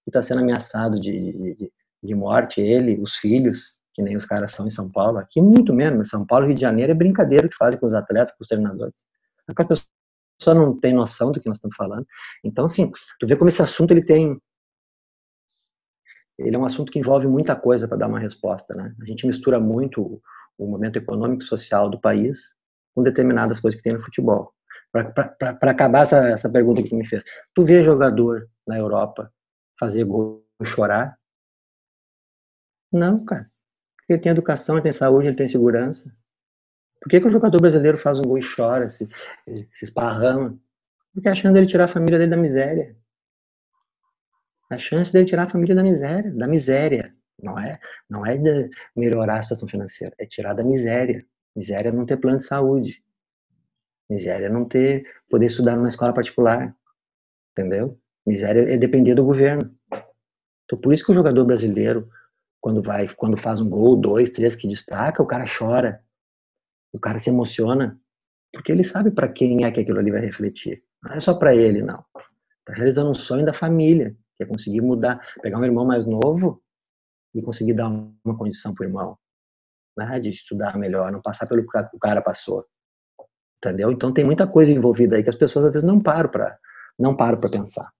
e 0.05 0.09
está 0.09 0.21
sendo 0.21 0.41
ameaçado 0.41 0.99
de, 0.99 1.11
de, 1.11 1.55
de, 1.55 1.73
morte? 2.13 2.59
Ele, 2.59 2.99
os 3.01 3.15
filhos, 3.15 3.77
que 3.93 4.01
nem 4.01 4.15
os 4.15 4.25
caras 4.25 4.51
são 4.51 4.65
em 4.65 4.69
São 4.69 4.89
Paulo. 4.89 5.17
Aqui 5.17 5.41
muito 5.41 5.73
menos. 5.73 6.09
São 6.09 6.25
Paulo, 6.25 6.45
Rio 6.45 6.55
de 6.55 6.61
Janeiro 6.61 6.91
é 6.91 6.95
brincadeira 6.95 7.47
que 7.47 7.55
fazem 7.55 7.79
com 7.79 7.85
os 7.85 7.93
atletas, 7.93 8.31
com 8.31 8.41
os 8.41 8.47
treinadores. 8.47 8.93
A 9.47 9.53
pessoa 9.63 10.55
não 10.55 10.79
tem 10.79 10.93
noção 10.93 11.31
do 11.31 11.39
que 11.39 11.47
nós 11.47 11.57
estamos 11.57 11.75
falando. 11.75 12.05
Então, 12.43 12.65
assim, 12.65 12.91
tu 13.19 13.27
vê 13.27 13.35
como 13.35 13.49
esse 13.49 13.61
assunto 13.61 13.91
ele 13.91 14.03
tem 14.03 14.39
ele 16.37 16.55
é 16.55 16.59
um 16.59 16.65
assunto 16.65 16.91
que 16.91 16.99
envolve 16.99 17.27
muita 17.27 17.55
coisa 17.55 17.87
para 17.87 17.97
dar 17.97 18.07
uma 18.07 18.19
resposta, 18.19 18.73
né? 18.73 18.93
A 18.99 19.05
gente 19.05 19.27
mistura 19.27 19.59
muito 19.59 20.21
o 20.57 20.67
momento 20.67 20.97
econômico 20.97 21.43
e 21.43 21.45
social 21.45 21.89
do 21.89 21.99
país 21.99 22.53
com 22.95 23.03
determinadas 23.03 23.59
coisas 23.59 23.77
que 23.79 23.83
tem 23.83 23.93
no 23.93 24.03
futebol. 24.03 24.51
Para 24.91 25.71
acabar 25.71 26.03
essa, 26.03 26.17
essa 26.29 26.51
pergunta 26.51 26.83
que 26.83 26.95
me 26.95 27.05
fez, 27.05 27.23
tu 27.53 27.63
vê 27.65 27.83
jogador 27.83 28.47
na 28.67 28.77
Europa 28.77 29.31
fazer 29.79 30.03
gol 30.03 30.45
chorar? 30.63 31.17
Não, 32.93 33.25
cara. 33.25 33.51
Porque 33.97 34.13
ele 34.13 34.21
tem 34.21 34.31
educação, 34.31 34.75
ele 34.75 34.83
tem 34.83 34.93
saúde, 34.93 35.27
ele 35.27 35.35
tem 35.35 35.47
segurança. 35.47 36.13
Por 37.01 37.09
que, 37.09 37.19
que 37.19 37.27
o 37.27 37.31
jogador 37.31 37.59
brasileiro 37.59 37.97
faz 37.97 38.19
um 38.19 38.23
gol 38.23 38.37
e 38.37 38.55
chora, 38.55 38.87
se, 38.87 39.09
se 39.45 39.85
esparrama? 39.85 40.57
Porque 41.13 41.27
a 41.27 41.35
chance 41.35 41.53
dele 41.53 41.67
tirar 41.67 41.85
a 41.85 41.87
família 41.87 42.17
dele 42.17 42.31
da 42.31 42.37
miséria. 42.37 42.95
A 44.69 44.77
chance 44.77 45.11
dele 45.11 45.25
tirar 45.25 45.43
a 45.43 45.49
família 45.49 45.75
da 45.75 45.83
miséria, 45.83 46.33
da 46.33 46.47
miséria. 46.47 47.15
Não 47.41 47.59
é, 47.59 47.79
não 48.09 48.25
é 48.25 48.35
melhorar 48.95 49.39
a 49.39 49.43
situação 49.43 49.67
financeira, 49.67 50.15
é 50.19 50.25
tirar 50.25 50.53
da 50.53 50.63
miséria. 50.63 51.25
Miséria 51.55 51.89
é 51.89 51.91
não 51.91 52.05
ter 52.05 52.17
plano 52.17 52.37
de 52.37 52.45
saúde. 52.45 53.03
Miséria 54.09 54.45
é 54.45 54.49
não 54.49 54.65
ter 54.65 55.05
poder 55.29 55.47
estudar 55.47 55.75
numa 55.75 55.89
escola 55.89 56.13
particular. 56.13 56.75
entendeu? 57.51 57.99
Miséria 58.25 58.73
é 58.73 58.77
depender 58.77 59.15
do 59.15 59.25
governo. 59.25 59.75
Então, 60.65 60.79
por 60.79 60.93
isso 60.93 61.05
que 61.05 61.11
o 61.11 61.15
jogador 61.15 61.45
brasileiro, 61.45 62.09
quando 62.63 62.81
vai, 62.81 63.09
quando 63.09 63.35
faz 63.35 63.59
um 63.59 63.69
gol, 63.69 63.97
dois, 63.97 64.31
três 64.31 64.55
que 64.55 64.69
destaca, 64.69 65.21
o 65.21 65.27
cara 65.27 65.43
chora, 65.45 66.01
o 66.93 66.99
cara 66.99 67.19
se 67.19 67.29
emociona, 67.29 67.99
porque 68.53 68.71
ele 68.71 68.85
sabe 68.85 69.11
para 69.11 69.27
quem 69.27 69.65
é 69.65 69.71
que 69.71 69.81
aquilo 69.81 69.99
ali 69.99 70.09
vai 70.09 70.21
refletir. 70.21 70.81
Não 71.03 71.11
é 71.11 71.19
só 71.19 71.33
para 71.33 71.53
ele, 71.53 71.81
não. 71.81 72.05
Está 72.59 72.73
realizando 72.73 73.11
um 73.11 73.15
sonho 73.15 73.45
da 73.45 73.51
família, 73.51 74.15
que 74.37 74.43
é 74.43 74.45
conseguir 74.45 74.79
mudar, 74.79 75.19
pegar 75.41 75.59
um 75.59 75.65
irmão 75.65 75.85
mais 75.85 76.05
novo 76.05 76.63
e 77.35 77.41
conseguir 77.41 77.73
dar 77.73 77.89
uma 77.89 78.37
condição 78.37 78.73
para 78.73 78.85
o 78.85 78.87
irmão, 78.87 79.17
né, 79.97 80.17
de 80.21 80.29
estudar 80.29 80.77
melhor, 80.77 81.11
não 81.11 81.21
passar 81.21 81.47
pelo 81.47 81.67
que 81.67 81.77
o 81.77 81.99
cara 81.99 82.21
passou, 82.21 82.65
entendeu? 83.57 83.91
Então 83.91 84.13
tem 84.13 84.23
muita 84.23 84.47
coisa 84.47 84.71
envolvida 84.71 85.17
aí 85.17 85.23
que 85.23 85.29
as 85.29 85.35
pessoas 85.35 85.65
às 85.65 85.71
vezes 85.73 85.85
não 85.85 86.01
param 86.01 86.29
para 86.29 86.57
não 86.97 87.13
param 87.13 87.41
para 87.41 87.49
pensar. 87.49 87.91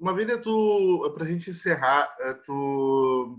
Uma 0.00 0.14
vida 0.14 0.38
tu, 0.38 1.12
para 1.14 1.24
a 1.24 1.28
gente 1.28 1.50
encerrar, 1.50 2.08
eh, 2.20 2.34
tu 2.46 3.38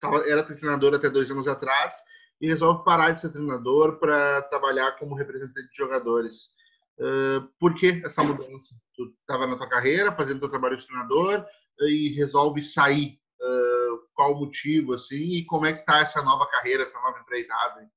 tava, 0.00 0.28
era 0.28 0.42
treinador 0.42 0.92
até 0.94 1.08
dois 1.08 1.30
anos 1.30 1.46
atrás 1.46 1.94
e 2.40 2.48
resolve 2.48 2.84
parar 2.84 3.12
de 3.12 3.20
ser 3.20 3.30
treinador 3.30 4.00
para 4.00 4.42
trabalhar 4.42 4.98
como 4.98 5.14
representante 5.14 5.68
de 5.68 5.76
jogadores. 5.76 6.50
Uh, 6.98 7.48
por 7.58 7.74
que 7.76 8.02
essa 8.04 8.24
mudança? 8.24 8.74
Tu 8.96 9.14
estava 9.20 9.46
na 9.46 9.56
tua 9.56 9.68
carreira, 9.68 10.10
fazendo 10.10 10.40
teu 10.40 10.50
trabalho 10.50 10.76
de 10.76 10.84
treinador 10.84 11.46
e 11.82 12.08
resolve 12.16 12.60
sair. 12.60 13.20
Uh, 13.40 13.98
qual 14.12 14.32
o 14.32 14.40
motivo, 14.40 14.94
assim, 14.94 15.36
e 15.36 15.44
como 15.46 15.66
é 15.66 15.72
que 15.72 15.84
tá 15.84 16.00
essa 16.00 16.20
nova 16.20 16.46
carreira, 16.50 16.82
essa 16.82 16.98
nova 17.00 17.20
empreitada? 17.20 17.88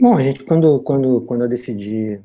Bom, 0.00 0.18
gente, 0.18 0.42
quando, 0.44 0.82
quando, 0.82 1.20
quando 1.22 1.42
eu 1.42 1.48
decidi 1.48 2.22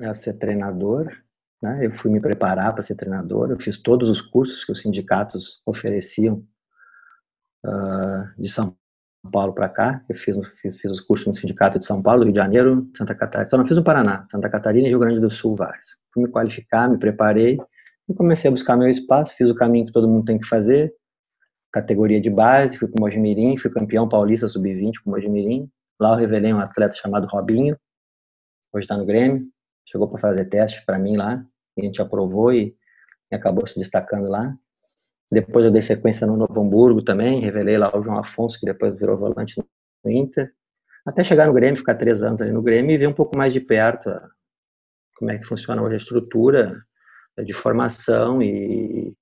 uh, 0.00 0.14
ser 0.14 0.38
treinador, 0.38 1.14
né, 1.62 1.86
eu 1.86 1.94
fui 1.94 2.10
me 2.10 2.20
preparar 2.20 2.72
para 2.72 2.82
ser 2.82 2.94
treinador, 2.94 3.50
eu 3.50 3.60
fiz 3.60 3.80
todos 3.80 4.10
os 4.10 4.20
cursos 4.20 4.64
que 4.64 4.72
os 4.72 4.80
sindicatos 4.80 5.60
ofereciam 5.64 6.44
de 8.38 8.48
São 8.48 8.76
Paulo 9.32 9.52
para 9.52 9.68
cá. 9.68 10.04
Eu 10.08 10.16
fiz, 10.16 10.36
fiz, 10.60 10.80
fiz, 10.80 10.92
os 10.92 11.00
cursos 11.00 11.26
no 11.26 11.34
Sindicato 11.34 11.78
de 11.78 11.84
São 11.84 12.02
Paulo, 12.02 12.24
Rio 12.24 12.32
de 12.32 12.38
Janeiro, 12.38 12.88
Santa 12.96 13.14
Catarina. 13.14 13.48
Só 13.48 13.56
não 13.56 13.66
fiz 13.66 13.76
no 13.76 13.84
Paraná, 13.84 14.24
Santa 14.24 14.48
Catarina 14.48 14.86
e 14.86 14.90
Rio 14.90 14.98
Grande 14.98 15.20
do 15.20 15.30
Sul, 15.30 15.56
vários. 15.56 15.96
Fui 16.12 16.24
me 16.24 16.30
qualificar, 16.30 16.88
me 16.88 16.98
preparei 16.98 17.58
e 18.08 18.14
comecei 18.14 18.48
a 18.48 18.52
buscar 18.52 18.76
meu 18.76 18.88
espaço. 18.88 19.34
Fiz 19.36 19.50
o 19.50 19.54
caminho 19.54 19.86
que 19.86 19.92
todo 19.92 20.08
mundo 20.08 20.24
tem 20.24 20.38
que 20.38 20.46
fazer. 20.46 20.92
Categoria 21.72 22.20
de 22.20 22.30
base, 22.30 22.78
fui 22.78 22.88
para 22.88 22.98
o 22.98 23.02
Mojimirim, 23.02 23.56
fui 23.56 23.70
campeão 23.70 24.08
paulista 24.08 24.48
sub-20 24.48 24.92
com 25.02 25.10
o 25.10 25.12
Mojimirim. 25.12 25.68
Lá 26.00 26.12
eu 26.12 26.18
revelei 26.18 26.52
um 26.52 26.60
atleta 26.60 26.94
chamado 26.94 27.26
Robinho, 27.26 27.76
hoje 28.72 28.84
está 28.84 28.96
no 28.96 29.04
Grêmio. 29.04 29.46
Chegou 29.86 30.08
para 30.08 30.20
fazer 30.20 30.44
teste 30.46 30.84
para 30.84 30.98
mim 30.98 31.16
lá, 31.16 31.44
e 31.76 31.82
a 31.82 31.84
gente 31.84 32.00
aprovou 32.02 32.52
e, 32.52 32.76
e 33.30 33.36
acabou 33.36 33.66
se 33.66 33.78
destacando 33.78 34.28
lá. 34.28 34.56
Depois 35.30 35.64
eu 35.64 35.70
dei 35.70 35.82
sequência 35.82 36.26
no 36.26 36.36
Novo 36.36 36.60
Hamburgo 36.60 37.02
também, 37.02 37.40
revelei 37.40 37.78
lá 37.78 37.96
o 37.96 38.02
João 38.02 38.18
Afonso, 38.18 38.58
que 38.58 38.66
depois 38.66 38.96
virou 38.96 39.16
volante 39.16 39.60
no 40.04 40.10
Inter. 40.10 40.52
Até 41.04 41.22
chegar 41.24 41.46
no 41.46 41.54
Grêmio, 41.54 41.78
ficar 41.78 41.94
três 41.94 42.22
anos 42.22 42.40
ali 42.40 42.52
no 42.52 42.62
Grêmio 42.62 42.92
e 42.92 42.98
ver 42.98 43.08
um 43.08 43.12
pouco 43.12 43.36
mais 43.36 43.52
de 43.52 43.60
perto 43.60 44.10
como 45.16 45.30
é 45.30 45.38
que 45.38 45.46
funciona 45.46 45.82
hoje 45.82 45.94
a 45.94 45.98
estrutura 45.98 46.84
de 47.44 47.52
formação 47.52 48.42
e, 48.42 49.14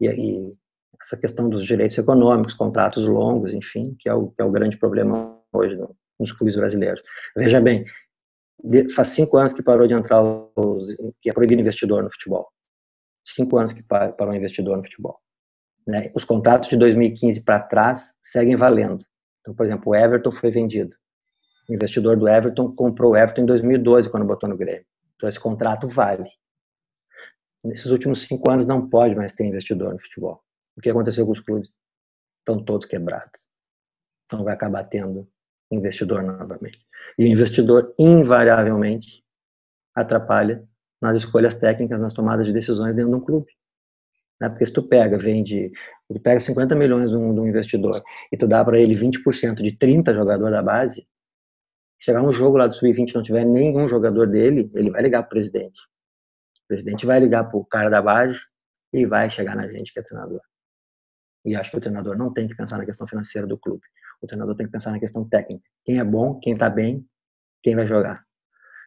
e, 0.00 0.06
e, 0.06 0.54
essa 1.00 1.16
questão 1.16 1.48
dos 1.48 1.64
direitos 1.64 1.96
econômicos, 1.98 2.54
contratos 2.54 3.06
longos, 3.06 3.52
enfim, 3.52 3.94
que 3.98 4.08
é 4.08 4.14
o, 4.14 4.28
que 4.28 4.40
é 4.40 4.44
o 4.44 4.50
grande 4.50 4.78
problema 4.78 5.38
hoje 5.52 5.76
no, 5.76 5.94
nos 6.18 6.32
clubes 6.32 6.56
brasileiros. 6.56 7.02
Veja 7.36 7.60
bem, 7.60 7.84
faz 8.94 9.08
cinco 9.08 9.36
anos 9.36 9.52
que 9.52 9.62
parou 9.62 9.86
de 9.86 9.94
entrar 9.94 10.22
os, 10.22 10.94
que 11.20 11.30
é 11.30 11.32
proibido 11.32 11.60
investidor 11.60 12.02
no 12.02 12.10
futebol. 12.10 12.48
Cinco 13.26 13.58
anos 13.58 13.72
que 13.72 13.82
parou 13.82 14.34
investidor 14.34 14.76
no 14.76 14.84
futebol. 14.84 15.18
Né? 15.86 16.10
Os 16.14 16.24
contratos 16.24 16.68
de 16.68 16.76
2015 16.76 17.44
para 17.44 17.60
trás 17.60 18.14
seguem 18.22 18.56
valendo. 18.56 19.04
Então, 19.40 19.54
por 19.54 19.66
exemplo, 19.66 19.92
o 19.92 19.94
Everton 19.94 20.32
foi 20.32 20.50
vendido. 20.50 20.96
O 21.68 21.74
investidor 21.74 22.16
do 22.16 22.28
Everton 22.28 22.74
comprou 22.74 23.12
o 23.12 23.16
Everton 23.16 23.42
em 23.42 23.46
2012, 23.46 24.10
quando 24.10 24.26
botou 24.26 24.48
no 24.48 24.56
Grêmio. 24.56 24.84
Então, 25.16 25.28
esse 25.28 25.40
contrato 25.40 25.88
vale. 25.88 26.28
Nesses 27.62 27.86
últimos 27.86 28.22
cinco 28.22 28.50
anos, 28.50 28.66
não 28.66 28.88
pode 28.88 29.14
mais 29.14 29.32
ter 29.32 29.46
investidor 29.46 29.92
no 29.92 29.98
futebol. 29.98 30.42
O 30.76 30.80
que 30.80 30.90
aconteceu 30.90 31.24
com 31.24 31.32
os 31.32 31.40
clubes? 31.40 31.68
Estão 32.40 32.62
todos 32.62 32.86
quebrados. 32.86 33.46
Então, 34.26 34.44
vai 34.44 34.54
acabar 34.54 34.84
tendo 34.84 35.28
investidor 35.74 36.22
novamente. 36.22 36.78
E 37.18 37.24
o 37.24 37.26
investidor, 37.26 37.94
invariavelmente, 37.98 39.22
atrapalha 39.94 40.66
nas 41.00 41.16
escolhas 41.16 41.54
técnicas, 41.54 42.00
nas 42.00 42.12
tomadas 42.12 42.46
de 42.46 42.52
decisões 42.52 42.94
dentro 42.94 43.10
de 43.10 43.16
um 43.16 43.20
clube. 43.20 43.52
Né? 44.40 44.48
Porque 44.48 44.66
se 44.66 44.72
tu 44.72 44.82
pega, 44.82 45.16
vende, 45.16 45.70
tu 46.12 46.20
pega 46.20 46.40
50 46.40 46.74
milhões 46.74 47.10
de 47.10 47.16
um, 47.16 47.34
de 47.34 47.40
um 47.40 47.46
investidor 47.46 48.02
e 48.32 48.36
tu 48.36 48.46
dá 48.46 48.64
para 48.64 48.78
ele 48.78 48.94
20% 48.94 49.62
de 49.62 49.76
30 49.76 50.14
jogadores 50.14 50.52
da 50.52 50.62
base, 50.62 51.06
chegar 51.98 52.22
um 52.22 52.32
jogo 52.32 52.56
lá 52.56 52.66
do 52.66 52.74
Sub-20 52.74 53.10
e 53.10 53.14
não 53.14 53.22
tiver 53.22 53.44
nenhum 53.44 53.88
jogador 53.88 54.26
dele, 54.26 54.70
ele 54.74 54.90
vai 54.90 55.02
ligar 55.02 55.22
pro 55.22 55.30
presidente. 55.30 55.80
O 56.64 56.68
presidente 56.68 57.06
vai 57.06 57.20
ligar 57.20 57.44
pro 57.44 57.64
cara 57.64 57.88
da 57.88 58.02
base 58.02 58.40
e 58.92 59.06
vai 59.06 59.30
chegar 59.30 59.56
na 59.56 59.68
gente 59.68 59.92
que 59.92 60.00
é 60.00 60.02
treinador. 60.02 60.40
E 61.44 61.54
acho 61.54 61.70
que 61.70 61.76
o 61.76 61.80
treinador 61.80 62.16
não 62.16 62.32
tem 62.32 62.48
que 62.48 62.56
pensar 62.56 62.78
na 62.78 62.86
questão 62.86 63.06
financeira 63.06 63.46
do 63.46 63.58
clube. 63.58 63.82
O 64.24 64.26
treinador 64.26 64.56
tem 64.56 64.66
que 64.66 64.72
pensar 64.72 64.90
na 64.90 64.98
questão 64.98 65.28
técnica. 65.28 65.64
Quem 65.84 65.98
é 65.98 66.04
bom, 66.04 66.38
quem 66.40 66.54
está 66.54 66.70
bem, 66.70 67.06
quem 67.62 67.76
vai 67.76 67.86
jogar. 67.86 68.24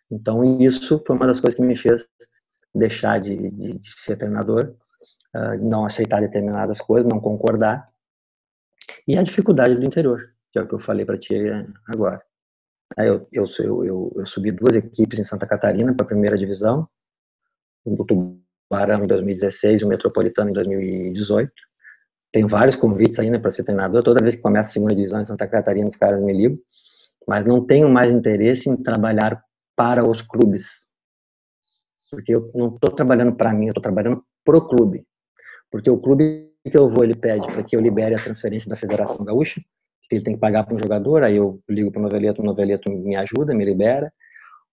Então, 0.09 0.59
isso 0.59 1.01
foi 1.05 1.15
uma 1.15 1.27
das 1.27 1.39
coisas 1.39 1.55
que 1.55 1.63
me 1.63 1.75
fez 1.75 2.07
deixar 2.73 3.19
de, 3.19 3.51
de, 3.51 3.77
de 3.77 3.91
ser 3.91 4.15
treinador 4.15 4.75
uh, 5.35 5.57
não 5.61 5.85
aceitar 5.85 6.21
determinadas 6.21 6.79
coisas, 6.79 7.09
não 7.09 7.19
concordar, 7.19 7.85
e 9.07 9.17
a 9.17 9.23
dificuldade 9.23 9.75
do 9.75 9.85
interior, 9.85 10.33
que 10.51 10.59
é 10.59 10.61
o 10.61 10.67
que 10.67 10.73
eu 10.73 10.79
falei 10.79 11.05
para 11.05 11.17
ti 11.17 11.35
agora. 11.87 12.21
Aí 12.97 13.07
eu, 13.07 13.27
eu, 13.31 13.45
eu, 13.83 14.13
eu, 14.15 14.25
subi 14.25 14.51
duas 14.51 14.73
equipes 14.75 15.19
em 15.19 15.23
Santa 15.23 15.45
Catarina 15.45 15.93
para 15.93 16.05
a 16.05 16.07
primeira 16.07 16.37
divisão, 16.37 16.87
o 17.85 18.05
Tubarão 18.05 19.03
em 19.03 19.07
2016 19.07 19.81
e 19.81 19.85
o 19.85 19.87
Metropolitano 19.87 20.49
em 20.49 20.53
2018. 20.53 21.51
Tenho 22.31 22.47
vários 22.47 22.75
convites 22.75 23.19
ainda 23.19 23.39
para 23.39 23.51
ser 23.51 23.63
treinador. 23.63 24.03
Toda 24.03 24.21
vez 24.21 24.35
que 24.35 24.41
começa 24.41 24.69
a 24.69 24.73
segunda 24.73 24.95
divisão 24.95 25.21
em 25.21 25.25
Santa 25.25 25.47
Catarina, 25.47 25.87
os 25.87 25.95
caras 25.95 26.21
me 26.21 26.33
ligam. 26.33 26.57
Mas 27.27 27.45
não 27.45 27.65
tenho 27.65 27.89
mais 27.89 28.11
interesse 28.11 28.69
em 28.69 28.75
trabalhar 28.75 29.41
para 29.75 30.07
os 30.07 30.21
clubes. 30.21 30.89
Porque 32.09 32.33
eu 32.33 32.51
não 32.55 32.67
estou 32.75 32.91
trabalhando 32.91 33.35
para 33.35 33.53
mim, 33.53 33.65
eu 33.65 33.71
estou 33.71 33.83
trabalhando 33.83 34.23
para 34.43 34.57
o 34.57 34.67
clube. 34.67 35.05
Porque 35.69 35.89
o 35.89 35.99
clube 35.99 36.51
que 36.69 36.77
eu 36.77 36.89
vou, 36.89 37.03
ele 37.03 37.15
pede 37.15 37.45
para 37.47 37.63
que 37.63 37.75
eu 37.75 37.81
libere 37.81 38.15
a 38.15 38.19
transferência 38.19 38.69
da 38.69 38.75
Federação 38.75 39.23
Gaúcha, 39.25 39.61
que 40.09 40.15
ele 40.15 40.23
tem 40.23 40.33
que 40.35 40.39
pagar 40.39 40.63
para 40.63 40.75
um 40.75 40.79
jogador, 40.79 41.23
aí 41.23 41.35
eu 41.35 41.61
ligo 41.67 41.91
para 41.91 41.99
o 41.99 42.03
Noveleto, 42.03 42.41
o 42.41 42.45
Noveleto 42.45 42.89
me 42.89 43.15
ajuda, 43.15 43.53
me 43.53 43.63
libera. 43.63 44.09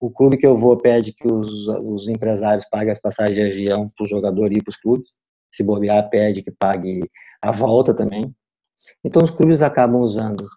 O 0.00 0.10
clube 0.10 0.36
que 0.36 0.46
eu 0.46 0.56
vou 0.56 0.76
pede 0.76 1.12
que 1.12 1.26
os, 1.26 1.68
os 1.82 2.08
empresários 2.08 2.66
paguem 2.68 2.92
as 2.92 3.00
passagens 3.00 3.36
de 3.36 3.42
avião 3.42 3.90
para 3.96 4.04
o 4.04 4.08
jogador 4.08 4.52
ir 4.52 4.62
para 4.62 4.70
os 4.70 4.76
clubes. 4.76 5.18
Se 5.52 5.62
bobear, 5.62 6.08
pede 6.08 6.42
que 6.42 6.50
pague 6.50 7.08
a 7.44 7.52
volta 7.52 7.94
também. 7.94 8.34
Então 9.04 9.22
os 9.22 9.30
clubes 9.30 9.60
acabam 9.60 10.00
usando 10.00 10.48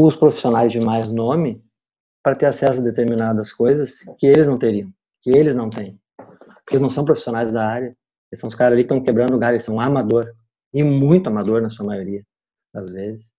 os 0.00 0.14
profissionais 0.14 0.70
de 0.70 0.80
mais 0.80 1.08
nome 1.08 1.64
para 2.22 2.34
ter 2.34 2.46
acesso 2.46 2.80
a 2.80 2.84
determinadas 2.84 3.50
coisas 3.52 4.00
que 4.18 4.26
eles 4.26 4.46
não 4.46 4.58
teriam, 4.58 4.92
que 5.22 5.30
eles 5.30 5.54
não 5.54 5.70
têm. 5.70 5.98
Porque 6.16 6.74
eles 6.74 6.82
não 6.82 6.90
são 6.90 7.04
profissionais 7.04 7.52
da 7.52 7.66
área, 7.66 7.96
eles 8.30 8.40
são 8.40 8.48
os 8.48 8.54
caras 8.54 8.74
ali 8.74 8.82
que 8.82 8.92
estão 8.92 9.02
quebrando 9.02 9.34
o 9.34 9.38
galho, 9.38 9.54
eles 9.54 9.64
são 9.64 9.80
amador. 9.80 10.30
E 10.72 10.82
muito 10.82 11.28
amador 11.28 11.62
na 11.62 11.68
sua 11.68 11.86
maioria 11.86 12.22
das 12.72 12.90
vezes. 12.90 13.32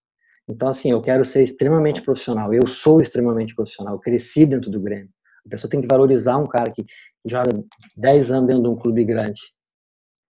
Então, 0.48 0.68
assim, 0.68 0.90
eu 0.90 1.02
quero 1.02 1.24
ser 1.24 1.42
extremamente 1.42 2.00
profissional. 2.00 2.54
Eu 2.54 2.66
sou 2.66 3.00
extremamente 3.00 3.54
profissional. 3.54 3.94
Eu 3.94 4.00
cresci 4.00 4.46
dentro 4.46 4.70
do 4.70 4.80
Grêmio. 4.80 5.10
A 5.44 5.48
pessoa 5.50 5.70
tem 5.70 5.82
que 5.82 5.86
valorizar 5.86 6.38
um 6.38 6.46
cara 6.46 6.70
que 6.70 6.86
joga 7.26 7.62
10 7.96 8.30
anos 8.30 8.46
dentro 8.46 8.62
de 8.62 8.68
um 8.70 8.76
clube 8.76 9.04
grande. 9.04 9.40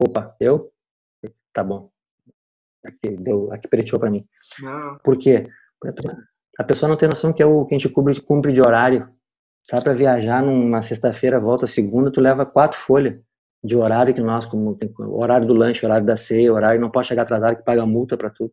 Opa, 0.01 0.35
eu? 0.41 0.73
Tá 1.53 1.63
bom. 1.63 1.91
Aqui, 2.87 3.17
deu, 3.17 3.53
aqui 3.53 3.69
preteou 3.69 3.99
para 3.99 4.11
mim. 4.11 4.25
Não. 4.61 4.99
Por 5.03 5.19
quê? 5.19 5.49
A 6.59 6.65
pessoa 6.65 6.89
não 6.89 6.97
tem 6.97 7.09
noção 7.09 7.33
que 7.33 7.43
é 7.43 7.47
o 7.47 7.65
que 7.67 7.75
a 7.75 7.79
gente 7.79 7.89
cumpre, 7.89 8.21
cumpre 8.21 8.53
de 8.53 8.61
horário. 8.61 9.09
Sai 9.65 9.83
para 9.83 9.95
viajar 9.95 10.43
numa 10.43 10.81
sexta-feira, 10.83 11.41
volta 11.41 11.67
segunda, 11.67 12.11
tu 12.11 12.21
leva 12.21 12.47
quatro 12.47 12.79
folhas 12.79 13.19
de 13.65 13.77
horário 13.77 14.15
que 14.15 14.21
nós, 14.21 14.47
como 14.47 14.77
tem, 14.77 14.93
horário 14.99 15.47
do 15.47 15.55
lanche, 15.55 15.85
horário 15.85 16.07
da 16.07 16.17
ceia, 16.17 16.53
horário 16.53 16.81
não 16.81 16.91
pode 16.91 17.09
chegar 17.09 17.23
atrasado 17.23 17.57
que 17.57 17.65
paga 17.65 17.85
multa 17.85 18.17
para 18.17 18.31
tudo. 18.31 18.53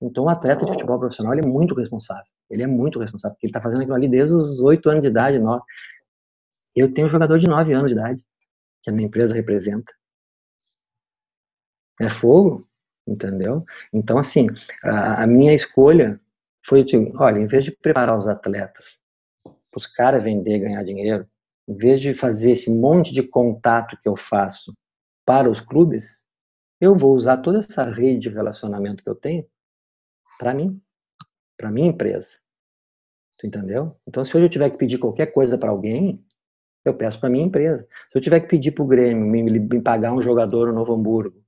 Então, 0.00 0.24
o 0.24 0.28
atleta 0.28 0.64
de 0.64 0.72
futebol 0.72 0.98
profissional 0.98 1.32
ele 1.32 1.42
é 1.44 1.46
muito 1.46 1.74
responsável. 1.74 2.30
Ele 2.50 2.62
é 2.62 2.66
muito 2.66 2.98
responsável, 2.98 3.34
porque 3.34 3.46
ele 3.46 3.50
está 3.50 3.60
fazendo 3.60 3.80
aquilo 3.80 3.96
ali 3.96 4.08
desde 4.08 4.34
os 4.34 4.60
oito 4.60 4.88
anos 4.88 5.02
de 5.02 5.08
idade, 5.08 5.38
nove. 5.38 5.62
Eu 6.74 6.92
tenho 6.92 7.08
um 7.08 7.10
jogador 7.10 7.38
de 7.38 7.48
nove 7.48 7.72
anos 7.72 7.90
de 7.90 7.98
idade, 7.98 8.24
que 8.82 8.90
a 8.90 8.92
minha 8.92 9.06
empresa 9.06 9.34
representa. 9.34 9.92
É 12.00 12.10
fogo, 12.10 12.65
entendeu? 13.06 13.64
Então, 13.92 14.18
assim, 14.18 14.46
a, 14.82 15.24
a 15.24 15.26
minha 15.26 15.54
escolha 15.54 16.20
foi, 16.64 16.84
olha, 17.14 17.38
em 17.38 17.46
vez 17.46 17.64
de 17.64 17.70
preparar 17.70 18.18
os 18.18 18.26
atletas, 18.26 19.00
os 19.74 19.86
caras 19.86 20.22
vender, 20.22 20.58
ganhar 20.58 20.82
dinheiro, 20.82 21.28
em 21.68 21.76
vez 21.76 22.00
de 22.00 22.14
fazer 22.14 22.52
esse 22.52 22.70
monte 22.70 23.12
de 23.12 23.22
contato 23.22 23.96
que 24.02 24.08
eu 24.08 24.16
faço 24.16 24.74
para 25.24 25.50
os 25.50 25.60
clubes, 25.60 26.24
eu 26.80 26.96
vou 26.96 27.14
usar 27.14 27.38
toda 27.38 27.58
essa 27.58 27.84
rede 27.84 28.20
de 28.20 28.28
relacionamento 28.28 29.02
que 29.02 29.08
eu 29.08 29.14
tenho 29.14 29.46
para 30.38 30.54
mim, 30.54 30.80
para 31.56 31.70
minha 31.70 31.88
empresa. 31.88 32.38
Tu 33.38 33.46
entendeu? 33.46 33.96
Então, 34.06 34.24
se 34.24 34.36
hoje 34.36 34.46
eu 34.46 34.50
tiver 34.50 34.70
que 34.70 34.78
pedir 34.78 34.98
qualquer 34.98 35.26
coisa 35.26 35.58
para 35.58 35.70
alguém, 35.70 36.24
eu 36.84 36.94
peço 36.94 37.18
para 37.20 37.28
minha 37.28 37.44
empresa. 37.44 37.86
Se 38.10 38.18
eu 38.18 38.22
tiver 38.22 38.40
que 38.40 38.48
pedir 38.48 38.72
para 38.72 38.84
o 38.84 38.86
Grêmio 38.86 39.26
me, 39.26 39.42
me, 39.42 39.80
pagar 39.82 40.12
um 40.12 40.22
jogador 40.22 40.68
no 40.68 40.74
Novo 40.74 40.94
Hamburgo, 40.94 41.42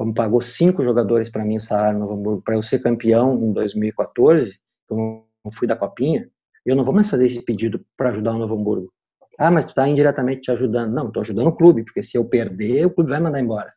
como 0.00 0.14
pagou 0.14 0.40
cinco 0.40 0.82
jogadores 0.82 1.28
para 1.28 1.44
mim 1.44 1.58
o 1.58 1.60
salário 1.60 1.98
no 1.98 2.06
Novo 2.06 2.18
Hamburgo, 2.18 2.42
para 2.42 2.54
eu 2.56 2.62
ser 2.62 2.78
campeão 2.78 3.34
em 3.34 3.52
2014, 3.52 4.58
eu 4.90 4.96
não 5.44 5.52
fui 5.52 5.68
da 5.68 5.76
Copinha, 5.76 6.26
eu 6.64 6.74
não 6.74 6.86
vou 6.86 6.94
mais 6.94 7.10
fazer 7.10 7.26
esse 7.26 7.44
pedido 7.44 7.84
para 7.98 8.08
ajudar 8.08 8.32
o 8.32 8.38
Novo 8.38 8.54
Hamburgo. 8.54 8.90
Ah, 9.38 9.50
mas 9.50 9.66
tu 9.66 9.68
está 9.68 9.86
indiretamente 9.86 10.40
te 10.40 10.50
ajudando. 10.50 10.94
Não, 10.94 11.08
estou 11.08 11.20
ajudando 11.20 11.48
o 11.48 11.52
clube, 11.54 11.84
porque 11.84 12.02
se 12.02 12.16
eu 12.16 12.24
perder, 12.24 12.86
o 12.86 12.90
clube 12.90 13.10
vai 13.10 13.20
mandar 13.20 13.42
embora. 13.42 13.68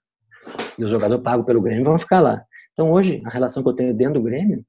E 0.79 0.85
os 0.85 0.89
jogadores 0.89 1.21
pagos 1.21 1.45
pelo 1.45 1.61
Grêmio 1.61 1.83
vão 1.83 1.99
ficar 1.99 2.21
lá. 2.21 2.41
Então, 2.71 2.89
hoje, 2.89 3.21
a 3.25 3.29
relação 3.29 3.61
que 3.61 3.67
eu 3.67 3.75
tenho 3.75 3.93
dentro 3.93 4.13
do 4.13 4.23
Grêmio 4.23 4.65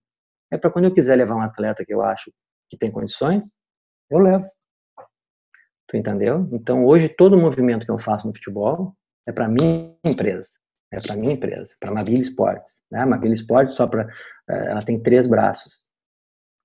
é 0.50 0.58
para 0.58 0.70
quando 0.70 0.86
eu 0.86 0.92
quiser 0.92 1.14
levar 1.14 1.36
um 1.36 1.40
atleta 1.40 1.84
que 1.84 1.94
eu 1.94 2.02
acho 2.02 2.32
que 2.68 2.76
tem 2.76 2.90
condições, 2.90 3.44
eu 4.10 4.18
levo. 4.18 4.44
Tu 5.86 5.96
entendeu? 5.96 6.48
Então, 6.50 6.84
hoje, 6.84 7.08
todo 7.08 7.38
movimento 7.38 7.86
que 7.86 7.92
eu 7.92 7.98
faço 8.00 8.26
no 8.26 8.34
futebol 8.34 8.92
é 9.24 9.30
para 9.30 9.48
minha 9.48 9.94
empresa. 10.04 10.63
É 10.94 11.00
para 11.00 11.16
minha 11.16 11.34
empresa, 11.34 11.74
para 11.80 11.90
Mavila 11.90 12.22
Esportes. 12.22 12.82
Né? 12.90 13.00
A 13.00 13.06
Mavila 13.06 13.34
Esportes, 13.34 13.74
só 13.74 13.86
para. 13.86 14.08
Eh, 14.48 14.70
ela 14.70 14.82
tem 14.82 15.02
três 15.02 15.26
braços. 15.26 15.88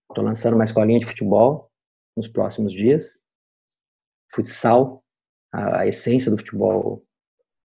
Estou 0.10 0.24
lançando 0.24 0.54
uma 0.54 0.64
escolinha 0.64 1.00
de 1.00 1.06
futebol 1.06 1.72
nos 2.16 2.28
próximos 2.28 2.72
dias. 2.72 3.24
Futsal, 4.32 5.04
a, 5.52 5.80
a 5.80 5.88
essência 5.88 6.30
do 6.30 6.38
futebol, 6.38 7.04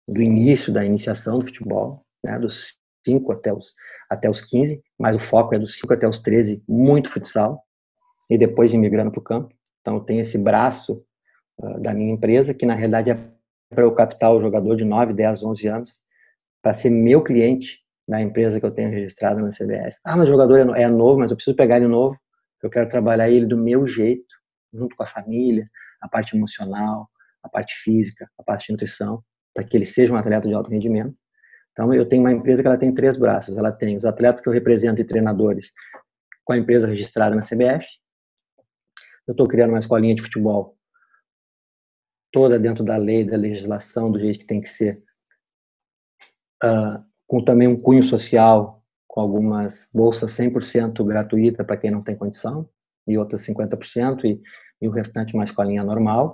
do 0.08 0.22
início, 0.22 0.72
da 0.72 0.86
iniciação 0.86 1.40
do 1.40 1.46
futebol, 1.46 2.06
né? 2.24 2.38
dos 2.38 2.78
5 3.06 3.32
até 3.32 3.52
os, 3.52 3.74
até 4.10 4.30
os 4.30 4.42
15, 4.42 4.82
mas 5.00 5.16
o 5.16 5.20
foco 5.20 5.56
é 5.56 5.60
dos 5.60 5.76
5 5.76 5.94
até 5.94 6.08
os 6.08 6.20
13, 6.20 6.64
muito 6.68 7.10
futsal, 7.10 7.64
e 8.30 8.38
depois 8.38 8.74
imigrando 8.74 9.12
para 9.12 9.20
o 9.20 9.24
campo. 9.24 9.54
Então, 9.82 10.00
tem 10.00 10.20
esse 10.20 10.38
braço 10.38 11.04
uh, 11.60 11.82
da 11.82 11.94
minha 11.94 12.14
empresa, 12.14 12.54
que 12.54 12.66
na 12.66 12.76
realidade 12.76 13.10
é 13.10 13.34
para 13.74 13.84
eu 13.84 13.94
captar 13.94 14.34
o 14.34 14.40
jogador 14.40 14.76
de 14.76 14.86
9, 14.86 15.14
10, 15.14 15.44
11 15.44 15.68
anos, 15.68 16.03
para 16.64 16.74
ser 16.74 16.90
meu 16.90 17.22
cliente 17.22 17.80
da 18.08 18.22
empresa 18.22 18.60
que 18.60 18.66
eu 18.66 18.72
tenho 18.72 18.90
registrada 18.90 19.42
na 19.42 19.50
CBF. 19.50 19.98
Ah, 20.04 20.16
mas 20.16 20.30
o 20.30 20.32
jogador 20.32 20.76
é, 20.76 20.84
é 20.84 20.88
novo, 20.88 21.20
mas 21.20 21.30
eu 21.30 21.36
preciso 21.36 21.56
pegar 21.56 21.78
ele 21.78 21.88
novo, 21.88 22.18
eu 22.64 22.70
quero 22.70 22.88
trabalhar 22.88 23.30
ele 23.30 23.46
do 23.46 23.58
meu 23.58 23.86
jeito, 23.86 24.34
junto 24.74 24.96
com 24.96 25.04
a 25.04 25.06
família, 25.06 25.70
a 26.02 26.08
parte 26.08 26.36
emocional, 26.36 27.10
a 27.44 27.50
parte 27.50 27.76
física, 27.76 28.28
a 28.40 28.44
parte 28.44 28.68
de 28.68 28.72
nutrição, 28.72 29.22
para 29.54 29.64
que 29.66 29.76
ele 29.76 29.86
seja 29.86 30.14
um 30.14 30.16
atleta 30.16 30.48
de 30.48 30.54
alto 30.54 30.72
rendimento. 30.72 31.14
Então, 31.74 31.94
eu 31.94 32.08
tenho 32.08 32.24
uma 32.24 32.32
empresa 32.32 32.62
que 32.62 32.68
ela 32.68 32.78
tem 32.78 32.94
três 32.94 33.18
braços. 33.18 33.58
Ela 33.58 33.72
tem 33.72 33.98
os 33.98 34.06
atletas 34.06 34.42
que 34.42 34.48
eu 34.48 34.54
represento 34.54 35.02
e 35.02 35.06
treinadores 35.06 35.72
com 36.46 36.54
a 36.54 36.58
empresa 36.58 36.88
registrada 36.88 37.36
na 37.36 37.42
CBF. 37.42 37.86
Eu 39.28 39.32
estou 39.32 39.48
criando 39.48 39.72
uma 39.72 39.80
escolinha 39.80 40.16
de 40.16 40.22
futebol 40.22 40.78
toda 42.32 42.60
dentro 42.60 42.84
da 42.84 42.98
lei, 42.98 43.24
da 43.24 43.38
legislação, 43.38 44.12
do 44.12 44.20
jeito 44.20 44.40
que 44.40 44.46
tem 44.46 44.62
que 44.62 44.70
ser, 44.70 45.04
uh, 46.64 47.04
com 47.28 47.44
também 47.44 47.68
um 47.68 47.80
cunho 47.80 48.04
social, 48.04 48.84
com 49.08 49.22
algumas 49.22 49.90
bolsas 49.94 50.32
100% 50.32 51.06
gratuita 51.06 51.64
para 51.64 51.78
quem 51.78 51.92
não 51.92 52.02
tem 52.02 52.16
condição, 52.16 52.68
e 53.08 53.18
outras 53.18 53.46
50%, 53.46 54.24
e, 54.26 54.42
e 54.82 54.88
o 54.88 54.92
restante 54.92 55.34
uma 55.34 55.44
escolinha 55.44 55.84
normal 55.84 56.34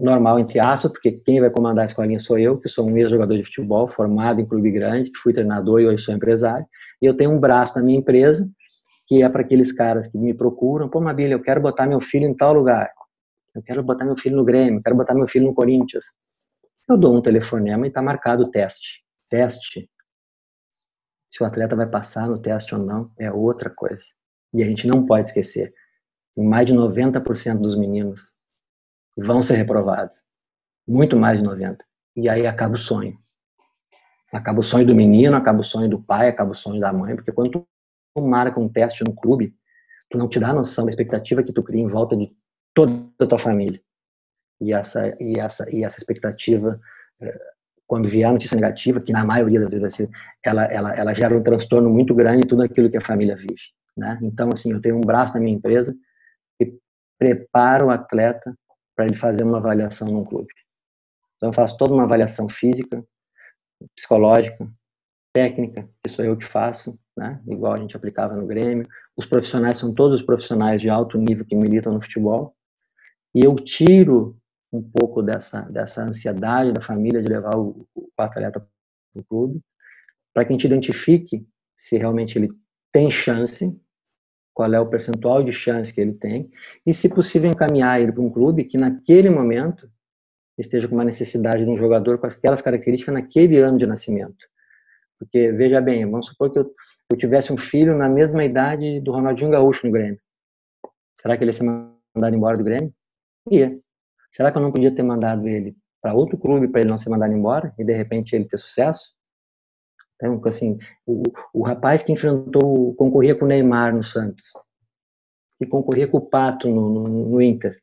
normal, 0.00 0.38
entre 0.38 0.60
aspas, 0.60 0.92
porque 0.92 1.12
quem 1.12 1.40
vai 1.40 1.50
comandar 1.50 1.82
a 1.82 1.86
escolinha 1.86 2.18
sou 2.18 2.38
eu, 2.38 2.58
que 2.58 2.68
sou 2.68 2.88
um 2.88 2.96
ex-jogador 2.96 3.36
de 3.36 3.44
futebol, 3.44 3.88
formado 3.88 4.40
em 4.40 4.46
clube 4.46 4.70
grande, 4.70 5.10
que 5.10 5.18
fui 5.18 5.32
treinador 5.32 5.80
e 5.80 5.86
hoje 5.86 6.04
sou 6.04 6.14
empresário. 6.14 6.64
E 7.02 7.06
eu 7.06 7.16
tenho 7.16 7.32
um 7.32 7.40
braço 7.40 7.76
na 7.76 7.84
minha 7.84 7.98
empresa, 7.98 8.48
que 9.06 9.22
é 9.22 9.28
para 9.28 9.40
aqueles 9.40 9.72
caras 9.72 10.06
que 10.06 10.16
me 10.16 10.32
procuram, 10.32 10.88
pô, 10.88 11.00
Mabília, 11.00 11.34
eu 11.34 11.42
quero 11.42 11.60
botar 11.60 11.86
meu 11.86 12.00
filho 12.00 12.26
em 12.26 12.34
tal 12.34 12.52
lugar. 12.52 12.90
Eu 13.54 13.62
quero 13.62 13.82
botar 13.82 14.04
meu 14.04 14.16
filho 14.16 14.36
no 14.36 14.44
Grêmio, 14.44 14.78
eu 14.78 14.82
quero 14.82 14.96
botar 14.96 15.14
meu 15.14 15.26
filho 15.26 15.46
no 15.46 15.54
Corinthians. 15.54 16.04
Eu 16.88 16.96
dou 16.96 17.14
um 17.14 17.20
telefonema 17.20 17.84
e 17.84 17.88
está 17.88 18.00
marcado 18.00 18.44
o 18.44 18.50
teste. 18.50 19.04
Teste. 19.28 19.90
Se 21.28 21.42
o 21.42 21.46
atleta 21.46 21.76
vai 21.76 21.86
passar 21.86 22.26
no 22.26 22.40
teste 22.40 22.74
ou 22.74 22.80
não, 22.80 23.12
é 23.18 23.30
outra 23.30 23.68
coisa. 23.68 24.00
E 24.54 24.62
a 24.62 24.66
gente 24.66 24.86
não 24.86 25.04
pode 25.04 25.28
esquecer. 25.28 25.74
Mais 26.34 26.66
de 26.66 26.72
90% 26.72 27.58
dos 27.60 27.76
meninos 27.76 28.38
vão 29.18 29.42
ser 29.42 29.56
reprovados. 29.56 30.22
Muito 30.88 31.14
mais 31.14 31.36
de 31.36 31.44
90. 31.44 31.84
E 32.16 32.26
aí 32.26 32.46
acaba 32.46 32.76
o 32.76 32.78
sonho. 32.78 33.18
Acaba 34.32 34.60
o 34.60 34.64
sonho 34.64 34.86
do 34.86 34.94
menino, 34.94 35.36
acaba 35.36 35.60
o 35.60 35.64
sonho 35.64 35.90
do 35.90 36.02
pai, 36.02 36.28
acaba 36.28 36.52
o 36.52 36.54
sonho 36.54 36.80
da 36.80 36.90
mãe, 36.90 37.14
porque 37.14 37.32
quando 37.32 37.50
tu 37.50 37.66
marca 38.22 38.58
um 38.58 38.68
teste 38.68 39.04
no 39.04 39.14
clube, 39.14 39.54
tu 40.08 40.16
não 40.16 40.26
te 40.26 40.40
dá 40.40 40.54
noção 40.54 40.86
da 40.86 40.90
expectativa 40.90 41.42
que 41.42 41.52
tu 41.52 41.62
cria 41.62 41.82
em 41.82 41.88
volta 41.88 42.16
de 42.16 42.34
toda 42.72 43.10
a 43.20 43.26
tua 43.26 43.38
família. 43.38 43.82
E 44.60 44.72
essa, 44.72 45.16
e 45.20 45.38
essa, 45.38 45.66
e 45.74 45.84
essa 45.84 45.98
expectativa, 45.98 46.80
eh, 47.20 47.38
quando 47.86 48.08
vier 48.08 48.28
a 48.28 48.32
notícia 48.32 48.54
negativa, 48.54 49.00
que 49.00 49.12
na 49.12 49.24
maioria 49.24 49.60
das 49.60 49.70
vezes 49.70 50.08
ela, 50.44 50.64
ela, 50.66 50.94
ela 50.94 51.14
gera 51.14 51.36
um 51.36 51.42
transtorno 51.42 51.88
muito 51.88 52.14
grande 52.14 52.44
em 52.44 52.48
tudo 52.48 52.62
aquilo 52.62 52.90
que 52.90 52.98
a 52.98 53.00
família 53.00 53.34
vive. 53.34 53.72
Né? 53.96 54.18
Então, 54.22 54.50
assim, 54.52 54.72
eu 54.72 54.80
tenho 54.80 54.96
um 54.96 55.00
braço 55.00 55.34
na 55.34 55.40
minha 55.40 55.56
empresa 55.56 55.96
que 56.58 56.78
prepara 57.18 57.84
o 57.84 57.90
atleta 57.90 58.54
para 58.94 59.06
ele 59.06 59.16
fazer 59.16 59.42
uma 59.42 59.58
avaliação 59.58 60.08
num 60.08 60.24
clube. 60.24 60.52
Então, 61.36 61.48
eu 61.48 61.52
faço 61.52 61.78
toda 61.78 61.94
uma 61.94 62.02
avaliação 62.02 62.48
física, 62.48 63.02
psicológica, 63.96 64.68
técnica, 65.32 65.88
que 66.02 66.10
sou 66.10 66.24
eu 66.24 66.36
que 66.36 66.44
faço, 66.44 66.98
né? 67.16 67.40
igual 67.46 67.74
a 67.74 67.78
gente 67.78 67.96
aplicava 67.96 68.34
no 68.34 68.46
Grêmio. 68.46 68.86
Os 69.16 69.24
profissionais 69.24 69.78
são 69.78 69.94
todos 69.94 70.20
os 70.20 70.26
profissionais 70.26 70.80
de 70.80 70.90
alto 70.90 71.16
nível 71.16 71.44
que 71.44 71.56
militam 71.56 71.92
no 71.92 72.02
futebol. 72.02 72.54
E 73.34 73.44
eu 73.44 73.54
tiro 73.56 74.36
um 74.72 74.82
pouco 74.82 75.22
dessa, 75.22 75.62
dessa 75.62 76.02
ansiedade 76.02 76.72
da 76.72 76.80
família 76.80 77.22
de 77.22 77.28
levar 77.28 77.56
o, 77.56 77.86
o 77.94 78.10
atleta 78.18 78.60
para 78.60 79.20
o 79.20 79.24
clube, 79.24 79.60
para 80.34 80.44
que 80.44 80.52
a 80.52 80.54
gente 80.54 80.66
identifique 80.66 81.46
se 81.76 81.96
realmente 81.96 82.38
ele 82.38 82.50
tem 82.92 83.10
chance 83.10 83.78
qual 84.58 84.74
é 84.74 84.80
o 84.80 84.88
percentual 84.88 85.44
de 85.44 85.52
chance 85.52 85.94
que 85.94 86.00
ele 86.00 86.14
tem, 86.14 86.50
e, 86.84 86.92
se 86.92 87.08
possível, 87.08 87.48
encaminhar 87.48 88.00
ele 88.00 88.10
para 88.10 88.20
um 88.20 88.28
clube 88.28 88.64
que, 88.64 88.76
naquele 88.76 89.30
momento, 89.30 89.88
esteja 90.58 90.88
com 90.88 90.96
uma 90.96 91.04
necessidade 91.04 91.64
de 91.64 91.70
um 91.70 91.76
jogador 91.76 92.18
com 92.18 92.26
aquelas 92.26 92.60
características 92.60 93.14
naquele 93.14 93.58
ano 93.58 93.78
de 93.78 93.86
nascimento. 93.86 94.44
Porque, 95.16 95.52
veja 95.52 95.80
bem, 95.80 96.04
vamos 96.10 96.26
supor 96.26 96.50
que 96.52 96.58
eu, 96.58 96.74
eu 97.08 97.16
tivesse 97.16 97.52
um 97.52 97.56
filho 97.56 97.96
na 97.96 98.08
mesma 98.08 98.44
idade 98.44 99.00
do 99.00 99.12
Ronaldinho 99.12 99.52
Gaúcho 99.52 99.86
no 99.86 99.92
Grêmio. 99.92 100.20
Será 101.14 101.36
que 101.36 101.44
ele 101.44 101.50
ia 101.50 101.54
ser 101.54 101.62
mandado 101.62 102.34
embora 102.34 102.58
do 102.58 102.64
Grêmio? 102.64 102.92
Ia. 103.52 103.78
Será 104.38 104.52
que 104.52 104.58
eu 104.58 104.62
não 104.62 104.70
podia 104.70 104.94
ter 104.94 105.02
mandado 105.02 105.48
ele 105.48 105.76
para 106.00 106.14
outro 106.14 106.38
clube 106.38 106.68
para 106.68 106.80
ele 106.80 106.90
não 106.90 106.96
ser 106.96 107.10
mandado 107.10 107.32
embora 107.32 107.74
e, 107.76 107.82
de 107.82 107.92
repente, 107.92 108.36
ele 108.36 108.44
ter 108.44 108.56
sucesso? 108.56 109.12
Então, 110.14 110.40
assim, 110.44 110.78
o, 111.04 111.24
o 111.52 111.62
rapaz 111.64 112.04
que 112.04 112.12
enfrentou, 112.12 112.94
concorria 112.94 113.34
com 113.34 113.44
o 113.44 113.48
Neymar 113.48 113.92
no 113.92 114.04
Santos, 114.04 114.44
que 115.58 115.66
concorria 115.66 116.06
com 116.06 116.18
o 116.18 116.24
Pato 116.24 116.68
no, 116.68 116.88
no, 116.88 117.08
no 117.30 117.42
Inter. 117.42 117.80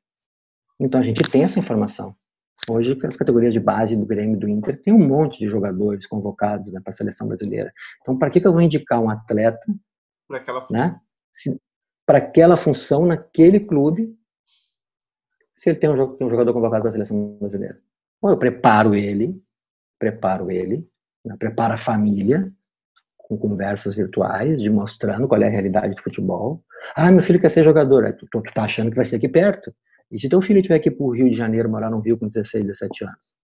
Então, 0.79 0.97
a 0.97 1.03
gente 1.03 1.29
tem 1.29 1.43
essa 1.43 1.59
informação. 1.59 2.15
Hoje, 2.69 2.97
as 3.05 3.17
categorias 3.17 3.51
de 3.51 3.59
base 3.59 3.97
do 3.97 4.05
Grêmio 4.05 4.39
do 4.39 4.47
Inter 4.47 4.81
tem 4.81 4.93
um 4.93 5.05
monte 5.05 5.39
de 5.39 5.47
jogadores 5.47 6.07
convocados 6.07 6.71
né, 6.71 6.79
para 6.81 6.91
a 6.91 6.93
seleção 6.93 7.27
brasileira. 7.27 7.73
Então, 8.01 8.17
para 8.17 8.29
que, 8.29 8.39
que 8.39 8.47
eu 8.47 8.53
vou 8.53 8.61
indicar 8.61 9.01
um 9.01 9.09
atleta 9.09 9.59
para 10.25 10.39
né, 10.71 11.01
aquela 12.07 12.55
função 12.55 13.05
naquele 13.05 13.59
clube 13.59 14.17
se 15.55 15.69
ele 15.69 15.79
tem 15.79 15.89
um, 15.89 15.95
jogador 15.95 16.53
convocado 16.53 16.81
para 16.81 16.89
a 16.89 16.93
seleção 16.93 17.37
brasileira? 17.39 17.79
Ou 18.21 18.31
eu 18.31 18.37
preparo 18.37 18.93
ele, 18.93 19.41
preparo 19.97 20.51
ele 20.51 20.87
né, 21.25 21.35
prepara 21.37 21.73
a 21.73 21.77
família 21.77 22.51
com 23.17 23.35
conversas 23.37 23.95
virtuais, 23.95 24.61
de 24.61 24.69
mostrando 24.69 25.27
qual 25.27 25.41
é 25.41 25.47
a 25.47 25.49
realidade 25.49 25.95
do 25.95 26.01
futebol. 26.01 26.63
Ah, 26.95 27.11
meu 27.11 27.23
filho 27.23 27.39
quer 27.39 27.49
ser 27.49 27.63
jogador. 27.63 28.13
tu, 28.13 28.27
tu, 28.31 28.41
tu 28.41 28.53
tá 28.53 28.63
achando 28.63 28.91
que 28.91 28.95
vai 28.95 29.05
ser 29.05 29.15
aqui 29.15 29.27
perto. 29.27 29.73
E 30.11 30.19
se 30.19 30.29
teu 30.29 30.39
filho 30.41 30.61
tiver 30.61 30.75
aqui 30.75 30.91
pro 30.91 31.09
Rio 31.09 31.31
de 31.31 31.35
Janeiro, 31.35 31.67
morar 31.67 31.89
no 31.89 31.99
Rio 31.99 32.19
com 32.19 32.27
16, 32.27 32.63
17 32.63 33.03
anos? 33.03 33.35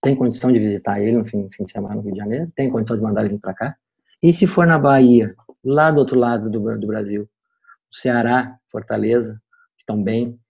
Tem 0.00 0.16
condição 0.16 0.50
de 0.50 0.58
visitar 0.58 1.02
ele 1.02 1.18
no 1.18 1.26
fim, 1.26 1.46
fim 1.52 1.64
de 1.64 1.70
semana 1.70 1.96
no 1.96 2.00
Rio 2.00 2.12
de 2.12 2.18
Janeiro? 2.18 2.50
Tem 2.56 2.70
condição 2.70 2.96
de 2.96 3.02
mandar 3.02 3.20
ele 3.20 3.34
vir 3.34 3.40
para 3.40 3.52
cá? 3.52 3.76
E 4.22 4.32
se 4.32 4.46
for 4.46 4.66
na 4.66 4.78
Bahia, 4.78 5.34
lá 5.62 5.90
do 5.90 5.98
outro 5.98 6.18
lado 6.18 6.48
do, 6.48 6.78
do 6.78 6.86
Brasil? 6.86 7.28
Ceará, 7.92 8.58
Fortaleza, 8.72 9.34
que 9.76 9.82
estão 9.82 10.02
bem, 10.02 10.40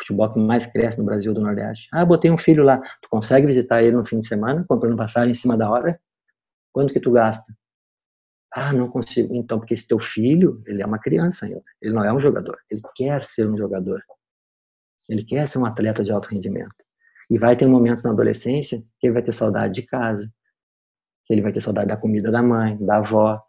futebol 0.00 0.32
que 0.32 0.38
mais 0.38 0.66
cresce 0.66 0.98
no 0.98 1.04
Brasil 1.04 1.32
do 1.32 1.40
Nordeste. 1.40 1.88
Ah, 1.92 2.04
botei 2.04 2.30
um 2.30 2.38
filho 2.38 2.64
lá. 2.64 2.78
Tu 2.78 3.08
consegue 3.08 3.46
visitar 3.46 3.82
ele 3.82 3.96
no 3.96 4.04
fim 4.04 4.18
de 4.18 4.26
semana, 4.26 4.64
comprando 4.68 4.96
passagem 4.96 5.32
em 5.32 5.34
cima 5.34 5.56
da 5.56 5.70
hora? 5.70 6.00
Quanto 6.72 6.92
que 6.92 7.00
tu 7.00 7.12
gasta? 7.12 7.52
Ah, 8.52 8.72
não 8.72 8.88
consigo. 8.88 9.32
Então, 9.32 9.58
porque 9.58 9.74
esse 9.74 9.86
teu 9.86 10.00
filho, 10.00 10.62
ele 10.66 10.82
é 10.82 10.86
uma 10.86 10.98
criança 10.98 11.46
ainda. 11.46 11.62
Ele 11.80 11.94
não 11.94 12.04
é 12.04 12.12
um 12.12 12.18
jogador. 12.18 12.58
Ele 12.70 12.80
quer 12.96 13.24
ser 13.24 13.46
um 13.46 13.56
jogador. 13.56 14.02
Ele 15.08 15.24
quer 15.24 15.46
ser 15.46 15.58
um 15.58 15.66
atleta 15.66 16.02
de 16.02 16.10
alto 16.10 16.28
rendimento. 16.28 16.84
E 17.30 17.38
vai 17.38 17.56
ter 17.56 17.66
momentos 17.66 18.02
na 18.02 18.10
adolescência 18.10 18.82
que 18.98 19.06
ele 19.06 19.14
vai 19.14 19.22
ter 19.22 19.32
saudade 19.32 19.74
de 19.74 19.82
casa, 19.82 20.28
que 21.24 21.32
ele 21.32 21.42
vai 21.42 21.52
ter 21.52 21.60
saudade 21.60 21.88
da 21.88 21.96
comida 21.96 22.30
da 22.30 22.42
mãe, 22.42 22.76
da 22.84 22.96
avó, 22.96 23.40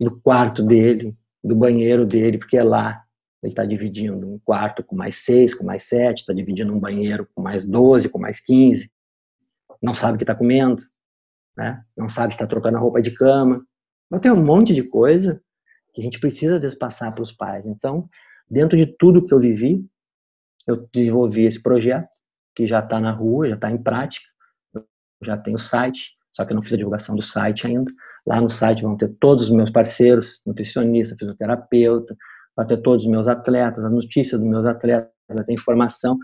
do 0.00 0.20
quarto 0.20 0.62
dele, 0.62 1.16
do 1.42 1.54
banheiro 1.54 2.04
dele, 2.04 2.38
porque 2.38 2.56
é 2.56 2.64
lá. 2.64 3.05
Ele 3.42 3.52
está 3.52 3.64
dividindo 3.64 4.26
um 4.26 4.38
quarto 4.38 4.82
com 4.82 4.96
mais 4.96 5.24
seis, 5.24 5.54
com 5.54 5.64
mais 5.64 5.84
sete, 5.84 6.20
está 6.20 6.32
dividindo 6.32 6.74
um 6.74 6.80
banheiro 6.80 7.28
com 7.34 7.42
mais 7.42 7.64
doze, 7.64 8.08
com 8.08 8.18
mais 8.18 8.40
quinze. 8.40 8.90
Não 9.82 9.94
sabe 9.94 10.14
o 10.14 10.18
que 10.18 10.24
está 10.24 10.34
comendo, 10.34 10.82
né? 11.56 11.84
não 11.96 12.08
sabe 12.08 12.28
que 12.28 12.34
está 12.34 12.46
trocando 12.46 12.76
a 12.76 12.80
roupa 12.80 13.00
de 13.00 13.12
cama. 13.12 13.64
Então 14.06 14.20
tem 14.20 14.32
um 14.32 14.44
monte 14.44 14.72
de 14.72 14.82
coisa 14.82 15.42
que 15.92 16.00
a 16.00 16.04
gente 16.04 16.20
precisa 16.20 16.60
despassar 16.60 17.14
para 17.14 17.22
os 17.22 17.32
pais. 17.32 17.66
Então, 17.66 18.08
dentro 18.50 18.76
de 18.76 18.86
tudo 18.86 19.24
que 19.24 19.32
eu 19.32 19.40
vivi, 19.40 19.84
eu 20.66 20.88
desenvolvi 20.92 21.44
esse 21.44 21.62
projeto, 21.62 22.08
que 22.54 22.66
já 22.66 22.80
está 22.80 23.00
na 23.00 23.12
rua, 23.12 23.48
já 23.48 23.54
está 23.54 23.70
em 23.70 23.82
prática, 23.82 24.26
eu 24.74 24.84
já 25.22 25.36
tenho 25.36 25.58
site, 25.58 26.16
só 26.32 26.44
que 26.44 26.52
eu 26.52 26.54
não 26.54 26.62
fiz 26.62 26.74
a 26.74 26.76
divulgação 26.76 27.14
do 27.14 27.22
site 27.22 27.66
ainda. 27.66 27.90
Lá 28.26 28.40
no 28.40 28.48
site 28.50 28.82
vão 28.82 28.96
ter 28.96 29.08
todos 29.20 29.44
os 29.44 29.50
meus 29.50 29.70
parceiros, 29.70 30.42
nutricionista, 30.44 31.16
fisioterapeuta, 31.18 32.16
vai 32.56 32.66
ter 32.66 32.78
todos 32.78 33.04
os 33.04 33.10
meus 33.10 33.28
atletas, 33.28 33.84
as 33.84 33.92
notícias 33.92 34.40
dos 34.40 34.48
meus 34.48 34.64
atletas, 34.64 35.10
vai 35.30 35.44
ter 35.44 35.52
informação, 35.52 36.18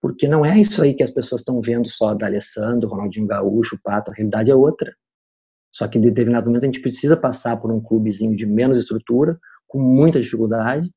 porque 0.00 0.26
não 0.26 0.44
é 0.44 0.58
isso 0.58 0.82
aí 0.82 0.94
que 0.94 1.02
as 1.02 1.10
pessoas 1.10 1.42
estão 1.42 1.60
vendo 1.60 1.88
só 1.88 2.14
da 2.14 2.26
Alessandro, 2.26 2.88
Ronaldinho 2.88 3.26
Gaúcho, 3.26 3.78
Pato, 3.82 4.10
a 4.10 4.14
realidade 4.14 4.50
é 4.50 4.54
outra. 4.54 4.94
Só 5.70 5.86
que 5.88 5.98
em 5.98 6.00
determinado 6.00 6.46
momento 6.46 6.62
a 6.62 6.66
gente 6.66 6.80
precisa 6.80 7.16
passar 7.16 7.56
por 7.56 7.70
um 7.70 7.80
clubezinho 7.80 8.36
de 8.36 8.46
menos 8.46 8.78
estrutura, 8.78 9.38
com 9.66 9.78
muita 9.78 10.20
dificuldade, 10.20 10.90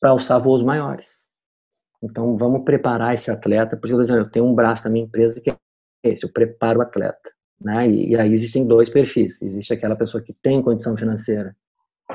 para 0.00 0.10
alçar 0.10 0.42
voos 0.42 0.62
maiores. 0.62 1.26
Então 2.02 2.36
vamos 2.36 2.64
preparar 2.64 3.14
esse 3.14 3.30
atleta, 3.30 3.76
porque 3.76 3.92
eu 3.92 4.30
tenho 4.30 4.46
um 4.46 4.54
braço 4.54 4.84
da 4.84 4.90
minha 4.90 5.04
empresa 5.04 5.40
que 5.40 5.50
é 5.50 5.56
esse, 6.02 6.24
eu 6.24 6.32
preparo 6.32 6.78
o 6.78 6.82
atleta. 6.82 7.30
Né? 7.60 7.88
E, 7.88 8.10
e 8.10 8.16
aí 8.16 8.32
existem 8.32 8.66
dois 8.66 8.88
perfis. 8.88 9.40
Existe 9.42 9.72
aquela 9.72 9.96
pessoa 9.96 10.22
que 10.22 10.32
tem 10.32 10.62
condição 10.62 10.96
financeira 10.96 11.54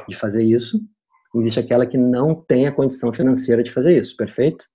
de 0.08 0.16
fazer 0.16 0.44
isso, 0.44 0.82
existe 1.36 1.60
aquela 1.60 1.86
que 1.86 1.98
não 1.98 2.36
tem 2.36 2.68
a 2.68 2.72
condição 2.72 3.12
financeira 3.14 3.64
de 3.64 3.72
fazer 3.72 3.98
isso, 3.98 4.16
perfeito? 4.16 4.66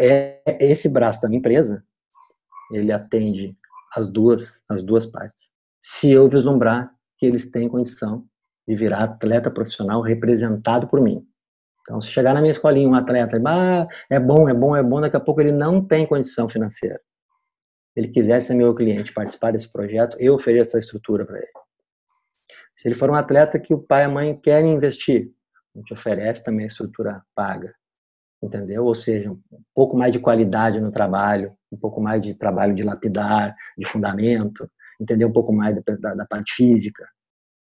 É 0.00 0.42
esse 0.60 0.88
braço 0.88 1.20
da 1.20 1.28
minha 1.28 1.38
empresa, 1.38 1.84
ele 2.72 2.92
atende 2.92 3.56
as 3.94 4.08
duas, 4.08 4.62
as 4.68 4.82
duas 4.82 5.04
partes. 5.06 5.50
Se 5.80 6.10
eu 6.10 6.28
vislumbrar 6.28 6.94
que 7.18 7.26
eles 7.26 7.50
têm 7.50 7.68
condição 7.68 8.26
de 8.66 8.74
virar 8.74 9.04
atleta 9.04 9.50
profissional 9.50 10.00
representado 10.00 10.86
por 10.88 11.00
mim. 11.00 11.26
Então, 11.82 12.00
se 12.00 12.10
chegar 12.10 12.34
na 12.34 12.40
minha 12.40 12.52
escolinha 12.52 12.88
um 12.88 12.94
atleta, 12.94 13.40
ah, 13.46 13.86
é 14.08 14.20
bom, 14.20 14.48
é 14.48 14.54
bom, 14.54 14.76
é 14.76 14.82
bom, 14.82 15.00
daqui 15.00 15.16
a 15.16 15.20
pouco 15.20 15.40
ele 15.40 15.52
não 15.52 15.84
tem 15.84 16.06
condição 16.06 16.48
financeira. 16.48 17.00
Ele 17.96 18.08
quiser 18.08 18.40
ser 18.40 18.54
meu 18.54 18.74
cliente, 18.74 19.12
participar 19.12 19.52
desse 19.52 19.70
projeto, 19.72 20.16
eu 20.20 20.34
ofereço 20.34 20.70
essa 20.70 20.78
estrutura 20.78 21.26
para 21.26 21.38
ele. 21.38 21.59
Se 22.80 22.88
ele 22.88 22.94
for 22.94 23.10
um 23.10 23.14
atleta 23.14 23.60
que 23.60 23.74
o 23.74 23.78
pai 23.78 24.04
e 24.04 24.06
a 24.06 24.08
mãe 24.08 24.34
querem 24.34 24.72
investir, 24.72 25.30
a 25.76 25.78
gente 25.78 25.92
oferece 25.92 26.42
também 26.42 26.64
a 26.64 26.68
estrutura 26.68 27.22
paga, 27.34 27.74
entendeu? 28.42 28.86
Ou 28.86 28.94
seja, 28.94 29.30
um 29.30 29.38
pouco 29.74 29.98
mais 29.98 30.14
de 30.14 30.18
qualidade 30.18 30.80
no 30.80 30.90
trabalho, 30.90 31.52
um 31.70 31.76
pouco 31.76 32.00
mais 32.00 32.22
de 32.22 32.32
trabalho 32.32 32.74
de 32.74 32.82
lapidar, 32.82 33.54
de 33.76 33.86
fundamento, 33.86 34.66
entender 34.98 35.26
um 35.26 35.32
pouco 35.32 35.52
mais 35.52 35.76
da, 35.76 36.14
da, 36.14 36.24
parte 36.24 36.54
física, 36.54 37.06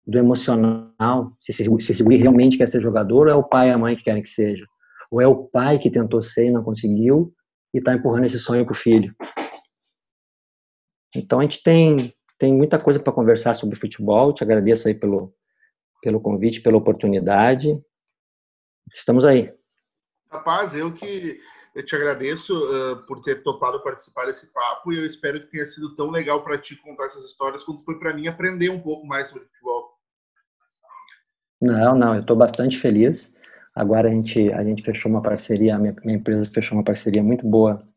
do 0.07 0.17
emocional, 0.17 1.35
se 1.37 1.51
esse, 1.51 1.65
se 1.81 1.91
esse 1.91 2.03
realmente 2.15 2.57
quer 2.57 2.69
ser 2.69 2.81
jogador 2.81 3.27
ou 3.27 3.33
é 3.33 3.35
o 3.35 3.43
pai 3.43 3.67
e 3.67 3.71
a 3.73 3.77
mãe 3.77 3.97
que 3.97 4.05
querem 4.05 4.23
que 4.23 4.29
seja. 4.29 4.65
Ou 5.11 5.19
é 5.19 5.27
o 5.27 5.35
pai 5.35 5.79
que 5.79 5.91
tentou 5.91 6.21
ser 6.21 6.47
e 6.47 6.51
não 6.51 6.63
conseguiu 6.63 7.33
e 7.73 7.79
está 7.79 7.93
empurrando 7.93 8.27
esse 8.27 8.39
sonho 8.39 8.63
para 8.63 8.71
o 8.71 8.77
filho. 8.77 9.13
Então 11.13 11.39
a 11.39 11.41
gente 11.41 11.61
tem 11.61 12.13
tem 12.43 12.53
muita 12.53 12.77
coisa 12.77 12.99
para 12.99 13.13
conversar 13.13 13.53
sobre 13.53 13.79
futebol. 13.79 14.33
Te 14.33 14.43
agradeço 14.43 14.89
aí 14.89 14.93
pelo, 14.93 15.33
pelo 16.01 16.19
convite, 16.19 16.59
pela 16.59 16.75
oportunidade. 16.75 17.81
Estamos 18.93 19.23
aí. 19.23 19.53
Rapaz, 20.29 20.75
eu 20.75 20.93
que 20.93 21.39
eu 21.73 21.85
te 21.85 21.95
agradeço 21.95 22.53
uh, 22.53 22.97
por 23.07 23.21
ter 23.21 23.43
topado 23.43 23.81
participar 23.81 24.25
desse 24.25 24.47
papo 24.47 24.91
e 24.91 24.97
eu 24.97 25.05
espero 25.05 25.39
que 25.39 25.51
tenha 25.51 25.65
sido 25.65 25.95
tão 25.95 26.09
legal 26.09 26.43
para 26.43 26.57
ti 26.57 26.75
contar 26.75 27.05
essas 27.05 27.23
histórias 27.23 27.63
quanto 27.63 27.85
foi 27.85 27.97
para 27.97 28.13
mim 28.13 28.27
aprender 28.27 28.67
um 28.67 28.81
pouco 28.81 29.07
mais 29.07 29.29
sobre 29.29 29.45
futebol. 29.45 29.93
Não, 31.61 31.95
não, 31.95 32.13
eu 32.13 32.19
estou 32.19 32.35
bastante 32.35 32.77
feliz. 32.77 33.33
Agora 33.73 34.09
a 34.09 34.11
gente, 34.11 34.51
a 34.51 34.65
gente 34.65 34.83
fechou 34.83 35.09
uma 35.09 35.21
parceria, 35.21 35.77
a 35.77 35.79
minha, 35.79 35.95
minha 36.03 36.17
empresa 36.17 36.51
fechou 36.51 36.77
uma 36.77 36.83
parceria 36.83 37.23
muito 37.23 37.47
boa 37.47 37.87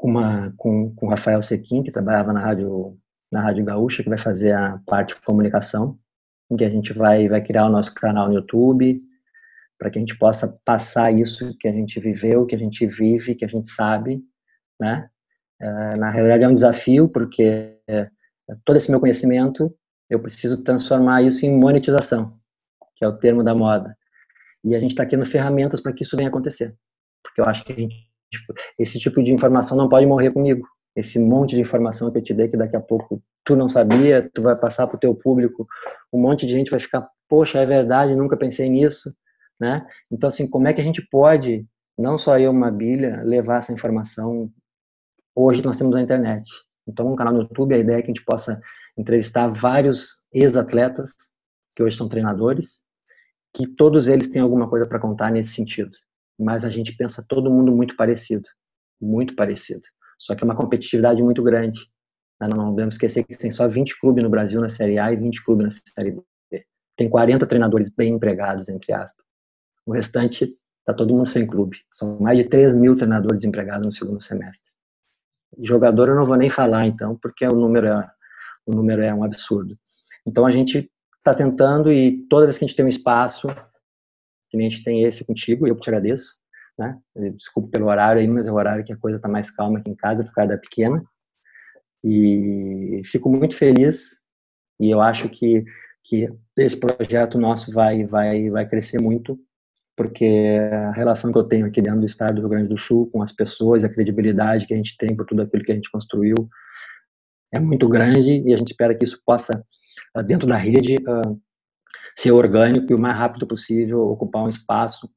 uma, 0.00 0.52
com, 0.56 0.94
com 0.94 1.06
o 1.06 1.08
Rafael 1.08 1.42
Sequim, 1.42 1.82
que 1.82 1.90
trabalhava 1.90 2.32
na 2.32 2.40
Rádio, 2.40 2.98
na 3.32 3.40
Rádio 3.40 3.64
Gaúcha, 3.64 4.02
que 4.02 4.08
vai 4.08 4.18
fazer 4.18 4.52
a 4.52 4.80
parte 4.86 5.14
de 5.14 5.22
comunicação, 5.22 5.98
em 6.50 6.56
que 6.56 6.64
a 6.64 6.68
gente 6.68 6.92
vai, 6.92 7.28
vai 7.28 7.42
criar 7.42 7.66
o 7.66 7.70
nosso 7.70 7.94
canal 7.94 8.28
no 8.28 8.34
YouTube, 8.34 9.02
para 9.78 9.90
que 9.90 9.98
a 9.98 10.00
gente 10.00 10.16
possa 10.18 10.58
passar 10.64 11.12
isso 11.12 11.56
que 11.58 11.68
a 11.68 11.72
gente 11.72 12.00
viveu, 12.00 12.46
que 12.46 12.54
a 12.54 12.58
gente 12.58 12.86
vive, 12.86 13.34
que 13.34 13.44
a 13.44 13.48
gente 13.48 13.68
sabe, 13.68 14.22
né? 14.80 15.08
É, 15.60 15.96
na 15.96 16.10
realidade 16.10 16.44
é 16.44 16.48
um 16.48 16.54
desafio, 16.54 17.08
porque 17.08 17.78
é, 17.88 18.10
todo 18.64 18.76
esse 18.76 18.90
meu 18.90 19.00
conhecimento, 19.00 19.74
eu 20.08 20.20
preciso 20.20 20.62
transformar 20.62 21.22
isso 21.22 21.44
em 21.44 21.58
monetização, 21.58 22.38
que 22.94 23.04
é 23.04 23.08
o 23.08 23.16
termo 23.16 23.42
da 23.42 23.54
moda. 23.54 23.96
E 24.64 24.74
a 24.74 24.80
gente 24.80 24.92
está 24.92 25.06
criando 25.06 25.26
ferramentas 25.26 25.80
para 25.80 25.92
que 25.92 26.02
isso 26.02 26.16
venha 26.16 26.28
acontecer. 26.28 26.76
Porque 27.22 27.40
eu 27.40 27.44
acho 27.44 27.64
que 27.64 27.72
a 27.72 27.76
gente 27.76 28.05
Tipo, 28.30 28.54
esse 28.78 28.98
tipo 28.98 29.22
de 29.22 29.30
informação 29.30 29.76
não 29.76 29.88
pode 29.88 30.06
morrer 30.06 30.30
comigo. 30.30 30.66
Esse 30.94 31.18
monte 31.18 31.54
de 31.54 31.60
informação 31.60 32.10
que 32.10 32.18
eu 32.18 32.22
te 32.22 32.34
dei 32.34 32.48
que 32.48 32.56
daqui 32.56 32.76
a 32.76 32.80
pouco 32.80 33.22
tu 33.44 33.54
não 33.54 33.68
sabia, 33.68 34.28
tu 34.34 34.42
vai 34.42 34.56
passar 34.56 34.86
para 34.86 34.96
o 34.96 35.00
teu 35.00 35.14
público, 35.14 35.66
um 36.12 36.20
monte 36.20 36.46
de 36.46 36.54
gente 36.54 36.70
vai 36.70 36.80
ficar, 36.80 37.08
poxa, 37.28 37.58
é 37.58 37.66
verdade, 37.66 38.16
nunca 38.16 38.36
pensei 38.36 38.68
nisso, 38.68 39.14
né? 39.60 39.86
Então, 40.10 40.28
assim, 40.28 40.48
como 40.48 40.66
é 40.66 40.72
que 40.72 40.80
a 40.80 40.84
gente 40.84 41.06
pode, 41.08 41.64
não 41.96 42.18
só 42.18 42.38
eu, 42.38 42.50
uma 42.50 42.70
bilha, 42.70 43.22
levar 43.22 43.58
essa 43.58 43.72
informação 43.72 44.50
hoje 45.34 45.62
nós 45.62 45.76
temos 45.76 45.94
a 45.94 46.00
internet. 46.00 46.50
Então, 46.88 47.08
no 47.10 47.16
canal 47.16 47.34
no 47.34 47.42
YouTube, 47.42 47.74
a 47.74 47.78
ideia 47.78 47.98
é 47.98 48.00
que 48.00 48.10
a 48.10 48.14
gente 48.14 48.24
possa 48.24 48.60
entrevistar 48.96 49.48
vários 49.48 50.22
ex-atletas, 50.32 51.14
que 51.74 51.82
hoje 51.82 51.96
são 51.96 52.08
treinadores, 52.08 52.84
que 53.54 53.66
todos 53.66 54.06
eles 54.06 54.30
têm 54.30 54.40
alguma 54.40 54.68
coisa 54.68 54.86
para 54.86 54.98
contar 54.98 55.30
nesse 55.30 55.52
sentido 55.52 55.90
mas 56.38 56.64
a 56.64 56.68
gente 56.68 56.96
pensa 56.96 57.24
todo 57.28 57.50
mundo 57.50 57.72
muito 57.72 57.96
parecido, 57.96 58.48
muito 59.00 59.34
parecido. 59.34 59.82
Só 60.18 60.34
que 60.34 60.42
é 60.42 60.46
uma 60.46 60.56
competitividade 60.56 61.22
muito 61.22 61.42
grande. 61.42 61.80
Não, 62.40 62.48
não 62.48 62.70
podemos 62.70 62.94
esquecer 62.94 63.24
que 63.24 63.36
tem 63.36 63.50
só 63.50 63.68
20 63.68 63.98
clubes 64.00 64.22
no 64.22 64.30
Brasil 64.30 64.60
na 64.60 64.68
Série 64.68 64.98
A 64.98 65.12
e 65.12 65.16
20 65.16 65.44
clubes 65.44 65.64
na 65.64 65.92
Série 65.94 66.12
B. 66.12 66.22
Tem 66.96 67.08
40 67.08 67.46
treinadores 67.46 67.90
bem 67.90 68.14
empregados, 68.14 68.68
entre 68.68 68.92
aspas. 68.92 69.24
O 69.84 69.92
restante 69.92 70.56
está 70.80 70.94
todo 70.94 71.14
mundo 71.14 71.28
sem 71.28 71.46
clube. 71.46 71.78
São 71.92 72.18
mais 72.18 72.38
de 72.38 72.48
3 72.48 72.74
mil 72.74 72.96
treinadores 72.96 73.44
empregados 73.44 73.84
no 73.84 73.92
segundo 73.92 74.22
semestre. 74.22 74.70
Jogador 75.58 76.08
eu 76.08 76.16
não 76.16 76.26
vou 76.26 76.36
nem 76.36 76.50
falar, 76.50 76.86
então, 76.86 77.16
porque 77.16 77.46
o 77.46 77.54
número 77.54 77.86
é, 77.86 78.08
o 78.66 78.74
número 78.74 79.02
é 79.02 79.14
um 79.14 79.24
absurdo. 79.24 79.78
Então 80.26 80.44
a 80.46 80.50
gente 80.50 80.90
está 81.18 81.34
tentando 81.34 81.92
e 81.92 82.26
toda 82.28 82.46
vez 82.46 82.56
que 82.58 82.64
a 82.64 82.68
gente 82.68 82.76
tem 82.76 82.84
um 82.84 82.88
espaço, 82.90 83.48
tem 84.84 85.02
esse 85.02 85.24
contigo, 85.24 85.66
e 85.66 85.70
eu 85.70 85.76
te 85.76 85.88
agradeço, 85.88 86.32
né? 86.78 86.98
Desculpa 87.36 87.68
pelo 87.70 87.86
horário 87.86 88.20
aí, 88.20 88.28
mas 88.28 88.46
é 88.46 88.52
o 88.52 88.54
horário 88.54 88.84
que 88.84 88.92
a 88.92 88.98
coisa 88.98 89.16
está 89.16 89.28
mais 89.28 89.50
calma 89.50 89.78
aqui 89.78 89.90
em 89.90 89.96
casa, 89.96 90.24
por 90.24 90.32
causa 90.32 90.52
da 90.52 90.58
pequena. 90.58 91.02
E 92.04 93.02
fico 93.04 93.30
muito 93.30 93.56
feliz, 93.56 94.16
e 94.78 94.90
eu 94.90 95.00
acho 95.00 95.28
que, 95.28 95.64
que 96.04 96.28
esse 96.56 96.78
projeto 96.78 97.38
nosso 97.38 97.72
vai, 97.72 98.04
vai, 98.04 98.50
vai 98.50 98.68
crescer 98.68 99.00
muito, 99.00 99.38
porque 99.96 100.58
a 100.70 100.92
relação 100.92 101.32
que 101.32 101.38
eu 101.38 101.44
tenho 101.44 101.66
aqui 101.66 101.80
dentro 101.80 102.00
do 102.00 102.06
estado 102.06 102.34
do 102.34 102.40
Rio 102.42 102.50
Grande 102.50 102.68
do 102.68 102.78
Sul, 102.78 103.10
com 103.10 103.22
as 103.22 103.32
pessoas, 103.32 103.82
a 103.82 103.88
credibilidade 103.88 104.66
que 104.66 104.74
a 104.74 104.76
gente 104.76 104.96
tem 104.96 105.16
por 105.16 105.24
tudo 105.24 105.42
aquilo 105.42 105.64
que 105.64 105.72
a 105.72 105.74
gente 105.74 105.90
construiu, 105.90 106.34
é 107.52 107.58
muito 107.58 107.88
grande, 107.88 108.42
e 108.46 108.52
a 108.52 108.56
gente 108.56 108.70
espera 108.70 108.94
que 108.94 109.04
isso 109.04 109.20
possa, 109.24 109.64
dentro 110.26 110.46
da 110.46 110.56
rede, 110.56 110.98
ser 112.18 112.32
orgânico 112.32 112.90
e 112.90 112.94
o 112.94 112.98
mais 112.98 113.16
rápido 113.16 113.46
possível 113.46 114.00
ocupar 114.08 114.44
um 114.44 114.48
espaço. 114.48 115.08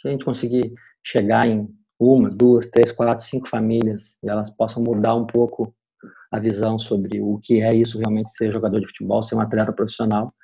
Se 0.00 0.08
a 0.08 0.10
gente 0.10 0.24
conseguir 0.24 0.72
chegar 1.04 1.46
em 1.46 1.68
uma, 1.98 2.30
duas, 2.30 2.66
três, 2.66 2.90
quatro, 2.90 3.24
cinco 3.24 3.48
famílias 3.48 4.16
e 4.22 4.28
elas 4.28 4.50
possam 4.50 4.82
mudar 4.82 5.14
um 5.14 5.26
pouco 5.26 5.74
a 6.30 6.38
visão 6.38 6.78
sobre 6.78 7.20
o 7.20 7.38
que 7.42 7.62
é 7.62 7.74
isso 7.74 7.98
realmente 7.98 8.30
ser 8.30 8.52
jogador 8.52 8.80
de 8.80 8.86
futebol, 8.86 9.22
ser 9.22 9.34
um 9.34 9.40
atleta 9.40 9.72
profissional, 9.72 10.34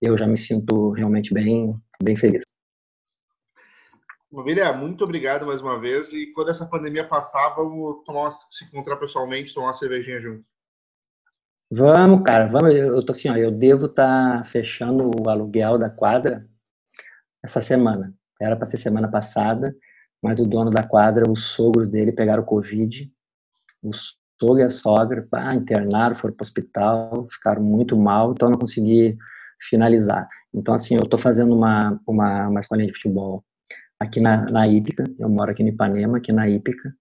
eu 0.00 0.16
já 0.16 0.26
me 0.26 0.38
sinto 0.38 0.90
realmente 0.90 1.32
bem, 1.32 1.74
bem 2.02 2.16
feliz. 2.16 2.42
Maravilha, 4.30 4.72
muito 4.72 5.04
obrigado 5.04 5.46
mais 5.46 5.60
uma 5.60 5.78
vez. 5.78 6.12
E 6.12 6.32
quando 6.32 6.50
essa 6.50 6.66
pandemia 6.66 7.06
passar, 7.06 7.50
vamos 7.50 8.02
tomar 8.04 8.30
se 8.50 8.64
encontrar 8.64 8.96
pessoalmente, 8.96 9.52
tomar 9.52 9.68
uma 9.68 9.74
cervejinha 9.74 10.20
junto. 10.20 10.44
Vamos, 11.74 12.22
cara, 12.22 12.48
vamos. 12.48 12.70
Eu 12.74 13.02
tô 13.02 13.12
assim, 13.12 13.30
ó, 13.30 13.34
eu 13.34 13.50
devo 13.50 13.86
estar 13.86 14.38
tá 14.38 14.44
fechando 14.44 15.10
o 15.18 15.30
aluguel 15.30 15.78
da 15.78 15.88
quadra 15.88 16.46
essa 17.42 17.62
semana. 17.62 18.14
Era 18.38 18.54
para 18.56 18.66
ser 18.66 18.76
semana 18.76 19.10
passada, 19.10 19.74
mas 20.22 20.38
o 20.38 20.46
dono 20.46 20.68
da 20.68 20.82
quadra, 20.82 21.30
os 21.30 21.44
sogros 21.46 21.88
dele 21.88 22.12
pegaram 22.12 22.44
Covid. 22.44 23.10
O 23.82 23.90
sogro 23.94 24.60
e 24.60 24.62
a 24.64 24.68
sogra 24.68 25.26
pá, 25.30 25.54
internaram, 25.54 26.14
foram 26.14 26.34
para 26.34 26.44
o 26.44 26.46
hospital, 26.46 27.26
ficaram 27.30 27.62
muito 27.62 27.96
mal, 27.96 28.32
então 28.32 28.50
não 28.50 28.58
consegui 28.58 29.16
finalizar. 29.58 30.28
Então, 30.52 30.74
assim, 30.74 30.96
eu 30.96 31.04
estou 31.04 31.18
fazendo 31.18 31.54
uma, 31.54 31.98
uma, 32.06 32.48
uma 32.48 32.60
escolinha 32.60 32.88
de 32.88 32.94
futebol 32.94 33.42
aqui 33.98 34.20
na, 34.20 34.44
na 34.50 34.68
Ípica, 34.68 35.04
eu 35.18 35.28
moro 35.28 35.50
aqui 35.50 35.62
no 35.62 35.70
Ipanema, 35.70 36.18
aqui 36.18 36.32
na 36.32 36.46
Ípica, 36.46 36.94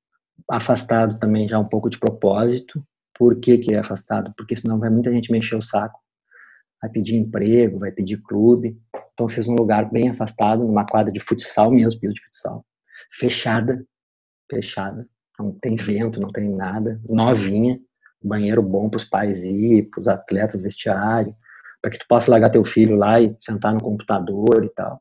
afastado 0.49 1.19
também 1.19 1.49
já 1.49 1.60
um 1.60 1.68
pouco 1.68 1.89
de 1.89 1.99
propósito. 1.99 2.81
Por 3.22 3.39
que, 3.39 3.60
que 3.60 3.72
é 3.72 3.77
afastado? 3.77 4.34
Porque 4.35 4.57
senão 4.57 4.80
vai 4.80 4.89
muita 4.89 5.11
gente 5.11 5.31
mexer 5.31 5.56
o 5.56 5.61
saco, 5.61 5.99
vai 6.81 6.89
pedir 6.89 7.18
emprego, 7.18 7.77
vai 7.77 7.91
pedir 7.91 8.19
clube. 8.19 8.76
Então 9.14 9.30
fiz 9.30 9.48
um 9.48 9.53
lugar 9.53 9.91
bem 9.91 10.10
afastado, 10.10 10.64
numa 10.64 10.88
quadra 10.88 11.14
de 11.14 11.19
futsal 11.19 11.69
mesmo, 11.69 11.99
piso 11.99 12.15
de 12.15 12.26
futsal, 12.26 12.65
fechada, 13.14 13.85
fechada, 14.49 15.07
não 15.38 15.52
tem 15.52 15.76
vento, 15.76 16.19
não 16.19 16.31
tem 16.31 16.49
nada, 16.49 16.99
novinha, 17.07 17.80
banheiro 18.23 18.64
bom 18.64 18.89
para 18.89 18.98
os 18.98 19.03
pais 19.03 19.43
ir, 19.43 19.88
para 19.91 20.02
os 20.02 20.07
atletas, 20.07 20.64
vestiário, 20.64 21.35
para 21.80 21.91
que 21.91 21.99
tu 21.99 22.07
possa 22.10 22.31
largar 22.31 22.49
teu 22.49 22.65
filho 22.65 22.95
lá 22.95 23.22
e 23.22 23.38
sentar 23.39 23.76
no 23.76 23.84
computador 23.84 24.65
e 24.65 24.69
tal. 24.69 24.99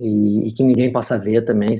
E, 0.00 0.48
e, 0.48 0.52
que 0.52 0.64
ninguém 0.64 0.92
possa 0.92 1.16
ver 1.16 1.44
também, 1.44 1.76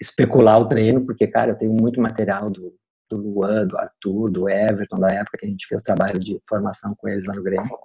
especular 0.00 0.58
o 0.58 0.66
treino, 0.66 1.04
porque, 1.04 1.26
cara, 1.26 1.50
eu 1.50 1.58
tenho 1.58 1.74
muito 1.74 2.00
material 2.00 2.48
do, 2.48 2.79
do 3.10 3.16
Luan, 3.16 3.66
do 3.66 3.76
Arthur, 3.76 4.30
do 4.30 4.48
Everton, 4.48 4.98
da 4.98 5.12
época 5.12 5.38
que 5.38 5.46
a 5.46 5.48
gente 5.48 5.66
fez 5.66 5.82
trabalho 5.82 6.18
de 6.18 6.40
formação 6.48 6.94
com 6.96 7.08
eles 7.08 7.26
lá 7.26 7.34
no 7.34 7.42
Grêmio. 7.42 7.78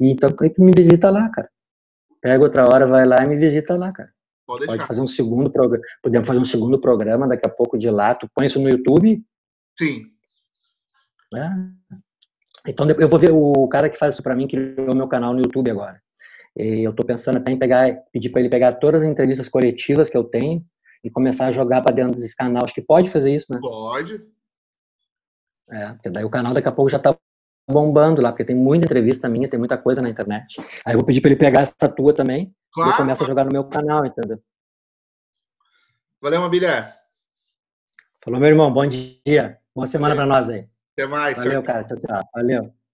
E 0.00 0.10
então, 0.10 0.30
me 0.58 0.72
visita 0.74 1.10
lá, 1.10 1.28
cara. 1.30 1.48
Pega 2.20 2.42
outra 2.42 2.68
hora, 2.68 2.86
vai 2.86 3.04
lá 3.04 3.22
e 3.24 3.26
me 3.26 3.36
visita 3.36 3.76
lá, 3.76 3.92
cara. 3.92 4.10
Pode, 4.46 4.66
Pode 4.66 4.86
fazer 4.86 5.00
um 5.00 5.06
segundo 5.06 5.50
programa. 5.50 5.84
Podemos 6.02 6.26
fazer 6.26 6.38
um 6.38 6.44
segundo 6.44 6.80
programa 6.80 7.26
daqui 7.26 7.46
a 7.46 7.50
pouco 7.50 7.76
de 7.76 7.90
lá. 7.90 8.14
Tu 8.14 8.28
põe 8.34 8.46
isso 8.46 8.60
no 8.60 8.68
YouTube? 8.68 9.22
Sim. 9.76 10.04
É. 11.34 11.50
Então 12.68 12.88
eu 12.88 13.08
vou 13.08 13.18
ver 13.18 13.32
o 13.32 13.68
cara 13.68 13.90
que 13.90 13.98
faz 13.98 14.14
isso 14.14 14.22
para 14.22 14.36
mim 14.36 14.46
criou 14.46 14.94
meu 14.94 15.08
canal 15.08 15.32
no 15.32 15.40
YouTube 15.40 15.70
agora. 15.70 16.00
E 16.56 16.86
eu 16.86 16.94
tô 16.94 17.04
pensando 17.04 17.36
até 17.36 17.52
em 17.52 17.58
pegar, 17.58 17.94
pedir 18.12 18.30
para 18.30 18.40
ele 18.40 18.48
pegar 18.48 18.74
todas 18.74 19.02
as 19.02 19.08
entrevistas 19.08 19.48
coletivas 19.48 20.08
que 20.08 20.16
eu 20.16 20.24
tenho 20.24 20.64
e 21.04 21.10
começar 21.10 21.46
a 21.46 21.52
jogar 21.52 21.82
para 21.82 21.94
dentro 21.94 22.12
desses 22.12 22.34
canais. 22.34 22.64
Acho 22.64 22.74
que 22.74 22.82
pode 22.82 23.10
fazer 23.10 23.34
isso, 23.34 23.52
né? 23.52 23.58
Pode. 23.60 24.18
É, 25.70 25.92
porque 25.94 26.10
daí 26.10 26.24
o 26.24 26.30
canal 26.30 26.52
daqui 26.52 26.68
a 26.68 26.72
pouco 26.72 26.90
já 26.90 26.98
tá 26.98 27.16
bombando 27.68 28.22
lá, 28.22 28.30
porque 28.30 28.44
tem 28.44 28.54
muita 28.54 28.86
entrevista 28.86 29.28
minha, 29.28 29.48
tem 29.48 29.58
muita 29.58 29.76
coisa 29.76 30.00
na 30.00 30.08
internet. 30.08 30.60
Aí 30.84 30.94
eu 30.94 30.98
vou 30.98 31.04
pedir 31.04 31.20
para 31.20 31.30
ele 31.30 31.40
pegar 31.40 31.60
essa 31.60 31.88
tua 31.88 32.14
também 32.14 32.54
claro. 32.72 32.90
e 32.90 32.92
eu 32.92 32.96
começo 32.96 33.24
a 33.24 33.26
jogar 33.26 33.44
no 33.44 33.52
meu 33.52 33.64
canal, 33.64 34.06
entendeu? 34.06 34.40
Valeu, 36.20 36.40
Mabilha. 36.40 36.94
Falou, 38.22 38.40
meu 38.40 38.48
irmão. 38.48 38.72
Bom 38.72 38.86
dia. 38.86 39.58
Boa 39.74 39.86
semana 39.86 40.14
para 40.14 40.26
nós 40.26 40.48
aí. 40.48 40.68
Até 40.92 41.06
mais. 41.06 41.36
Valeu, 41.36 41.62
tchau. 41.62 41.62
cara. 41.62 41.84
Tchau, 41.84 41.98
tchau. 41.98 42.20
Valeu. 42.34 42.85